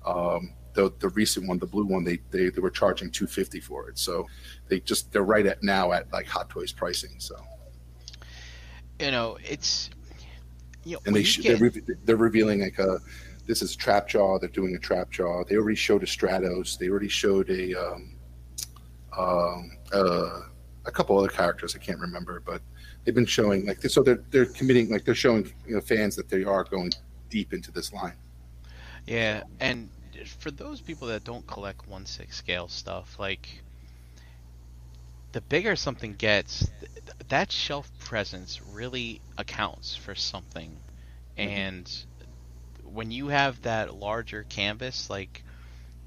um, 0.05 0.53
the 0.73 0.93
the 0.99 1.09
recent 1.09 1.47
one, 1.47 1.57
the 1.57 1.65
blue 1.65 1.85
one, 1.85 2.03
they, 2.03 2.19
they 2.29 2.49
they 2.49 2.61
were 2.61 2.69
charging 2.69 3.09
250 3.09 3.59
for 3.59 3.89
it. 3.89 3.97
So 3.97 4.27
they 4.67 4.79
just 4.81 5.11
they're 5.11 5.23
right 5.23 5.47
at 5.47 5.63
now 5.63 5.91
at 5.93 6.11
like 6.13 6.27
Hot 6.27 6.49
Toys 6.49 6.71
pricing. 6.71 7.15
So 7.17 7.35
You 9.03 9.11
know, 9.11 9.37
it's. 9.43 9.89
You 10.85 10.93
know, 10.93 10.99
and 11.05 11.15
they 11.15 11.23
sh- 11.23 11.41
get... 11.41 11.59
they're, 11.59 11.69
re- 11.69 11.95
they're 12.05 12.15
revealing 12.15 12.61
like 12.61 12.79
a 12.79 12.99
this 13.45 13.61
is 13.61 13.75
trap 13.75 14.07
jaw. 14.07 14.39
They're 14.39 14.49
doing 14.49 14.75
a 14.75 14.79
trap 14.79 15.11
jaw. 15.11 15.43
They 15.43 15.55
already 15.55 15.75
showed 15.75 16.03
a 16.03 16.05
Stratos. 16.05 16.77
They 16.77 16.89
already 16.89 17.09
showed 17.09 17.49
a 17.49 17.73
um, 17.73 18.15
um, 19.17 19.71
uh, 19.93 20.41
a 20.85 20.91
couple 20.91 21.17
other 21.17 21.29
characters 21.29 21.75
I 21.75 21.79
can't 21.79 21.99
remember, 21.99 22.41
but 22.45 22.61
they've 23.03 23.15
been 23.15 23.25
showing 23.25 23.65
like 23.65 23.81
so 23.81 24.03
they're 24.03 24.23
they're 24.29 24.45
committing 24.45 24.89
like 24.89 25.05
they're 25.05 25.15
showing 25.15 25.51
you 25.67 25.75
know 25.75 25.81
fans 25.81 26.15
that 26.15 26.29
they 26.29 26.43
are 26.43 26.63
going 26.63 26.91
deep 27.29 27.53
into 27.53 27.71
this 27.71 27.93
line. 27.93 28.15
Yeah, 29.05 29.43
and 29.59 29.89
for 30.39 30.51
those 30.51 30.79
people 30.79 31.07
that 31.09 31.23
don't 31.23 31.45
collect 31.47 31.87
one 31.87 32.05
six 32.05 32.37
scale 32.37 32.67
stuff, 32.67 33.19
like 33.19 33.47
the 35.33 35.41
bigger 35.41 35.75
something 35.75 36.13
gets, 36.15 36.71
th- 36.79 37.17
that 37.27 37.51
shelf 37.51 37.91
presence 37.99 38.61
really 38.71 39.19
accounts 39.37 39.95
for 39.95 40.15
something. 40.15 40.77
Mm-hmm. 41.37 41.49
And 41.49 42.05
when 42.83 43.11
you 43.11 43.27
have 43.27 43.61
that 43.63 43.95
larger 43.95 44.43
canvas, 44.43 45.09
like 45.09 45.43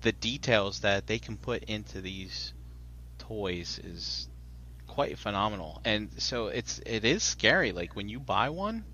the 0.01 0.12
details 0.12 0.81
that 0.81 1.07
they 1.07 1.18
can 1.18 1.37
put 1.37 1.64
into 1.64 2.01
these 2.01 2.55
toys 3.18 3.81
is 3.83 4.29
quite 4.87 5.18
phenomenal. 5.18 5.81
And 5.85 6.11
so 6.18 6.47
it's 6.47 6.81
it 6.87 7.05
is 7.05 7.22
scary. 7.22 7.72
Like 7.72 7.97
when 7.97 8.09
you 8.09 8.20
buy 8.20 8.51
one, 8.51 8.85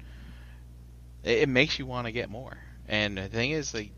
it, 1.23 1.41
it 1.41 1.49
makes 1.49 1.79
you 1.79 1.87
want 1.87 2.07
to 2.07 2.13
get 2.13 2.31
more. 2.31 2.57
And 2.89 3.19
the 3.19 3.29
thing 3.29 3.51
is, 3.51 3.75
like 3.75 3.93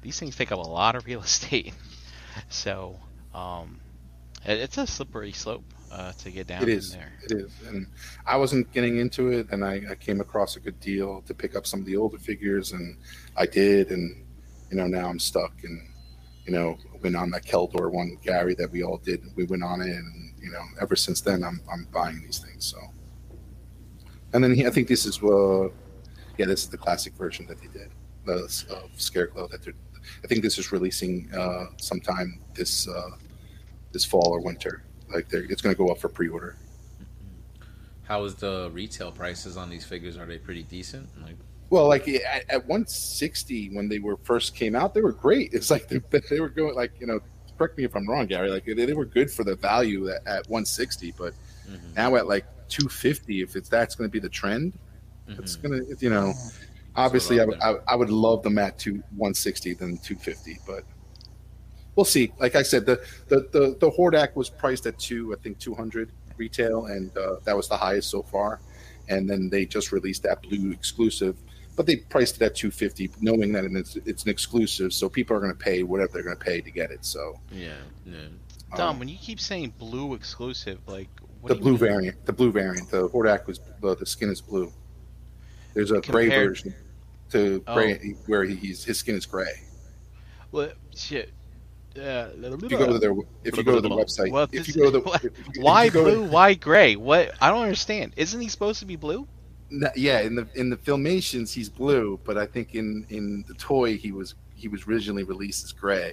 these 0.00 0.18
things 0.18 0.36
take 0.36 0.52
up 0.52 0.58
a 0.58 0.68
lot 0.68 0.94
of 0.94 1.04
real 1.06 1.22
estate. 1.30 1.74
so 2.48 3.00
um, 3.34 3.80
it's 4.44 4.78
a 4.78 4.86
slippery 4.86 5.32
slope 5.32 5.64
uh, 5.90 6.12
to 6.12 6.30
get 6.30 6.46
down 6.46 6.62
It 6.62 6.68
is. 6.68 6.92
in 6.94 7.00
there. 7.00 7.12
It 7.24 7.32
is. 7.32 7.52
And 7.66 7.86
I 8.26 8.36
wasn't 8.36 8.70
getting 8.72 8.98
into 8.98 9.28
it, 9.28 9.48
and 9.50 9.64
I, 9.64 9.82
I 9.90 9.94
came 9.94 10.20
across 10.20 10.56
a 10.56 10.60
good 10.60 10.78
deal 10.80 11.22
to 11.22 11.34
pick 11.34 11.54
up 11.54 11.66
some 11.66 11.80
of 11.80 11.86
the 11.86 11.96
older 11.96 12.18
figures, 12.18 12.72
and 12.72 12.96
I 13.36 13.46
did, 13.46 13.90
and 13.90 14.24
you 14.70 14.76
know 14.76 14.86
now 14.86 15.08
I'm 15.08 15.18
stuck, 15.18 15.52
and 15.64 15.80
you 16.46 16.52
know 16.52 16.78
went 17.02 17.16
on 17.16 17.30
that 17.30 17.44
Keldor 17.44 17.90
one, 17.92 18.18
Gary, 18.22 18.54
that 18.54 18.70
we 18.70 18.82
all 18.82 18.98
did. 18.98 19.22
We 19.36 19.44
went 19.44 19.62
on 19.62 19.80
it, 19.80 19.90
and 19.90 20.34
you 20.40 20.50
know 20.50 20.62
ever 20.80 20.96
since 20.96 21.20
then 21.20 21.44
I'm 21.44 21.60
I'm 21.70 21.86
buying 21.92 22.20
these 22.22 22.38
things. 22.38 22.64
So, 22.64 22.78
and 24.32 24.42
then 24.42 24.54
he, 24.54 24.66
I 24.66 24.70
think 24.70 24.88
this 24.88 25.04
is 25.04 25.22
uh, 25.22 25.68
yeah, 26.38 26.46
this 26.46 26.62
is 26.62 26.68
the 26.68 26.78
classic 26.78 27.14
version 27.14 27.46
that 27.46 27.60
they 27.60 27.68
did 27.68 27.90
the 28.24 28.34
of 28.70 28.90
Scareglow 28.96 29.50
that 29.50 29.62
they're. 29.62 29.74
I 30.24 30.26
think 30.26 30.42
this 30.42 30.58
is 30.58 30.72
releasing 30.72 31.32
uh, 31.32 31.66
sometime 31.76 32.40
this 32.54 32.88
uh, 32.88 33.10
this 33.92 34.04
fall 34.04 34.28
or 34.28 34.40
winter. 34.40 34.84
Like 35.12 35.28
they're, 35.28 35.44
it's 35.44 35.62
going 35.62 35.74
to 35.74 35.78
go 35.78 35.88
up 35.88 35.98
for 35.98 36.08
pre-order. 36.08 36.56
How 38.04 38.24
is 38.24 38.34
the 38.34 38.70
retail 38.72 39.12
prices 39.12 39.56
on 39.56 39.70
these 39.70 39.84
figures? 39.84 40.16
Are 40.16 40.26
they 40.26 40.38
pretty 40.38 40.64
decent? 40.64 41.08
Like, 41.22 41.36
Well, 41.70 41.88
like 41.88 42.08
at, 42.08 42.44
at 42.48 42.66
160 42.66 43.70
when 43.74 43.88
they 43.88 43.98
were 43.98 44.16
first 44.18 44.54
came 44.54 44.74
out, 44.74 44.94
they 44.94 45.00
were 45.00 45.12
great. 45.12 45.52
It's 45.54 45.70
like 45.70 45.88
they, 45.88 46.00
they 46.30 46.40
were 46.40 46.48
going 46.48 46.74
like 46.74 46.92
you 47.00 47.06
know. 47.06 47.20
Correct 47.58 47.78
me 47.78 47.84
if 47.84 47.94
I'm 47.94 48.08
wrong, 48.08 48.26
Gary. 48.26 48.50
Like 48.50 48.64
they, 48.64 48.72
they 48.72 48.94
were 48.94 49.04
good 49.04 49.30
for 49.30 49.44
the 49.44 49.54
value 49.54 50.08
at, 50.08 50.26
at 50.26 50.48
160, 50.48 51.14
but 51.16 51.32
mhm, 51.70 51.94
now 51.94 52.16
at 52.16 52.26
like 52.26 52.44
250, 52.68 53.42
if 53.42 53.54
it's 53.54 53.68
that's 53.68 53.94
going 53.94 54.08
to 54.08 54.12
be 54.12 54.18
the 54.18 54.28
trend, 54.28 54.72
it's 55.28 55.56
mhm. 55.56 55.62
going 55.62 55.86
to 55.86 55.96
you 56.00 56.10
know. 56.10 56.32
Obviously, 56.96 57.40
I 57.40 57.44
would 57.44 57.60
I, 57.60 57.76
I 57.88 57.94
would 57.94 58.10
love 58.10 58.42
them 58.42 58.58
at 58.58 58.78
two 58.78 58.94
160 59.16 59.74
than 59.74 59.98
250, 59.98 60.58
but 60.66 60.84
we'll 61.96 62.04
see. 62.04 62.32
Like 62.38 62.54
I 62.54 62.62
said, 62.62 62.86
the 62.86 63.00
the 63.28 63.48
the, 63.52 63.76
the 63.80 63.90
Hordak 63.90 64.34
was 64.36 64.48
priced 64.48 64.86
at 64.86 64.98
two, 64.98 65.34
I 65.34 65.40
think 65.42 65.58
200 65.58 66.10
retail, 66.36 66.86
and 66.86 67.16
uh, 67.16 67.36
that 67.44 67.56
was 67.56 67.68
the 67.68 67.76
highest 67.76 68.10
so 68.10 68.22
far. 68.22 68.60
And 69.08 69.28
then 69.28 69.50
they 69.50 69.66
just 69.66 69.92
released 69.92 70.22
that 70.22 70.42
blue 70.42 70.70
exclusive, 70.70 71.36
but 71.76 71.86
they 71.86 71.96
priced 71.96 72.36
it 72.36 72.42
at 72.42 72.54
250, 72.54 73.10
knowing 73.20 73.52
that 73.52 73.64
it's 73.64 73.96
it's 73.96 74.24
an 74.24 74.30
exclusive, 74.30 74.92
so 74.92 75.08
people 75.08 75.36
are 75.36 75.40
going 75.40 75.52
to 75.52 75.58
pay 75.58 75.82
whatever 75.82 76.12
they're 76.12 76.22
going 76.22 76.36
to 76.36 76.44
pay 76.44 76.60
to 76.60 76.70
get 76.70 76.90
it. 76.90 77.04
So 77.04 77.34
yeah, 77.50 77.74
yeah. 78.06 78.16
Dom, 78.76 78.90
um, 78.90 78.98
when 78.98 79.08
you 79.08 79.18
keep 79.18 79.40
saying 79.40 79.74
blue 79.78 80.14
exclusive, 80.14 80.78
like 80.86 81.08
what 81.40 81.48
the 81.48 81.54
do 81.54 81.58
you 81.58 81.62
blue 81.62 81.72
mean? 81.72 81.78
variant, 81.80 82.26
the 82.26 82.32
blue 82.32 82.52
variant, 82.52 82.90
the 82.90 83.08
Hordak 83.08 83.46
was 83.46 83.60
the, 83.80 83.96
the 83.96 84.06
skin 84.06 84.30
is 84.30 84.40
blue. 84.40 84.72
There's 85.74 85.90
a 85.90 86.00
gray 86.00 86.28
version 86.28 86.74
to 87.30 87.60
gray 87.60 88.14
where 88.26 88.44
he's 88.44 88.84
his 88.84 88.98
skin 88.98 89.16
is 89.16 89.26
gray. 89.26 89.52
Well, 90.52 90.72
shit. 90.94 91.32
Uh, 91.96 92.28
If 92.34 92.70
you 92.70 92.78
go 92.78 92.86
to 92.92 92.98
their 92.98 93.12
if 93.44 93.56
you 93.56 93.62
go 93.62 93.74
to 93.74 93.80
the 93.80 93.88
website, 93.90 94.30
Well, 94.30 94.48
if 94.52 94.66
you 94.68 94.74
go 94.74 94.90
to 94.90 95.00
the 95.00 95.10
if 95.12 95.22
you- 95.24 95.30
if 95.56 95.62
why 95.62 95.88
to- 95.88 96.02
blue? 96.02 96.22
Why 96.24 96.54
gray? 96.54 96.96
What? 96.96 97.32
I 97.40 97.50
don't 97.50 97.62
understand. 97.62 98.12
Isn't 98.16 98.40
he 98.40 98.48
supposed 98.48 98.78
to 98.80 98.86
be 98.86 98.96
blue? 98.96 99.26
No, 99.70 99.88
yeah, 99.96 100.20
in 100.20 100.34
the 100.34 100.46
in 100.54 100.70
the 100.70 100.76
filmations 100.76 101.52
he's 101.52 101.68
blue, 101.68 102.18
but 102.24 102.36
I 102.38 102.46
think 102.46 102.74
in 102.74 103.06
in 103.10 103.44
the 103.48 103.54
toy 103.54 103.96
he 103.96 104.12
was 104.12 104.34
he 104.54 104.68
was 104.68 104.86
originally 104.86 105.22
released 105.24 105.64
as 105.64 105.72
gray. 105.72 106.10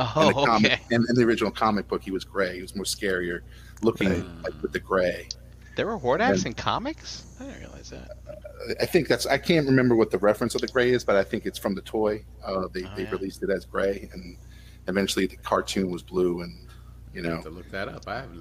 in 0.00 0.06
Oh, 0.16 0.28
the 0.28 0.32
comic, 0.46 0.72
okay. 0.72 0.80
in, 0.90 1.04
in 1.08 1.14
the 1.14 1.24
original 1.24 1.50
comic 1.50 1.86
book, 1.86 2.02
he 2.02 2.10
was 2.10 2.24
gray. 2.24 2.54
He 2.56 2.62
was 2.62 2.74
more 2.74 2.84
scarier 2.86 3.40
looking, 3.82 4.08
Right. 4.08 4.42
like 4.44 4.62
with 4.62 4.72
the 4.72 4.78
gray. 4.80 5.28
There 5.76 5.86
were 5.86 5.98
Hordaks 5.98 6.38
Then- 6.38 6.48
in 6.48 6.54
comics. 6.54 7.24
I 7.38 7.44
didn't 7.44 7.60
realize 7.60 7.90
that. 7.90 8.10
I 8.80 8.86
think 8.86 9.08
that's 9.08 9.26
I 9.26 9.38
can't 9.38 9.66
remember 9.66 9.94
what 9.96 10.10
the 10.10 10.18
reference 10.18 10.54
of 10.54 10.60
the 10.62 10.68
gray 10.68 10.90
is, 10.92 11.04
but 11.04 11.16
I 11.16 11.22
think 11.24 11.46
it's 11.46 11.58
from 11.58 11.74
the 11.74 11.82
toy. 11.82 12.24
Uh, 12.44 12.66
they 12.72 12.84
Oh, 12.84 12.90
they 12.96 13.02
yeah. 13.04 13.10
released 13.10 13.42
it 13.42 13.50
as 13.50 13.64
gray, 13.64 14.08
and 14.12 14.36
eventually 14.90 15.26
the 15.26 15.36
cartoon 15.36 15.90
was 15.90 16.02
blue, 16.02 16.42
and 16.42 16.54
you 17.14 17.22
I 17.22 17.24
know, 17.24 17.34
have 17.36 17.44
to 17.44 17.50
look 17.50 17.70
that 17.70 17.88
up. 17.88 18.06
I 18.06 18.16
have 18.16 18.34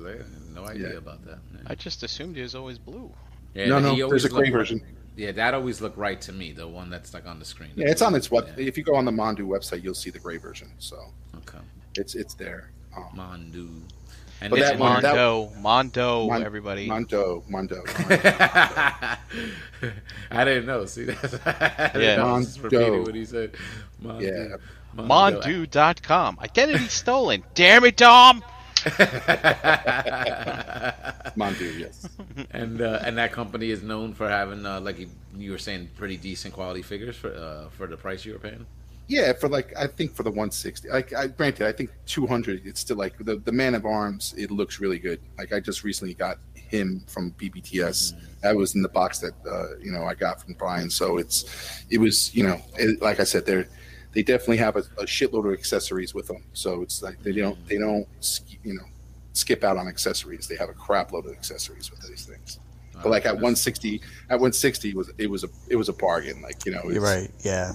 no 0.53 0.65
idea 0.65 0.89
Yeah. 0.91 0.97
about 0.97 1.23
that. 1.25 1.39
Yeah. 1.53 1.59
I 1.67 1.75
just 1.75 2.03
assumed 2.03 2.35
he 2.35 2.41
was 2.41 2.55
always 2.55 2.77
blue. 2.77 3.09
Yeah, 3.53 3.67
no, 3.67 3.79
no, 3.79 4.09
there's 4.09 4.25
a 4.25 4.29
gray 4.29 4.47
looked- 4.47 4.51
version. 4.51 4.81
Yeah, 5.15 5.31
that 5.33 5.53
always 5.53 5.81
looked 5.81 5.97
right 5.97 6.19
to 6.21 6.31
me. 6.31 6.51
The 6.53 6.67
one 6.67 6.89
that's 6.89 7.13
like 7.13 7.25
on 7.25 7.39
the 7.39 7.45
screen. 7.45 7.71
Yeah, 7.75 7.87
it's 7.89 8.01
on 8.01 8.15
its 8.15 8.29
web. 8.31 8.47
Yeah. 8.57 8.65
If 8.67 8.77
you 8.77 8.83
go 8.83 8.95
on 8.95 9.05
the 9.05 9.11
Mondu 9.11 9.39
website, 9.47 9.83
you'll 9.83 9.93
see 9.93 10.09
the 10.11 10.19
gray 10.19 10.37
version. 10.37 10.69
So 10.79 10.97
Okay, 11.37 11.57
it's 11.95 12.15
it's 12.15 12.33
there. 12.35 12.71
Um, 12.95 13.05
Mondu. 13.15 13.81
And 14.41 14.49
But 14.51 14.59
It's 14.59 14.69
that 14.69 14.79
one- 14.79 15.01
that- 15.01 15.15
Mondo, 15.17 15.51
Mondo, 15.59 16.27
Mon- 16.27 16.43
everybody. 16.43 16.87
Mondo, 16.87 17.43
Mondo. 17.49 17.83
I 18.31 19.17
didn't 20.45 20.65
know. 20.65 20.85
See 20.85 21.03
that? 21.05 21.17
I 21.79 21.87
didn't 21.87 22.01
Yeah. 22.01 22.15
know. 22.17 22.27
I 22.27 22.37
was 22.37 22.45
just 22.47 22.59
repeating 22.61 23.03
what 23.03 23.15
he 23.15 23.25
said. 23.25 23.55
Mondo. 24.01 24.25
Yeah. 24.25 24.55
Mondo. 24.93 25.41
Mondu.com. 25.41 26.39
Identity 26.41 26.87
stolen. 26.87 27.43
Damn 27.53 27.85
it, 27.85 27.97
Dom! 27.97 28.43
Mondu, 31.35 31.77
yes. 31.77 32.07
and 32.51 32.81
uh, 32.81 33.01
and 33.03 33.17
that 33.17 33.33
company 33.33 33.71
is 33.71 33.83
known 33.83 34.13
for 34.13 34.29
having 34.29 34.65
uh, 34.65 34.79
like 34.79 34.99
you, 34.99 35.09
you 35.35 35.51
were 35.51 35.57
saying 35.57 35.89
pretty 35.97 36.15
decent 36.15 36.53
quality 36.53 36.81
figures 36.81 37.17
for 37.17 37.33
uh, 37.33 37.67
for 37.69 37.87
the 37.87 37.97
price 37.97 38.23
you 38.23 38.31
were 38.33 38.39
paying. 38.39 38.65
Yeah, 39.09 39.33
for 39.33 39.49
like 39.49 39.73
I 39.75 39.87
think 39.87 40.13
for 40.13 40.23
the 40.23 40.29
160. 40.29 40.87
Like 40.89 41.13
I 41.13 41.27
granted, 41.27 41.67
I 41.67 41.73
think 41.73 41.89
200. 42.05 42.65
It's 42.65 42.79
still 42.79 42.95
like 42.95 43.17
the 43.17 43.35
the 43.37 43.51
Man 43.51 43.75
of 43.75 43.85
Arms. 43.85 44.33
It 44.37 44.49
looks 44.49 44.79
really 44.79 44.99
good. 44.99 45.19
Like 45.37 45.51
I 45.51 45.59
just 45.59 45.83
recently 45.83 46.13
got 46.13 46.37
him 46.53 47.03
from 47.07 47.31
BBTS. 47.31 48.13
That 48.41 48.55
was 48.55 48.75
in 48.75 48.81
the 48.81 48.89
box 48.89 49.19
that 49.19 49.33
uh, 49.49 49.77
you 49.81 49.91
know 49.91 50.03
I 50.03 50.13
got 50.13 50.41
from 50.41 50.53
Brian. 50.53 50.89
So 50.89 51.17
it's 51.17 51.83
it 51.89 51.97
was 51.97 52.33
you 52.33 52.43
know 52.43 52.61
it, 52.75 53.01
like 53.01 53.19
I 53.19 53.23
said 53.25 53.45
they're 53.45 53.67
they 54.13 54.23
definitely 54.23 54.57
have 54.57 54.75
a, 54.75 54.83
a 54.97 55.05
shitload 55.05 55.47
of 55.47 55.53
accessories 55.53 56.13
with 56.13 56.27
them. 56.27 56.43
So 56.53 56.81
it's 56.81 57.01
like 57.01 57.21
they 57.21 57.31
don't 57.31 57.57
mm. 57.63 57.67
they 57.67 57.77
don't 57.77 58.07
you 58.63 58.73
know 58.73 58.85
skip 59.33 59.63
out 59.63 59.77
on 59.77 59.87
accessories. 59.87 60.47
They 60.47 60.55
have 60.55 60.69
a 60.69 60.73
crap 60.73 61.11
load 61.11 61.25
of 61.25 61.31
accessories 61.31 61.91
with 61.91 62.01
these 62.07 62.25
things. 62.25 62.59
But 62.93 63.05
oh, 63.05 63.09
like 63.09 63.25
at 63.25 63.33
160, 63.33 64.01
at 64.29 64.35
160 64.35 64.93
was 64.93 65.11
it 65.17 65.29
was 65.29 65.43
a 65.43 65.49
it 65.69 65.75
was 65.75 65.89
a 65.89 65.93
bargain. 65.93 66.41
Like 66.41 66.65
you 66.65 66.71
know 66.71 66.83
You're 66.85 67.01
right. 67.01 67.31
Yeah. 67.41 67.73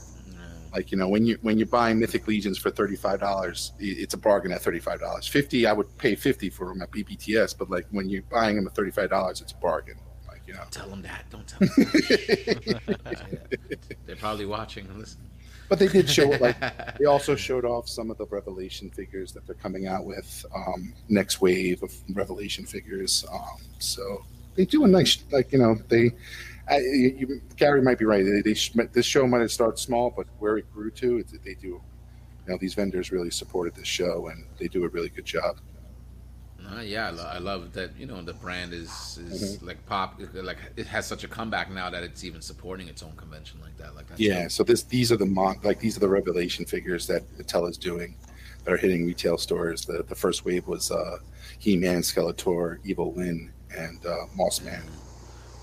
like 0.73 0.91
you 0.91 0.99
know, 0.99 1.09
when 1.09 1.25
you 1.25 1.39
when 1.43 1.57
you're 1.57 1.67
buying 1.67 1.99
Mythic 1.99 2.27
Legions 2.27 2.59
for 2.59 2.71
thirty 2.71 2.97
five 2.97 3.21
dollars, 3.21 3.73
it's 3.79 4.15
a 4.15 4.19
bargain 4.19 4.53
at 4.53 4.61
thirty 4.61 4.81
five 4.81 5.01
dollars. 5.01 5.27
Fifty, 5.27 5.67
I 5.67 5.73
would 5.73 5.97
pay 5.99 6.15
fifty 6.15 6.51
for 6.51 6.69
them 6.69 6.83
at 6.83 6.91
BBTS, 6.91 7.57
but 7.57 7.71
like 7.71 7.87
when 7.91 8.09
you're 8.09 8.23
buying 8.23 8.57
them 8.57 8.67
at 8.67 8.75
thirty 8.75 8.91
five 8.91 9.11
dollars, 9.11 9.41
it's 9.41 9.53
a 9.53 9.57
bargain. 9.57 9.97
Like 10.29 10.43
you 10.47 10.55
know, 10.55 10.65
Tell 10.71 10.89
them 10.89 11.03
that. 11.03 11.25
Don't 11.31 11.47
tell 11.47 11.61
them. 11.61 11.71
That. 13.05 13.59
They're 14.07 14.17
probably 14.17 14.47
watching 14.47 14.87
and 14.87 14.99
listening. 14.99 15.31
But 15.69 15.79
they 15.79 15.89
did 15.89 16.09
show 16.09 16.29
like 16.41 16.57
they 16.99 17.05
also 17.05 17.35
showed 17.35 17.65
off 17.65 17.89
some 17.89 18.11
of 18.11 18.19
the 18.19 18.27
Revelation 18.27 18.91
figures 18.91 19.33
that 19.33 19.47
they're 19.47 19.55
coming 19.57 19.87
out 19.87 20.05
with. 20.05 20.45
Um, 20.55 20.93
next 21.09 21.41
wave 21.41 21.83
of 21.83 21.93
Revelation 22.13 22.67
figures. 22.67 23.25
Um, 23.33 23.59
so 23.79 24.25
they 24.55 24.65
do 24.65 24.85
a 24.85 24.89
nice 24.89 25.19
like 25.31 25.53
you 25.53 25.59
know 25.59 25.77
they. 25.89 26.13
I, 26.67 26.79
you, 26.79 27.43
Gary 27.57 27.83
might 27.83 27.99
be 27.99 28.07
right. 28.07 28.25
They, 28.25 28.41
they 28.41 28.55
sh- 28.55 28.73
this 28.93 29.05
show 29.05 29.27
might 29.27 29.43
have 29.43 29.53
started 29.53 29.79
small, 29.79 30.11
but 30.11 30.27
where 30.39 30.57
it 30.57 30.73
grew 30.73 30.91
to, 30.93 31.19
it, 31.19 31.27
they 31.45 31.55
do. 31.55 31.67
You 32.47 32.53
know, 32.53 32.59
these 32.59 32.73
vendors 32.75 33.13
really 33.13 33.31
supported 33.31 33.75
this 33.75 33.87
show, 33.87 34.29
and 34.29 34.47
they 34.59 34.69
do 34.69 34.85
a 34.85 34.89
really 34.89 35.11
good 35.11 35.27
job. 35.27 35.59
Uh, 36.73 36.81
yeah, 36.81 37.09
I, 37.09 37.11
lo- 37.11 37.31
I 37.35 37.39
love 37.39 37.73
that. 37.75 37.91
You 37.99 38.07
know, 38.07 38.23
the 38.23 38.33
brand 38.33 38.73
is 38.73 38.91
is 39.31 39.57
Mm-hmm. 39.59 39.67
like 39.67 39.85
pop. 39.87 40.21
Like 40.33 40.59
it 40.77 40.87
has 40.87 41.07
such 41.07 41.23
a 41.25 41.29
comeback 41.29 41.71
now 41.71 41.91
that 41.91 42.03
it's 42.03 42.25
even 42.25 42.41
supporting 42.41 42.89
its 42.89 43.03
own 43.03 43.13
convention 43.17 43.61
like 43.63 43.77
that. 43.79 43.95
Like 43.95 44.09
that's 44.09 44.21
Yeah, 44.21 44.49
so 44.49 44.63
this 44.65 44.83
these 44.85 45.13
are 45.13 45.17
the 45.17 45.27
mon- 45.27 45.61
like 45.63 45.79
these 45.81 45.97
are 45.97 46.01
the 46.01 46.09
revelation 46.09 46.65
figures 46.65 47.07
that 47.09 47.23
Mattel 47.39 47.69
is 47.69 47.77
doing 47.77 48.17
that 48.65 48.73
are 48.73 48.77
hitting 48.79 49.07
retail 49.07 49.37
stores. 49.39 49.85
The 49.85 50.05
the 50.09 50.15
first 50.15 50.45
wave 50.45 50.67
was 50.67 50.91
uh, 50.91 51.19
He 51.59 51.77
Man, 51.77 52.01
Skeletor, 52.01 52.79
Evil 52.85 53.13
Lyn, 53.15 53.53
and 53.77 54.05
uh, 54.07 54.27
Moss 54.35 54.63
Man. 54.63 54.83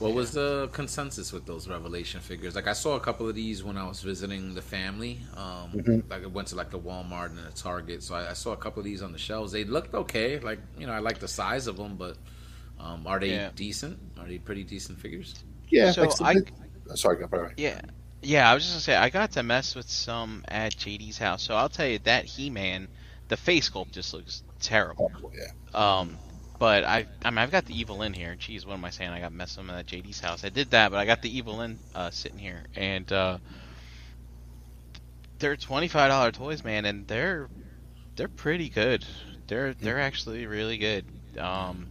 What 0.02 0.14
was 0.14 0.32
the 0.32 0.68
consensus 0.74 1.32
with 1.32 1.46
those 1.46 1.68
Revelation 1.68 2.20
figures? 2.22 2.56
Like 2.56 2.68
I 2.68 2.74
saw 2.74 2.96
a 2.96 3.00
couple 3.00 3.30
of 3.30 3.36
these 3.36 3.64
when 3.64 3.78
I 3.78 3.88
was 3.88 4.02
visiting 4.02 4.56
the 4.56 4.62
family. 4.62 5.20
Um, 5.38 5.72
Mhm. 5.74 6.10
Like 6.10 6.24
I 6.24 6.26
went 6.28 6.48
to 6.50 6.56
like 6.56 6.72
the 6.72 6.80
Walmart 6.80 7.28
and 7.28 7.38
the 7.38 7.52
Target, 7.52 8.02
so 8.02 8.16
I, 8.16 8.32
I 8.32 8.34
saw 8.34 8.52
a 8.54 8.58
couple 8.58 8.80
of 8.80 8.86
these 8.86 9.02
on 9.04 9.12
the 9.12 9.20
shelves. 9.20 9.52
They 9.52 9.64
looked 9.64 9.94
okay. 9.94 10.40
Like 10.40 10.60
you 10.78 10.88
know, 10.88 10.94
I 10.94 11.00
like 11.00 11.20
the 11.20 11.28
size 11.28 11.68
of 11.68 11.78
them, 11.78 11.98
but 11.98 12.18
um, 12.80 13.06
are 13.06 13.20
they 13.20 13.30
Yeah. 13.32 13.52
decent? 13.56 14.00
Are 14.20 14.26
they 14.28 14.40
pretty 14.40 14.64
decent 14.64 15.00
figures? 15.00 15.36
Yeah. 15.70 15.92
So 15.92 16.02
like 16.02 16.12
some- 16.14 16.28
I- 16.28 16.36
oh, 16.90 16.96
sorry, 16.96 17.18
go 17.18 17.28
by. 17.28 17.54
Yeah. 17.58 17.80
Yeah, 18.24 18.50
I 18.50 18.54
was 18.56 18.64
just 18.64 18.74
gonna 18.76 18.82
say 18.82 18.96
I 18.96 19.10
got 19.10 19.32
to 19.34 19.44
mess 19.44 19.76
with 19.76 19.90
some 19.90 20.44
at 20.48 20.76
JD's 20.76 21.18
house, 21.20 21.44
so 21.44 21.56
I'll 21.56 21.70
tell 21.70 21.88
you 21.88 22.00
that 22.00 22.26
He 22.26 22.50
Man, 22.50 22.88
the 23.30 23.38
face 23.38 23.70
sculpt 23.70 23.92
just 23.92 24.14
looks 24.14 24.44
terrible. 24.60 25.10
Horrible, 25.10 25.32
yeah. 25.36 25.52
Um, 26.00 26.18
but 26.62 26.86
I, 26.86 27.08
I 27.26 27.32
mean, 27.32 27.40
I've 27.40 27.52
got 27.52 27.66
the 27.66 27.80
Evil 27.80 27.98
Lyn 28.00 28.14
here. 28.14 28.36
Jeez, 28.38 28.66
what 28.66 28.76
am 28.76 28.86
I 28.86 28.92
saying? 28.92 29.12
I 29.12 29.20
got 29.22 29.34
messed 29.34 29.58
with 29.58 29.68
them 29.68 29.76
at 29.76 29.88
JD's 29.88 30.22
house. 30.22 30.46
I 30.46 30.50
did 30.50 30.72
that, 30.72 30.92
but 30.92 31.00
I 31.00 31.06
got 31.06 31.22
the 31.24 31.36
Evil 31.36 31.58
Lyn 31.58 31.80
uh, 31.96 32.12
sitting 32.12 32.40
here, 32.40 32.68
and 32.76 33.12
uh, 33.12 33.40
they're 35.40 35.58
twenty 35.58 35.88
five 35.88 36.10
dollar 36.10 36.32
toys, 36.32 36.64
man, 36.64 36.86
and 36.86 37.08
they're 37.08 37.50
they're 38.16 38.30
pretty 38.30 38.70
good. 38.70 39.06
They're 39.48 39.74
they're 39.76 40.00
actually 40.00 40.46
really 40.48 40.78
good. 40.78 41.06
Um, 41.40 41.90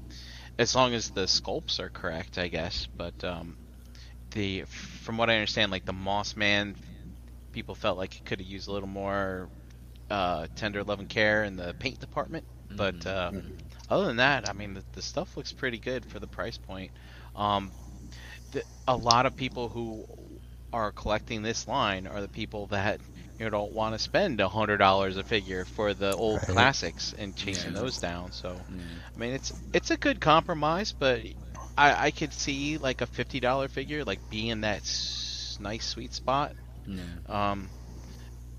as 0.59 0.75
long 0.75 0.95
as 0.95 1.11
the 1.11 1.23
sculpts 1.27 1.81
are 1.81 1.91
correct, 1.91 2.39
I 2.39 2.49
guess. 2.49 2.87
But 2.97 3.25
um, 3.25 3.59
the 4.33 4.65
from 4.67 5.19
what 5.19 5.31
I 5.31 5.35
understand, 5.35 5.73
like 5.73 5.85
the 5.87 5.93
Moss 5.93 6.37
Man, 6.37 6.77
people 7.53 7.75
felt 7.75 7.99
like 7.99 8.17
it 8.17 8.25
could 8.25 8.41
have 8.41 8.49
used 8.49 8.69
a 8.69 8.73
little 8.73 8.89
more 8.89 9.51
uh, 10.11 10.49
tender 10.57 10.85
love 10.85 11.01
and 11.01 11.09
care 11.11 11.45
in 11.45 11.57
the 11.57 11.75
paint 11.75 12.01
department. 12.01 12.47
But 12.71 13.07
uh, 13.07 13.33
Mhm. 13.33 13.70
Other 13.91 14.07
than 14.07 14.17
that, 14.17 14.49
I 14.49 14.53
mean, 14.53 14.75
the, 14.75 14.85
the 14.93 15.03
stuff 15.03 15.37
looks 15.37 15.53
pretty 15.53 15.79
good 15.79 16.07
for 16.07 16.21
the 16.21 16.29
price 16.29 16.59
point. 16.59 16.93
Um, 17.35 17.75
the, 18.53 18.65
a 18.87 18.97
lot 18.97 19.27
of 19.27 19.37
people 19.37 19.69
who 19.69 20.07
are 20.73 20.93
collecting 20.93 21.43
this 21.43 21.67
line 21.69 22.07
are 22.07 22.21
the 22.21 22.29
people 22.29 22.67
that 22.69 23.01
you 23.39 23.45
know 23.45 23.51
don't 23.51 23.73
want 23.73 23.95
to 23.95 23.99
spend 23.99 24.41
a 24.41 24.49
hundred 24.49 24.79
dollars 24.79 25.17
a 25.17 25.25
figure 25.25 25.65
for 25.65 25.95
the 25.95 26.15
old 26.15 26.47
Right. 26.47 26.47
classics 26.47 27.13
and 27.17 27.37
chasing 27.37 27.73
Yeah. 27.73 27.75
those 27.75 27.99
down. 27.99 28.33
So 28.33 28.67
Yeah. 28.69 29.01
I 29.17 29.21
mean, 29.21 29.33
it's 29.35 29.53
it's 29.73 29.91
a 29.91 29.97
good 29.99 30.21
compromise, 30.21 30.93
but 30.93 31.23
I, 31.77 32.07
I 32.07 32.11
could 32.13 32.33
see 32.33 32.79
like 32.79 33.01
a 33.01 33.07
fifty 33.07 33.41
dollar 33.41 33.69
figure 33.69 34.05
like 34.05 34.21
being 34.29 34.61
that 34.63 34.79
s- 34.83 35.57
nice 35.61 35.87
sweet 35.87 36.13
spot. 36.15 36.55
Yeah. 36.87 37.21
Um, 37.27 37.71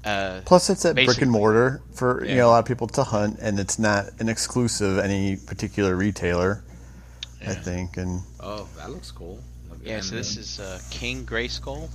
uh, 0.06 0.42
Plus, 0.46 0.70
it's 0.70 0.84
at 0.86 0.96
brick 0.96 1.22
and 1.22 1.32
mortar 1.32 1.82
for 1.94 2.26
you 2.26 2.36
know 2.36 2.48
a 2.48 2.52
lot 2.52 2.60
of 2.60 2.66
people 2.66 2.88
to 2.88 3.04
hunt, 3.04 3.40
and 3.42 3.60
it's 3.60 3.78
not 3.80 4.06
an 4.20 4.30
exclusive 4.30 4.98
any 5.00 5.36
particular 5.38 5.96
retailer. 5.96 6.64
I 7.46 7.54
think, 7.56 7.98
and 7.98 8.22
Oh, 8.40 8.68
that 8.78 8.92
looks 8.92 9.12
cool. 9.12 9.40
Yeah, 9.84 10.02
so 10.02 10.14
this 10.16 10.38
is 10.38 10.60
uh, 10.60 10.80
King 10.92 11.26
Grayskull. 11.26 11.90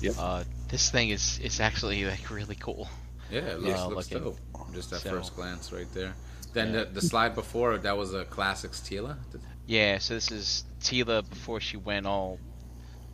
Yep. 0.00 0.14
Uh, 0.18 0.44
this 0.68 0.90
thing 0.90 1.10
is 1.10 1.38
is 1.40 1.58
actually 1.60 2.04
like 2.04 2.30
really 2.30 2.54
cool. 2.56 2.88
Yeah, 3.30 3.40
it 3.40 3.60
Yeah, 3.60 3.84
looks, 3.84 3.94
looks 3.94 4.10
looking- 4.12 4.24
dope. 4.24 4.38
Just 4.72 4.92
at 4.92 5.00
so- 5.00 5.10
first 5.10 5.34
glance, 5.34 5.72
right 5.72 5.92
there. 5.94 6.14
Then 6.52 6.72
Yeah. 6.72 6.84
the, 6.84 7.00
the 7.00 7.00
slide 7.00 7.34
before 7.34 7.76
that 7.78 7.96
was 7.96 8.14
a 8.14 8.24
classics 8.24 8.80
Teela, 8.80 9.16
Yeah, 9.66 9.98
so 9.98 10.14
this 10.14 10.30
is 10.30 10.64
Teela 10.80 11.28
before 11.28 11.58
she 11.60 11.76
went 11.76 12.06
all 12.06 12.38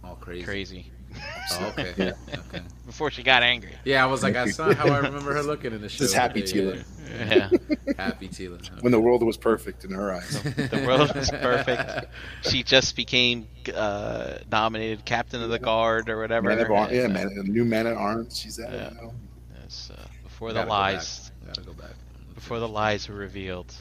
all 0.05 0.16
crazy. 0.16 0.45
crazy. 0.45 0.93
Oh, 1.53 1.75
okay. 1.77 1.93
Yeah. 1.97 2.13
okay. 2.49 2.63
Before 2.87 3.11
she 3.11 3.25
got 3.25 3.43
angry. 3.43 3.73
Yeah, 3.85 4.05
I 4.05 4.07
was 4.07 4.23
like, 4.23 4.35
that's 4.35 4.57
not 4.57 4.77
how 4.77 4.89
I 4.89 4.99
remember 5.03 5.35
her 5.35 5.43
looking 5.43 5.73
in 5.73 5.81
the 5.81 5.89
show. 5.89 6.05
Just 6.05 6.15
happy 6.15 6.41
Yeah, 6.41 6.47
Teela. 6.47 6.85
Yeah. 7.11 7.49
yeah. 7.69 7.95
Happy 7.99 8.29
Teela. 8.29 8.83
When 8.83 8.93
the 8.93 9.01
world 9.01 9.25
was 9.25 9.37
perfect 9.37 9.85
in 9.85 9.91
her 9.91 10.13
eyes. 10.13 10.41
the 10.43 10.85
world 10.87 11.13
was 11.13 11.29
perfect. 11.31 12.07
She 12.43 12.63
just 12.63 12.95
became 12.95 13.49
uh, 13.75 14.39
nominated 14.51 15.05
captain 15.05 15.43
of 15.43 15.51
the 15.51 15.59
guard 15.59 16.09
or 16.09 16.21
whatever. 16.21 16.51
Man 16.51 16.61
of 16.61 16.71
Ar- 16.71 16.93
yeah, 16.95 17.03
uh, 17.03 17.09
man, 17.09 17.27
a 17.37 17.43
new 17.43 17.65
man 17.65 17.89
at 17.89 17.97
arms. 17.97 18.39
She's 18.39 18.61
at. 18.61 18.73
Yeah. 18.73 18.91
You 18.91 18.97
know. 18.97 19.15
Yes, 19.61 19.91
uh, 19.93 20.07
before 20.23 20.51
the 20.53 20.61
Gotta 20.61 20.69
go 20.69 20.73
lies. 20.73 21.33
Gotta 21.47 21.63
go 21.63 21.73
back. 21.73 21.95
before 22.37 22.61
the 22.61 22.69
lies 22.69 23.09
were 23.09 23.17
revealed. 23.17 23.75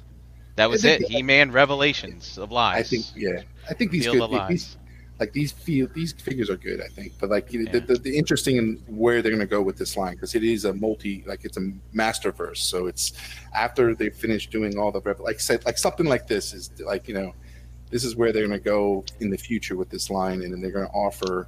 That 0.56 0.70
was 0.72 0.84
it. 0.86 1.04
He-Man 1.04 1.52
Revelations 1.52 2.38
of 2.40 2.52
lies. 2.52 2.80
I 2.80 2.84
think. 2.84 3.06
Yeah, 3.16 3.44
I 3.70 3.76
think 3.76 3.92
these 3.92 4.08
Reveal 4.08 4.28
good, 4.28 4.40
the 4.40 4.48
these 4.48 4.76
lies. 4.76 4.78
Like 5.20 5.34
these 5.34 5.52
feel 5.52 5.88
these 5.94 6.14
figures 6.14 6.50
are 6.50 6.58
good. 6.58 6.82
I 6.82 6.88
think, 6.88 7.14
but 7.20 7.30
like 7.30 7.52
Yeah. 7.52 7.72
the, 7.72 7.80
the, 7.82 7.96
the 7.98 8.18
interesting 8.18 8.58
in 8.58 8.82
where 8.88 9.22
they're 9.22 9.32
going 9.32 9.40
to 9.42 9.46
go 9.46 9.62
with 9.62 9.78
this 9.78 9.98
line 9.98 10.14
because 10.14 10.36
it 10.36 10.44
is 10.44 10.66
a 10.66 10.74
multi 10.74 11.24
like 11.28 11.44
it's 11.46 11.58
a 11.58 11.72
masterverse. 11.94 12.58
So 12.58 12.88
it's 12.88 13.14
after 13.54 13.94
they 13.96 14.10
finish 14.10 14.48
doing 14.48 14.78
all 14.78 14.92
the 14.92 15.02
like 15.20 15.40
said, 15.40 15.66
like 15.66 15.78
something 15.78 16.06
like 16.06 16.28
this 16.28 16.54
is 16.54 16.72
like 16.86 17.08
you 17.08 17.14
know 17.14 17.34
this 17.92 18.04
is 18.04 18.16
where 18.16 18.32
they're 18.32 18.48
going 18.48 18.60
to 18.60 18.64
go 18.64 19.04
in 19.20 19.30
the 19.30 19.38
future 19.38 19.76
with 19.76 19.90
this 19.90 20.10
line, 20.10 20.42
and 20.44 20.54
then 20.54 20.62
they're 20.62 20.72
going 20.72 20.86
to 20.88 20.94
offer 20.94 21.48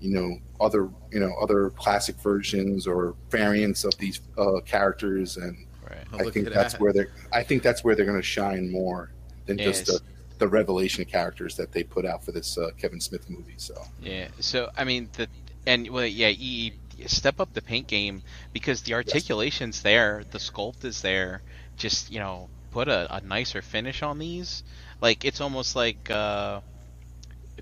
you 0.00 0.10
know 0.10 0.38
other 0.60 0.88
you 1.12 1.20
know 1.20 1.34
other 1.42 1.70
classic 1.70 2.16
versions 2.16 2.86
or 2.86 3.14
variants 3.28 3.84
of 3.84 3.96
these 3.98 4.20
uh, 4.38 4.60
characters 4.64 5.36
and 5.36 5.66
Right. 5.90 6.26
I 6.26 6.30
think 6.30 6.48
that's 6.50 6.74
that. 6.74 6.80
where 6.80 6.92
they're. 6.92 7.08
I 7.32 7.42
think 7.42 7.64
that's 7.64 7.82
where 7.82 7.96
they're 7.96 8.06
going 8.06 8.16
to 8.20 8.22
shine 8.22 8.70
more 8.70 9.10
than 9.46 9.58
just 9.58 9.88
Yes. 9.88 10.00
The, 10.40 10.48
revelation 10.48 11.04
characters 11.04 11.56
that 11.56 11.72
they 11.72 11.84
put 11.84 12.04
out 12.04 12.24
for 12.24 12.32
this 12.32 12.58
uh, 12.58 12.70
Kevin 12.78 13.00
Smith 13.00 13.30
movie. 13.30 13.54
So 13.56 13.74
Yeah. 14.02 14.28
So 14.40 14.70
I 14.76 14.84
mean 14.84 15.08
the 15.12 15.28
and 15.66 15.88
well 15.90 16.06
yeah, 16.06 16.28
EE 16.28 16.74
step 17.06 17.40
up 17.40 17.52
the 17.54 17.62
paint 17.62 17.86
game 17.86 18.22
because 18.52 18.82
the 18.82 18.94
articulation's 18.94 19.82
there, 19.82 20.24
the 20.30 20.38
sculpt 20.38 20.84
is 20.84 21.02
there. 21.02 21.42
Just 21.76 22.10
you 22.10 22.18
know, 22.18 22.48
put 22.70 22.88
a, 22.88 23.14
a 23.14 23.20
nicer 23.20 23.62
finish 23.62 24.02
on 24.02 24.18
these. 24.18 24.62
Like 25.00 25.24
it's 25.24 25.40
almost 25.40 25.76
like 25.76 26.10
uh, 26.10 26.60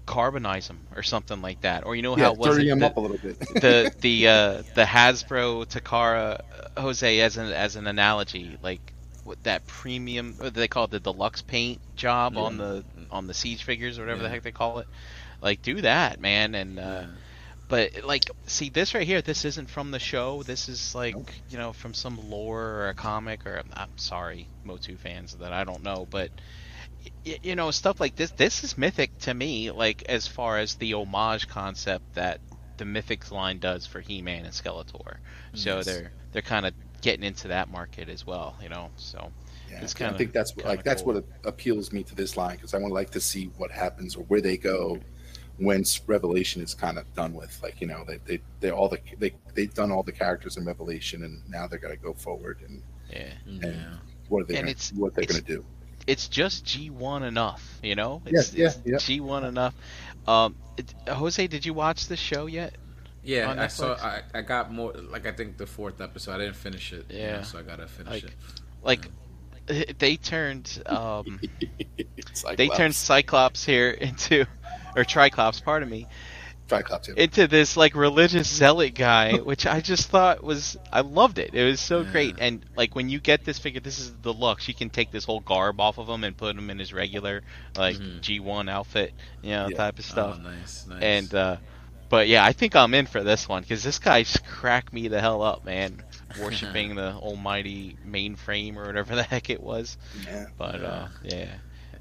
carbonize 0.07 0.67
them 0.67 0.81
or 0.97 1.03
something 1.03 1.41
like 1.41 1.61
that. 1.63 1.87
Or 1.87 1.95
you 1.95 2.03
know 2.03 2.17
yeah, 2.17 2.25
how 2.25 2.33
it 2.33 2.39
was 2.39 2.57
dirty 2.57 2.67
it 2.67 2.71
them 2.71 2.79
the, 2.81 2.87
up 2.87 2.97
a 2.97 3.01
little 3.01 3.19
bit. 3.19 3.39
the 3.55 3.93
the 4.01 4.29
uh, 4.29 4.63
the 4.75 4.85
Hasbro 4.85 5.67
Takara 5.67 6.43
Jose 6.77 7.21
as 7.21 7.37
an 7.37 7.53
as 7.53 7.77
an 7.77 7.87
analogy, 7.87 8.59
like 8.63 8.93
that 9.43 9.67
premium 9.67 10.37
they 10.39 10.69
call 10.69 10.85
it 10.85 10.91
the 10.91 11.01
deluxe 11.01 11.43
paint 11.43 11.81
job 11.97 12.35
Yeah. 12.35 12.41
on 12.43 12.57
the 12.59 12.85
on 13.11 13.27
the 13.27 13.35
siege 13.35 13.65
figures 13.65 13.99
or 13.99 14.03
whatever 14.03 14.23
the 14.23 14.29
heck 14.29 14.43
they 14.43 14.53
call 14.53 14.79
it. 14.79 14.89
Like 15.41 15.63
do 15.63 15.81
that, 15.83 16.21
man, 16.21 16.55
and 16.55 16.79
uh, 16.79 17.05
but 17.69 18.05
like 18.05 18.31
see 18.47 18.71
this 18.71 18.95
right 18.95 19.07
here. 19.07 19.23
This 19.23 19.45
isn't 19.45 19.71
from 19.71 19.91
the 19.91 19.99
show. 19.99 20.43
This 20.43 20.69
is 20.69 20.95
like 20.95 21.15
Nope. 21.15 21.31
you 21.49 21.59
know 21.59 21.73
from 21.73 21.95
some 21.95 22.19
lore 22.31 22.63
or 22.63 22.89
a 22.89 22.95
comic 22.95 23.47
or 23.47 23.63
I'm 23.75 23.97
sorry, 23.99 24.49
Motu 24.65 24.97
fans 24.97 25.37
that 25.37 25.53
I 25.53 25.65
don't 25.65 25.83
know, 25.83 26.07
but 26.11 26.31
y- 27.25 27.39
you 27.43 27.55
know 27.57 27.71
stuff 27.71 28.01
like 28.01 28.17
this. 28.17 28.31
This 28.33 28.65
is 28.65 28.77
mythic 28.79 29.17
to 29.21 29.35
me. 29.35 29.71
Like 29.71 30.03
as 30.09 30.27
far 30.27 30.59
as 30.59 30.75
the 30.77 30.95
homage 30.95 31.49
concept 31.49 32.15
that 32.15 32.41
the 32.79 32.85
Mythics 32.85 33.31
line 33.33 33.59
does 33.59 33.87
for 33.87 34.01
He-Man 34.01 34.45
and 34.45 34.55
Skeletor. 34.55 35.17
So 35.55 35.77
Yes. 35.77 35.87
they're 35.87 36.13
they're 36.33 36.43
kind 36.43 36.67
of 36.67 36.75
getting 37.01 37.25
into 37.25 37.49
that 37.49 37.71
market 37.71 38.09
as 38.09 38.27
well. 38.27 38.57
You 38.63 38.69
know, 38.69 38.91
so 38.97 39.31
Yeah, 39.71 39.83
It's 39.83 39.93
kinda- 39.93 40.17
think 40.17 40.33
that's 40.33 40.53
kinda 40.53 40.67
like 40.69 40.83
that's 40.83 41.03
cool. 41.03 41.15
what 41.15 41.25
appeals 41.45 41.93
me 41.93 42.03
to 42.05 42.15
this 42.15 42.37
line 42.39 42.57
because 42.57 42.73
I 42.73 42.79
want 42.79 42.91
to 42.91 42.95
like 42.95 43.11
to 43.11 43.21
see 43.21 43.47
what 43.59 43.71
happens 43.71 44.17
or 44.17 44.25
where 44.25 44.41
they 44.41 44.57
go 44.57 44.99
when 45.59 45.85
Revelation 46.07 46.63
is 46.63 46.73
kind 46.75 46.97
of 46.99 47.13
done 47.15 47.35
with. 47.35 47.61
Like 47.63 47.81
you 47.81 47.87
know, 47.87 48.03
they 48.07 48.19
they 48.25 48.41
they 48.61 48.71
all 48.71 48.89
the 48.89 48.99
they 49.19 49.35
they've 49.55 49.73
done 49.75 49.93
all 49.93 50.03
the 50.03 50.13
characters 50.13 50.57
in 50.57 50.65
Revelation 50.65 51.23
and 51.23 51.43
now 51.51 51.67
they're 51.67 51.79
gonna 51.79 51.97
go 51.97 52.15
forward 52.15 52.59
and 52.67 52.83
yeah. 53.13 53.27
Yeah. 53.47 53.97
what 54.29 54.41
are 54.43 54.45
they 54.47 54.55
And 54.57 54.63
gonna, 54.65 54.71
it's- 54.71 54.93
what 54.95 55.15
they're 55.15 55.25
it's- 55.25 55.39
gonna 55.41 55.47
do. 55.57 55.65
it's 56.07 56.29
just 56.29 56.65
G1 56.65 57.23
enough, 57.23 57.79
you 57.83 57.95
know? 57.95 58.23
Yeah, 58.25 58.41
It's, 58.41 58.55
yeah, 58.55 58.67
it's 58.69 58.81
yeah. 58.87 58.97
G1 59.19 59.45
enough. 59.47 59.75
Um, 60.27 60.57
it, 60.79 60.95
Jose, 61.09 61.47
did 61.47 61.67
you 61.67 61.75
watch 61.75 62.09
this 62.09 62.19
show 62.21 62.47
yet? 62.47 62.75
Yeah, 63.23 63.51
on 63.51 63.59
I 63.59 63.67
saw. 63.67 63.95
I, 63.95 64.23
I 64.35 64.43
got 64.43 64.73
more. 64.73 64.93
Like 64.93 65.27
I 65.27 65.33
think 65.33 65.57
the 65.59 65.67
fourth 65.67 66.01
episode. 66.01 66.33
I 66.33 66.39
didn't 66.39 66.57
finish 66.57 66.93
it. 66.93 67.07
you 67.11 67.19
know, 67.19 67.25
Yeah. 67.25 67.43
so 67.43 67.59
I 67.59 67.63
gotta 67.63 67.87
finish 67.87 68.23
Like, 68.83 69.05
it. 69.05 69.11
Like, 69.71 69.99
they 69.99 70.17
turned 70.17 70.83
um, 70.87 71.41
they 72.57 72.69
turned 72.69 72.95
Cyclops 72.95 73.65
here 73.65 73.91
into, 73.91 74.47
or 74.97 75.05
Triclops, 75.05 75.63
pardon 75.63 75.91
me, 75.91 76.07
Triclops. 76.69 77.09
yeah. 77.09 77.15
into 77.25 77.47
this 77.49 77.77
like 77.77 77.95
religious 77.95 78.49
zealot 78.49 78.95
guy, 78.95 79.35
which 79.39 79.67
I 79.67 79.81
just 79.81 80.09
thought 80.09 80.43
was 80.43 80.77
I 80.93 81.01
loved 81.01 81.39
it. 81.39 81.55
It 81.55 81.65
was 81.65 81.81
so 81.81 82.01
Yeah. 82.03 82.13
great. 82.13 82.37
And 82.39 82.65
like 82.77 82.95
when 82.95 83.09
you 83.09 83.21
get 83.21 83.45
this 83.45 83.59
figure, 83.59 83.81
this 83.81 83.99
is 83.99 84.15
the 84.23 84.33
look. 84.33 84.67
You 84.69 84.75
can 84.75 84.89
take 84.91 85.11
this 85.11 85.25
whole 85.25 85.41
garb 85.41 85.81
off 85.81 85.99
of 85.99 86.09
him 86.09 86.25
and 86.25 86.37
put 86.37 86.57
him 86.57 86.71
in 86.71 86.79
his 86.79 86.93
regular 86.95 87.43
like 87.77 87.97
Mhm. 87.97 88.21
G1 88.21 88.71
outfit, 88.71 89.13
you 89.43 89.51
know, 89.51 89.69
Yeah. 89.69 89.77
type 89.77 89.99
of 89.99 90.05
stuff. 90.05 90.39
Oh, 90.39 90.43
nice, 90.43 90.87
nice. 90.87 91.03
And 91.03 91.35
uh, 91.35 91.57
but 92.09 92.29
yeah, 92.29 92.45
I 92.45 92.53
think 92.53 92.75
I'm 92.77 92.95
in 92.95 93.07
for 93.07 93.23
this 93.23 93.49
one 93.49 93.63
because 93.63 93.83
this 93.83 93.99
guy 93.99 94.23
just 94.23 94.45
cracked 94.47 94.93
me 94.93 95.09
the 95.09 95.21
hell 95.21 95.43
up, 95.43 95.65
man. 95.65 96.03
Worshipping 96.41 96.95
the 96.95 97.13
almighty 97.15 97.97
mainframe 98.07 98.77
or 98.77 98.85
whatever 98.87 99.15
the 99.15 99.23
heck 99.23 99.49
it 99.51 99.63
was. 99.63 99.97
yeah. 100.27 100.47
But 100.59 100.83
uh, 100.83 101.09
yeah, 101.23 101.47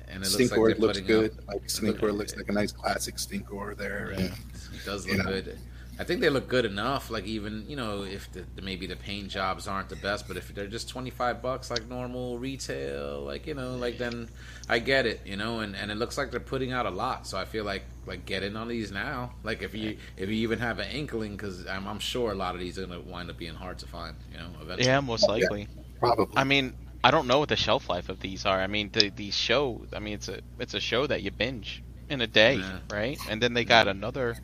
and 0.09 0.23
it 0.23 0.29
looks 0.31 0.35
Stinkor 0.51 0.69
like 0.69 0.79
looks 0.79 0.99
good. 0.99 1.31
out- 1.31 1.47
Like 1.55 1.67
Stinkor 1.67 2.13
looks 2.15 2.35
like 2.35 2.49
a 2.49 2.51
nice 2.51 2.71
classic 2.73 3.15
Stinkor 3.15 3.75
there. 3.77 4.11
Yeah, 4.11 4.17
And 4.25 4.33
it 4.73 4.85
does 4.85 5.05
You 5.07 5.15
look 5.17 5.25
know. 5.25 5.31
good. 5.31 5.57
I 5.99 6.03
think 6.03 6.21
they 6.21 6.29
look 6.29 6.47
good 6.47 6.65
enough. 6.65 7.09
Like 7.09 7.25
even 7.25 7.65
you 7.67 7.75
know 7.75 8.03
if 8.03 8.31
the, 8.31 8.43
maybe 8.61 8.85
the 8.85 8.97
paint 8.97 9.29
jobs 9.29 9.67
aren't 9.67 9.89
the 9.89 9.95
best, 9.95 10.27
but 10.27 10.35
if 10.37 10.53
they're 10.53 10.67
just 10.67 10.89
twenty 10.89 11.09
five 11.09 11.41
bucks 11.41 11.71
like 11.71 11.87
normal 11.87 12.37
retail, 12.37 13.21
like 13.23 13.47
you 13.47 13.53
know, 13.55 13.75
like 13.77 13.97
then 13.97 14.27
I 14.69 14.79
get 14.79 15.05
it, 15.07 15.21
you 15.25 15.37
know. 15.37 15.61
And 15.61 15.75
and 15.75 15.89
it 15.89 15.95
looks 15.95 16.17
like 16.17 16.31
they're 16.31 16.39
putting 16.39 16.71
out 16.71 16.85
a 16.85 16.91
lot, 16.91 17.25
so 17.25 17.37
I 17.37 17.45
feel 17.45 17.63
like 17.63 17.83
like 18.07 18.25
get 18.25 18.41
in 18.41 18.55
on 18.55 18.67
these 18.69 18.91
now. 18.91 19.33
Like 19.43 19.61
if 19.61 19.75
you 19.75 19.97
if 20.15 20.29
you 20.29 20.35
even 20.35 20.59
have 20.59 20.79
an 20.79 20.89
inkling, 20.89 21.33
because 21.33 21.67
I'm, 21.67 21.87
I'm 21.87 21.99
sure 21.99 22.31
a 22.31 22.35
lot 22.35 22.55
of 22.55 22.61
these 22.61 22.79
are 22.79 22.85
gonna 22.87 23.01
wind 23.01 23.29
up 23.29 23.37
being 23.37 23.53
hard 23.53 23.77
to 23.79 23.87
find. 23.87 24.15
You 24.31 24.39
know, 24.39 24.49
eventually. 24.61 24.87
Yeah, 24.87 25.01
most 25.01 25.27
likely. 25.27 25.67
Probably. 25.99 26.35
I 26.35 26.43
mean, 26.43 26.73
I 27.03 27.11
don't 27.11 27.27
know 27.27 27.39
what 27.39 27.49
the 27.49 27.55
shelf 27.55 27.89
life 27.89 28.09
of 28.09 28.19
these 28.19 28.45
are. 28.45 28.59
I 28.59 28.67
mean, 28.67 28.89
the, 28.91 29.09
these 29.09 29.35
show. 29.35 29.85
I 29.93 29.99
mean, 29.99 30.15
it's 30.15 30.29
a 30.29 30.39
it's 30.59 30.73
a 30.73 30.79
show 30.79 31.05
that 31.07 31.21
you 31.21 31.31
binge 31.31 31.83
in 32.09 32.21
a 32.21 32.27
day, 32.27 32.55
Yeah. 32.55 32.79
right? 32.91 33.19
And 33.29 33.41
then 33.41 33.53
they 33.53 33.65
got 33.65 33.87
another 33.87 34.37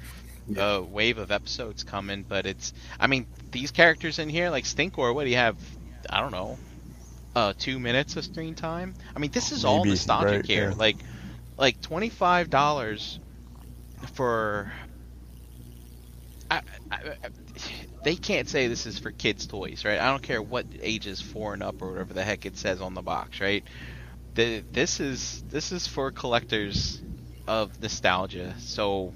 uh, 0.58 0.82
wave 0.86 1.18
of 1.18 1.32
episodes 1.32 1.84
coming. 1.84 2.24
But 2.28 2.46
it's. 2.46 2.74
I 3.00 3.08
mean, 3.08 3.26
these 3.52 3.72
characters 3.72 4.20
in 4.20 4.30
here, 4.30 4.50
like 4.50 4.66
Stinkor. 4.66 5.16
What 5.16 5.24
do 5.24 5.30
you 5.30 5.38
have? 5.38 5.58
I 6.10 6.20
don't 6.20 6.32
know. 6.32 6.58
Uh, 7.36 7.54
two 7.58 7.80
minutes 7.80 8.16
of 8.16 8.26
screen 8.26 8.54
time. 8.54 8.94
I 9.16 9.20
mean, 9.20 9.32
this 9.32 9.52
is 9.52 9.66
all 9.66 9.84
nostalgic 9.86 10.32
right, 10.32 10.46
here. 10.46 10.70
yeah. 10.70 10.76
Like, 10.78 10.98
like 11.58 11.82
twenty 11.82 12.10
five 12.10 12.50
dollars 12.52 13.20
for. 14.10 14.72
I, 16.50 16.62
I, 16.92 17.16
they 18.04 18.16
can't 18.16 18.48
say 18.48 18.68
this 18.68 18.86
is 18.86 19.00
for 19.00 19.12
kids' 19.12 19.48
toys, 19.48 19.86
right? 19.86 20.00
I 20.00 20.10
don't 20.10 20.22
care 20.22 20.42
what 20.42 20.68
ages 20.82 21.22
four 21.22 21.54
and 21.54 21.64
up 21.64 21.82
or 21.82 21.92
whatever 21.92 22.14
the 22.14 22.24
heck 22.24 22.46
it 22.46 22.58
says 22.58 22.82
on 22.82 22.94
the 22.94 23.02
box, 23.02 23.40
right? 23.42 23.68
The, 24.36 24.64
this 24.72 25.00
is 25.00 25.44
this 25.50 25.72
is 25.72 25.88
for 25.88 26.12
collectors 26.12 27.04
of 27.48 27.80
nostalgia. 27.82 28.56
So, 28.60 29.16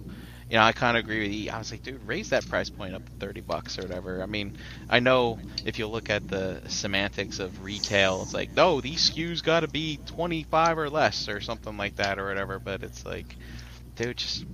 you 0.49 0.57
know, 0.57 0.63
I 0.63 0.73
kind 0.73 0.97
of 0.97 1.01
agree 1.01 1.23
with 1.23 1.31
you. 1.31 1.51
I 1.51 1.59
was 1.59 1.71
like, 1.71 1.83
dude, 1.83 2.03
raise 2.03 2.29
that 2.29 2.47
price 2.47 2.69
point 2.69 2.95
up 2.95 3.05
to 3.05 3.13
thirty 3.19 3.41
bucks 3.41 3.79
or 3.79 3.83
whatever. 3.83 4.21
I 4.23 4.27
mean, 4.27 4.53
I 4.89 4.99
know 4.99 5.39
if 5.63 5.79
you 5.79 5.87
look 5.87 6.09
at 6.09 6.27
the 6.27 6.61
semantics 6.67 7.39
of 7.39 7.61
retail, 7.61 8.23
it's 8.23 8.33
like, 8.33 8.51
no, 8.55 8.81
these 8.81 9.01
SKUs 9.03 9.43
got 9.43 9.61
to 9.61 9.67
be 9.69 9.99
twenty 10.05 10.43
five 10.43 10.77
or 10.77 10.89
less 10.89 11.29
or 11.29 11.41
something 11.41 11.77
like 11.77 11.95
that 11.97 12.19
or 12.19 12.27
whatever. 12.27 12.59
But 12.59 12.83
it's 12.83 13.05
like, 13.05 13.37
dude, 13.95 14.17
just 14.17 14.45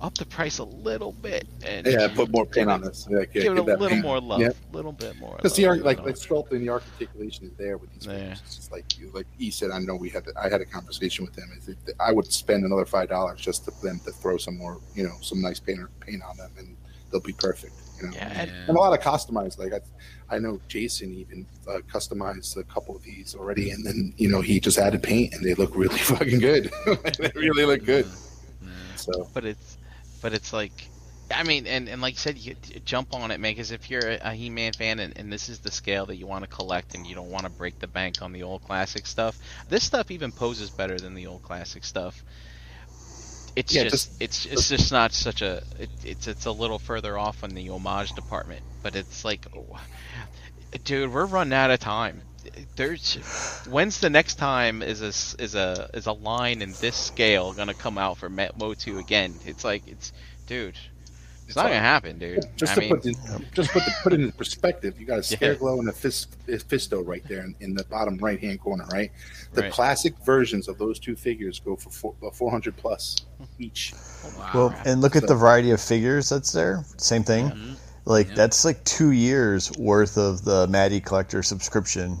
up 0.00 0.14
the 0.18 0.26
price 0.26 0.58
a 0.58 0.64
little 0.64 1.12
bit 1.12 1.46
and 1.64 1.86
yeah, 1.86 2.08
put 2.14 2.30
more 2.30 2.44
paint 2.44 2.70
on 2.70 2.82
this. 2.82 3.06
Yeah, 3.10 3.24
give 3.24 3.44
it 3.52 3.58
a 3.58 3.62
little 3.62 3.88
paint. 3.88 4.02
more 4.02 4.20
love, 4.20 4.40
Yeah. 4.40 4.50
a 4.50 4.76
little 4.76 4.92
bit 4.92 5.16
more. 5.18 5.36
Because 5.36 5.54
the 5.56 5.66
art, 5.66 5.82
like 5.82 6.00
like 6.04 6.16
sculpting, 6.16 6.60
the 6.60 6.68
articulation 6.68 7.46
is 7.46 7.52
there 7.56 7.78
with 7.78 7.92
these 7.94 8.06
Yeah. 8.06 8.32
It's 8.32 8.56
just 8.56 8.72
like 8.72 8.98
you, 8.98 9.10
like 9.14 9.26
he 9.38 9.50
said. 9.50 9.70
I 9.70 9.78
know 9.78 9.94
we 9.96 10.10
had, 10.10 10.26
I 10.40 10.48
had 10.48 10.60
a 10.60 10.66
conversation 10.66 11.24
with 11.24 11.34
them. 11.34 11.50
Is 11.56 11.74
I 11.98 12.12
would 12.12 12.30
spend 12.32 12.64
another 12.64 12.84
five 12.84 13.08
dollars 13.08 13.40
just 13.40 13.64
to 13.64 13.70
them 13.82 14.00
to 14.04 14.10
throw 14.12 14.36
some 14.36 14.58
more, 14.58 14.80
you 14.94 15.04
know, 15.04 15.14
some 15.22 15.40
nice 15.40 15.60
paint 15.60 15.80
paint 16.00 16.22
on 16.22 16.36
them, 16.36 16.50
and 16.58 16.76
they'll 17.10 17.20
be 17.20 17.32
perfect. 17.32 17.72
You 18.00 18.08
know, 18.08 18.12
yeah, 18.14 18.28
Yeah. 18.32 18.40
and- 18.42 18.50
and 18.68 18.76
a 18.76 18.80
lot 18.80 18.92
of 18.92 19.02
customized. 19.02 19.58
Like 19.58 19.72
I, 19.72 19.80
I 20.36 20.38
know 20.38 20.60
Jason 20.68 21.14
even 21.14 21.46
uh, 21.66 21.78
customized 21.90 22.54
a 22.58 22.64
couple 22.64 22.94
of 22.94 23.02
these 23.02 23.34
already, 23.34 23.70
and 23.70 23.86
then 23.86 24.12
you 24.18 24.28
know 24.28 24.42
he 24.42 24.60
just 24.60 24.76
added 24.76 25.02
paint, 25.02 25.32
and 25.32 25.42
they 25.42 25.54
look 25.54 25.74
really 25.74 25.96
fucking 26.12 26.40
good. 26.40 26.70
they 27.18 27.32
really 27.34 27.64
look 27.64 27.84
good. 27.84 28.06
Yeah. 28.62 28.68
So 28.96 29.30
but 29.32 29.44
it's 29.46 29.75
but 30.26 30.34
it's 30.34 30.52
like 30.52 30.90
I 31.32 31.44
mean, 31.44 31.66
and, 31.68 31.88
and 31.88 32.02
like 32.02 32.14
you 32.14 32.18
said, 32.18 32.38
you 32.38 32.56
jump 32.84 33.14
on 33.14 33.30
it, 33.30 33.38
man. 33.38 33.52
Because 33.52 33.70
if 33.70 33.90
you're 33.90 34.08
a, 34.08 34.18
a 34.22 34.34
He-Man 34.34 34.72
fan 34.72 34.98
and, 34.98 35.16
and 35.16 35.32
this 35.32 35.48
is 35.48 35.60
the 35.60 35.70
scale 35.70 36.06
that 36.06 36.16
you 36.16 36.26
want 36.26 36.42
to 36.44 36.48
collect, 36.48 36.94
and 36.96 37.06
you 37.06 37.14
don't 37.14 37.30
want 37.30 37.44
to 37.44 37.50
break 37.50 37.78
the 37.78 37.88
bank 37.88 38.22
on 38.22 38.32
the 38.32 38.42
old 38.44 38.62
classic 38.62 39.06
stuff, 39.06 39.38
this 39.68 39.84
stuff 39.84 40.10
even 40.10 40.32
poses 40.32 40.70
better 40.70 41.00
than 41.00 41.14
the 41.14 41.26
old 41.28 41.42
classic 41.42 41.84
stuff. 41.84 42.24
It's 43.56 43.72
Yeah, 43.72 43.84
just, 43.84 43.92
just- 43.92 44.12
it's 44.20 44.46
it's 44.46 44.68
just 44.68 44.92
not 44.92 45.12
such 45.12 45.42
a 45.42 45.62
it, 45.78 45.90
it's 46.02 46.26
it's 46.28 46.46
a 46.46 46.52
little 46.52 46.78
further 46.78 47.18
off 47.18 47.44
on 47.44 47.54
the 47.54 47.70
homage 47.70 48.14
department, 48.14 48.64
but 48.82 48.96
it's 48.96 49.24
like, 49.24 49.46
oh, 49.56 49.78
dude, 50.84 51.12
we're 51.12 51.26
running 51.26 51.54
out 51.54 51.70
of 51.70 51.80
time. 51.80 52.22
There's 52.76 53.14
when's 53.68 54.00
the 54.00 54.10
next 54.10 54.36
time 54.36 54.82
is 54.82 55.02
a 55.02 55.06
s- 55.06 55.34
is 55.38 55.54
a 55.54 55.90
is 55.94 56.06
a 56.06 56.12
line 56.12 56.62
in 56.62 56.72
this 56.80 56.96
scale 56.96 57.52
gonna 57.52 57.74
come 57.74 57.98
out 57.98 58.18
for 58.18 58.28
Met 58.28 58.58
Motu 58.58 58.98
again? 58.98 59.34
It's 59.44 59.64
like 59.64 59.86
it's 59.88 60.12
dude, 60.46 60.76
it's, 61.46 61.56
not 61.56 61.66
all- 61.66 61.70
gonna 61.70 61.80
happen, 61.80 62.18
dude. 62.18 62.44
just 62.56 62.72
I 62.72 62.74
to 62.76 62.80
mean, 62.82 62.90
put 62.90 63.02
this, 63.02 63.16
just 63.52 63.70
put 63.70 63.84
the, 63.84 63.94
put 64.02 64.12
it 64.12 64.20
in 64.20 64.32
perspective, 64.32 65.00
you 65.00 65.06
got 65.06 65.14
a 65.14 65.16
Yeah. 65.34 65.38
Scareglow 65.54 65.78
and 65.78 65.88
a 65.88 65.92
Fist, 65.92 66.36
Fisto 66.46 67.06
right 67.06 67.22
there 67.28 67.40
in, 67.44 67.54
in 67.60 67.74
the 67.74 67.84
bottom 67.84 68.16
right 68.18 68.38
hand 68.40 68.60
corner, 68.60 68.84
right? 68.92 69.10
The 69.54 69.62
Right. 69.62 69.72
classic 69.72 70.14
versions 70.24 70.68
of 70.68 70.78
those 70.78 70.98
two 70.98 71.16
figures 71.16 71.58
go 71.60 71.76
for 71.76 72.14
uh, 72.26 72.30
400 72.30 72.76
plus 72.76 73.16
each. 73.58 73.92
Wow. 74.38 74.50
Well, 74.54 74.74
and 74.84 75.00
look 75.00 75.16
at 75.16 75.26
the 75.26 75.34
variety 75.34 75.70
of 75.70 75.80
figures 75.80 76.28
that's 76.28 76.52
there. 76.52 76.84
Same 76.98 77.24
thing. 77.24 77.50
Mhm. 77.50 77.76
Like 78.04 78.28
Yeah. 78.28 78.34
that's 78.34 78.64
like 78.64 78.84
two 78.84 79.10
years 79.10 79.72
worth 79.78 80.16
of 80.16 80.44
the 80.44 80.68
Matty 80.68 81.00
Collector 81.00 81.42
subscription. 81.42 82.18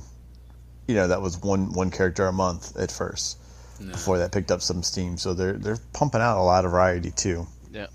You 0.86 0.94
know, 0.94 1.08
that 1.08 1.20
was 1.20 1.40
one 1.42 1.72
one 1.72 1.90
character 1.90 2.26
a 2.26 2.32
month 2.32 2.76
at 2.76 2.90
first. 2.90 3.38
No. 3.80 3.92
Before 3.92 4.18
that 4.18 4.32
picked 4.32 4.50
up 4.50 4.62
some 4.62 4.82
steam, 4.82 5.18
so 5.18 5.34
they're 5.34 5.52
they're 5.54 5.78
pumping 5.92 6.20
out 6.20 6.40
a 6.40 6.42
lot 6.42 6.64
of 6.64 6.70
variety 6.70 7.10
too. 7.10 7.46
Yeah. 7.72 7.88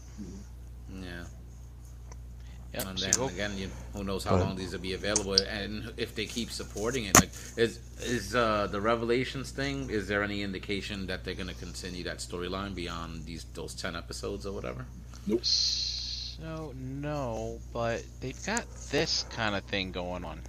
yeah, 2.73 2.81
And 2.87 2.97
then 2.97 3.21
again, 3.21 3.57
you, 3.57 3.69
who 3.93 4.03
knows 4.03 4.23
how 4.23 4.35
long 4.35 4.55
these 4.55 4.73
will 4.73 4.79
be 4.79 4.93
available, 4.93 5.33
and 5.33 5.91
if 5.97 6.13
they 6.15 6.25
keep 6.25 6.51
supporting 6.51 7.05
it. 7.05 7.19
Like, 7.19 7.29
is 7.57 7.79
is 8.03 8.35
uh, 8.35 8.67
the 8.67 8.79
Revelations 8.79 9.51
thing? 9.51 9.89
Is 9.89 10.07
there 10.07 10.23
any 10.23 10.43
indication 10.43 11.07
that 11.07 11.23
they're 11.23 11.33
going 11.33 11.49
to 11.49 11.55
continue 11.55 12.03
that 12.03 12.17
storyline 12.19 12.75
beyond 12.75 13.25
these 13.25 13.45
those 13.53 13.73
ten 13.73 13.95
episodes 13.95 14.45
or 14.45 14.53
whatever? 14.53 14.85
Nope. 15.25 15.43
So 15.43 16.73
no, 16.75 17.59
but 17.73 18.03
they've 18.19 18.45
got 18.45 18.65
this 18.91 19.25
kind 19.31 19.55
of 19.55 19.63
thing 19.63 19.91
going 19.91 20.25
on. 20.25 20.41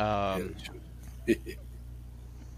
Um, 0.00 0.54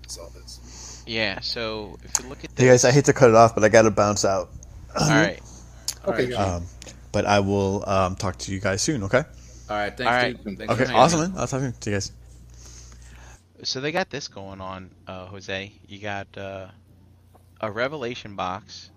Saw 0.09 0.29
this. 0.31 1.03
yeah. 1.07 1.41
So 1.41 1.99
if 2.05 2.13
you 2.23 2.29
look 2.29 2.45
at 2.45 2.51
Hey 2.57 2.67
guys, 2.67 2.85
I 2.85 2.93
hate 2.93 3.05
to 3.07 3.13
cut 3.13 3.29
it 3.31 3.37
off, 3.37 3.55
but 3.55 3.65
I 3.65 3.69
got 3.69 3.83
to 3.83 3.91
bounce 3.91 4.25
out. 4.25 4.51
all 4.99 5.09
right, 5.09 5.41
Okay, 6.07 6.33
All 6.35 6.39
right, 6.47 6.55
Um, 6.57 6.65
but 7.13 7.27
I 7.27 7.41
will 7.41 7.89
um, 7.89 8.15
talk 8.17 8.39
to 8.39 8.53
you 8.53 8.61
guys 8.61 8.83
soon. 8.83 9.03
Okay. 9.05 9.19
all 9.19 9.77
right. 9.77 9.97
Thanks, 9.97 10.01
all 10.01 10.13
right. 10.13 10.45
dude. 10.45 10.59
Thanks 10.59 10.73
Okay. 10.73 10.85
hanging 10.85 10.97
Awesome, 10.97 11.21
man. 11.21 11.33
I'll 11.37 11.47
talk 11.49 11.61
to 11.61 11.67
you 11.67 11.73
to 11.81 11.91
you 11.91 11.97
guys. 11.97 12.13
so 13.65 13.81
they 13.81 13.91
got 13.93 14.11
this 14.11 14.29
going 14.29 14.61
on, 14.61 14.91
uh, 15.07 15.27
Jose. 15.27 15.73
You 15.89 15.99
got 15.99 16.29
uh, 16.39 16.69
a 17.61 17.71
Revelation 17.71 18.37
box. 18.37 18.91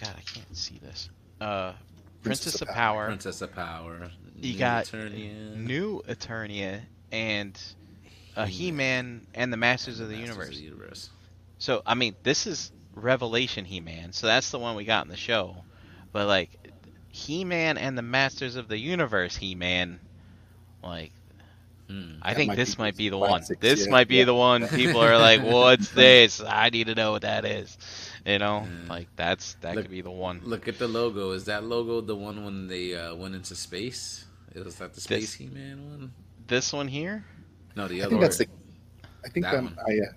God, 0.00 0.14
I 0.16 0.20
can't 0.20 0.56
see 0.56 0.78
this. 0.82 1.10
Uh, 1.40 1.72
Princess, 2.22 2.60
of 2.60 2.68
Power, 2.68 3.06
Princess 3.06 3.40
of 3.40 3.54
Power. 3.54 4.10
You 4.36 4.52
New 4.52 4.58
got 4.58 4.84
Eternia, 4.86 5.56
New 5.56 6.02
Eternia, 6.08 6.80
and 7.12 7.58
uh, 8.36 8.44
He-Man 8.46 9.26
and 9.34 9.52
the 9.52 9.56
Masters 9.56 10.00
of 10.00 10.08
the 10.08 10.16
Masters 10.16 10.28
Universe. 10.36 10.56
the 10.56 10.62
Universe. 10.62 11.10
So 11.58 11.82
I 11.86 11.94
mean, 11.94 12.14
this 12.22 12.46
is 12.46 12.70
Revelation 12.94 13.64
He-Man, 13.64 14.12
so 14.12 14.26
that's 14.26 14.50
the 14.50 14.58
one 14.58 14.76
we 14.76 14.84
got 14.84 15.04
in 15.04 15.10
the 15.10 15.16
show. 15.16 15.56
But 16.12 16.26
like, 16.26 16.50
He-Man 17.08 17.78
and 17.78 17.96
the 17.96 18.02
Masters 18.02 18.56
of 18.56 18.68
the 18.68 18.78
Universe 18.78 19.36
He-Man, 19.36 20.00
like, 20.82 21.12
Hmm. 21.88 22.14
I 22.20 22.34
think 22.34 22.48
might 22.48 22.56
this 22.56 22.74
be 22.74 22.82
might 22.82 22.96
be 22.96 23.08
the 23.10 23.16
classics, 23.18 23.48
one. 23.50 23.58
This 23.60 23.84
yeah. 23.86 23.92
might 23.92 24.08
be 24.08 24.16
Yeah. 24.16 24.24
the 24.24 24.34
one. 24.34 24.66
People 24.74 25.00
are 25.02 25.16
like, 25.18 25.44
"What's 25.44 25.90
this? 25.90 26.42
I 26.44 26.68
need 26.70 26.88
to 26.88 26.96
know 26.96 27.12
what 27.12 27.22
that 27.22 27.44
is." 27.44 27.78
You 28.26 28.40
know, 28.40 28.66
Yeah. 28.66 28.88
like 28.92 29.06
that's 29.14 29.54
that 29.60 29.76
Look- 29.76 29.84
could 29.84 29.92
be 29.92 30.00
the 30.00 30.10
one. 30.10 30.40
Look 30.42 30.66
at 30.66 30.80
the 30.80 30.88
logo. 30.88 31.30
Is 31.30 31.44
that 31.44 31.62
logo 31.62 32.00
the 32.00 32.16
one 32.16 32.44
when 32.44 32.66
they 32.66 32.96
uh, 32.96 33.14
went 33.14 33.36
into 33.36 33.54
space? 33.54 34.24
Is 34.52 34.74
that 34.76 34.94
the 34.94 35.00
Space 35.00 35.34
He-Man 35.34 35.88
one? 35.88 36.12
This 36.48 36.72
one 36.72 36.88
here. 36.88 37.24
No, 37.76 37.86
the 37.88 38.00
other. 38.02 38.06
I 38.06 38.10
think 38.10 38.20
that's 38.22 38.38
the. 38.38 38.46
I 39.24 39.28
think 39.28 39.44
That 39.46 39.52
that, 39.52 39.62
one. 39.62 39.78
I, 39.88 39.92
uh, 40.08 40.12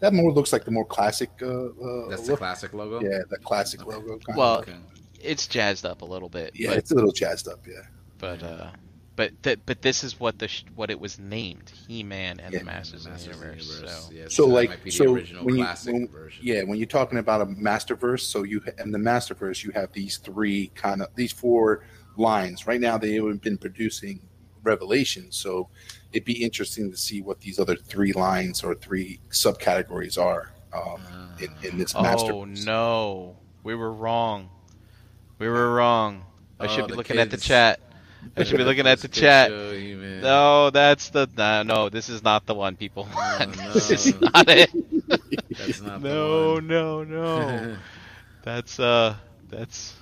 that 0.00 0.12
more 0.14 0.32
looks 0.32 0.52
like 0.52 0.64
the 0.64 0.70
more 0.70 0.84
classic. 0.84 1.30
Uh, 1.40 1.46
uh, 1.66 2.08
That's 2.08 2.22
the 2.22 2.32
look. 2.32 2.38
classic 2.38 2.72
logo. 2.74 3.00
Yeah, 3.00 3.20
the 3.30 3.38
classic 3.38 3.84
logo. 3.86 4.18
Kind 4.18 4.36
Well, 4.36 4.56
of. 4.56 4.68
Okay. 4.68 4.76
It's 5.20 5.46
jazzed 5.46 5.84
up 5.86 6.02
a 6.02 6.04
little 6.04 6.28
bit, 6.28 6.52
yeah, 6.54 6.68
but 6.70 6.78
it's 6.78 6.90
a 6.90 6.94
little 6.94 7.10
jazzed 7.12 7.48
up. 7.48 7.66
Yeah, 7.66 7.80
but 8.18 8.42
uh, 8.42 8.68
but 9.16 9.42
th- 9.42 9.58
but 9.64 9.80
this 9.82 10.04
is 10.04 10.20
what 10.20 10.38
the 10.38 10.46
sh- 10.46 10.64
what 10.76 10.90
it 10.90 11.00
was 11.00 11.18
named: 11.18 11.72
He-Man 11.88 12.38
and 12.38 12.52
Yeah. 12.52 12.58
the 12.60 12.64
Masters, 12.66 13.08
Masters 13.08 13.34
of 13.34 13.40
the 13.40 13.46
Universe. 13.46 14.06
So. 14.06 14.12
Yeah, 14.12 14.24
so 14.28 14.46
that 14.46 14.52
like 14.52 14.68
might 14.68 14.84
be 14.84 14.90
the 14.90 14.96
so 14.96 15.14
original 15.14 15.44
when 15.44 15.56
you 15.56 15.64
classic 15.64 15.94
when, 15.94 16.08
version. 16.08 16.42
yeah 16.46 16.62
when 16.64 16.76
you're 16.78 16.86
talking 16.86 17.18
about 17.18 17.40
a 17.40 17.46
masterverse 17.46 18.20
so 18.20 18.42
you 18.42 18.62
and 18.78 18.92
the 18.94 18.98
masterverse 18.98 19.64
you 19.64 19.70
have 19.72 19.90
these 19.92 20.18
three 20.18 20.68
kind 20.74 21.00
of 21.02 21.08
these 21.16 21.32
four 21.32 21.82
lines 22.18 22.66
right 22.66 22.80
now 22.80 22.98
they 22.98 23.14
have 23.14 23.40
been 23.40 23.56
producing 23.58 24.20
revelation 24.66 25.32
so 25.32 25.68
it'd 26.12 26.26
be 26.26 26.44
interesting 26.44 26.90
to 26.90 26.98
see 26.98 27.22
what 27.22 27.40
these 27.40 27.58
other 27.60 27.76
three 27.76 28.12
lines 28.14 28.64
or 28.64 28.74
three 28.74 29.20
subcategories 29.30 30.18
are 30.22 30.52
um, 30.74 31.02
in, 31.40 31.50
in 31.62 31.78
this 31.78 31.94
master. 31.94 32.34
Oh 32.34 32.44
no, 32.44 33.38
we 33.64 33.74
were 33.74 33.92
wrong. 33.92 34.50
We 35.38 35.48
were 35.48 35.74
wrong. 35.74 36.24
I 36.60 36.66
Oh, 36.66 36.68
should 36.68 36.86
be 36.88 36.92
the 36.92 36.96
looking 36.96 37.18
at 37.18 37.30
the 37.30 37.38
chat. 37.38 37.80
I 38.36 38.44
should 38.44 38.58
be 38.58 38.64
looking 38.64 38.86
at 38.88 39.00
the 39.00 39.08
chat. 39.08 39.50
No, 39.50 40.70
that's 40.70 41.10
the 41.10 41.28
no, 41.36 41.62
no. 41.64 41.88
This 41.90 42.08
is 42.08 42.22
not 42.22 42.46
the 42.46 42.54
one, 42.54 42.76
people. 42.76 43.08
Oh, 43.14 43.46
this 43.74 43.90
is 43.90 44.14
not 44.20 44.48
it. 44.48 44.70
That's 45.58 45.80
not 45.82 46.02
No, 46.02 46.56
the 46.56 46.60
no, 46.60 47.04
one. 47.26 47.60
no. 47.60 47.76
That's 48.42 48.80
uh, 48.80 49.16
that's 49.48 49.94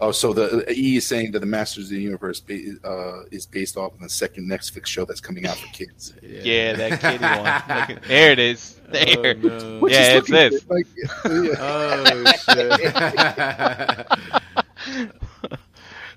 oh 0.00 0.12
so 0.12 0.32
the 0.32 0.70
e 0.72 0.96
is 0.96 1.06
saying 1.06 1.32
that 1.32 1.38
the 1.40 1.46
masters 1.46 1.84
of 1.84 1.90
the 1.90 2.00
universe 2.00 2.40
ba- 2.40 2.60
uh, 2.84 3.22
is 3.30 3.46
based 3.46 3.76
off 3.76 3.92
of 3.94 4.00
the 4.00 4.08
second 4.08 4.48
netflix 4.50 4.86
show 4.86 5.04
that's 5.04 5.20
coming 5.20 5.46
out 5.46 5.56
for 5.56 5.66
kids 5.68 6.12
yeah, 6.22 6.72
that 6.74 7.00
kitty 7.00 7.24
one. 7.24 7.88
Look 7.96 8.04
there 8.06 8.32
it 8.32 8.38
is. 8.38 8.80
There. 8.88 9.34
no. 9.34 9.88
Yeah, 9.88 10.18
it's 10.18 10.30
this. 10.30 10.62
good, 10.62 10.70
Like, 10.70 10.86
yeah. 10.96 11.08
Oh 11.58 12.32
shit! 12.44 12.70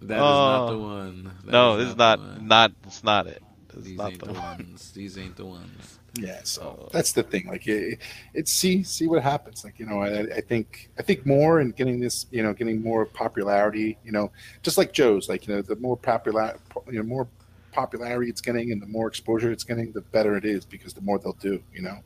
That 0.01 0.15
is 0.15 0.19
not 0.22 0.68
the 0.68 0.73
Oh. 0.73 0.80
one. 0.80 1.23
That 1.45 1.51
no, 1.51 1.73
is 1.73 1.77
this 1.80 1.89
is 1.89 1.95
the 1.95 1.97
not 2.15 2.41
not. 2.41 2.72
It's 2.85 3.03
not 3.03 3.27
it. 3.27 3.43
It's 3.76 3.84
These 3.85 3.97
not 3.97 4.11
ain't 4.11 4.19
the 4.19 4.26
the 4.27 4.34
one. 4.34 4.41
ones. 4.43 4.91
These 4.91 5.18
ain't 5.18 5.35
the 5.35 5.45
ones. 5.45 5.98
Yeah, 6.26 6.41
so 6.44 6.78
Oh. 6.82 6.90
that's 6.91 7.12
the 7.14 7.24
thing. 7.24 7.48
Like, 7.48 7.68
it, 7.68 8.00
it's 8.34 8.52
see 8.52 8.84
see 8.84 9.08
what 9.08 9.22
happens. 9.24 9.64
Like, 9.64 9.80
you 9.80 9.86
know, 9.86 10.02
I, 10.02 10.22
I 10.38 10.41
think 10.41 10.90
I 10.98 11.02
think 11.04 11.26
more 11.26 11.60
and 11.60 11.76
getting 11.76 12.00
this, 12.00 12.26
you 12.32 12.44
know, 12.44 12.54
getting 12.54 12.82
more 12.82 13.06
popularity. 13.06 13.98
You 14.06 14.12
know, 14.12 14.32
just 14.64 14.78
like 14.78 14.94
Joe's. 14.94 15.30
Like, 15.30 15.48
you 15.48 15.56
know, 15.56 15.62
the 15.62 15.76
more 15.78 15.98
popular, 15.98 16.58
you 16.88 16.98
know, 17.00 17.04
more 17.04 17.28
popularity 17.72 18.30
it's 18.30 18.41
getting, 18.41 18.72
and 18.72 18.82
the 18.82 18.88
more 18.88 19.08
exposure 19.08 19.52
it's 19.52 19.64
getting, 19.64 19.91
the 19.91 20.02
better 20.02 20.36
it 20.38 20.46
is 20.46 20.66
because 20.66 20.94
the 20.94 21.02
more 21.02 21.20
they'll 21.20 21.34
do. 21.34 21.62
You 21.74 21.82
know, 21.84 22.00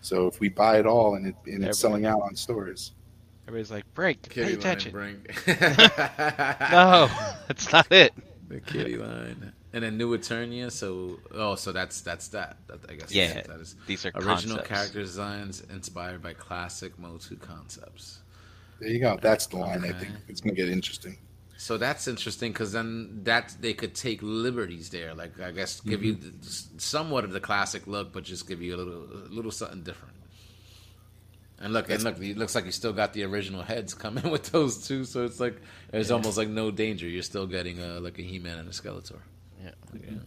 so 0.00 0.26
if 0.26 0.40
we 0.40 0.48
buy 0.48 0.78
it 0.78 0.86
all 0.86 1.14
and 1.16 1.26
it 1.28 1.36
and 1.46 1.64
it's 1.64 1.78
selling 1.78 2.06
out 2.06 2.20
on 2.22 2.34
stores, 2.36 2.92
Everybody's 3.48 3.70
like, 3.72 3.92
break, 3.94 4.22
pay 4.22 4.34
Kitty 4.34 4.50
line 4.50 4.58
attention. 4.58 4.92
bring. 4.92 5.26
No, 6.70 7.08
that's 7.48 7.72
not 7.72 7.90
it. 7.90 8.12
The 8.48 8.60
kitty 8.60 8.96
line. 8.96 9.52
And 9.74 9.82
then 9.82 9.96
New 9.96 10.16
Eternia, 10.16 10.70
so 10.70 11.18
oh, 11.32 11.54
so 11.54 11.72
that's 11.72 12.02
that's 12.02 12.28
that. 12.28 12.58
that 12.68 12.80
I 12.90 12.94
guess 12.94 13.10
Yeah, 13.12 13.34
that's- 13.34 13.74
These 13.86 14.04
are 14.06 14.10
original 14.14 14.56
concepts. 14.58 14.68
character 14.68 15.00
designs 15.00 15.62
inspired 15.72 16.22
by 16.22 16.34
classic 16.34 16.98
Motu 16.98 17.36
concepts. 17.36 18.20
there 18.80 18.90
you 18.90 19.00
go. 19.00 19.18
That's 19.20 19.46
the 19.46 19.56
line. 19.56 19.82
I 19.84 19.92
think 19.92 20.10
it's 20.28 20.40
going 20.42 20.54
to 20.54 20.60
get 20.62 20.70
interesting. 20.70 21.16
So 21.56 21.78
that's 21.78 22.08
interesting 22.08 22.52
because 22.52 22.72
then 22.72 23.20
that 23.22 23.54
they 23.60 23.72
could 23.72 23.94
take 23.94 24.18
liberties 24.20 24.90
there, 24.90 25.14
like 25.14 25.40
I 25.40 25.52
guess 25.52 25.80
give 25.80 26.02
you 26.04 26.16
Mm-hmm. 26.16 26.40
th- 26.40 26.80
somewhat 26.82 27.24
of 27.24 27.30
the 27.32 27.40
classic 27.40 27.86
look, 27.86 28.12
but 28.12 28.24
just 28.24 28.46
give 28.48 28.60
you 28.60 28.74
a 28.74 28.78
little 28.78 29.04
a 29.04 29.30
little 29.32 29.52
something 29.52 29.82
different. 29.84 30.16
And 31.60 31.72
look, 31.72 31.88
and 31.90 32.02
look, 32.02 32.20
it 32.20 32.36
looks 32.36 32.56
like 32.56 32.64
you 32.64 32.72
still 32.72 32.92
got 32.92 33.12
the 33.12 33.22
original 33.22 33.62
heads 33.62 33.94
coming 33.94 34.28
with 34.34 34.50
those 34.50 34.86
two, 34.88 35.04
so 35.04 35.24
it's 35.24 35.38
like 35.38 35.56
there's 35.92 36.10
almost 36.10 36.36
like 36.36 36.48
no 36.48 36.70
danger. 36.72 37.06
You're 37.06 37.22
still 37.22 37.46
getting 37.46 37.78
a, 37.78 38.00
like 38.00 38.18
a 38.18 38.22
He-Man 38.22 38.58
and 38.58 38.68
a 38.68 38.72
Skeletor. 38.72 39.20
Yeah. 39.62 39.70
Yeah. 39.94 40.18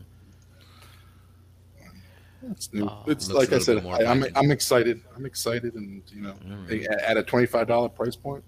It's 2.52 2.72
new. 2.74 2.86
Oh, 2.88 3.03
it's 3.07 3.30
like 3.32 3.52
I 3.53 3.60
said, 3.60 3.76
bit 3.76 3.84
more 3.84 3.95
I, 3.95 4.06
I'm. 4.06 4.24
I'm 4.36 4.52
excited. 4.52 5.02
I'm 5.16 5.26
excited, 5.26 5.74
and 5.76 6.03
you 6.14 6.22
know, 6.22 6.34
Mm. 6.45 6.86
at 7.03 7.18
a 7.18 7.24
twenty 7.24 7.48
five 7.48 7.68
dollar 7.68 7.90
price 7.90 8.16
point, 8.16 8.44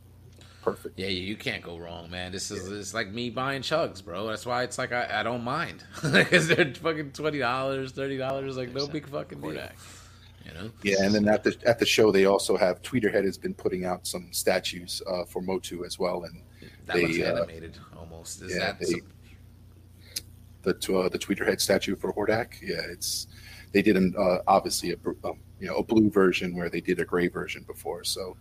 perfect. 0.61 0.99
Yeah, 0.99 1.07
you 1.07 1.35
can't 1.35 1.64
go 1.64 1.77
wrong, 1.77 2.09
man. 2.11 2.31
This 2.31 2.51
is 2.51 2.72
it's 2.72 2.93
like 2.93 3.09
me 3.09 3.31
buying 3.31 3.64
chugs, 3.64 4.03
bro. 4.03 4.27
That's 4.27 4.45
why 4.45 4.64
it's 4.64 4.77
like 4.77 4.91
I, 4.91 5.19
I 5.22 5.23
don't 5.23 5.43
mind 5.43 5.84
because 6.11 6.47
they're 6.47 6.73
fucking 6.76 7.14
twenty 7.14 7.39
dollars, 7.39 7.91
thirty 7.91 8.18
dollars, 8.18 8.55
like 8.55 8.72
no 8.73 8.85
big 8.88 9.07
fucking 9.09 9.41
deal. 9.41 9.53
You 10.45 10.53
know? 10.53 10.72
Yeah, 10.84 11.01
and 11.03 11.14
then 11.14 11.27
at 11.27 11.43
the 11.43 11.57
at 11.65 11.80
the 11.80 11.85
show, 11.85 12.11
they 12.11 12.26
also 12.26 12.55
have 12.55 12.81
Tweeterhead 12.84 13.26
has 13.26 13.38
been 13.38 13.53
putting 13.55 13.84
out 13.84 14.05
some 14.07 14.27
statues 14.31 15.01
uh, 15.07 15.26
for 15.26 15.41
Motu 15.41 15.84
as 15.85 15.97
well, 15.99 16.23
and 16.23 16.41
That 16.85 16.95
They, 16.97 17.07
looks 17.07 17.19
uh, 17.19 17.23
animated 17.35 17.77
almost. 17.97 18.41
Is 18.43 18.53
yeah, 18.53 18.59
that 18.73 18.80
they- 18.80 19.01
the 20.73 20.98
uh, 20.98 21.10
the 21.10 21.19
Tweeterhead 21.19 21.60
statue 21.61 21.95
for 21.95 22.14
Hordak. 22.14 22.61
Yeah, 22.61 22.81
it's 22.89 23.27
they 23.72 23.81
did 23.81 23.98
an 23.98 24.14
uh, 24.18 24.39
obviously 24.48 24.91
a 24.91 24.98
um, 25.27 25.39
you 25.60 25.68
know 25.68 25.76
a 25.77 25.84
blue 25.84 26.10
version 26.10 26.56
where 26.56 26.69
they 26.69 26.81
did 26.81 26.99
a 26.99 27.06
gray 27.06 27.27
version 27.27 27.64
before. 27.64 28.03
So 28.03 28.35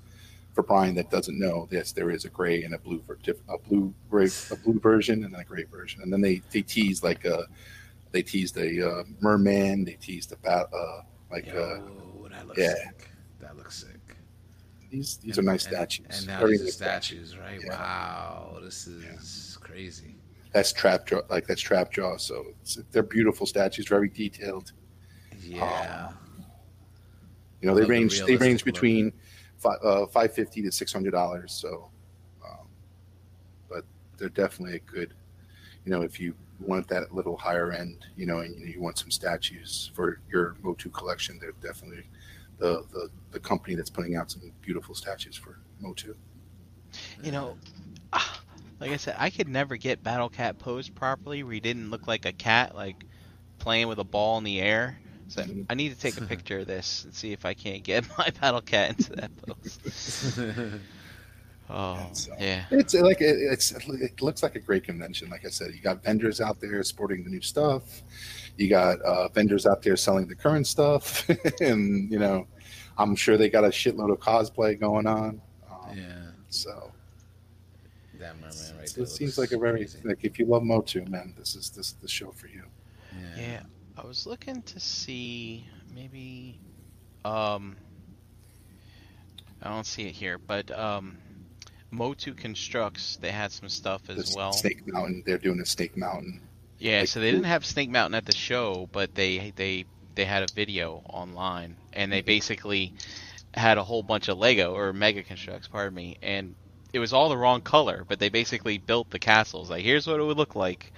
for 0.52 0.62
Brian 0.62 0.94
that 0.96 1.10
doesn't 1.10 1.38
know, 1.38 1.68
yes, 1.70 1.92
there 1.92 2.10
is 2.10 2.24
a 2.24 2.30
gray 2.30 2.62
and 2.64 2.74
a 2.74 2.78
blue 2.78 3.02
a 3.48 3.58
blue 3.58 3.94
gray 4.10 4.28
a 4.50 4.56
blue 4.56 4.80
version 4.80 5.24
and 5.24 5.32
then 5.34 5.40
a 5.40 5.44
gray 5.44 5.64
version, 5.64 6.02
and 6.02 6.12
then 6.12 6.20
they 6.20 6.42
they 6.50 6.62
teased 6.62 7.02
like 7.02 7.24
a 7.24 7.46
they 8.12 8.22
teased 8.22 8.56
a 8.56 8.88
uh, 8.88 9.04
merman, 9.20 9.84
they 9.84 9.94
teased 10.00 10.32
a 10.32 10.36
bat, 10.36 10.68
uh, 10.72 11.02
like 11.30 11.48
uh, 11.48 11.76
Yo, 11.76 12.28
that 12.30 12.46
looks 12.46 12.58
yeah. 12.60 12.74
sick. 12.74 13.10
That 13.40 13.56
looks 13.56 13.76
sick. 13.76 14.16
these 14.90 15.18
these 15.18 15.36
And- 15.38 15.46
are 15.46 15.52
nice 15.52 15.66
and- 15.66 15.74
statues. 15.74 16.06
And 16.10 16.26
now 16.26 16.38
Very 16.40 16.52
these 16.52 16.60
are 16.60 16.64
nice 16.64 16.74
statues, 16.74 17.36
right? 17.36 17.60
Yeah. 17.62 17.70
Wow, 17.78 18.58
this 18.62 18.86
is 18.86 19.58
crazy. 19.60 20.15
That's 20.56 20.72
trap 20.72 21.06
jaw, 21.06 21.20
like 21.28 21.46
that's 21.46 21.60
trap 21.60 21.92
jaw. 21.92 22.16
So 22.16 22.46
it's, 22.62 22.78
they're 22.90 23.02
beautiful 23.02 23.44
statues, 23.44 23.86
very 23.88 24.08
detailed. 24.08 24.72
Yeah. 25.38 26.12
You 27.60 27.68
know, 27.68 27.74
they 27.74 27.84
range 27.84 28.22
they 28.22 28.38
range 28.38 28.64
between 28.64 29.12
uh, 29.62 30.06
five 30.06 30.32
fifty 30.32 30.62
to 30.62 30.72
six 30.72 30.94
hundred 30.94 31.10
dollars. 31.10 31.52
So, 31.52 31.90
um, 32.42 32.68
but 33.68 33.84
they're 34.16 34.30
definitely 34.30 34.76
a 34.76 34.90
good. 34.90 35.12
You 35.84 35.92
know, 35.92 36.00
if 36.00 36.18
you 36.18 36.34
want 36.58 36.88
that 36.88 37.14
little 37.14 37.36
higher 37.36 37.70
end, 37.72 38.06
you 38.16 38.24
know, 38.24 38.38
and 38.38 38.58
you, 38.58 38.66
you 38.76 38.80
want 38.80 38.96
some 38.96 39.10
statues 39.10 39.90
for 39.94 40.22
your 40.30 40.56
Motu 40.62 40.88
collection, 40.88 41.38
they're 41.38 41.52
definitely 41.60 42.04
the, 42.56 42.82
the 42.94 43.10
the 43.30 43.40
company 43.40 43.74
that's 43.74 43.90
putting 43.90 44.16
out 44.16 44.30
some 44.30 44.50
beautiful 44.62 44.94
statues 44.94 45.36
for 45.36 45.58
Motu. 45.80 46.14
You 47.22 47.32
know, 47.32 47.58
ah, 48.14 48.40
like 48.80 48.90
I 48.90 48.96
said, 48.96 49.16
I 49.18 49.30
could 49.30 49.48
never 49.48 49.76
get 49.76 50.02
Battle 50.02 50.28
Cat 50.28 50.58
posed 50.58 50.94
properly 50.94 51.42
where 51.42 51.54
he 51.54 51.60
didn't 51.60 51.90
look 51.90 52.06
like 52.06 52.24
a 52.26 52.32
cat, 52.32 52.74
like 52.74 53.04
playing 53.58 53.88
with 53.88 53.98
a 53.98 54.04
ball 54.04 54.38
in 54.38 54.44
the 54.44 54.60
air. 54.60 54.98
So. 55.28 55.44
I 55.68 55.74
need 55.74 55.92
to 55.92 55.98
take 55.98 56.18
a 56.20 56.24
picture 56.26 56.60
of 56.60 56.66
this 56.66 57.04
and 57.04 57.14
see 57.14 57.32
if 57.32 57.44
I 57.44 57.54
can't 57.54 57.82
get 57.82 58.04
my 58.18 58.30
Battle 58.40 58.60
Cat 58.60 58.90
into 58.90 59.12
that 59.14 59.30
pose. 59.36 60.38
Oh, 61.68 62.08
So- 62.12 62.32
yeah. 62.38 62.64
It's 62.70 62.94
uh, 62.94 63.02
like 63.02 63.20
it, 63.20 63.36
it's 63.38 63.72
it 63.72 64.22
looks 64.22 64.42
like 64.44 64.54
a 64.54 64.60
great 64.60 64.84
convention. 64.84 65.28
Like 65.30 65.44
I 65.44 65.48
said, 65.48 65.72
you 65.74 65.80
got 65.80 66.04
vendors 66.04 66.40
out 66.40 66.60
there 66.60 66.80
sporting 66.84 67.24
the 67.24 67.30
new 67.30 67.40
stuff. 67.40 68.02
You 68.56 68.68
got 68.68 69.00
uh, 69.02 69.26
vendors 69.30 69.66
out 69.66 69.82
there 69.82 69.96
selling 69.96 70.28
the 70.28 70.36
current 70.36 70.68
stuff, 70.68 71.28
and 71.60 72.08
you 72.08 72.20
know, 72.20 72.46
I'm 72.98 73.16
sure 73.16 73.36
they 73.36 73.50
got 73.50 73.64
a 73.64 73.68
shitload 73.70 74.12
of 74.12 74.20
cosplay 74.20 74.78
going 74.78 75.08
on. 75.08 75.40
Um, 75.68 75.96
yeah. 75.98 76.26
So 76.50 76.92
That 78.26 78.36
merman 78.40 78.78
right 78.78 78.92
there. 78.94 79.04
it 79.04 79.08
seems 79.08 79.38
like 79.38 79.52
a 79.52 79.58
very 79.58 79.78
crazy. 79.80 79.98
like 80.04 80.24
if 80.24 80.38
you 80.38 80.46
love 80.46 80.62
Motu, 80.62 81.04
man, 81.06 81.34
this 81.38 81.54
is 81.54 81.70
this 81.70 81.92
the 81.92 82.08
show 82.08 82.30
for 82.32 82.48
you. 82.48 82.64
Yeah. 83.36 83.40
Yeah, 83.42 83.60
I 83.96 84.06
was 84.06 84.26
looking 84.26 84.62
to 84.62 84.80
see 84.80 85.66
maybe 85.94 86.58
um 87.24 87.76
I 89.62 89.68
don't 89.70 89.86
see 89.86 90.06
it 90.08 90.12
here, 90.14 90.38
but 90.38 90.70
um 90.76 91.18
Motu 91.90 92.34
Construx 92.34 93.18
they 93.20 93.30
had 93.30 93.52
some 93.52 93.68
stuff 93.68 94.02
as 94.10 94.30
The 94.32 94.36
well. 94.36 94.52
Snake 94.52 94.86
Mountain, 94.86 95.22
they're 95.26 95.38
doing 95.38 95.60
a 95.60 95.66
Snake 95.66 95.96
Mountain. 95.96 96.40
Yeah, 96.78 97.00
like- 97.00 97.08
so 97.08 97.20
they 97.20 97.30
didn't 97.30 97.46
have 97.46 97.64
Snake 97.64 97.90
Mountain 97.90 98.14
at 98.16 98.26
the 98.26 98.34
show, 98.34 98.88
but 98.92 99.14
they 99.14 99.52
they 99.56 99.84
they 100.14 100.24
had 100.24 100.42
a 100.42 100.52
video 100.54 101.02
online 101.08 101.76
and 101.92 102.10
they 102.10 102.22
basically 102.22 102.94
had 103.54 103.78
a 103.78 103.84
whole 103.84 104.02
bunch 104.02 104.28
of 104.28 104.36
Lego 104.38 104.74
or 104.74 104.92
Mega 104.92 105.22
Construx, 105.22 105.70
pardon 105.70 105.94
me, 105.94 106.16
and 106.22 106.54
it 106.96 107.00
was 107.00 107.14
all 107.14 107.30
the 107.30 107.38
wrong 107.38 107.62
color, 107.62 108.04
but 108.08 108.20
they 108.20 108.30
basically 108.30 108.78
built 108.78 109.10
the 109.10 109.20
castles. 109.20 109.70
Like 109.70 109.84
here's 109.84 110.08
what 110.08 110.20
it 110.20 110.24
would 110.24 110.38
look 110.38 110.56
like. 110.56 110.92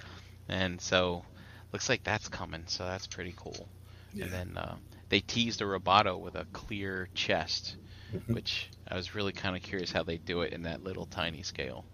And 0.49 0.81
so 0.81 1.25
looks 1.73 1.89
like 1.89 2.03
that's 2.03 2.29
coming, 2.29 2.65
so 2.67 2.85
that's 2.85 3.07
pretty 3.07 3.33
cool. 3.37 3.69
Yeah. 4.13 4.25
And 4.25 4.33
then 4.33 4.57
uh, 4.57 4.77
they 5.09 5.21
teased 5.21 5.61
a 5.61 5.65
Roboto 5.65 6.19
with 6.19 6.35
a 6.35 6.47
clear 6.53 7.09
chest, 7.15 7.77
Mhm. 8.13 8.37
which 8.37 8.71
I 8.87 8.95
was 8.95 9.15
really 9.15 9.33
kind 9.33 9.55
of 9.57 9.63
curious 9.63 9.91
how 9.91 10.03
they 10.03 10.17
do 10.17 10.41
it 10.43 10.53
in 10.53 10.63
that 10.63 10.83
little 10.83 11.07
tiny 11.07 11.43
scale. 11.43 11.85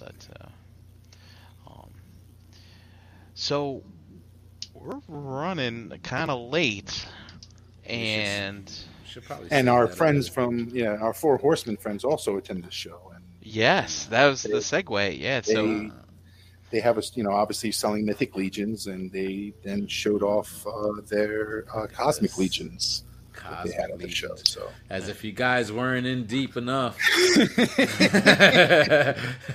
But 0.00 0.28
uh, 0.40 0.48
um, 1.66 1.92
so 3.34 3.84
we're 4.74 5.00
running 5.08 5.92
kind 6.02 6.30
of 6.30 6.50
late, 6.50 7.06
and 7.84 8.70
Should 9.04 9.24
probably 9.24 9.50
And 9.50 9.68
our 9.68 9.88
friends 9.88 10.28
from 10.28 10.68
yeah, 10.72 10.96
our 11.00 11.14
four 11.14 11.38
horsemen 11.38 11.76
friends 11.78 12.04
also 12.04 12.36
attend 12.36 12.64
the 12.64 12.70
show, 12.70 13.12
and 13.14 13.17
yes, 13.48 14.06
that 14.06 14.26
was 14.26 14.42
the 14.42 14.50
segue. 14.58 15.18
Yeah, 15.18 15.40
so 15.42 15.66
They- 15.66 15.90
they 16.70 16.80
have 16.80 16.98
us, 16.98 17.16
you 17.16 17.22
know, 17.24 17.32
obviously 17.32 17.72
selling 17.72 18.04
mythic 18.04 18.36
legions, 18.36 18.86
and 18.88 19.10
they 19.10 19.54
then 19.64 19.86
showed 19.86 20.22
off 20.22 20.66
uh, 20.66 21.00
their 21.06 21.64
uh, 21.74 21.86
cosmic 21.86 22.32
Yes. 22.32 22.38
legions 22.38 23.04
Cosmic 23.32 23.74
they 23.74 23.80
had 23.80 23.90
on 23.92 23.98
the 23.98 24.08
show. 24.10 24.28
Legions. 24.32 24.50
So 24.50 24.68
As 24.90 25.08
if 25.08 25.24
you 25.24 25.32
guys 25.32 25.72
weren't 25.72 26.06
in 26.06 26.26
deep 26.26 26.56
enough. 26.58 26.98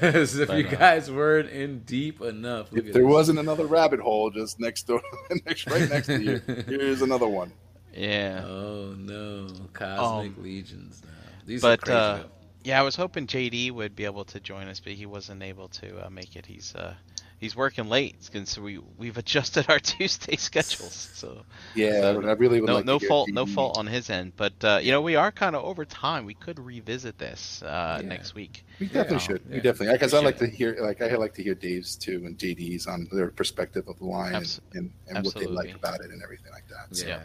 As 0.01 0.39
if 0.39 0.49
you 0.49 0.63
But, 0.63 0.69
guys 0.79 1.11
weren't 1.11 1.49
in 1.49 1.79
deep 1.81 2.21
enough. 2.21 2.71
Look 2.71 2.85
if 2.87 2.93
there 2.93 3.03
this. 3.03 3.11
wasn't 3.11 3.39
another 3.39 3.65
rabbit 3.65 3.99
hole 3.99 4.29
just 4.31 4.59
next 4.59 4.87
door, 4.87 5.01
next 5.45 5.69
right 5.69 5.89
next 5.89 6.07
to 6.07 6.21
you, 6.21 6.41
here's 6.67 7.01
another 7.01 7.27
one. 7.27 7.51
yeah. 7.95 8.43
Oh 8.45 8.93
no, 8.97 9.47
cosmic 9.73 10.35
Um, 10.37 10.43
legions 10.43 11.01
now. 11.05 11.09
These 11.45 11.61
but, 11.61 11.79
are 11.79 11.85
crazy. 11.85 11.97
uh, 11.97 12.17
though. 12.17 12.29
Yeah, 12.63 12.79
I 12.79 12.83
was 12.83 12.95
hoping 12.95 13.27
JD 13.27 13.71
would 13.71 13.95
be 13.95 14.05
able 14.05 14.23
to 14.25 14.39
join 14.39 14.67
us, 14.67 14.79
but 14.79 14.93
he 14.93 15.05
wasn't 15.05 15.43
able 15.43 15.67
to 15.69 16.05
uh, 16.05 16.09
make 16.09 16.35
it. 16.37 16.45
He's 16.45 16.73
uh, 16.75 16.93
he's 17.37 17.55
working 17.57 17.89
late, 17.89 18.29
and 18.33 18.47
so 18.47 18.61
we 18.61 18.79
we've 18.97 19.17
adjusted 19.23 19.65
our 19.69 19.79
Tuesday 19.91 20.37
schedules. 20.37 21.09
So 21.13 21.43
Yeah, 21.75 22.01
So, 22.01 22.21
I 22.25 22.31
really 22.33 22.61
would 22.61 22.67
no 22.67 22.75
like 22.75 22.85
no 22.85 22.99
to 22.99 23.07
fault 23.07 23.29
no 23.33 23.45
fault 23.45 23.77
on 23.77 23.85
his 23.87 24.09
end, 24.09 24.33
but 24.37 24.53
uh, 24.63 24.79
you 24.81 24.91
know 24.91 25.01
we 25.01 25.15
are 25.17 25.29
kind 25.31 25.55
of 25.57 25.65
over 25.65 25.83
time. 25.83 26.25
We 26.25 26.35
could 26.35 26.57
revisit 26.57 27.17
this 27.17 27.61
uh, 27.63 27.99
Yeah. 28.01 28.07
next 28.07 28.33
week. 28.33 28.65
We 28.79 28.85
definitely 28.87 29.15
Yeah. 29.15 29.19
should. 29.19 29.49
We 29.49 29.55
definitely 29.59 29.93
because 29.95 30.13
I 30.13 30.19
like 30.21 30.37
to 30.37 30.47
hear 30.47 30.77
like 30.79 31.01
I 31.01 31.13
like 31.15 31.33
to 31.35 31.43
hear 31.43 31.55
Dave's 31.55 31.95
too 31.97 32.23
and 32.25 32.37
JD's 32.37 32.87
on 32.87 33.09
their 33.11 33.29
perspective 33.29 33.87
of 33.89 33.99
the 33.99 34.05
line 34.05 34.35
Abs- 34.35 34.61
and, 34.73 34.89
and, 35.07 35.17
and 35.17 35.25
what 35.25 35.35
they 35.35 35.47
like 35.47 35.75
about 35.75 35.99
it 35.99 36.11
and 36.11 36.23
everything 36.23 36.51
like 36.53 36.67
that. 36.69 36.95
So, 36.95 37.07
yeah. 37.07 37.19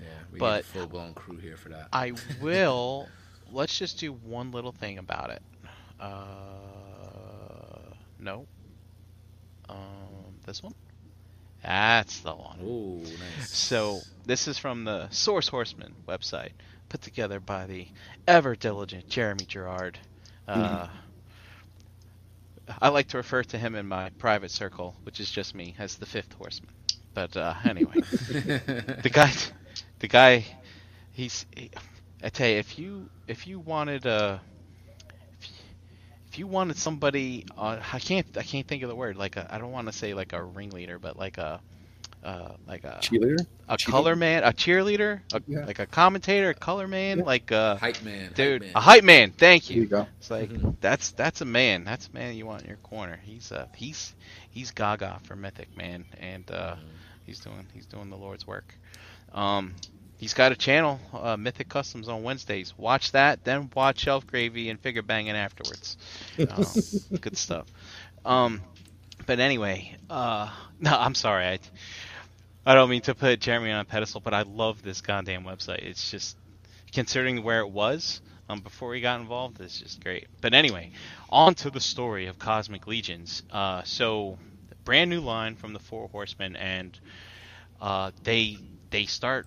Yeah, 0.00 0.04
we 0.32 0.38
But- 0.38 0.54
need 0.54 0.60
a 0.60 0.62
full 0.78 0.86
blown 0.86 1.12
crew 1.12 1.36
here 1.36 1.56
for 1.58 1.68
that. 1.70 1.88
I 1.92 2.12
will. 2.40 3.06
let's 3.52 3.78
just 3.78 3.98
do 3.98 4.12
one 4.12 4.52
little 4.52 4.72
thing 4.72 4.98
about 4.98 5.30
it. 5.30 5.42
Uh, 6.00 6.14
no. 8.18 8.46
Um, 9.68 9.76
this 10.46 10.62
one. 10.62 10.74
That's 11.62 12.20
the 12.20 12.34
one. 12.34 12.60
Ooh, 12.62 13.02
nice. 13.02 13.50
So 13.50 14.00
this 14.24 14.46
is 14.48 14.58
from 14.58 14.84
the 14.84 15.08
Source 15.10 15.48
Horseman 15.48 15.94
website, 16.06 16.52
put 16.88 17.02
together 17.02 17.40
by 17.40 17.66
the 17.66 17.88
ever 18.26 18.54
diligent 18.54 19.08
Jeremy 19.08 19.44
Gerard. 19.44 19.98
Uh, 20.46 20.86
I 22.80 22.88
like 22.88 23.08
to 23.08 23.16
refer 23.16 23.42
to 23.42 23.58
him 23.58 23.74
in 23.74 23.86
my 23.86 24.10
private 24.18 24.50
circle, 24.50 24.94
which 25.02 25.20
is 25.20 25.30
just 25.30 25.54
me, 25.54 25.74
as 25.78 25.96
the 25.96 26.06
fifth 26.06 26.32
horseman. 26.34 26.70
But 27.12 27.36
uh, 27.36 27.54
anyway, 27.64 27.94
the 28.28 29.10
guy, 29.12 29.32
the 29.98 30.08
guy, 30.08 30.44
he's. 31.12 31.44
He, 31.54 31.70
I 32.22 32.30
tell 32.30 32.48
you, 32.48 32.56
if 32.58 32.78
you 32.78 33.10
if 33.26 33.46
you 33.46 33.60
wanted 33.60 34.06
a, 34.06 34.42
if 35.40 35.48
you, 35.50 35.54
if 36.28 36.38
you 36.38 36.46
wanted 36.46 36.76
somebody, 36.76 37.46
uh, 37.56 37.80
I 37.92 37.98
can't 38.00 38.26
I 38.36 38.42
can't 38.42 38.66
think 38.66 38.82
of 38.82 38.88
the 38.88 38.94
word. 38.96 39.16
Like 39.16 39.36
a, 39.36 39.46
I 39.52 39.58
don't 39.58 39.72
want 39.72 39.86
to 39.88 39.92
say 39.92 40.14
like 40.14 40.32
a 40.32 40.42
ringleader, 40.42 40.98
but 40.98 41.16
like 41.16 41.38
a, 41.38 41.62
uh, 42.22 42.54
like 42.66 42.84
a 42.84 43.04
Cheerleader? 43.04 43.46
a 43.68 43.78
Cheerleader? 43.78 43.78
color 43.78 44.16
man, 44.16 44.44
a 44.44 44.52
cheerleader, 44.52 45.22
a, 45.32 45.42
Yeah. 45.46 45.66
like 45.66 45.78
a 45.78 45.86
commentator, 45.86 46.50
a 46.50 46.54
color 46.54 46.86
man, 46.88 47.18
Yeah. 47.18 47.24
like 47.24 47.50
a 47.50 47.80
hype 47.80 48.02
man, 48.02 48.32
dude, 48.34 48.64
hype 48.64 48.74
a 48.74 48.80
hype 48.80 49.04
man. 49.04 49.32
Thank 49.32 49.70
you 49.70 49.84
you. 49.84 49.86
go. 49.86 50.06
It's 50.18 50.30
like 50.30 50.52
Mhm. 50.52 50.76
that's 50.80 51.12
that's 51.12 51.40
a 51.40 51.44
man. 51.44 51.84
That's 51.84 52.08
a 52.08 52.12
man 52.12 52.34
you 52.34 52.46
want 52.46 52.62
in 52.62 52.68
your 52.68 52.78
corner. 52.78 53.16
He's 53.22 53.50
uh 53.52 53.66
he's 53.74 54.14
he's 54.50 54.70
Gaga 54.72 55.20
for 55.24 55.36
Mythic 55.36 55.76
man, 55.76 56.04
and 56.18 56.50
uh, 56.50 56.76
he's 57.24 57.40
doing 57.40 57.68
he's 57.72 57.86
doing 57.86 58.10
the 58.10 58.16
Lord's 58.16 58.46
work. 58.46 58.78
Um, 59.32 59.74
he's 60.18 60.34
got 60.34 60.52
a 60.52 60.56
channel, 60.56 61.00
uh, 61.14 61.36
Mythic 61.36 61.68
Customs 61.68 62.08
on 62.08 62.22
Wednesdays. 62.22 62.74
Watch 62.76 63.12
that, 63.12 63.44
then 63.44 63.70
watch 63.74 64.00
Shelf 64.00 64.26
Gravy 64.26 64.68
and 64.68 64.78
Figure 64.78 65.02
Banging 65.02 65.36
afterwards. 65.36 65.96
Um, 66.38 66.66
good 67.20 67.38
stuff. 67.38 67.66
Um, 68.24 68.60
but 69.26 69.40
anyway, 69.40 69.96
uh, 70.10 70.50
no, 70.80 70.90
I'm 70.94 71.14
sorry. 71.14 71.46
I 71.46 71.58
I 72.66 72.74
don't 72.74 72.90
mean 72.90 73.00
to 73.02 73.14
put 73.14 73.40
Jeremy 73.40 73.70
on 73.70 73.80
a 73.80 73.84
pedestal, 73.86 74.20
but 74.20 74.34
I 74.34 74.42
love 74.42 74.82
this 74.82 75.00
goddamn 75.00 75.44
website. 75.44 75.86
It's 75.86 76.10
just 76.10 76.36
considering 76.92 77.42
where 77.42 77.60
it 77.60 77.70
was 77.70 78.20
um, 78.48 78.60
before 78.60 78.94
he 78.94 79.00
got 79.00 79.20
involved, 79.20 79.60
it's 79.60 79.80
just 79.80 80.02
great. 80.02 80.26
But 80.40 80.54
anyway, 80.54 80.92
on 81.28 81.54
to 81.56 81.70
the 81.70 81.80
story 81.80 82.26
of 82.26 82.38
Cosmic 82.38 82.86
Legions. 82.86 83.42
Uh, 83.50 83.82
so, 83.84 84.38
brand 84.84 85.10
new 85.10 85.20
line 85.20 85.54
from 85.54 85.72
the 85.72 85.78
Four 85.78 86.08
Horsemen, 86.08 86.56
and 86.56 86.98
uh, 87.80 88.10
they 88.22 88.58
they 88.90 89.04
start 89.04 89.46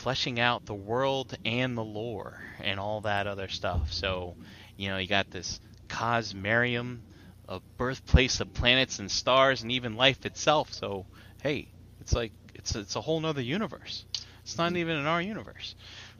fleshing 0.00 0.40
out 0.40 0.64
the 0.64 0.74
world 0.74 1.36
and 1.44 1.76
the 1.76 1.84
lore 1.84 2.42
and 2.62 2.80
all 2.80 3.02
that 3.02 3.26
other 3.26 3.48
stuff. 3.48 3.92
So, 3.92 4.34
you 4.78 4.88
know, 4.88 4.96
you 4.96 5.06
got 5.06 5.30
this 5.30 5.60
Cosmerium, 5.88 7.00
a 7.46 7.60
birthplace 7.76 8.40
of 8.40 8.54
planets 8.54 8.98
and 8.98 9.10
stars, 9.10 9.62
and 9.62 9.70
even 9.72 9.96
life 9.96 10.24
itself. 10.24 10.72
So, 10.72 11.04
hey, 11.42 11.68
it's 12.00 12.14
like 12.14 12.32
it's 12.54 12.74
it's 12.74 12.96
a 12.96 13.00
whole 13.02 13.20
nother 13.20 13.42
universe. 13.42 14.06
It's 14.42 14.56
not 14.56 14.74
even 14.74 14.96
in 14.96 15.06
our 15.06 15.20
universe. 15.20 15.74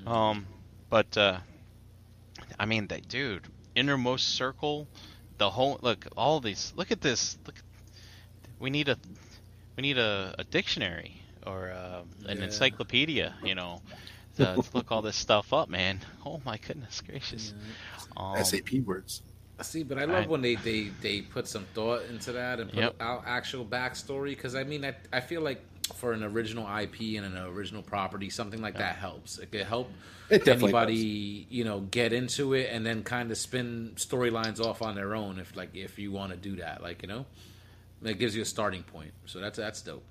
Um, 0.07 0.47
but 0.91 1.17
uh, 1.17 1.39
I 2.59 2.67
mean, 2.67 2.89
that 2.89 3.09
dude, 3.09 3.47
innermost 3.75 4.29
circle, 4.29 4.89
the 5.39 5.49
whole 5.49 5.79
look, 5.81 6.07
all 6.19 6.41
these. 6.41 6.75
Look 6.77 6.91
at 6.91 7.01
this. 7.01 7.39
Look, 7.47 7.57
we 8.59 8.69
need 8.69 8.91
a 8.91 8.99
we 9.77 9.81
need 9.81 9.97
a, 9.97 10.35
a 10.39 10.45
dictionary 10.45 11.20
or 11.47 11.71
uh, 11.71 12.03
an 12.27 12.39
Yeah. 12.39 12.45
encyclopedia. 12.45 13.35
You 13.45 13.55
know, 13.55 13.83
to, 14.37 14.45
to 14.57 14.65
look 14.75 14.91
all 14.93 15.03
this 15.03 15.17
stuff 15.17 15.53
up, 15.53 15.69
man. 15.69 16.01
Oh 16.25 16.41
my 16.45 16.59
goodness 16.59 17.01
gracious. 17.01 17.55
Um, 18.17 18.43
SAP 18.45 18.73
words. 18.85 19.23
See, 19.63 19.83
but 19.83 19.99
I 19.99 20.05
love 20.07 20.25
I- 20.25 20.27
when 20.27 20.41
they, 20.41 20.55
they, 20.55 20.85
they 21.03 21.21
put 21.21 21.47
some 21.47 21.67
thought 21.75 22.05
into 22.09 22.33
that 22.33 22.61
and 22.61 22.71
put 22.71 22.79
Yep. 22.79 22.97
out 23.01 23.25
actual 23.27 23.65
backstory. 23.65 24.31
Because 24.31 24.55
I 24.55 24.65
mean, 24.65 24.85
I, 24.87 24.95
I 25.13 25.21
feel 25.21 25.43
like 25.43 25.61
for 25.97 26.13
an 26.13 26.23
original 26.23 26.65
IP 26.79 27.19
and 27.19 27.27
an 27.27 27.37
original 27.37 27.83
property, 27.83 28.31
something 28.31 28.63
like 28.63 28.79
that 28.79 28.97
helps. 28.97 29.39
It 29.39 29.51
could 29.53 29.67
help 29.67 29.91
It 30.31 30.45
definitely 30.45 30.69
anybody 30.69 31.47
you 31.51 31.65
know 31.65 31.81
get 31.81 32.13
into 32.15 32.55
it 32.55 32.69
and 32.71 32.87
then 32.87 33.03
kind 33.03 33.31
of 33.31 33.37
spin 33.37 33.93
storylines 33.97 34.61
off 34.61 34.81
on 34.83 34.95
their 34.95 35.15
own 35.15 35.39
if 35.41 35.55
like 35.57 35.75
if 35.75 35.99
you 35.99 36.11
want 36.13 36.31
to 36.31 36.39
do 36.39 36.57
that, 36.57 36.81
like 36.83 37.03
you 37.03 37.09
know, 37.09 37.27
it 38.03 38.19
gives 38.19 38.35
you 38.37 38.41
a 38.43 38.47
starting 38.47 38.83
point. 38.85 39.11
So 39.27 39.41
that's 39.41 39.59
that's 39.59 39.83
dope. 39.83 40.05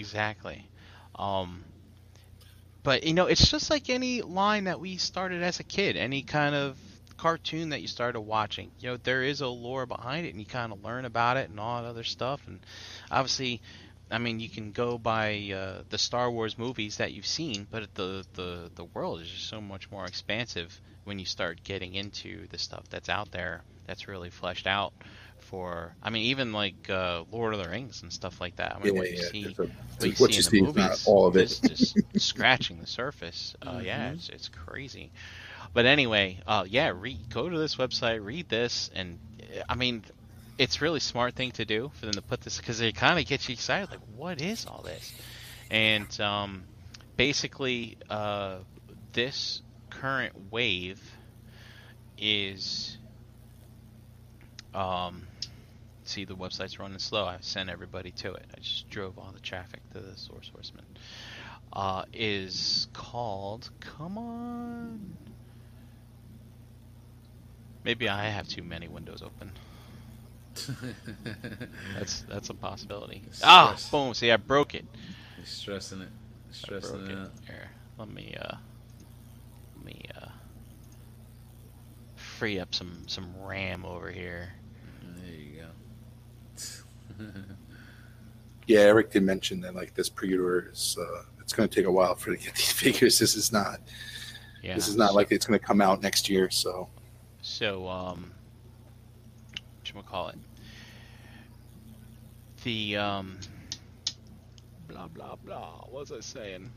Exactly. 0.00 0.70
Um, 1.14 1.64
but 2.82 3.04
you 3.04 3.14
know, 3.14 3.26
it's 3.26 3.50
just 3.50 3.70
like 3.70 3.90
any 3.90 4.22
line 4.22 4.64
that 4.64 4.80
we 4.80 4.96
started 4.96 5.42
as 5.42 5.60
a 5.60 5.64
kid, 5.64 5.96
any 5.96 6.22
kind 6.22 6.54
of 6.54 6.78
cartoon 7.16 7.70
that 7.70 7.82
you 7.82 7.88
started 7.88 8.20
watching. 8.22 8.72
You 8.78 8.90
know, 8.90 8.96
there 8.96 9.22
is 9.22 9.40
a 9.42 9.48
lore 9.48 9.86
behind 9.86 10.26
it, 10.26 10.30
and 10.30 10.40
you 10.40 10.46
kind 10.46 10.72
of 10.72 10.82
learn 10.82 11.04
about 11.04 11.36
it 11.36 11.50
and 11.50 11.60
all 11.60 11.82
that 11.82 11.88
other 11.88 12.04
stuff. 12.04 12.40
And 12.46 12.64
obviously, 13.10 13.60
I 14.10 14.18
mean, 14.18 14.40
you 14.40 14.48
can 14.48 14.72
go 14.72 14.98
by 14.98 15.50
uh, 15.54 15.82
the 15.90 15.98
Star 15.98 16.30
Wars 16.30 16.56
movies 16.58 16.96
that 16.96 17.12
you've 17.12 17.26
seen, 17.26 17.66
but 17.70 17.94
the 17.94 18.24
the 18.34 18.70
the 18.74 18.84
world 18.86 19.20
is 19.20 19.28
just 19.30 19.48
so 19.48 19.60
much 19.60 19.90
more 19.90 20.06
expansive 20.06 20.80
when 21.04 21.18
you 21.18 21.26
start 21.26 21.62
getting 21.64 21.94
into 21.94 22.46
the 22.48 22.58
stuff 22.58 22.84
that's 22.88 23.08
out 23.10 23.30
there 23.32 23.62
that's 23.86 24.08
really 24.08 24.30
fleshed 24.30 24.66
out. 24.66 24.92
For 25.42 25.96
I 26.02 26.10
mean, 26.10 26.24
even 26.26 26.52
like 26.52 26.88
uh, 26.90 27.24
Lord 27.30 27.54
of 27.54 27.62
the 27.62 27.68
Rings 27.68 28.02
and 28.02 28.12
stuff 28.12 28.40
like 28.40 28.56
that. 28.56 28.74
I 28.76 28.78
mean, 28.80 28.94
Yeah, 28.94 28.96
what 28.96 29.10
you 29.10 29.16
yeah. 29.16 29.28
see, 29.30 29.56
a- 29.58 29.66
what 29.98 30.10
you 30.10 30.16
what 30.18 30.36
see 30.36 30.36
you 30.36 30.42
in 30.42 30.44
see 30.44 30.60
the 30.62 30.70
not 30.76 30.92
movies 30.92 31.06
all 31.06 31.26
of 31.26 31.36
it. 31.36 31.50
is 31.50 31.60
just 31.60 31.98
scratching 32.16 32.80
the 32.80 32.86
surface. 32.86 33.56
Uh, 33.66 33.80
Yeah, 33.82 34.12
it's, 34.12 34.28
it's 34.30 34.48
crazy. 34.48 35.12
But 35.74 35.86
anyway, 35.86 36.40
uh, 36.46 36.64
yeah, 36.68 36.92
read, 36.94 37.28
go 37.30 37.48
to 37.48 37.58
this 37.58 37.76
website, 37.76 38.24
read 38.24 38.48
this, 38.48 38.90
and 38.94 39.20
I 39.68 39.74
mean, 39.76 40.04
it's 40.58 40.80
really 40.80 41.00
smart 41.00 41.34
thing 41.34 41.52
to 41.52 41.64
do 41.66 41.90
for 41.94 42.06
them 42.06 42.16
to 42.16 42.22
put 42.22 42.40
this 42.42 42.58
because 42.58 42.80
it 42.80 42.94
kind 42.94 43.18
of 43.18 43.26
gets 43.26 43.48
you 43.48 43.54
excited. 43.54 43.90
Like, 43.90 44.00
what 44.16 44.40
is 44.40 44.66
all 44.66 44.82
this? 44.82 45.14
And 45.70 46.18
um, 46.20 46.68
basically, 47.16 47.98
uh, 48.10 48.60
this 49.12 49.62
current 49.90 50.34
wave 50.50 51.00
is. 52.18 52.99
Um, 54.74 55.26
see, 56.04 56.24
the 56.24 56.34
website's 56.34 56.78
running 56.78 56.98
slow. 56.98 57.24
I 57.24 57.38
sent 57.40 57.70
everybody 57.70 58.10
to 58.12 58.34
it. 58.34 58.46
I 58.56 58.60
just 58.60 58.88
drove 58.90 59.18
all 59.18 59.30
the 59.32 59.40
traffic 59.40 59.80
to 59.92 60.00
the 60.00 60.16
Source 60.16 60.50
Horseman. 60.52 60.84
Uh, 61.72 62.04
is 62.12 62.88
called. 62.92 63.70
Come 63.80 64.18
on. 64.18 65.16
Maybe 67.84 68.08
I 68.08 68.26
have 68.26 68.48
too 68.48 68.62
many 68.62 68.88
windows 68.88 69.22
open. 69.22 69.52
That's 71.96 72.22
that's 72.22 72.50
a 72.50 72.54
possibility. 72.54 73.22
Ah, 73.42 73.76
boom! 73.90 74.14
See, 74.14 74.30
I 74.30 74.36
broke 74.36 74.74
it. 74.74 74.84
He's 75.38 75.48
stressing 75.48 76.02
it, 76.02 76.08
stressing 76.50 77.06
it. 77.06 77.30
Here, 77.46 77.70
let 77.98 78.08
me 78.08 78.36
uh, 78.38 78.56
let 79.76 79.84
me 79.84 80.04
uh, 80.20 80.28
free 82.16 82.58
up 82.58 82.74
some 82.74 83.04
some 83.06 83.32
RAM 83.40 83.86
over 83.86 84.10
here. 84.10 84.52
There 87.20 87.28
you 87.36 87.48
go. 87.48 87.54
Yeah, 88.66 88.80
Eric 88.80 89.10
did 89.10 89.22
mention 89.24 89.60
that 89.62 89.74
like 89.74 89.94
this 89.94 90.08
pre-order 90.08 90.70
is 90.72 90.96
uh, 91.00 91.22
it's 91.40 91.52
going 91.52 91.68
to 91.68 91.74
take 91.74 91.86
a 91.86 91.90
while 91.92 92.14
for 92.14 92.34
to 92.34 92.42
get 92.42 92.54
these 92.56 92.70
figures. 92.72 93.18
This 93.18 93.34
is 93.34 93.52
not 93.52 93.80
Yeah. 94.62 94.74
this 94.74 94.86
is 94.88 94.96
not 94.96 95.14
like 95.14 95.32
it's 95.32 95.46
going 95.46 95.58
to 95.58 95.64
come 95.64 95.80
out 95.80 96.02
next 96.02 96.28
year. 96.28 96.50
So 96.50 96.88
So, 97.42 97.88
um, 97.88 98.30
what 99.92 100.06
call 100.06 100.28
it? 100.28 100.36
The 102.62 102.96
um, 102.96 103.38
blah 104.88 105.08
blah 105.08 105.34
blah. 105.36 105.84
What 105.88 105.92
was 106.08 106.12
I 106.12 106.20
saying? 106.20 106.70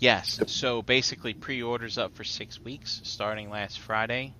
Yes. 0.00 0.40
So 0.48 0.82
basically, 0.82 1.34
pre-orders 1.34 1.96
up 1.98 2.16
for 2.16 2.24
six 2.24 2.60
weeks, 2.60 3.00
starting 3.04 3.50
last 3.50 3.78
Friday, 3.80 4.34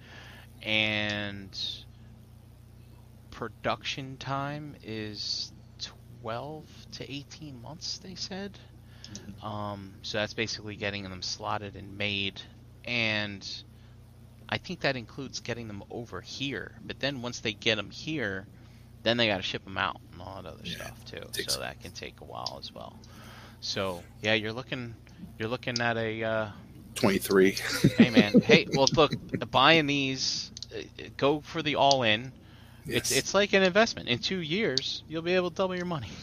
and 0.63 1.57
production 3.35 4.17
time 4.17 4.77
is 4.83 5.53
twelve 6.23 6.65
to 6.93 7.13
eighteen 7.13 7.61
months. 7.63 7.99
They 7.99 8.15
said. 8.15 8.59
Um, 9.43 9.93
so 10.03 10.19
that's 10.19 10.35
basically 10.35 10.77
getting 10.77 11.03
them 11.05 11.23
slotted 11.23 11.77
and 11.77 11.99
made, 11.99 12.41
and 12.85 13.47
I 14.49 14.59
think 14.59 14.81
that 14.81 14.97
includes 14.97 15.41
getting 15.41 15.69
them 15.69 15.85
over 15.91 16.21
here. 16.21 16.73
But 16.85 17.01
then 17.01 17.23
once 17.23 17.41
they 17.41 17.53
get 17.53 17.77
them 17.77 17.91
here, 17.91 18.47
then 19.03 19.17
they 19.19 19.27
got 19.27 19.37
to 19.37 19.43
ship 19.43 19.65
them 19.65 19.77
out 19.79 20.01
and 20.13 20.23
all 20.23 20.43
that 20.43 20.49
other 20.49 20.65
Yeah, 20.65 20.77
stuff 20.77 21.05
too. 21.05 21.23
So 21.47 21.61
that 21.61 21.81
can 21.81 21.93
take 21.93 22.21
a 22.21 22.25
while 22.25 22.57
as 22.59 22.73
well. 22.73 22.99
So 23.61 24.03
yeah, 24.23 24.35
you're 24.35 24.53
looking 24.53 24.95
you're 25.39 25.49
looking 25.49 25.81
at 25.81 25.97
a 25.97 26.25
uh, 26.25 26.49
23. 26.95 27.57
hey 27.99 28.11
man, 28.11 28.35
hey 28.45 28.67
well 28.73 28.89
look 28.97 29.15
buying 29.51 29.87
these 29.87 30.51
uh, 30.75 30.83
go 31.17 31.41
for 31.41 31.63
the 31.63 31.77
all 31.77 32.03
in. 32.03 32.33
It's 32.87 33.11
Yes. 33.11 33.19
it's 33.19 33.35
like 33.35 33.53
an 33.55 33.63
investment. 33.63 34.09
In 34.09 34.19
two 34.19 34.41
years, 34.41 35.03
you'll 35.09 35.23
be 35.23 35.35
able 35.35 35.51
to 35.51 35.57
double 35.57 35.77
your 35.77 35.87
money. 35.87 36.09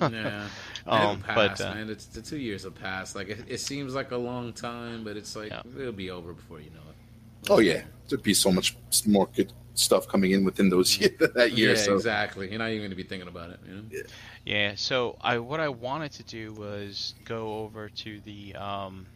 Yeah. 0.00 0.48
Um, 0.86 1.18
It'll 1.20 1.34
but 1.34 1.48
pass, 1.50 1.60
uh, 1.60 1.74
man. 1.74 1.90
It's 1.90 2.06
the 2.06 2.22
two 2.22 2.38
years 2.38 2.62
have 2.64 2.74
passed. 2.74 3.14
Like 3.14 3.28
it, 3.28 3.44
it 3.46 3.58
seems 3.58 3.94
like 3.94 4.10
a 4.10 4.16
long 4.16 4.54
time, 4.54 5.04
but 5.04 5.18
it's 5.18 5.36
like 5.36 5.50
Yeah. 5.50 5.60
it'll 5.78 5.92
be 5.92 6.10
over 6.10 6.32
before 6.32 6.60
you 6.60 6.70
know 6.70 6.80
it. 6.88 7.50
Oh 7.50 7.58
yeah, 7.58 7.82
there'd 8.08 8.22
be 8.22 8.32
so 8.32 8.50
much 8.50 8.74
more 9.06 9.28
good 9.36 9.52
stuff 9.74 10.08
coming 10.08 10.30
in 10.30 10.44
within 10.44 10.70
those 10.70 10.98
year, 10.98 11.10
that 11.34 11.52
year. 11.52 11.70
yeah, 11.72 11.76
so 11.76 11.94
exactly. 11.94 12.48
You're 12.48 12.58
not 12.58 12.70
even 12.70 12.80
going 12.80 12.90
to 12.90 12.96
be 12.96 13.02
thinking 13.02 13.28
about 13.28 13.50
it. 13.50 13.60
You 13.68 13.74
know? 13.74 13.82
Yeah. 13.90 14.02
Yeah, 14.46 14.72
so 14.76 15.18
I 15.20 15.36
what 15.38 15.60
I 15.60 15.68
wanted 15.68 16.12
to 16.12 16.22
do 16.22 16.54
was 16.54 17.14
go 17.26 17.58
over 17.58 17.90
to 17.90 18.20
the 18.20 18.54
um 18.54 19.06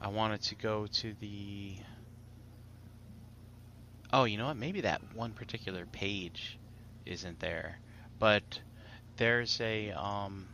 I 0.00 0.06
wanted 0.08 0.42
to 0.42 0.54
go 0.54 0.86
to 0.86 1.14
the 1.20 1.74
Oh, 4.12 4.24
you 4.24 4.36
know 4.38 4.46
what? 4.46 4.56
Maybe 4.56 4.82
that 4.82 5.02
one 5.12 5.34
particular 5.34 5.86
page 5.86 6.58
isn't 7.06 7.40
there. 7.40 7.80
But 8.18 8.60
there's 9.16 9.60
a 9.60 9.90
um 9.92 10.48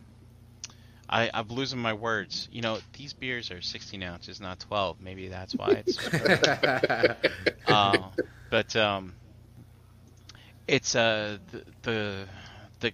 I, 1.08 1.30
I'm 1.34 1.48
losing 1.48 1.78
my 1.78 1.92
words. 1.94 2.48
You 2.50 2.62
know, 2.62 2.80
these 2.92 3.12
beers 3.14 3.50
are 3.50 3.60
16 3.62 4.02
ounces, 4.02 4.40
not 4.40 4.60
12. 4.60 5.00
Maybe 5.00 5.28
that's 5.28 5.56
why 5.56 5.76
it's. 5.76 5.98
uh, 7.66 8.10
but 8.50 8.76
um, 8.76 9.16
it's 10.66 10.94
uh 10.94 11.38
the, 11.50 11.64
the 11.82 12.28
the 12.80 12.92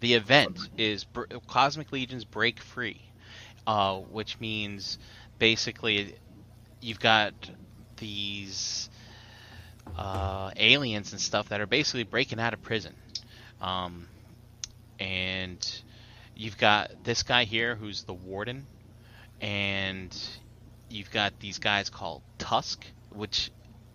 the 0.00 0.14
event 0.14 0.68
is 0.76 1.04
Br- 1.04 1.24
Cosmic 1.46 1.92
Legion's 1.92 2.24
Break 2.24 2.60
Free, 2.60 3.02
uh, 3.66 3.98
which 3.98 4.40
means 4.40 4.98
basically 5.38 6.16
you've 6.80 7.00
got 7.00 7.34
these 7.96 8.90
uh, 9.96 10.50
aliens 10.56 11.12
and 11.12 11.20
stuff 11.20 11.48
that 11.50 11.60
are 11.60 11.66
basically 11.66 12.04
breaking 12.04 12.40
out 12.40 12.54
of 12.54 12.62
prison, 12.62 12.94
um, 13.60 14.08
and 14.98 15.82
you've 16.34 16.58
got 16.58 17.04
this 17.04 17.22
guy 17.22 17.44
here 17.44 17.74
who's 17.74 18.04
the 18.04 18.14
warden, 18.14 18.66
and 19.40 20.16
you've 20.88 21.10
got 21.10 21.38
these 21.40 21.58
guys 21.58 21.90
called 21.90 22.22
Tusk, 22.38 22.84
which 23.10 23.50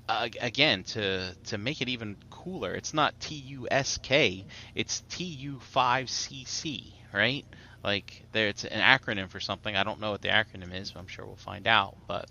uh, 0.09 0.29
again 0.41 0.83
to 0.83 1.33
to 1.45 1.57
make 1.57 1.81
it 1.81 1.89
even 1.89 2.15
cooler, 2.29 2.73
it's 2.73 2.93
not 2.93 3.19
T 3.19 3.35
U 3.35 3.67
S 3.69 3.97
K, 3.97 4.45
it's 4.75 5.01
T 5.09 5.23
U 5.23 5.59
five 5.59 6.09
C 6.09 6.45
C, 6.45 6.93
right? 7.13 7.45
Like 7.83 8.23
there, 8.31 8.47
it's 8.47 8.65
an 8.65 8.81
acronym 8.81 9.29
for 9.29 9.39
something. 9.39 9.75
I 9.75 9.83
don't 9.83 9.99
know 9.99 10.11
what 10.11 10.21
the 10.21 10.29
acronym 10.29 10.73
is, 10.73 10.91
but 10.91 10.99
I'm 10.99 11.07
sure 11.07 11.25
we'll 11.25 11.35
find 11.35 11.67
out. 11.67 11.95
But 12.07 12.29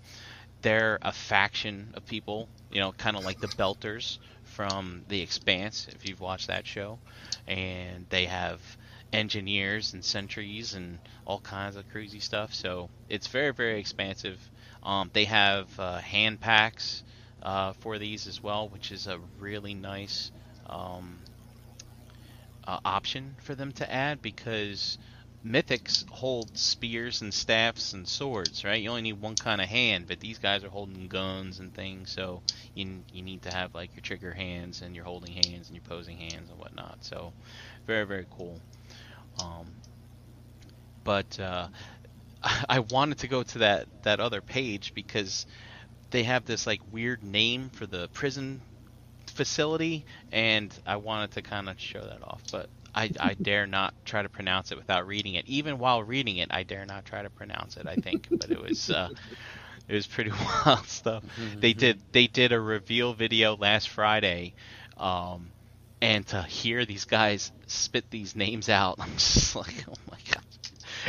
they're 0.61 0.99
a 1.01 1.11
faction 1.11 1.91
of 1.95 2.05
people, 2.05 2.49
you 2.69 2.79
know, 2.79 2.91
kind 2.93 3.15
of 3.17 3.23
like 3.23 3.39
the 3.39 3.47
Belters 3.49 4.17
from 4.43 5.03
The 5.07 5.21
Expanse, 5.21 5.87
if 5.89 6.05
you've 6.05 6.19
watched 6.19 6.47
that 6.47 6.65
show, 6.67 6.99
and 7.47 8.07
they 8.09 8.25
have 8.25 8.77
engineers 9.13 9.93
and 9.93 10.03
sentries 10.03 10.73
and 10.73 10.99
all 11.25 11.39
kinds 11.39 11.75
of 11.75 11.87
crazy 11.87 12.19
stuff. 12.19 12.53
So 12.53 12.89
it's 13.07 13.27
very, 13.27 13.53
very 13.53 13.79
expansive. 13.79 14.51
Um, 14.83 15.09
they 15.13 15.25
have 15.25 15.77
uh, 15.79 15.99
hand 15.99 16.39
packs 16.41 17.03
uh, 17.41 17.73
for 17.73 17.97
these 17.99 18.27
as 18.27 18.41
well, 18.43 18.69
which 18.69 18.91
is 18.91 19.07
a 19.07 19.19
really 19.39 19.73
nice 19.73 20.31
um, 20.67 21.23
uh, 22.67 22.79
option 22.85 23.37
for 23.41 23.55
them 23.55 23.71
to 23.73 23.91
add 23.91 24.21
because 24.21 24.97
mythics 25.47 26.07
hold 26.09 26.57
spears 26.57 27.21
and 27.21 27.33
staffs 27.33 27.93
and 27.93 28.07
swords, 28.07 28.65
right? 28.65 28.81
You 28.81 28.89
only 28.89 29.03
need 29.03 29.21
one 29.21 29.35
kind 29.35 29.61
of 29.61 29.67
hand, 29.67 30.05
but 30.07 30.19
these 30.19 30.37
guys 30.37 30.63
are 30.63 30.69
holding 30.69 31.07
guns 31.07 31.59
and 31.59 31.73
things, 31.73 32.11
so 32.11 32.41
you 32.73 33.03
you 33.11 33.21
need 33.21 33.43
to 33.43 33.51
have 33.51 33.73
like 33.73 33.95
your 33.95 34.01
trigger 34.01 34.33
hands 34.33 34.81
and 34.81 34.95
your 34.95 35.05
holding 35.05 35.33
hands 35.33 35.69
and 35.69 35.75
your 35.75 35.83
posing 35.83 36.17
hands 36.17 36.49
and 36.49 36.59
whatnot. 36.59 36.97
So 37.01 37.33
very 37.85 38.05
very 38.05 38.27
cool. 38.29 38.59
Um, 39.39 39.67
but 41.03 41.39
uh, 41.39 41.67
I 42.69 42.79
wanted 42.79 43.19
to 43.19 43.27
go 43.27 43.43
to 43.43 43.59
that 43.59 43.87
that 44.03 44.19
other 44.19 44.41
page 44.41 44.93
because 44.93 45.45
they 46.11 46.23
have 46.23 46.45
this 46.45 46.67
like 46.67 46.81
weird 46.91 47.23
name 47.23 47.69
for 47.69 47.85
the 47.85 48.07
prison 48.09 48.61
facility, 49.27 50.05
and 50.31 50.73
I 50.85 50.97
wanted 50.97 51.31
to 51.31 51.41
kind 51.41 51.69
of 51.69 51.79
show 51.79 52.01
that 52.01 52.23
off, 52.23 52.41
but 52.51 52.69
I, 52.97 53.11
I 53.19 53.33
dare 53.35 53.67
not 53.67 53.93
try 54.05 54.23
to 54.23 54.29
pronounce 54.29 54.71
it 54.71 54.77
without 54.77 55.05
reading 55.05 55.35
it. 55.35 55.45
Even 55.45 55.77
while 55.77 56.01
reading 56.01 56.37
it, 56.37 56.47
I 56.49 56.63
dare 56.63 56.83
not 56.83 57.05
try 57.05 57.21
to 57.21 57.29
pronounce 57.29 57.77
it. 57.77 57.85
I 57.85 57.93
think, 57.95 58.27
but 58.31 58.49
it 58.49 58.59
was 58.59 58.89
uh, 58.89 59.09
it 59.87 59.93
was 59.93 60.07
pretty 60.07 60.31
wild 60.65 60.87
stuff. 60.87 61.23
They 61.55 61.73
did 61.73 62.01
they 62.11 62.25
did 62.25 62.51
a 62.51 62.59
reveal 62.59 63.13
video 63.13 63.55
last 63.55 63.89
Friday, 63.89 64.55
um, 64.97 65.51
and 66.01 66.25
to 66.27 66.41
hear 66.41 66.85
these 66.85 67.05
guys 67.05 67.51
spit 67.67 68.09
these 68.09 68.35
names 68.35 68.67
out, 68.67 68.95
I'm 68.99 69.13
just 69.13 69.55
like, 69.55 69.85
oh 69.87 69.93
my 70.09 70.17
god. 70.31 70.43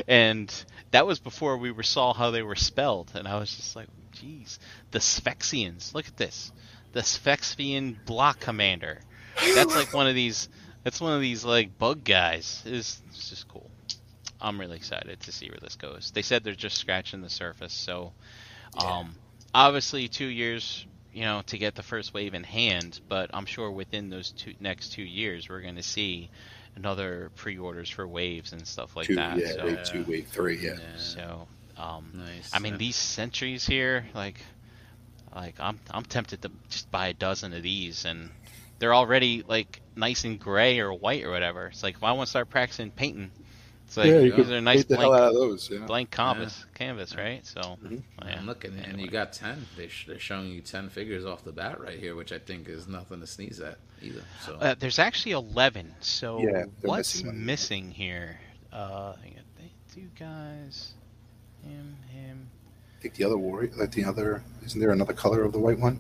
And 0.07 0.65
that 0.91 1.07
was 1.07 1.21
before 1.21 1.57
we 1.57 1.71
were 1.71 1.83
saw 1.83 2.13
how 2.13 2.31
they 2.31 2.43
were 2.43 2.55
spelled, 2.55 3.13
and 3.15 3.27
I 3.27 3.39
was 3.39 3.57
just 3.57 3.77
like, 3.77 3.89
geez, 4.13 4.59
the 4.91 4.99
Sphexians. 4.99 5.95
Look 5.95 6.07
at 6.07 6.19
this, 6.19 6.53
the 6.93 7.01
Sphexian 7.01 7.97
block 8.05 8.41
commander. 8.41 9.01
That's 9.55 9.75
like 9.75 9.95
one 9.95 10.07
of 10.07 10.15
these. 10.15 10.51
That's 10.89 11.03
one 11.03 11.13
of 11.13 11.21
these 11.21 11.45
like 11.45 11.77
bug 11.77 12.03
guys. 12.03 12.63
It's, 12.65 13.03
it's 13.11 13.29
just 13.29 13.47
cool. 13.47 13.71
I'm 14.41 14.59
really 14.59 14.79
excited 14.79 15.21
to 15.21 15.33
see 15.33 15.51
where 15.51 15.59
this 15.61 15.77
goes. 15.77 16.13
They 16.15 16.23
said 16.23 16.45
they're 16.45 16.55
just 16.55 16.79
scratching 16.79 17.21
the 17.21 17.29
surface, 17.29 17.75
so 17.75 18.15
um, 18.83 19.15
obviously 19.55 20.09
two 20.09 20.25
years, 20.25 20.87
you 21.13 21.25
know, 21.25 21.43
to 21.49 21.59
get 21.59 21.75
the 21.75 21.83
first 21.83 22.15
wave 22.15 22.33
in 22.33 22.43
hand. 22.43 23.01
But 23.07 23.29
I'm 23.35 23.45
sure 23.45 23.71
within 23.71 24.09
those 24.09 24.31
two 24.31 24.55
next 24.61 24.95
two 24.95 25.03
years, 25.03 25.51
we're 25.51 25.61
going 25.61 25.77
to 25.77 25.83
see 25.83 26.31
another 26.75 27.33
pre-orders 27.37 27.91
for 27.91 28.09
waves 28.09 28.55
and 28.55 28.67
stuff 28.67 28.97
like 28.97 29.09
two, 29.09 29.17
that. 29.17 29.37
yeah, 29.37 29.53
so, 29.53 29.65
wave 29.67 29.85
two, 29.85 30.05
wave 30.09 30.29
three, 30.29 30.59
yeah. 30.59 30.79
so 30.97 31.47
um, 31.77 32.13
Nice. 32.15 32.49
I 32.55 32.61
mean, 32.61 32.79
these 32.79 32.97
sentries 32.97 33.67
here, 33.67 34.07
like, 34.15 34.41
like 35.37 35.61
I'm 35.61 35.79
I'm 35.91 36.05
tempted 36.05 36.41
to 36.41 36.51
just 36.71 36.91
buy 36.91 37.09
a 37.09 37.13
dozen 37.13 37.53
of 37.53 37.63
these, 37.63 38.07
and 38.07 38.31
they're 38.79 38.95
already 38.95 39.43
like 39.47 39.81
nice 39.97 40.25
and 40.25 40.39
gray 40.39 40.79
or 40.81 40.93
white 40.93 41.25
or 41.25 41.31
whatever. 41.31 41.67
It's 41.67 41.83
like 41.83 41.97
if 41.97 42.05
I 42.05 42.13
want 42.13 42.27
to 42.27 42.31
start 42.31 42.49
practicing 42.51 42.91
painting, 42.91 43.31
it's 43.87 43.97
like 43.97 44.07
yeah, 44.07 44.19
you 44.21 44.33
these 44.33 44.47
could 44.47 44.53
are 44.55 44.61
nice 44.61 44.77
paint 44.85 44.89
the 44.89 44.97
hell 44.99 45.09
blank 45.11 45.23
out 45.23 45.29
of 45.29 45.35
those. 45.35 45.71
Yeah. 45.71 45.79
blank 45.87 46.11
canvas 46.11 46.67
canvas, 46.75 47.17
right? 47.17 47.45
So 47.47 47.61
Mhm. 47.61 48.03
yeah. 48.25 48.37
I'm 48.39 48.47
looking, 48.47 48.79
and 48.79 49.01
you 49.01 49.09
got 49.09 49.33
ten. 49.33 49.67
They 49.77 49.89
sh- 49.89 50.07
they're 50.07 50.19
showing 50.19 50.49
you 50.49 50.61
ten 50.61 50.89
figures 50.91 51.25
off 51.25 51.43
the 51.45 51.53
bat 51.53 51.81
right 51.81 51.99
here, 51.99 52.15
which 52.15 52.33
I 52.33 52.39
think 52.39 52.69
is 52.69 52.87
nothing 52.87 53.21
to 53.21 53.27
sneeze 53.27 53.61
at 53.61 53.79
either. 54.03 54.23
So 54.45 54.55
Uh, 54.57 54.75
there's 54.79 54.99
actually 54.99 55.33
11. 55.33 55.95
So 56.01 56.41
Yeah, 56.41 56.67
what's 56.83 57.23
missing 57.25 57.45
missing 57.47 57.91
here? 57.91 58.39
Uh, 58.73 59.15
I 59.23 59.29
got 59.31 59.45
two 59.95 60.09
guys, 60.19 60.93
him, 61.65 61.97
him. 62.11 62.49
I 62.99 63.03
think 63.03 63.15
the 63.15 63.25
other 63.25 63.39
warrior, 63.39 63.71
like 63.77 63.91
the 63.93 64.05
other, 64.05 64.43
isn't 64.65 64.79
there 64.79 64.91
another 64.93 65.15
color 65.15 65.43
of 65.43 65.53
the 65.53 65.59
white 65.59 65.79
one? 65.79 65.99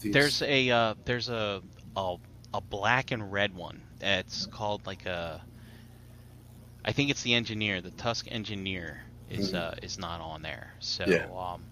These- 0.00 0.12
There's 0.12 0.42
a 0.42 0.70
uh, 0.70 0.94
there's 1.06 1.28
a, 1.30 1.62
a 1.96 2.16
a 2.52 2.60
black 2.60 3.10
and 3.10 3.32
red 3.32 3.54
one. 3.54 3.80
It's 4.00 4.46
called 4.46 4.86
like 4.86 5.06
a. 5.06 5.42
I 6.84 6.92
think 6.92 7.10
it's 7.10 7.22
the 7.22 7.34
engineer, 7.34 7.80
the 7.80 7.90
Tusk 7.92 8.26
engineer 8.30 9.02
is 9.30 9.52
Mhm. 9.52 9.72
uh, 9.72 9.74
is 9.82 9.98
not 9.98 10.20
on 10.20 10.42
there. 10.42 10.74
So 10.80 11.04
Yeah. 11.06 11.26
um, 11.36 11.64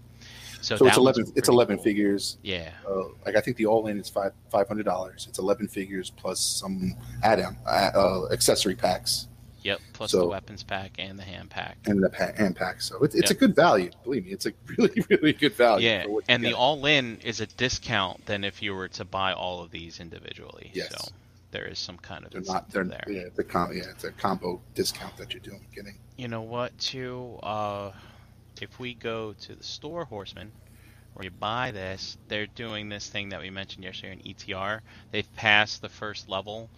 so, 0.63 0.77
so 0.77 0.87
it's 0.87 0.97
eleven. 0.97 1.25
It's 1.37 1.49
eleven 1.49 1.77
cool. 1.77 1.85
figures. 1.85 2.39
Yeah. 2.43 2.71
Uh, 2.89 3.09
like 3.27 3.37
I 3.37 3.41
think 3.41 3.57
the 3.59 3.67
all 3.67 3.87
in 3.89 3.99
is 3.99 4.09
five 4.09 4.33
five 4.51 4.69
hundred 4.69 4.85
dollars. 4.85 5.27
It's 5.29 5.39
eleven 5.39 5.69
figures 5.69 6.11
plus 6.11 6.41
some 6.41 6.97
add-on 7.23 7.57
uh, 7.67 8.27
accessory 8.33 8.75
packs 8.75 9.29
Yep. 9.63 9.81
Plus 9.93 10.11
So- 10.11 10.21
the 10.21 10.27
weapons 10.29 10.63
pack 10.63 10.93
and 10.99 11.19
the 11.19 11.23
hand 11.23 11.51
pack. 11.51 11.79
and 11.87 12.03
the 12.03 12.11
pa- 12.11 12.33
hand 12.37 12.57
pack. 12.57 12.81
So 12.81 13.03
it's, 13.05 13.15
it's 13.15 13.31
Yep. 13.31 13.37
a 13.37 13.41
good 13.41 13.57
value. 13.57 13.91
Believe 14.05 14.25
me, 14.27 14.33
it's 14.33 14.47
a 14.47 14.53
really 14.79 15.05
really 15.09 15.33
good 15.33 15.55
value. 15.55 15.89
Yeah, 15.89 16.03
for 16.05 16.09
what 16.11 16.25
you 16.29 16.35
and 16.35 16.45
the 16.45 16.49
get. 16.51 16.57
all-in 16.57 17.19
is 17.25 17.41
a 17.41 17.47
discount 17.47 18.27
than 18.27 18.45
if 18.45 18.63
you 18.63 18.75
were 18.75 18.89
to 18.89 19.05
buy 19.05 19.33
all 19.33 19.63
of 19.63 19.71
these 19.71 20.01
individually. 20.01 20.71
Yes. 20.75 20.91
So 20.93 21.13
there 21.53 21.67
is 21.67 21.79
some 21.79 21.99
kind 21.99 22.25
of 22.25 22.31
they're 22.33 22.41
not. 22.43 22.71
They're 22.71 22.85
there. 22.85 23.05
yeah. 23.09 23.25
The 23.35 23.45
com- 23.45 23.73
yeah, 23.77 23.85
it's 23.91 24.05
a 24.05 24.13
combo 24.13 24.61
discount 24.75 25.17
that 25.19 25.33
you're 25.33 25.41
doing. 25.41 25.65
Getting 25.75 25.99
You 26.17 26.29
know 26.29 26.43
what? 26.43 26.77
Too, 26.79 27.39
uh, 27.43 27.93
if 28.61 28.79
we 28.81 28.95
go 28.95 29.33
to 29.35 29.55
the 29.55 29.63
store, 29.65 30.05
Horseman, 30.05 30.51
where 31.15 31.25
you 31.25 31.31
buy 31.31 31.71
this, 31.73 32.17
they're 32.29 32.47
doing 32.47 32.89
this 32.89 33.07
thing 33.09 33.29
that 33.31 33.41
we 33.41 33.51
mentioned 33.51 33.85
yesterday 33.85 34.13
in 34.15 34.21
ETR. 34.35 34.81
They've 35.11 35.31
passed 35.37 35.83
the 35.83 35.89
first 35.91 36.29
level, 36.29 36.71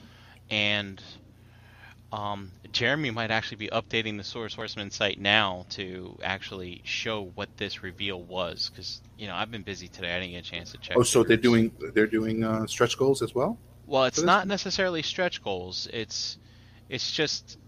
and 0.51 1.01
um, 2.15 2.53
Jeremy 2.70 3.11
might 3.11 3.31
actually 3.31 3.57
be 3.57 3.69
updating 3.69 4.16
the 4.16 4.24
Source 4.24 4.55
Horseman 4.55 4.91
site 4.91 5.20
now 5.20 5.66
to 5.70 6.16
actually 6.23 6.81
show 6.85 7.31
what 7.35 7.49
this 7.57 7.82
reveal 7.82 8.23
was, 8.23 8.70
because 8.70 9.01
you 9.19 9.27
know 9.27 9.35
I've 9.35 9.51
been 9.51 9.62
busy 9.62 9.89
today. 9.89 10.15
I 10.15 10.20
didn't 10.20 10.32
get 10.32 10.47
a 10.47 10.51
chance 10.51 10.73
to 10.73 10.78
check. 10.78 10.97
oh, 10.97 11.03
so 11.03 11.24
they're 11.24 11.36
doing 11.36 11.73
they're 11.93 12.07
doing 12.07 12.45
uh, 12.45 12.66
stretch 12.66 12.97
goals 12.97 13.20
as 13.20 13.35
well. 13.35 13.59
Well, 13.86 14.05
it's 14.05 14.23
not 14.23 14.47
necessarily 14.47 15.03
stretch 15.03 15.43
goals. 15.43 15.89
It's 15.93 16.39
it's 16.89 17.11
just 17.11 17.59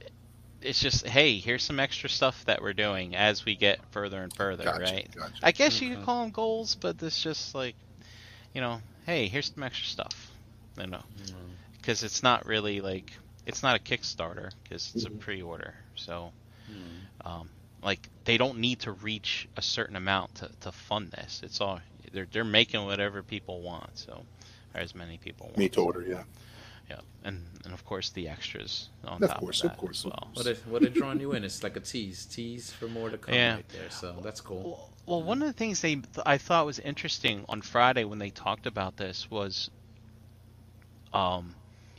it's 0.62 0.80
just 0.80 1.06
hey, 1.06 1.38
here's 1.38 1.64
some 1.64 1.80
extra 1.80 2.08
stuff 2.08 2.44
that 2.44 2.62
we're 2.62 2.72
doing 2.72 3.16
as 3.16 3.44
we 3.44 3.56
get 3.56 3.80
further 3.90 4.22
and 4.22 4.32
further, 4.32 4.64
Gotcha, 4.64 4.80
right? 4.80 5.08
gotcha. 5.14 5.34
I 5.42 5.52
guess 5.52 5.80
you 5.80 5.94
could 5.96 6.04
call 6.04 6.22
them 6.22 6.30
goals, 6.30 6.76
but 6.76 7.02
it's 7.02 7.20
just 7.20 7.54
like 7.54 7.74
you 8.54 8.60
know, 8.60 8.80
hey, 9.06 9.26
here's 9.26 9.52
some 9.52 9.64
extra 9.64 9.86
stuff. 9.86 10.30
I 10.78 10.86
know, 10.86 11.02
because 11.78 12.04
it's 12.04 12.22
not 12.22 12.46
really 12.46 12.80
like 12.80 13.12
it's 13.46 13.62
not 13.62 13.76
a 13.76 13.80
Kickstarter 13.82 14.52
because 14.64 14.92
it's 14.94 15.06
a 15.06 15.10
Mhm. 15.10 15.20
pre-order. 15.20 15.74
So, 15.96 16.34
Hmm. 16.66 17.06
um, 17.24 17.50
like 17.82 18.10
they 18.24 18.38
don't 18.38 18.58
need 18.58 18.80
to 18.80 18.92
reach 18.92 19.48
a 19.56 19.62
certain 19.62 19.96
amount 19.96 20.36
to, 20.36 20.50
to 20.60 20.72
fund 20.72 21.12
this. 21.12 21.42
It's 21.44 21.60
all 21.60 21.80
they're 22.12 22.28
they're 22.32 22.44
making 22.44 22.84
whatever 22.84 23.22
people 23.22 23.62
want. 23.62 23.98
So, 23.98 24.26
or 24.74 24.80
as 24.80 24.94
many 24.94 25.18
people 25.18 25.46
want. 25.48 25.58
Me 25.58 25.68
to 25.70 25.80
order, 25.80 26.02
yeah. 26.02 26.24
Yeah, 26.90 27.00
and 27.24 27.46
and 27.64 27.74
of 27.74 27.84
course 27.84 28.10
the 28.10 28.28
extras 28.28 28.90
on 29.04 29.22
Of 29.22 29.30
top 29.30 29.40
course, 29.40 29.64
of 29.64 29.72
of 29.72 29.76
course, 29.76 30.00
as 30.00 30.06
of 30.06 30.12
well. 30.12 30.30
What 30.34 30.46
if 30.46 30.66
what 30.66 30.82
they 30.82 30.88
drawing 30.90 31.20
you 31.20 31.32
in? 31.32 31.44
It's 31.44 31.62
like 31.62 31.76
a 31.76 31.80
tease, 31.80 32.26
tease 32.26 32.70
for 32.72 32.88
more 32.88 33.10
to 33.10 33.18
come 33.18 33.34
Yeah. 33.34 33.54
right 33.54 33.68
there. 33.70 33.90
So 33.90 34.16
that's 34.22 34.40
cool. 34.40 34.62
Well, 34.64 34.90
well, 35.06 35.22
one 35.22 35.42
of 35.42 35.48
the 35.48 35.52
things 35.54 35.80
they 35.80 36.02
I 36.26 36.38
thought 36.38 36.66
was 36.66 36.78
interesting 36.78 37.44
on 37.48 37.62
Friday 37.62 38.04
when 38.04 38.18
they 38.18 38.30
talked 38.30 38.66
about 38.66 38.96
this 38.96 39.30
was, 39.30 39.70
um, 41.12 41.55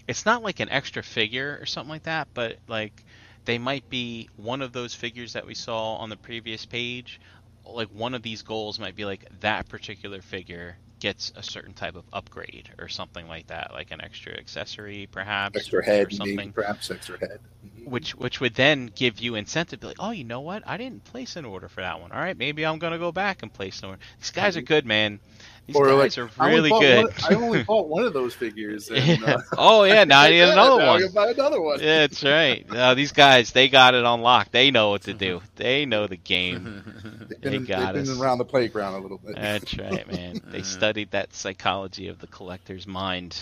it's 0.08 0.26
not 0.26 0.44
like 0.44 0.60
an 0.60 0.70
extra 0.70 1.04
figure 1.04 1.58
or 1.62 1.66
something 1.66 1.90
like 1.90 2.04
that, 2.04 2.28
but 2.34 2.58
like 2.68 3.04
they 3.46 3.58
might 3.58 3.90
be 3.90 4.30
one 4.38 4.62
of 4.62 4.74
those 4.74 4.94
figures 4.94 5.34
that 5.34 5.46
we 5.46 5.54
saw 5.54 5.96
on 5.96 6.10
the 6.10 6.18
previous 6.18 6.66
page. 6.66 7.20
Like 7.66 7.90
one 7.90 8.14
of 8.14 8.22
these 8.24 8.44
goals 8.44 8.80
might 8.80 8.96
be 8.96 9.06
like 9.06 9.26
that 9.42 9.68
particular 9.68 10.22
figure 10.22 10.78
gets 11.00 11.32
a 11.36 11.44
certain 11.44 11.74
type 11.74 11.96
of 11.96 12.04
upgrade 12.12 12.70
or 12.80 12.88
something 12.88 13.28
like 13.28 13.48
that, 13.48 13.72
like 13.74 13.92
an 13.92 14.02
extra 14.02 14.34
accessory 14.34 15.08
perhaps, 15.12 15.58
Extra 15.58 15.80
or 15.80 15.82
head, 15.84 16.12
something 16.14 16.36
maybe 16.36 16.52
perhaps 16.52 16.90
extra 16.90 17.20
head. 17.20 17.40
Mhm. 17.66 17.88
which 17.88 18.16
which 18.16 18.40
would 18.40 18.56
then 18.56 18.88
give 18.88 19.20
you 19.20 19.36
incentive 19.36 19.80
to 19.80 19.84
be 19.84 19.88
like, 19.88 19.98
oh, 20.00 20.12
you 20.12 20.24
know 20.24 20.42
what? 20.42 20.64
I 20.66 20.78
didn't 20.78 21.04
place 21.04 21.36
an 21.36 21.46
order 21.46 21.68
for 21.70 21.82
that 21.82 22.00
one. 22.02 22.12
All 22.12 22.20
right, 22.20 22.38
maybe 22.38 22.66
I'm 22.66 22.80
gonna 22.80 22.98
go 22.98 23.12
back 23.12 23.44
and 23.44 23.54
place 23.54 23.80
an 23.84 23.90
order. 23.90 24.02
These 24.20 24.32
guys 24.32 24.58
are 24.58 24.62
good, 24.62 24.86
man. 24.86 25.20
These 25.68 25.76
Or 25.76 25.86
guys 25.88 26.18
like, 26.18 26.18
are 26.18 26.42
I 26.42 26.50
really 26.54 26.70
bought 26.70 26.80
good. 26.82 27.04
one- 27.06 27.14
I 27.30 27.34
only 27.36 27.64
bought 27.68 27.90
one 27.90 28.06
of 28.06 28.14
those 28.14 28.34
figures. 28.34 28.90
And, 28.90 29.22
uh, 29.24 29.38
oh 29.58 29.84
yeah, 29.84 30.06
now 30.06 30.22
I 30.22 30.30
need 30.30 30.40
another 30.42 30.78
now 30.78 30.86
I 30.86 30.88
one. 30.92 31.02
can 31.04 31.12
buy 31.12 31.28
another 31.32 31.62
one. 31.62 31.80
Yeah, 31.82 32.08
that's 32.08 32.24
right. 32.24 32.66
Now 32.72 32.94
these 32.94 33.12
guys, 33.12 33.52
they 33.52 33.68
got 33.68 33.94
it 33.94 34.06
on 34.06 34.22
lock. 34.22 34.50
They 34.52 34.72
know 34.72 34.92
what 34.92 35.02
to 35.04 35.14
do. 35.14 35.42
They 35.58 35.86
know 35.86 36.08
the 36.08 36.16
game. 36.16 37.28
They've 37.30 37.42
They 37.42 37.50
been, 37.50 37.66
got 37.66 37.94
they've 37.96 38.04
us. 38.04 38.10
been 38.10 38.22
around 38.22 38.38
the 38.38 38.46
playground 38.46 38.94
a 38.96 39.00
little 39.00 39.18
bit. 39.18 39.36
That's 39.36 39.78
right, 39.78 40.10
man. 40.10 40.40
They 40.46 40.62
studied 40.62 41.12
that 41.12 41.34
psychology 41.34 42.08
of 42.08 42.20
the 42.20 42.28
collector's 42.28 42.88
mind, 42.88 43.38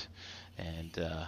and 0.58 0.98
uh, 0.98 1.26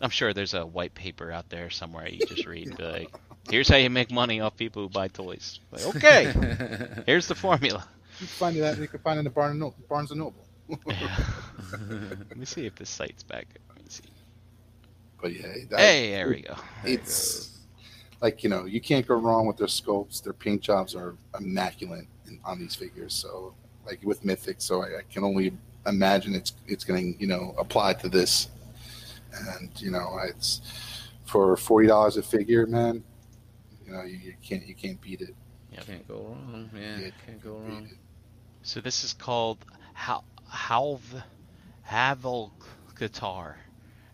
I'm 0.00 0.10
sure 0.10 0.32
there's 0.32 0.54
a 0.54 0.66
white 0.66 0.94
paper 0.94 1.30
out 1.30 1.48
there 1.48 1.70
somewhere 1.70 2.08
you 2.08 2.26
just 2.26 2.44
read. 2.46 2.78
like, 2.80 3.14
here's 3.48 3.68
how 3.68 3.76
you 3.76 3.88
make 3.88 4.10
money 4.10 4.40
off 4.40 4.56
people 4.56 4.82
who 4.82 4.88
buy 4.88 5.06
toys. 5.06 5.60
Like, 5.70 5.86
okay, 5.94 6.32
here's 7.06 7.28
the 7.28 7.36
formula. 7.36 7.86
You 8.20 8.26
can 8.26 8.26
find 8.26 8.56
that. 8.56 8.78
You 8.78 8.88
can 8.88 9.00
find 9.00 9.16
it 9.16 9.20
in 9.20 9.24
the 9.24 9.30
Barnes 9.30 9.50
and 9.52 9.60
Noble. 9.60 9.76
Barnes 9.88 10.10
and 10.10 10.20
Noble. 10.20 10.46
Let 11.80 12.36
me 12.36 12.44
see 12.44 12.66
if 12.66 12.74
this 12.76 12.88
site's 12.90 13.22
back. 13.22 13.46
Let 13.68 13.78
me 13.78 13.84
see. 13.88 14.04
But 15.20 15.32
yeah, 15.34 15.54
that, 15.70 15.78
Hey, 15.80 16.10
there 16.10 16.28
we 16.28 16.42
go. 16.42 16.54
it's 16.84 17.58
like 18.20 18.42
you 18.42 18.48
know 18.50 18.64
you 18.64 18.80
can't 18.80 19.06
go 19.06 19.16
wrong 19.16 19.46
with 19.46 19.56
their 19.56 19.66
sculpts. 19.66 20.22
Their 20.22 20.32
paint 20.32 20.62
jobs 20.62 20.94
are 20.94 21.14
immaculate 21.38 22.06
in, 22.26 22.38
on 22.44 22.58
these 22.58 22.74
figures. 22.74 23.14
So 23.14 23.54
like 23.86 24.02
with 24.04 24.24
Mythic, 24.24 24.56
so 24.60 24.82
I, 24.82 24.98
I 24.98 25.02
can 25.10 25.24
only 25.24 25.52
imagine 25.86 26.34
it's 26.34 26.52
it's 26.66 26.84
going 26.84 27.14
to 27.14 27.20
you 27.20 27.26
know 27.26 27.54
apply 27.58 27.94
to 27.94 28.08
this. 28.08 28.48
And 29.58 29.70
you 29.80 29.90
know 29.90 30.18
it's 30.24 30.60
for 31.24 31.56
forty 31.56 31.88
dollars 31.88 32.16
a 32.16 32.22
figure, 32.22 32.66
man. 32.66 33.02
You 33.86 33.92
know 33.92 34.02
you, 34.02 34.16
you 34.16 34.34
can't 34.42 34.64
you 34.66 34.74
can't 34.74 35.00
beat 35.00 35.20
it. 35.20 35.34
Can't 35.84 36.06
go 36.06 36.14
wrong. 36.28 36.70
Yeah, 36.74 36.98
Yeah, 36.98 37.10
can't 37.26 37.42
go 37.42 37.54
wrong. 37.54 37.88
it. 37.90 37.96
So 38.64 38.80
this 38.80 39.04
is 39.04 39.12
called 39.12 39.58
Hal 39.92 40.24
Halv 40.50 41.00
Havel 41.82 42.52
guitar. 42.98 43.58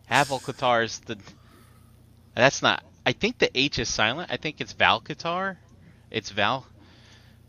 Havel 0.07 0.41
guitar 0.45 0.83
is 0.83 0.99
the. 1.01 1.17
That's 2.35 2.61
not. 2.61 2.83
I 3.07 3.13
think 3.13 3.39
the 3.39 3.51
H 3.57 3.79
is 3.79 3.89
silent. 3.89 4.31
I 4.33 4.37
think 4.37 4.61
it's 4.61 4.73
Val 4.73 5.01
guitar. 5.01 5.59
It's 6.11 6.31
Val. 6.31 6.67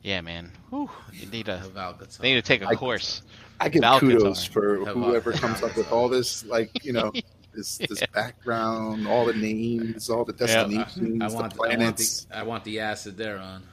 Yeah, 0.03 0.21
man. 0.21 0.51
Whew, 0.69 0.89
you 1.11 1.25
need 1.27 1.47
a. 1.49 1.59
Valgatron. 1.75 2.17
They 2.19 2.29
need 2.35 2.41
to 2.43 2.47
take 2.47 2.61
a 2.61 2.67
I- 2.67 2.75
course. 2.75 3.23
I 3.59 3.69
give 3.69 3.81
Val 3.81 3.99
kudos 3.99 4.47
guitar. 4.47 4.77
for 4.85 4.85
whoever 4.93 5.31
comes 5.33 5.61
up 5.63 5.75
with 5.75 5.91
all 5.91 6.07
this, 6.09 6.45
like 6.45 6.83
you 6.85 6.93
know, 6.93 7.11
this 7.53 7.77
this 7.77 8.01
Yeah. 8.01 8.07
background, 8.13 9.07
all 9.07 9.25
the 9.25 9.33
names, 9.33 10.09
all 10.09 10.23
the 10.23 10.33
Yeah. 10.33 10.45
destinations, 10.47 11.21
I 11.21 11.27
the 11.29 11.33
want, 11.33 11.33
I 11.33 11.41
want 11.41 11.55
planets. 11.55 12.25
the 12.25 12.37
I 12.37 12.43
want 12.43 12.63
the 12.63 12.79
acid 12.79 13.17
there 13.17 13.39
on. 13.39 13.63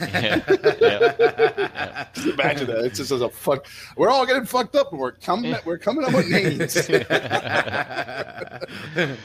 Yeah, 0.00 0.42
yeah, 0.80 2.06
Just 2.14 2.26
imagine 2.38 2.66
that. 2.68 2.84
It's 2.84 2.98
just 2.98 3.10
as 3.12 3.20
a 3.22 3.28
fuck. 3.28 3.66
We're 3.96 4.10
all 4.10 4.26
getting 4.26 4.44
fucked 4.44 4.74
up, 4.76 4.90
and 4.92 5.00
we're 5.00 5.12
coming. 5.12 5.54
We're 5.64 5.78
coming 5.78 6.04
up 6.04 6.12
with 6.12 6.28
names. 6.28 6.76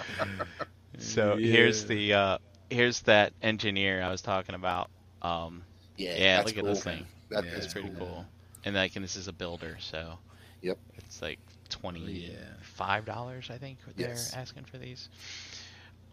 So 0.97 1.35
here's 1.35 1.85
the 1.85 2.13
uh, 2.13 2.37
here's 2.69 3.01
that 3.01 3.33
engineer 3.41 4.03
I 4.03 4.11
was 4.11 4.21
talking 4.21 4.53
about. 4.53 4.91
Um, 5.23 5.63
yeah, 5.97 6.37
that's 6.37 6.47
look 6.49 6.57
at 6.57 6.63
cool. 6.63 6.73
this 6.73 6.83
thing. 6.83 7.05
That 7.29 7.43
Yeah, 7.45 7.51
is 7.53 7.65
It's 7.65 7.73
pretty 7.73 7.89
cool. 7.89 8.07
cool. 8.07 8.25
And 8.65 8.75
like, 8.75 8.95
and 8.95 9.03
this 9.03 9.15
is 9.15 9.27
a 9.27 9.33
builder, 9.33 9.77
so 9.79 10.19
Yep. 10.61 10.77
it's 10.97 11.21
like 11.21 11.39
twenty 11.69 12.01
Yeah. 12.29 12.99
dollars, 13.05 13.49
I 13.49 13.57
think, 13.57 13.77
they're 13.95 14.09
Yes. 14.09 14.33
asking 14.33 14.65
for 14.65 14.77
these. 14.77 15.09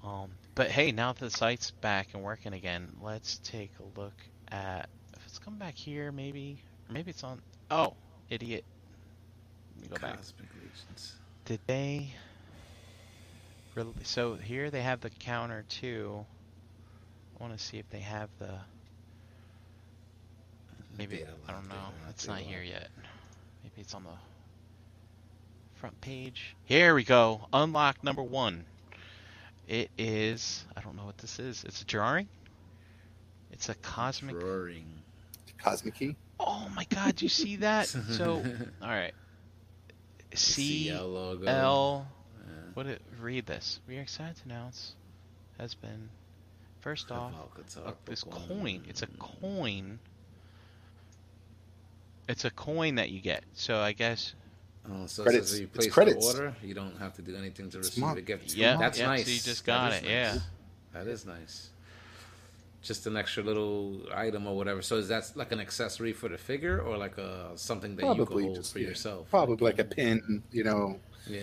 Um, 0.04 0.30
but 0.54 0.70
hey, 0.70 0.92
now 0.92 1.12
that 1.12 1.20
the 1.20 1.30
site's 1.30 1.70
back 1.70 2.08
and 2.14 2.22
working 2.22 2.52
again, 2.52 2.88
let's 3.00 3.38
take 3.38 3.70
a 3.80 4.00
look 4.00 4.14
at 4.48 4.88
if 5.16 5.26
it's 5.26 5.38
come 5.38 5.56
back 5.56 5.74
here, 5.74 6.12
maybe, 6.12 6.62
or 6.88 6.92
maybe 6.92 7.10
it's 7.10 7.24
on. 7.24 7.40
Oh, 7.70 7.94
idiot! 8.30 8.64
Let 9.76 9.82
me 9.82 9.96
go 9.96 10.00
back. 10.00 10.18
Legions. 10.18 11.14
Did 11.44 11.60
they? 11.66 12.10
So 14.02 14.34
here 14.34 14.70
they 14.70 14.82
have 14.82 15.00
the 15.00 15.10
counter 15.10 15.64
too. 15.68 16.24
I 17.38 17.42
want 17.42 17.56
to 17.56 17.64
see 17.64 17.78
if 17.78 17.88
they 17.90 18.00
have 18.00 18.28
the. 18.38 18.50
Maybe 20.96 21.24
I 21.46 21.52
don't 21.52 21.68
know. 21.68 21.74
It's 22.10 22.26
not 22.26 22.38
here 22.38 22.62
yet. 22.62 22.88
Maybe 23.62 23.74
it's 23.80 23.94
on 23.94 24.02
the 24.02 24.10
front 25.76 26.00
page. 26.00 26.56
Here 26.64 26.94
we 26.94 27.04
go. 27.04 27.46
Unlock 27.52 28.02
number 28.02 28.22
one. 28.22 28.64
It 29.68 29.90
is. 29.98 30.64
I 30.74 30.80
don't 30.80 30.96
know 30.96 31.04
what 31.04 31.18
this 31.18 31.38
is. 31.38 31.62
It's 31.64 31.82
a 31.82 31.84
drawing. 31.84 32.26
It's 33.52 33.68
a 33.68 33.74
cosmic. 33.74 34.40
Drawing. 34.40 34.86
Cosmic 35.58 35.94
Key. 35.94 36.16
Oh 36.40 36.68
my 36.74 36.84
God! 36.84 37.20
You 37.20 37.28
see 37.28 37.56
that? 37.56 37.88
So 38.10 38.42
all 38.82 38.88
right. 38.88 39.12
C 40.34 40.88
CL 40.88 41.08
logo. 41.08 41.46
L. 41.46 42.08
Yeah. 42.38 42.52
What 42.74 42.86
it 42.86 43.02
read 43.20 43.46
this? 43.46 43.80
We 43.86 43.98
are 43.98 44.02
excited 44.02 44.36
to 44.36 44.42
announce 44.46 44.94
has 45.58 45.74
been 45.74 46.08
first 46.80 47.10
off 47.10 47.32
Valgatron. 47.32 47.94
this 48.06 48.22
coin. 48.24 48.84
It's 48.88 49.02
a 49.02 49.08
coin. 49.18 49.98
It's 52.28 52.44
a 52.44 52.50
coin 52.50 52.94
that 52.96 53.10
you 53.10 53.20
get. 53.20 53.42
So 53.54 53.78
I 53.78 53.92
guess 53.92 54.34
Oh, 54.90 55.06
so 55.06 55.22
Credits. 55.22 55.48
It 55.48 55.50
says 55.50 55.60
you 55.60 55.66
It's 55.66 55.76
place 55.86 55.92
credits. 55.92 56.32
the 56.32 56.38
order, 56.40 56.56
you 56.62 56.74
don't 56.74 56.96
have 56.98 57.12
to 57.14 57.22
do 57.22 57.36
anything 57.36 57.68
to 57.70 57.78
receive 57.78 57.98
mon- 58.02 58.16
a 58.16 58.22
gift. 58.22 58.54
Yeah, 58.54 58.76
that's 58.76 58.98
yeah, 58.98 59.04
so 59.04 59.10
nice. 59.10 59.28
you 59.28 59.40
just 59.40 59.64
got 59.66 59.92
it, 59.92 60.02
nice. 60.02 60.10
yeah. 60.10 60.38
That 60.94 61.06
is 61.06 61.26
nice. 61.26 61.70
Just 62.80 63.06
an 63.06 63.16
extra 63.16 63.42
little 63.42 64.02
item 64.14 64.46
or 64.46 64.56
whatever. 64.56 64.80
So 64.82 64.96
is 64.96 65.08
that 65.08 65.30
like 65.34 65.52
an 65.52 65.60
accessory 65.60 66.12
for 66.12 66.28
the 66.28 66.38
figure 66.38 66.80
or 66.80 66.96
like 66.96 67.18
a 67.18 67.50
something 67.56 67.96
that 67.96 68.02
you 68.02 68.14
Probably 68.14 68.26
can 68.36 68.42
hold 68.44 68.56
just 68.56 68.72
for 68.72 68.78
yeah, 68.78 68.88
yourself? 68.88 69.28
Probably 69.30 69.64
like 69.70 69.78
a 69.80 69.84
pin. 69.84 70.42
You 70.52 70.64
know, 70.64 71.00
Yeah. 71.26 71.40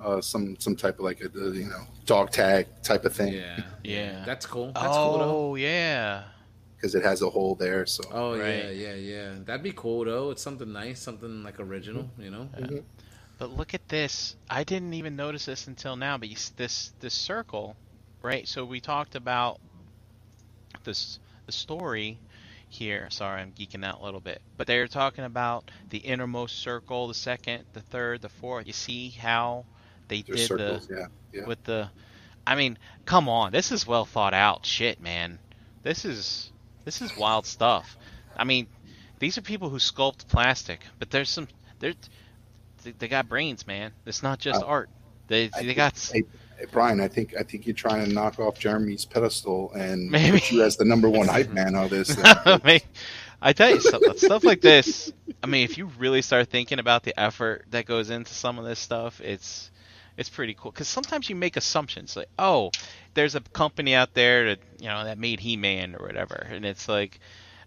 uh, 0.00 0.20
some 0.20 0.56
some 0.58 0.74
type 0.74 0.98
of 0.98 1.04
like 1.04 1.20
a 1.20 1.28
you 1.34 1.66
know 1.66 1.86
dog 2.06 2.30
tag 2.30 2.66
type 2.82 3.04
of 3.04 3.14
thing 3.14 3.34
Yeah. 3.34 3.62
Yeah. 3.84 4.24
That's 4.24 4.46
cool. 4.46 4.72
That's 4.72 4.86
oh 4.88 5.10
cool 5.10 5.18
though. 5.18 5.54
yeah. 5.56 6.24
Because 6.82 6.96
it 6.96 7.04
has 7.04 7.22
a 7.22 7.30
hole 7.30 7.54
there. 7.54 7.86
So 7.86 8.02
Oh 8.10 8.34
yeah, 8.34 8.42
Right. 8.42 8.74
yeah, 8.76 8.94
yeah. 8.94 9.34
That'd 9.44 9.62
be 9.62 9.72
cool 9.72 10.04
though. 10.04 10.30
It's 10.32 10.42
something 10.42 10.72
nice, 10.72 11.00
something 11.00 11.44
like 11.44 11.60
original, 11.60 12.10
you 12.18 12.28
know? 12.30 12.48
Mhm. 12.58 12.82
But 13.38 13.56
look 13.56 13.72
at 13.72 13.88
this. 13.88 14.34
I 14.50 14.64
didn't 14.64 14.92
even 14.94 15.14
notice 15.14 15.44
this 15.46 15.68
until 15.68 15.94
now. 15.96 16.18
But 16.18 16.28
you, 16.28 16.36
this 16.56 16.92
this 17.00 17.14
circle, 17.14 17.76
right? 18.20 18.46
So 18.48 18.64
we 18.64 18.80
talked 18.80 19.14
about 19.14 19.60
this 20.84 21.18
the 21.46 21.52
story 21.52 22.18
here. 22.68 23.08
Sorry, 23.10 23.40
I'm 23.40 23.52
geeking 23.52 23.84
out 23.84 24.00
a 24.00 24.04
little 24.04 24.20
bit. 24.20 24.42
But 24.56 24.66
they're 24.66 24.88
talking 24.88 25.24
about 25.24 25.70
the 25.90 25.98
innermost 25.98 26.58
circle, 26.58 27.06
the 27.08 27.14
second, 27.14 27.64
the 27.74 27.80
third, 27.80 28.22
the 28.22 28.28
fourth. 28.28 28.66
You 28.66 28.72
see 28.72 29.10
how 29.10 29.64
they 30.08 30.22
there's 30.22 30.40
did 30.40 30.46
circles. 30.48 30.86
the 30.88 30.94
yeah, 30.96 31.06
yeah. 31.32 31.46
with 31.46 31.62
the. 31.64 31.88
I 32.44 32.56
mean, 32.56 32.76
come 33.06 33.28
on. 33.28 33.52
This 33.52 33.70
is 33.70 33.86
well 33.86 34.04
thought 34.04 34.34
out 34.34 34.66
shit, 34.66 35.00
man. 35.00 35.38
This 35.84 36.04
is 36.04 36.51
this 36.84 37.02
is 37.02 37.16
wild 37.16 37.46
stuff. 37.46 37.96
I 38.36 38.44
mean, 38.44 38.66
these 39.18 39.38
are 39.38 39.42
people 39.42 39.68
who 39.68 39.78
sculpt 39.78 40.28
plastic, 40.28 40.80
but 40.98 41.10
there's 41.10 41.30
some 41.30 41.48
they're 41.78 41.94
they, 42.84 42.92
they 42.92 43.08
got 43.08 43.28
brains, 43.28 43.66
man. 43.66 43.92
It's 44.06 44.22
not 44.22 44.38
just 44.38 44.62
Uh, 44.62 44.66
art. 44.66 44.90
They 45.28 45.50
I 45.54 45.62
they 45.62 45.74
got 45.74 45.94
Brian, 46.70 47.00
I 47.00 47.08
think 47.08 47.34
I 47.38 47.42
think 47.42 47.66
you're 47.66 47.74
trying 47.74 48.06
to 48.06 48.12
knock 48.12 48.38
off 48.38 48.58
Jeremy's 48.58 49.04
pedestal 49.04 49.72
and 49.72 50.10
Maybe. 50.10 50.38
put 50.40 50.50
you 50.52 50.62
as 50.62 50.76
the 50.76 50.84
number 50.84 51.08
one 51.08 51.28
hype 51.28 51.50
man 51.50 51.74
on 51.74 51.88
this. 51.88 52.16
I 52.24 52.80
I 53.40 53.52
tell 53.52 53.70
you 53.70 53.80
stuff 53.80 54.44
like 54.44 54.60
this. 54.60 55.12
I 55.42 55.46
mean, 55.48 55.64
if 55.64 55.76
you 55.76 55.86
really 55.98 56.22
start 56.22 56.48
thinking 56.48 56.78
about 56.78 57.02
the 57.02 57.18
effort 57.18 57.64
that 57.70 57.86
goes 57.86 58.10
into 58.10 58.32
some 58.32 58.58
of 58.60 58.64
this 58.64 58.78
stuff, 58.78 59.20
it's 59.20 59.71
it's 60.16 60.28
pretty 60.28 60.54
cool 60.54 60.70
because 60.70 60.88
sometimes 60.88 61.28
you 61.28 61.36
make 61.36 61.56
assumptions 61.56 62.16
like, 62.16 62.28
oh, 62.38 62.70
there's 63.14 63.34
a 63.34 63.40
company 63.40 63.94
out 63.94 64.14
there 64.14 64.46
that 64.50 64.58
you 64.78 64.88
know 64.88 65.04
that 65.04 65.18
made 65.18 65.40
He-Man 65.40 65.96
or 65.96 66.06
whatever, 66.06 66.46
and 66.50 66.64
it's 66.64 66.88
like, 66.88 67.20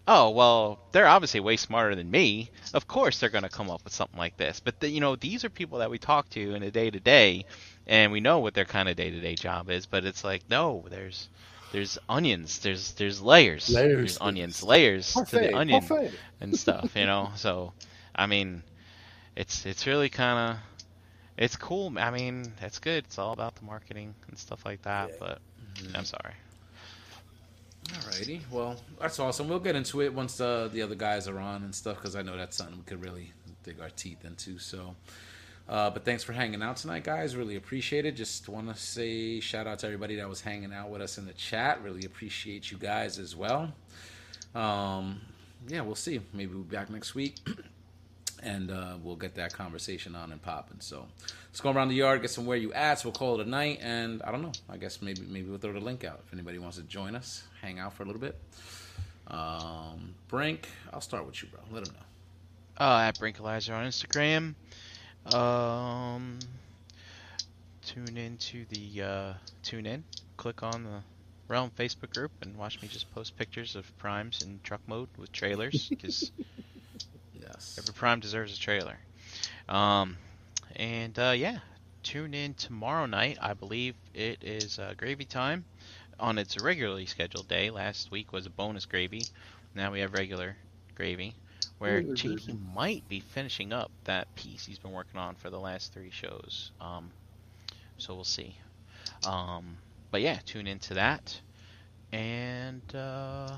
oh 0.07 0.29
well, 0.29 0.79
they're 0.91 1.07
obviously 1.07 1.39
way 1.39 1.57
smarter 1.57 1.95
than 1.95 2.09
me. 2.09 2.51
Of 2.73 2.87
course 2.87 3.19
they're 3.19 3.29
gonna 3.29 3.49
come 3.49 3.69
up 3.69 3.83
with 3.83 3.93
something 3.93 4.17
like 4.17 4.37
this. 4.37 4.59
But 4.59 4.79
the, 4.79 4.89
you 4.89 4.99
know 5.01 5.15
these 5.15 5.43
are 5.43 5.49
people 5.49 5.79
that 5.79 5.89
we 5.89 5.97
talk 5.97 6.29
to 6.31 6.55
in 6.55 6.63
a 6.63 6.71
day 6.71 6.89
to 6.89 6.99
day, 6.99 7.45
and 7.87 8.11
we 8.11 8.19
know 8.19 8.39
what 8.39 8.53
their 8.53 8.65
kind 8.65 8.89
of 8.89 8.95
day 8.95 9.09
to 9.09 9.19
day 9.19 9.35
job 9.35 9.69
is. 9.69 9.85
But 9.85 10.05
it's 10.05 10.23
like 10.23 10.43
no, 10.49 10.85
there's 10.89 11.29
there's 11.71 11.97
onions, 12.07 12.59
there's 12.59 12.93
there's 12.93 13.21
layers, 13.21 13.69
Layers. 13.69 13.97
there's 13.97 14.17
onions, 14.21 14.63
layers 14.63 15.13
to 15.13 15.25
the 15.25 15.53
onion 15.55 15.81
parfait. 15.81 16.11
and 16.39 16.57
stuff, 16.57 16.95
you 16.95 17.05
know. 17.05 17.31
So, 17.35 17.73
I 18.15 18.27
mean, 18.27 18.63
it's 19.35 19.65
it's 19.65 19.85
really 19.85 20.07
kind 20.09 20.51
of 20.51 20.57
it's 21.37 21.55
cool. 21.55 21.93
I 21.97 22.11
mean, 22.11 22.51
it's 22.61 22.79
good. 22.79 23.03
It's 23.05 23.19
all 23.19 23.33
about 23.33 23.55
the 23.55 23.65
marketing 23.65 24.15
and 24.27 24.37
stuff 24.37 24.65
like 24.65 24.81
that. 24.83 25.09
Yeah. 25.09 25.15
But 25.19 25.39
I'm 25.93 26.05
sorry. 26.05 26.33
Alrighty, 27.89 28.41
well, 28.49 28.77
that's 28.99 29.19
awesome. 29.19 29.47
We'll 29.47 29.59
get 29.59 29.75
into 29.75 30.01
it 30.01 30.13
once 30.13 30.37
the 30.37 30.69
the 30.73 30.81
other 30.81 30.95
guys 30.95 31.27
are 31.27 31.37
on 31.37 31.63
and 31.63 31.73
stuff 31.73 31.97
because 31.97 32.15
I 32.15 32.23
know 32.23 32.35
that's 32.35 32.57
something 32.57 32.77
we 32.77 32.83
could 32.83 33.01
really 33.01 33.31
dig 33.63 33.79
our 33.79 33.91
teeth 33.91 34.25
into. 34.25 34.57
So, 34.57 34.95
uh, 35.69 35.91
but 35.91 36.03
thanks 36.03 36.23
for 36.23 36.33
hanging 36.33 36.63
out 36.63 36.77
tonight, 36.77 37.03
guys. 37.03 37.35
Really 37.35 37.55
appreciate 37.57 38.05
it. 38.05 38.13
Just 38.13 38.49
want 38.49 38.73
to 38.73 38.79
say 38.81 39.39
shout 39.39 39.67
out 39.67 39.79
to 39.79 39.85
everybody 39.85 40.15
that 40.15 40.27
was 40.27 40.41
hanging 40.41 40.73
out 40.73 40.89
with 40.89 41.01
us 41.01 41.19
in 41.19 41.27
the 41.27 41.33
chat. 41.33 41.83
Really 41.83 42.05
appreciate 42.05 42.71
you 42.71 42.77
guys 42.77 43.19
as 43.19 43.35
well. 43.35 43.71
Um, 44.55 45.21
yeah, 45.67 45.81
we'll 45.81 45.95
see. 45.95 46.21
Maybe 46.33 46.53
we'll 46.53 46.63
be 46.63 46.75
back 46.75 46.89
next 46.89 47.13
week. 47.13 47.35
and 48.45 48.69
uh, 48.69 48.95
we'll 49.01 49.15
get 49.15 49.35
that 49.35 49.53
conversation 49.53 50.15
on 50.15 50.31
and 50.31 50.41
popping. 50.41 50.77
So 50.79 51.07
let's 51.47 51.59
go 51.59 51.71
around 51.71 51.89
the 51.89 51.95
yard, 51.95 52.21
get 52.21 52.29
some 52.29 52.45
where 52.45 52.57
you 52.57 52.71
at. 52.73 52.99
So 52.99 53.09
we'll 53.09 53.13
call 53.13 53.39
it 53.39 53.47
a 53.47 53.49
night, 53.49 53.79
and 53.81 54.21
I 54.21 54.31
don't 54.31 54.43
know. 54.43 54.51
I 54.69 54.77
guess 54.77 55.01
maybe 55.01 55.21
maybe 55.27 55.49
we'll 55.49 55.57
throw 55.57 55.73
the 55.73 55.79
link 55.79 56.03
out 56.03 56.21
if 56.25 56.31
anybody 56.31 56.59
wants 56.59 56.77
to 56.77 56.83
join 56.83 57.15
us, 57.15 57.43
hang 57.61 57.79
out 57.79 57.93
for 57.93 58.03
a 58.03 58.05
little 58.05 58.21
bit. 58.21 58.39
Um, 59.27 60.13
Brink, 60.27 60.69
I'll 60.93 61.01
start 61.01 61.25
with 61.25 61.41
you, 61.41 61.49
bro. 61.49 61.59
Let 61.71 61.85
them 61.85 61.95
know. 61.95 62.85
Uh, 62.85 63.01
at 63.01 63.17
Brinkalizer 63.17 63.73
on 63.73 63.87
Instagram. 63.87 64.53
Um, 65.33 66.37
tune 67.83 68.17
into 68.17 68.65
the 68.69 69.01
uh, 69.01 69.33
tune 69.63 69.87
in. 69.87 70.03
Click 70.37 70.61
on 70.61 70.83
the 70.83 71.01
Realm 71.47 71.71
Facebook 71.77 72.13
group 72.13 72.31
and 72.41 72.55
watch 72.57 72.81
me 72.81 72.87
just 72.87 73.13
post 73.13 73.37
pictures 73.37 73.75
of 73.75 73.97
primes 73.97 74.41
in 74.41 74.59
truck 74.63 74.81
mode 74.87 75.09
with 75.17 75.31
trailers 75.31 75.89
because 75.89 76.31
Yes. 77.55 77.79
every 77.79 77.93
prime 77.93 78.19
deserves 78.19 78.53
a 78.55 78.59
trailer. 78.59 78.99
Um, 79.69 80.17
and 80.75 81.17
uh, 81.17 81.33
yeah, 81.35 81.59
tune 82.03 82.33
in 82.33 82.53
tomorrow 82.55 83.05
night. 83.05 83.37
I 83.41 83.53
believe 83.53 83.95
it 84.13 84.43
is 84.43 84.79
uh, 84.79 84.93
gravy 84.97 85.25
time 85.25 85.65
on 86.19 86.37
its 86.37 86.57
regularly 86.57 87.05
scheduled 87.05 87.47
day. 87.47 87.69
Last 87.69 88.11
week 88.11 88.33
was 88.33 88.45
a 88.45 88.49
bonus 88.51 88.85
gravy. 88.85 89.29
Now 89.75 89.91
we 89.91 90.01
have 90.01 90.13
regular 90.13 90.57
gravy, 90.95 91.35
where 91.79 92.03
Cheeky 92.15 92.53
might 92.53 93.07
be 93.07 93.19
finishing 93.19 93.73
up 93.73 93.91
that 94.05 94.33
piece 94.35 94.65
he's 94.65 94.79
been 94.79 94.91
working 94.91 95.19
on 95.19 95.35
for 95.35 95.49
the 95.49 95.59
last 95.59 95.93
three 95.93 96.11
shows. 96.11 96.71
Um, 96.81 97.11
so 97.97 98.15
we'll 98.15 98.23
see. 98.25 98.57
Um, 99.23 99.77
but 100.11 100.21
yeah, 100.21 100.39
tune 100.45 100.67
into 100.67 100.95
that. 100.95 101.41
And 102.11 102.83
uh, 102.95 103.57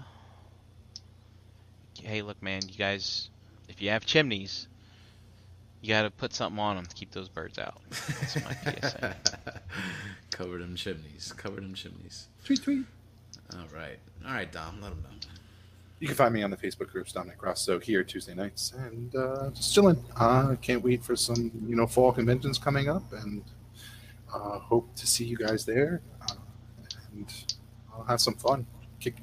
hey, 2.01 2.21
look, 2.21 2.41
man, 2.41 2.67
you 2.69 2.75
guys, 2.75 3.29
if 3.67 3.81
you 3.81 3.89
have 3.89 4.05
chimneys, 4.05 4.67
you 5.81 5.89
got 5.89 6.03
to 6.03 6.11
put 6.11 6.33
something 6.33 6.59
on 6.59 6.75
them 6.75 6.85
to 6.85 6.95
keep 6.95 7.11
those 7.11 7.29
birds 7.29 7.59
out. 7.59 7.81
That's 7.89 8.35
my 8.43 8.53
PSA. 8.81 9.15
Cover 10.31 10.57
them 10.57 10.75
chimneys. 10.75 11.33
Cover 11.37 11.57
them 11.57 11.73
chimneys. 11.73 12.27
Tweet, 12.43 12.63
tweet. 12.63 12.85
All 13.53 13.65
right. 13.73 13.99
All 14.25 14.33
right, 14.33 14.51
Dom. 14.51 14.81
Let 14.81 14.89
them 14.89 15.03
know. 15.03 15.09
You 15.99 16.07
can 16.07 16.15
find 16.15 16.33
me 16.33 16.43
on 16.43 16.51
the 16.51 16.57
Facebook 16.57 16.89
groups 16.89 17.11
Dominic 17.11 17.41
Rosso 17.41 17.79
here 17.79 18.03
Tuesday 18.03 18.35
nights 18.35 18.73
and 18.77 19.15
uh, 19.15 19.49
just 19.49 19.73
chilling. 19.73 20.03
Uh, 20.15 20.55
can't 20.61 20.83
wait 20.83 21.03
for 21.03 21.15
some 21.15 21.51
you 21.67 21.75
know 21.75 21.87
fall 21.87 22.11
conventions 22.11 22.59
coming 22.59 22.87
up 22.87 23.11
and 23.13 23.43
uh, 24.31 24.59
hope 24.59 24.95
to 24.95 25.07
see 25.07 25.25
you 25.25 25.35
guys 25.37 25.65
there 25.65 26.01
uh, 26.21 26.35
and 27.13 27.33
I'll 27.91 28.03
have 28.03 28.21
some 28.21 28.35
fun. 28.35 28.67
Kick, 28.99 29.15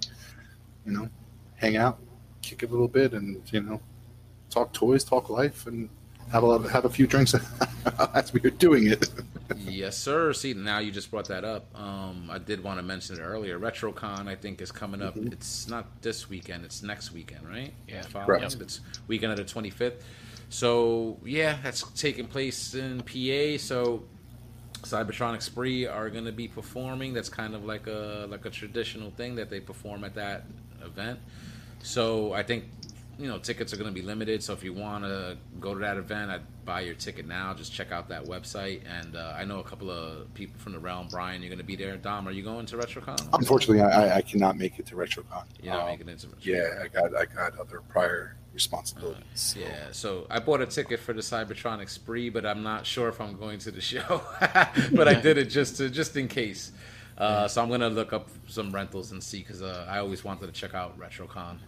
you 0.84 0.92
know, 0.92 1.08
hang 1.56 1.76
out, 1.76 1.98
kick 2.42 2.62
it 2.62 2.68
a 2.68 2.72
little 2.72 2.88
bit, 2.88 3.12
and 3.12 3.40
you 3.52 3.60
know, 3.60 3.80
talk 4.54 4.72
toys, 4.72 5.04
talk 5.04 5.28
life, 5.28 5.66
and 5.66 5.88
have 6.32 6.42
a 6.42 6.46
lot, 6.46 6.70
have 6.70 6.84
a 6.84 6.88
few 6.90 7.06
drinks 7.06 7.34
as 8.14 8.32
we 8.32 8.40
are 8.44 8.50
doing 8.50 8.86
it. 8.86 9.10
yes, 9.58 9.98
sir. 9.98 10.32
See, 10.32 10.54
now 10.54 10.78
you 10.78 10.90
just 10.90 11.10
brought 11.10 11.28
that 11.28 11.44
up. 11.44 11.66
Um, 11.78 12.28
I 12.30 12.38
did 12.38 12.62
want 12.64 12.78
to 12.78 12.82
mention 12.82 13.16
it 13.16 13.20
earlier. 13.20 13.58
RetroCon, 13.58 14.26
I 14.28 14.34
think, 14.36 14.62
is 14.62 14.72
coming 14.72 15.02
up. 15.02 15.16
Mhm. 15.16 15.32
It's 15.32 15.68
not 15.68 16.00
this 16.00 16.30
weekend. 16.30 16.64
It's 16.64 16.82
next 16.82 17.12
weekend, 17.12 17.46
right? 17.46 17.74
Yeah. 17.88 18.02
Following 18.02 18.26
Correct. 18.40 18.54
up. 18.56 18.62
It's 18.62 18.80
weekend 19.08 19.32
of 19.32 19.38
the 19.38 19.44
25th. 19.44 20.02
So, 20.48 21.18
yeah, 21.24 21.58
that's 21.62 21.82
taking 21.92 22.26
place 22.26 22.74
in 22.74 23.02
PA. 23.02 23.58
So, 23.58 24.04
Cybertronic 24.82 25.42
Spree 25.42 25.86
are 25.86 26.10
going 26.10 26.26
to 26.26 26.32
be 26.32 26.46
performing. 26.46 27.12
That's 27.12 27.28
kind 27.28 27.54
of 27.54 27.64
like 27.64 27.86
a 27.86 28.26
like 28.30 28.44
a 28.44 28.50
traditional 28.50 29.10
thing 29.10 29.34
that 29.36 29.50
they 29.50 29.58
perform 29.60 30.04
at 30.04 30.14
that 30.14 30.44
event. 30.84 31.18
So, 31.82 32.32
I 32.32 32.42
think 32.42 32.64
you 33.18 33.28
know 33.28 33.38
tickets 33.38 33.72
are 33.72 33.76
going 33.76 33.88
to 33.88 33.94
be 33.94 34.06
limited. 34.06 34.42
So, 34.42 34.52
if 34.52 34.62
you 34.64 34.72
want 34.72 35.04
to 35.04 35.36
go 35.60 35.74
to 35.74 35.80
that 35.80 35.96
event, 35.96 36.30
I'd 36.30 36.42
buy 36.64 36.80
your 36.80 36.94
ticket 36.94 37.26
now. 37.26 37.52
Just 37.54 37.72
check 37.72 37.92
out 37.92 38.08
that 38.08 38.24
website. 38.24 38.80
And 38.88 39.16
uh, 39.16 39.34
I 39.36 39.44
know 39.44 39.60
a 39.60 39.64
couple 39.64 39.90
of 39.90 40.32
people 40.34 40.58
from 40.58 40.72
the 40.72 40.78
realm. 40.78 41.08
Brian, 41.10 41.42
you're 41.42 41.48
going 41.50 41.58
to 41.58 41.64
be 41.64 41.76
there. 41.76 41.96
Dom, 41.96 42.26
are 42.26 42.32
you 42.32 42.42
going 42.42 42.66
to 42.66 42.76
RetroCon? 42.76 43.28
Unfortunately, 43.32 43.80
I, 43.82 44.16
I 44.16 44.22
cannot 44.22 44.56
make 44.56 44.78
it 44.78 44.86
to 44.86 44.94
RetroCon. 44.96 45.44
Not 45.64 45.80
Um, 45.80 45.86
making 45.86 46.08
it 46.08 46.18
to 46.20 46.26
RetroCon. 46.28 46.44
Yeah, 46.44 46.82
I 46.84 46.88
got 46.88 47.14
I 47.16 47.24
got 47.26 47.58
other 47.58 47.80
prior 47.88 48.36
responsibilities. 48.52 49.22
so- 49.34 49.60
Yeah, 49.60 49.88
so 49.92 50.26
I 50.30 50.38
bought 50.38 50.60
a 50.60 50.66
ticket 50.66 51.00
for 51.00 51.12
the 51.12 51.20
Cybertronic 51.22 51.88
spree, 51.90 52.30
but 52.30 52.46
I'm 52.46 52.62
not 52.62 52.86
sure 52.86 53.08
if 53.08 53.20
I'm 53.20 53.36
going 53.36 53.58
to 53.60 53.70
the 53.70 53.80
show. 53.92 54.22
but 54.92 55.08
I 55.08 55.14
did 55.14 55.38
it 55.38 55.46
just 55.46 55.76
to 55.78 55.90
just 55.90 56.16
in 56.16 56.28
case. 56.28 56.72
Uh, 57.16 57.46
so 57.46 57.62
I'm 57.62 57.68
gonna 57.70 57.88
look 57.90 58.12
up 58.12 58.28
some 58.48 58.72
rentals 58.74 59.12
and 59.12 59.22
see 59.22 59.38
because 59.38 59.62
uh, 59.62 59.86
I 59.88 59.98
always 59.98 60.24
wanted 60.24 60.46
to 60.46 60.52
check 60.52 60.74
out 60.74 60.98
RetroCon. 60.98 61.58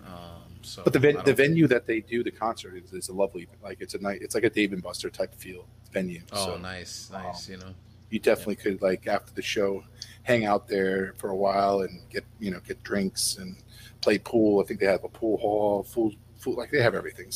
Um, 0.67 0.71
so, 0.73 0.83
But 0.85 0.93
the 0.93 0.99
ven- 0.99 1.23
the 1.25 1.35
venue 1.35 1.67
that 1.69 1.87
they 1.87 2.01
do 2.01 2.23
the 2.25 2.31
concert 2.31 2.75
is, 2.77 2.93
is 2.93 3.09
a 3.09 3.13
lovely 3.13 3.47
like 3.63 3.79
it's 3.81 3.95
a 3.95 3.99
night 3.99 4.19
it's 4.23 4.35
like 4.35 4.45
a 4.45 4.51
Dave 4.51 4.73
and 4.73 4.83
Buster 4.83 5.11
type 5.11 5.35
feel 5.35 5.65
venue. 5.93 6.23
Oh, 6.33 6.47
so 6.47 6.59
nice, 6.59 7.09
nice. 7.13 7.49
You 7.49 7.59
know, 7.59 7.73
you 8.11 8.19
definitely 8.19 8.57
could 8.57 8.83
like 8.83 9.07
after 9.07 9.33
the 9.33 9.43
show 9.43 9.85
hang 10.25 10.45
out 10.45 10.67
there 10.67 11.15
for 11.19 11.31
a 11.31 11.37
while 11.37 11.81
and 11.83 12.01
get 12.11 12.25
you 12.41 12.51
know 12.51 12.61
get 12.67 12.83
drinks 12.83 13.37
and 13.37 13.57
play 14.01 14.19
pool. 14.19 14.61
I 14.61 14.65
think 14.67 14.81
they 14.81 14.87
have 14.87 15.05
a 15.05 15.09
pool 15.09 15.37
hall, 15.39 15.83
full, 15.85 16.13
full 16.39 16.55
like 16.57 16.71
they 16.71 16.83
have 16.83 16.95
everything. 16.95 17.31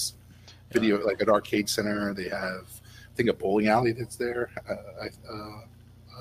Video 0.72 1.04
like 1.04 1.20
an 1.20 1.28
arcade 1.28 1.68
center. 1.68 2.12
They 2.14 2.28
have 2.28 2.68
I 3.12 3.14
think 3.16 3.28
a 3.28 3.32
bowling 3.32 3.68
alley 3.68 3.92
that's 3.92 4.16
there. 4.16 4.50
Uh, 4.68 4.74
I 5.04 5.32
uh, 5.32 5.60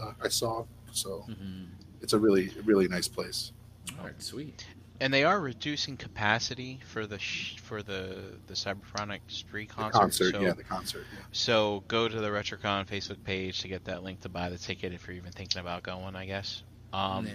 uh, 0.06 0.14
I 0.23 0.27
saw 0.30 0.65
so 0.91 1.26
Mhm. 1.30 1.68
it's 2.02 2.14
a 2.14 2.19
really 2.19 2.52
really 2.65 2.88
nice 2.88 3.07
place. 3.07 3.52
all 3.98 4.06
right, 4.06 4.22
sweet. 4.22 4.65
And 5.02 5.14
they 5.14 5.24
are 5.24 5.40
reducing 5.40 5.96
capacity 5.98 6.80
for 6.86 7.06
the 7.08 7.20
sh- 7.20 7.58
for 7.60 7.82
the 7.84 8.18
the 8.48 8.54
Cybertronic 8.54 9.20
Spree 9.28 9.66
The 9.66 9.74
concert. 9.74 10.00
concert, 10.00 10.32
so, 10.34 10.42
yeah, 10.42 10.54
the 10.54 10.64
concert. 10.64 11.06
Yeah. 11.14 11.20
so 11.32 11.84
go 11.88 12.08
to 12.08 12.20
the 12.20 12.28
RetroCon 12.30 12.86
Facebook 12.88 13.24
page 13.24 13.62
to 13.62 13.68
get 13.68 13.86
that 13.86 14.04
link 14.04 14.22
to 14.22 14.30
buy 14.30 14.50
the 14.50 14.58
ticket 14.58 14.94
if 14.94 15.08
you're 15.08 15.16
even 15.16 15.32
thinking 15.32 15.62
about 15.62 15.84
going. 15.84 16.16
I 16.16 16.26
guess. 16.26 16.64
Um, 16.94 17.26
Yeah. 17.28 17.34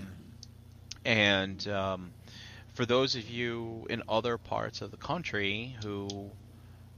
And 1.06 1.68
um, 1.68 2.12
for 2.74 2.86
those 2.86 3.14
of 3.14 3.28
you 3.28 3.86
in 3.90 4.02
other 4.08 4.38
parts 4.38 4.80
of 4.80 4.90
the 4.90 4.96
country 4.96 5.76
who 5.84 6.30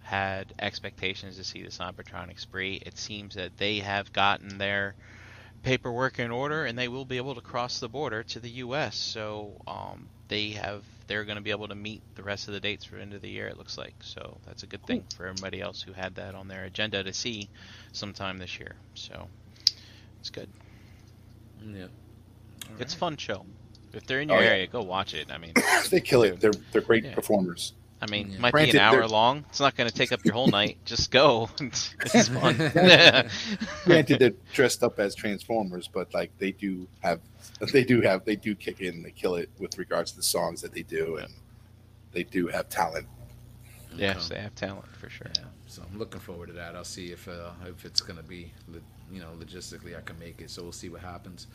had 0.02 0.54
expectations 0.60 1.36
to 1.36 1.44
see 1.44 1.62
the 1.62 1.70
Cybertronic 1.70 2.38
Spree, 2.38 2.80
it 2.86 2.96
seems 2.96 3.34
that 3.34 3.56
they 3.56 3.78
have 3.80 4.12
gotten 4.12 4.58
their 4.58 4.94
paperwork 5.64 6.20
in 6.20 6.30
order 6.30 6.64
and 6.64 6.78
they 6.78 6.86
will 6.86 7.04
be 7.04 7.16
able 7.16 7.34
to 7.34 7.40
cross 7.40 7.80
the 7.80 7.88
border 7.88 8.22
to 8.22 8.38
the 8.38 8.48
U.S. 8.50 8.94
So 8.94 9.60
um, 9.66 10.08
they 10.28 10.50
have 10.50 10.82
they're 11.06 11.24
going 11.24 11.36
to 11.36 11.42
be 11.42 11.50
able 11.52 11.68
to 11.68 11.74
meet 11.74 12.02
the 12.16 12.22
rest 12.22 12.48
of 12.48 12.54
the 12.54 12.60
dates 12.60 12.84
for 12.84 12.96
the 12.96 13.02
end 13.02 13.14
of 13.14 13.22
the 13.22 13.28
year. 13.28 13.46
It 13.46 13.56
looks 13.58 13.78
like 13.78 13.94
so 14.00 14.38
that's 14.46 14.62
a 14.64 14.66
good 14.66 14.84
thing 14.86 15.04
for 15.16 15.26
everybody 15.26 15.60
else 15.60 15.80
who 15.82 15.92
had 15.92 16.14
that 16.16 16.34
on 16.34 16.48
their 16.48 16.64
agenda 16.64 17.02
to 17.04 17.12
see 17.12 17.48
sometime 17.92 18.38
this 18.38 18.58
year. 18.58 18.74
So 18.94 19.28
it's 20.20 20.30
good. 20.30 20.48
Yeah, 21.64 21.84
All 21.84 21.88
It's 22.78 22.92
a 22.94 22.96
right. 22.96 23.00
fun 23.00 23.16
show. 23.16 23.46
If 23.92 24.06
they're 24.06 24.20
in 24.20 24.28
your 24.28 24.38
Oh, 24.38 24.42
yeah. 24.42 24.48
area, 24.50 24.66
go 24.66 24.82
watch 24.82 25.14
it. 25.14 25.30
I 25.30 25.38
mean, 25.38 25.54
they 25.90 26.00
kill 26.00 26.22
it. 26.22 26.40
They're 26.40 26.52
they're 26.72 26.82
great 26.82 27.04
Yeah. 27.04 27.14
performers. 27.14 27.72
I 28.00 28.10
mean, 28.10 28.32
Yeah. 28.32 28.38
might 28.40 28.54
be 28.54 28.70
an 28.70 28.76
hour 28.76 28.98
they're- 29.00 29.06
long. 29.06 29.44
It's 29.48 29.60
not 29.60 29.74
going 29.76 29.88
to 29.88 29.94
take 29.94 30.12
up 30.12 30.24
your 30.24 30.34
whole 30.34 30.48
night. 30.48 30.78
Just 30.84 31.10
go. 31.10 31.48
it's 31.60 32.28
fun. 32.28 32.56
Granted, 33.84 34.18
they're 34.18 34.32
dressed 34.52 34.82
up 34.82 34.98
as 34.98 35.14
Transformers, 35.14 35.88
but 35.88 36.12
like 36.12 36.30
they 36.38 36.52
do 36.52 36.86
have, 37.00 37.20
they 37.72 37.84
do 37.84 38.00
have, 38.02 38.24
they 38.24 38.36
do 38.36 38.54
kick 38.54 38.80
in, 38.80 39.02
they 39.02 39.10
kill 39.12 39.36
it 39.36 39.48
with 39.58 39.78
regards 39.78 40.10
to 40.12 40.16
the 40.18 40.22
songs 40.22 40.60
that 40.62 40.72
they 40.72 40.82
do, 40.82 41.16
and 41.16 41.32
they 42.12 42.22
do 42.24 42.46
have 42.48 42.68
talent. 42.68 43.06
yes, 43.94 44.26
Okay. 44.26 44.34
they 44.36 44.42
have 44.42 44.54
talent 44.54 44.86
for 44.96 45.08
sure. 45.08 45.30
Yeah, 45.34 45.44
so 45.66 45.82
I'm 45.90 45.98
looking 45.98 46.20
forward 46.20 46.48
to 46.48 46.52
that. 46.54 46.76
I'll 46.76 46.84
see 46.84 47.12
if 47.12 47.26
uh, 47.28 47.50
if 47.66 47.84
it's 47.86 48.00
gonna 48.02 48.22
be 48.22 48.52
you 49.10 49.20
know, 49.20 49.28
logistically 49.38 49.96
I 49.96 50.00
can 50.02 50.18
make 50.18 50.40
it. 50.40 50.50
So 50.50 50.62
we'll 50.62 50.72
see 50.72 50.88
what 50.88 51.00
happens. 51.00 51.46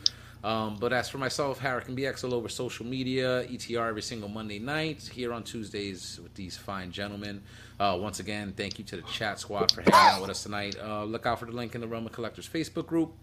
Um, 0.44 0.78
but 0.80 0.92
as 0.92 1.08
for 1.08 1.20
myself, 1.20 1.60
Harrican 1.60 1.96
BX 1.96 2.24
all 2.24 2.34
over 2.34 2.50
social 2.50 2.86
media, 2.86 3.46
ETR 3.46 3.88
every 3.88 4.02
single 4.02 4.28
Monday 4.28 4.58
night, 4.58 5.08
here 5.14 5.34
on 5.34 5.44
Tuesdays 5.44 6.20
with 6.22 6.34
these 6.34 6.58
fine 6.58 6.92
gentlemen. 6.92 7.44
Uh, 7.80 7.98
once 8.00 8.20
again, 8.20 8.54
thank 8.58 8.80
you 8.80 8.86
to 8.86 8.96
the 8.96 9.02
chat 9.04 9.40
squad 9.40 9.72
for 9.72 9.82
hanging 9.82 9.94
out 9.94 10.22
with 10.22 10.30
us 10.32 10.44
tonight. 10.44 10.76
Uh, 10.82 11.04
look 11.04 11.26
out 11.26 11.40
for 11.40 11.46
the 11.46 11.52
link 11.52 11.76
in 11.76 11.82
the 11.82 11.88
Realm 11.88 12.06
of 12.06 12.12
Collectors 12.12 12.50
Facebook 12.50 12.88
group. 12.88 13.14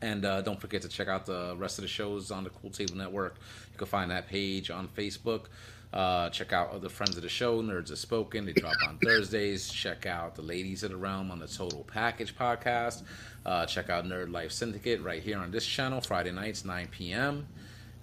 And 0.00 0.24
uh, 0.24 0.40
don't 0.42 0.60
forget 0.60 0.82
to 0.82 0.88
check 0.88 1.06
out 1.06 1.26
the 1.26 1.54
rest 1.56 1.78
of 1.78 1.82
the 1.82 1.88
shows 1.88 2.32
on 2.32 2.42
the 2.42 2.50
Cool 2.50 2.70
Table 2.70 2.96
Network. 2.96 3.36
You 3.70 3.78
can 3.78 3.86
find 3.86 4.10
that 4.10 4.26
page 4.26 4.68
on 4.68 4.88
Facebook. 4.88 5.44
Uh, 5.92 6.30
check 6.30 6.52
out 6.52 6.70
other 6.72 6.88
friends 6.88 7.16
of 7.16 7.22
the 7.22 7.28
show, 7.28 7.62
Nerds 7.62 7.90
Have 7.90 7.98
Spoken. 7.98 8.46
They 8.46 8.52
drop 8.52 8.74
on 8.88 8.98
Thursdays. 8.98 9.68
Check 9.68 10.06
out 10.06 10.34
the 10.34 10.42
Ladies 10.42 10.82
of 10.82 10.90
the 10.90 10.96
Realm 10.96 11.30
on 11.30 11.38
the 11.38 11.46
Total 11.46 11.84
Package 11.84 12.34
podcast. 12.36 13.02
Uh, 13.44 13.66
check 13.66 13.90
out 13.90 14.04
Nerd 14.04 14.32
Life 14.32 14.52
Syndicate 14.52 15.02
right 15.02 15.22
here 15.22 15.38
on 15.38 15.50
this 15.50 15.66
channel, 15.66 16.00
Friday 16.00 16.32
nights, 16.32 16.64
9 16.64 16.88
p.m. 16.90 17.46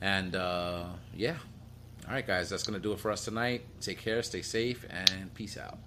And 0.02 0.36
uh, 0.36 0.86
yeah. 1.16 1.38
All 2.08 2.14
right, 2.14 2.26
guys, 2.26 2.50
that's 2.50 2.64
going 2.64 2.80
to 2.80 2.80
do 2.80 2.94
it 2.94 3.00
for 3.00 3.12
us 3.12 3.26
tonight. 3.26 3.64
Take 3.82 4.00
care, 4.00 4.22
stay 4.24 4.42
safe, 4.42 4.86
and 4.90 5.34
peace 5.34 5.58
out. 5.58 5.80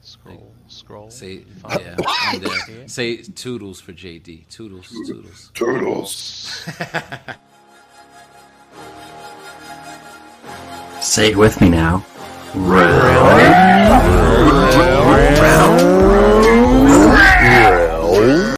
Scroll, 0.00 0.52
scroll. 0.68 1.10
Say 1.10 1.44
yeah, 1.68 1.96
and, 2.32 2.44
uh, 2.44 2.86
say 2.86 3.18
toodles 3.18 3.80
for 3.80 3.92
JD. 3.92 4.48
Toodles, 4.48 4.88
toodles. 5.06 5.50
Turtles. 5.54 6.68
Say 11.00 11.30
it 11.30 11.36
with 11.36 11.60
me 11.60 11.68
now. 11.68 12.04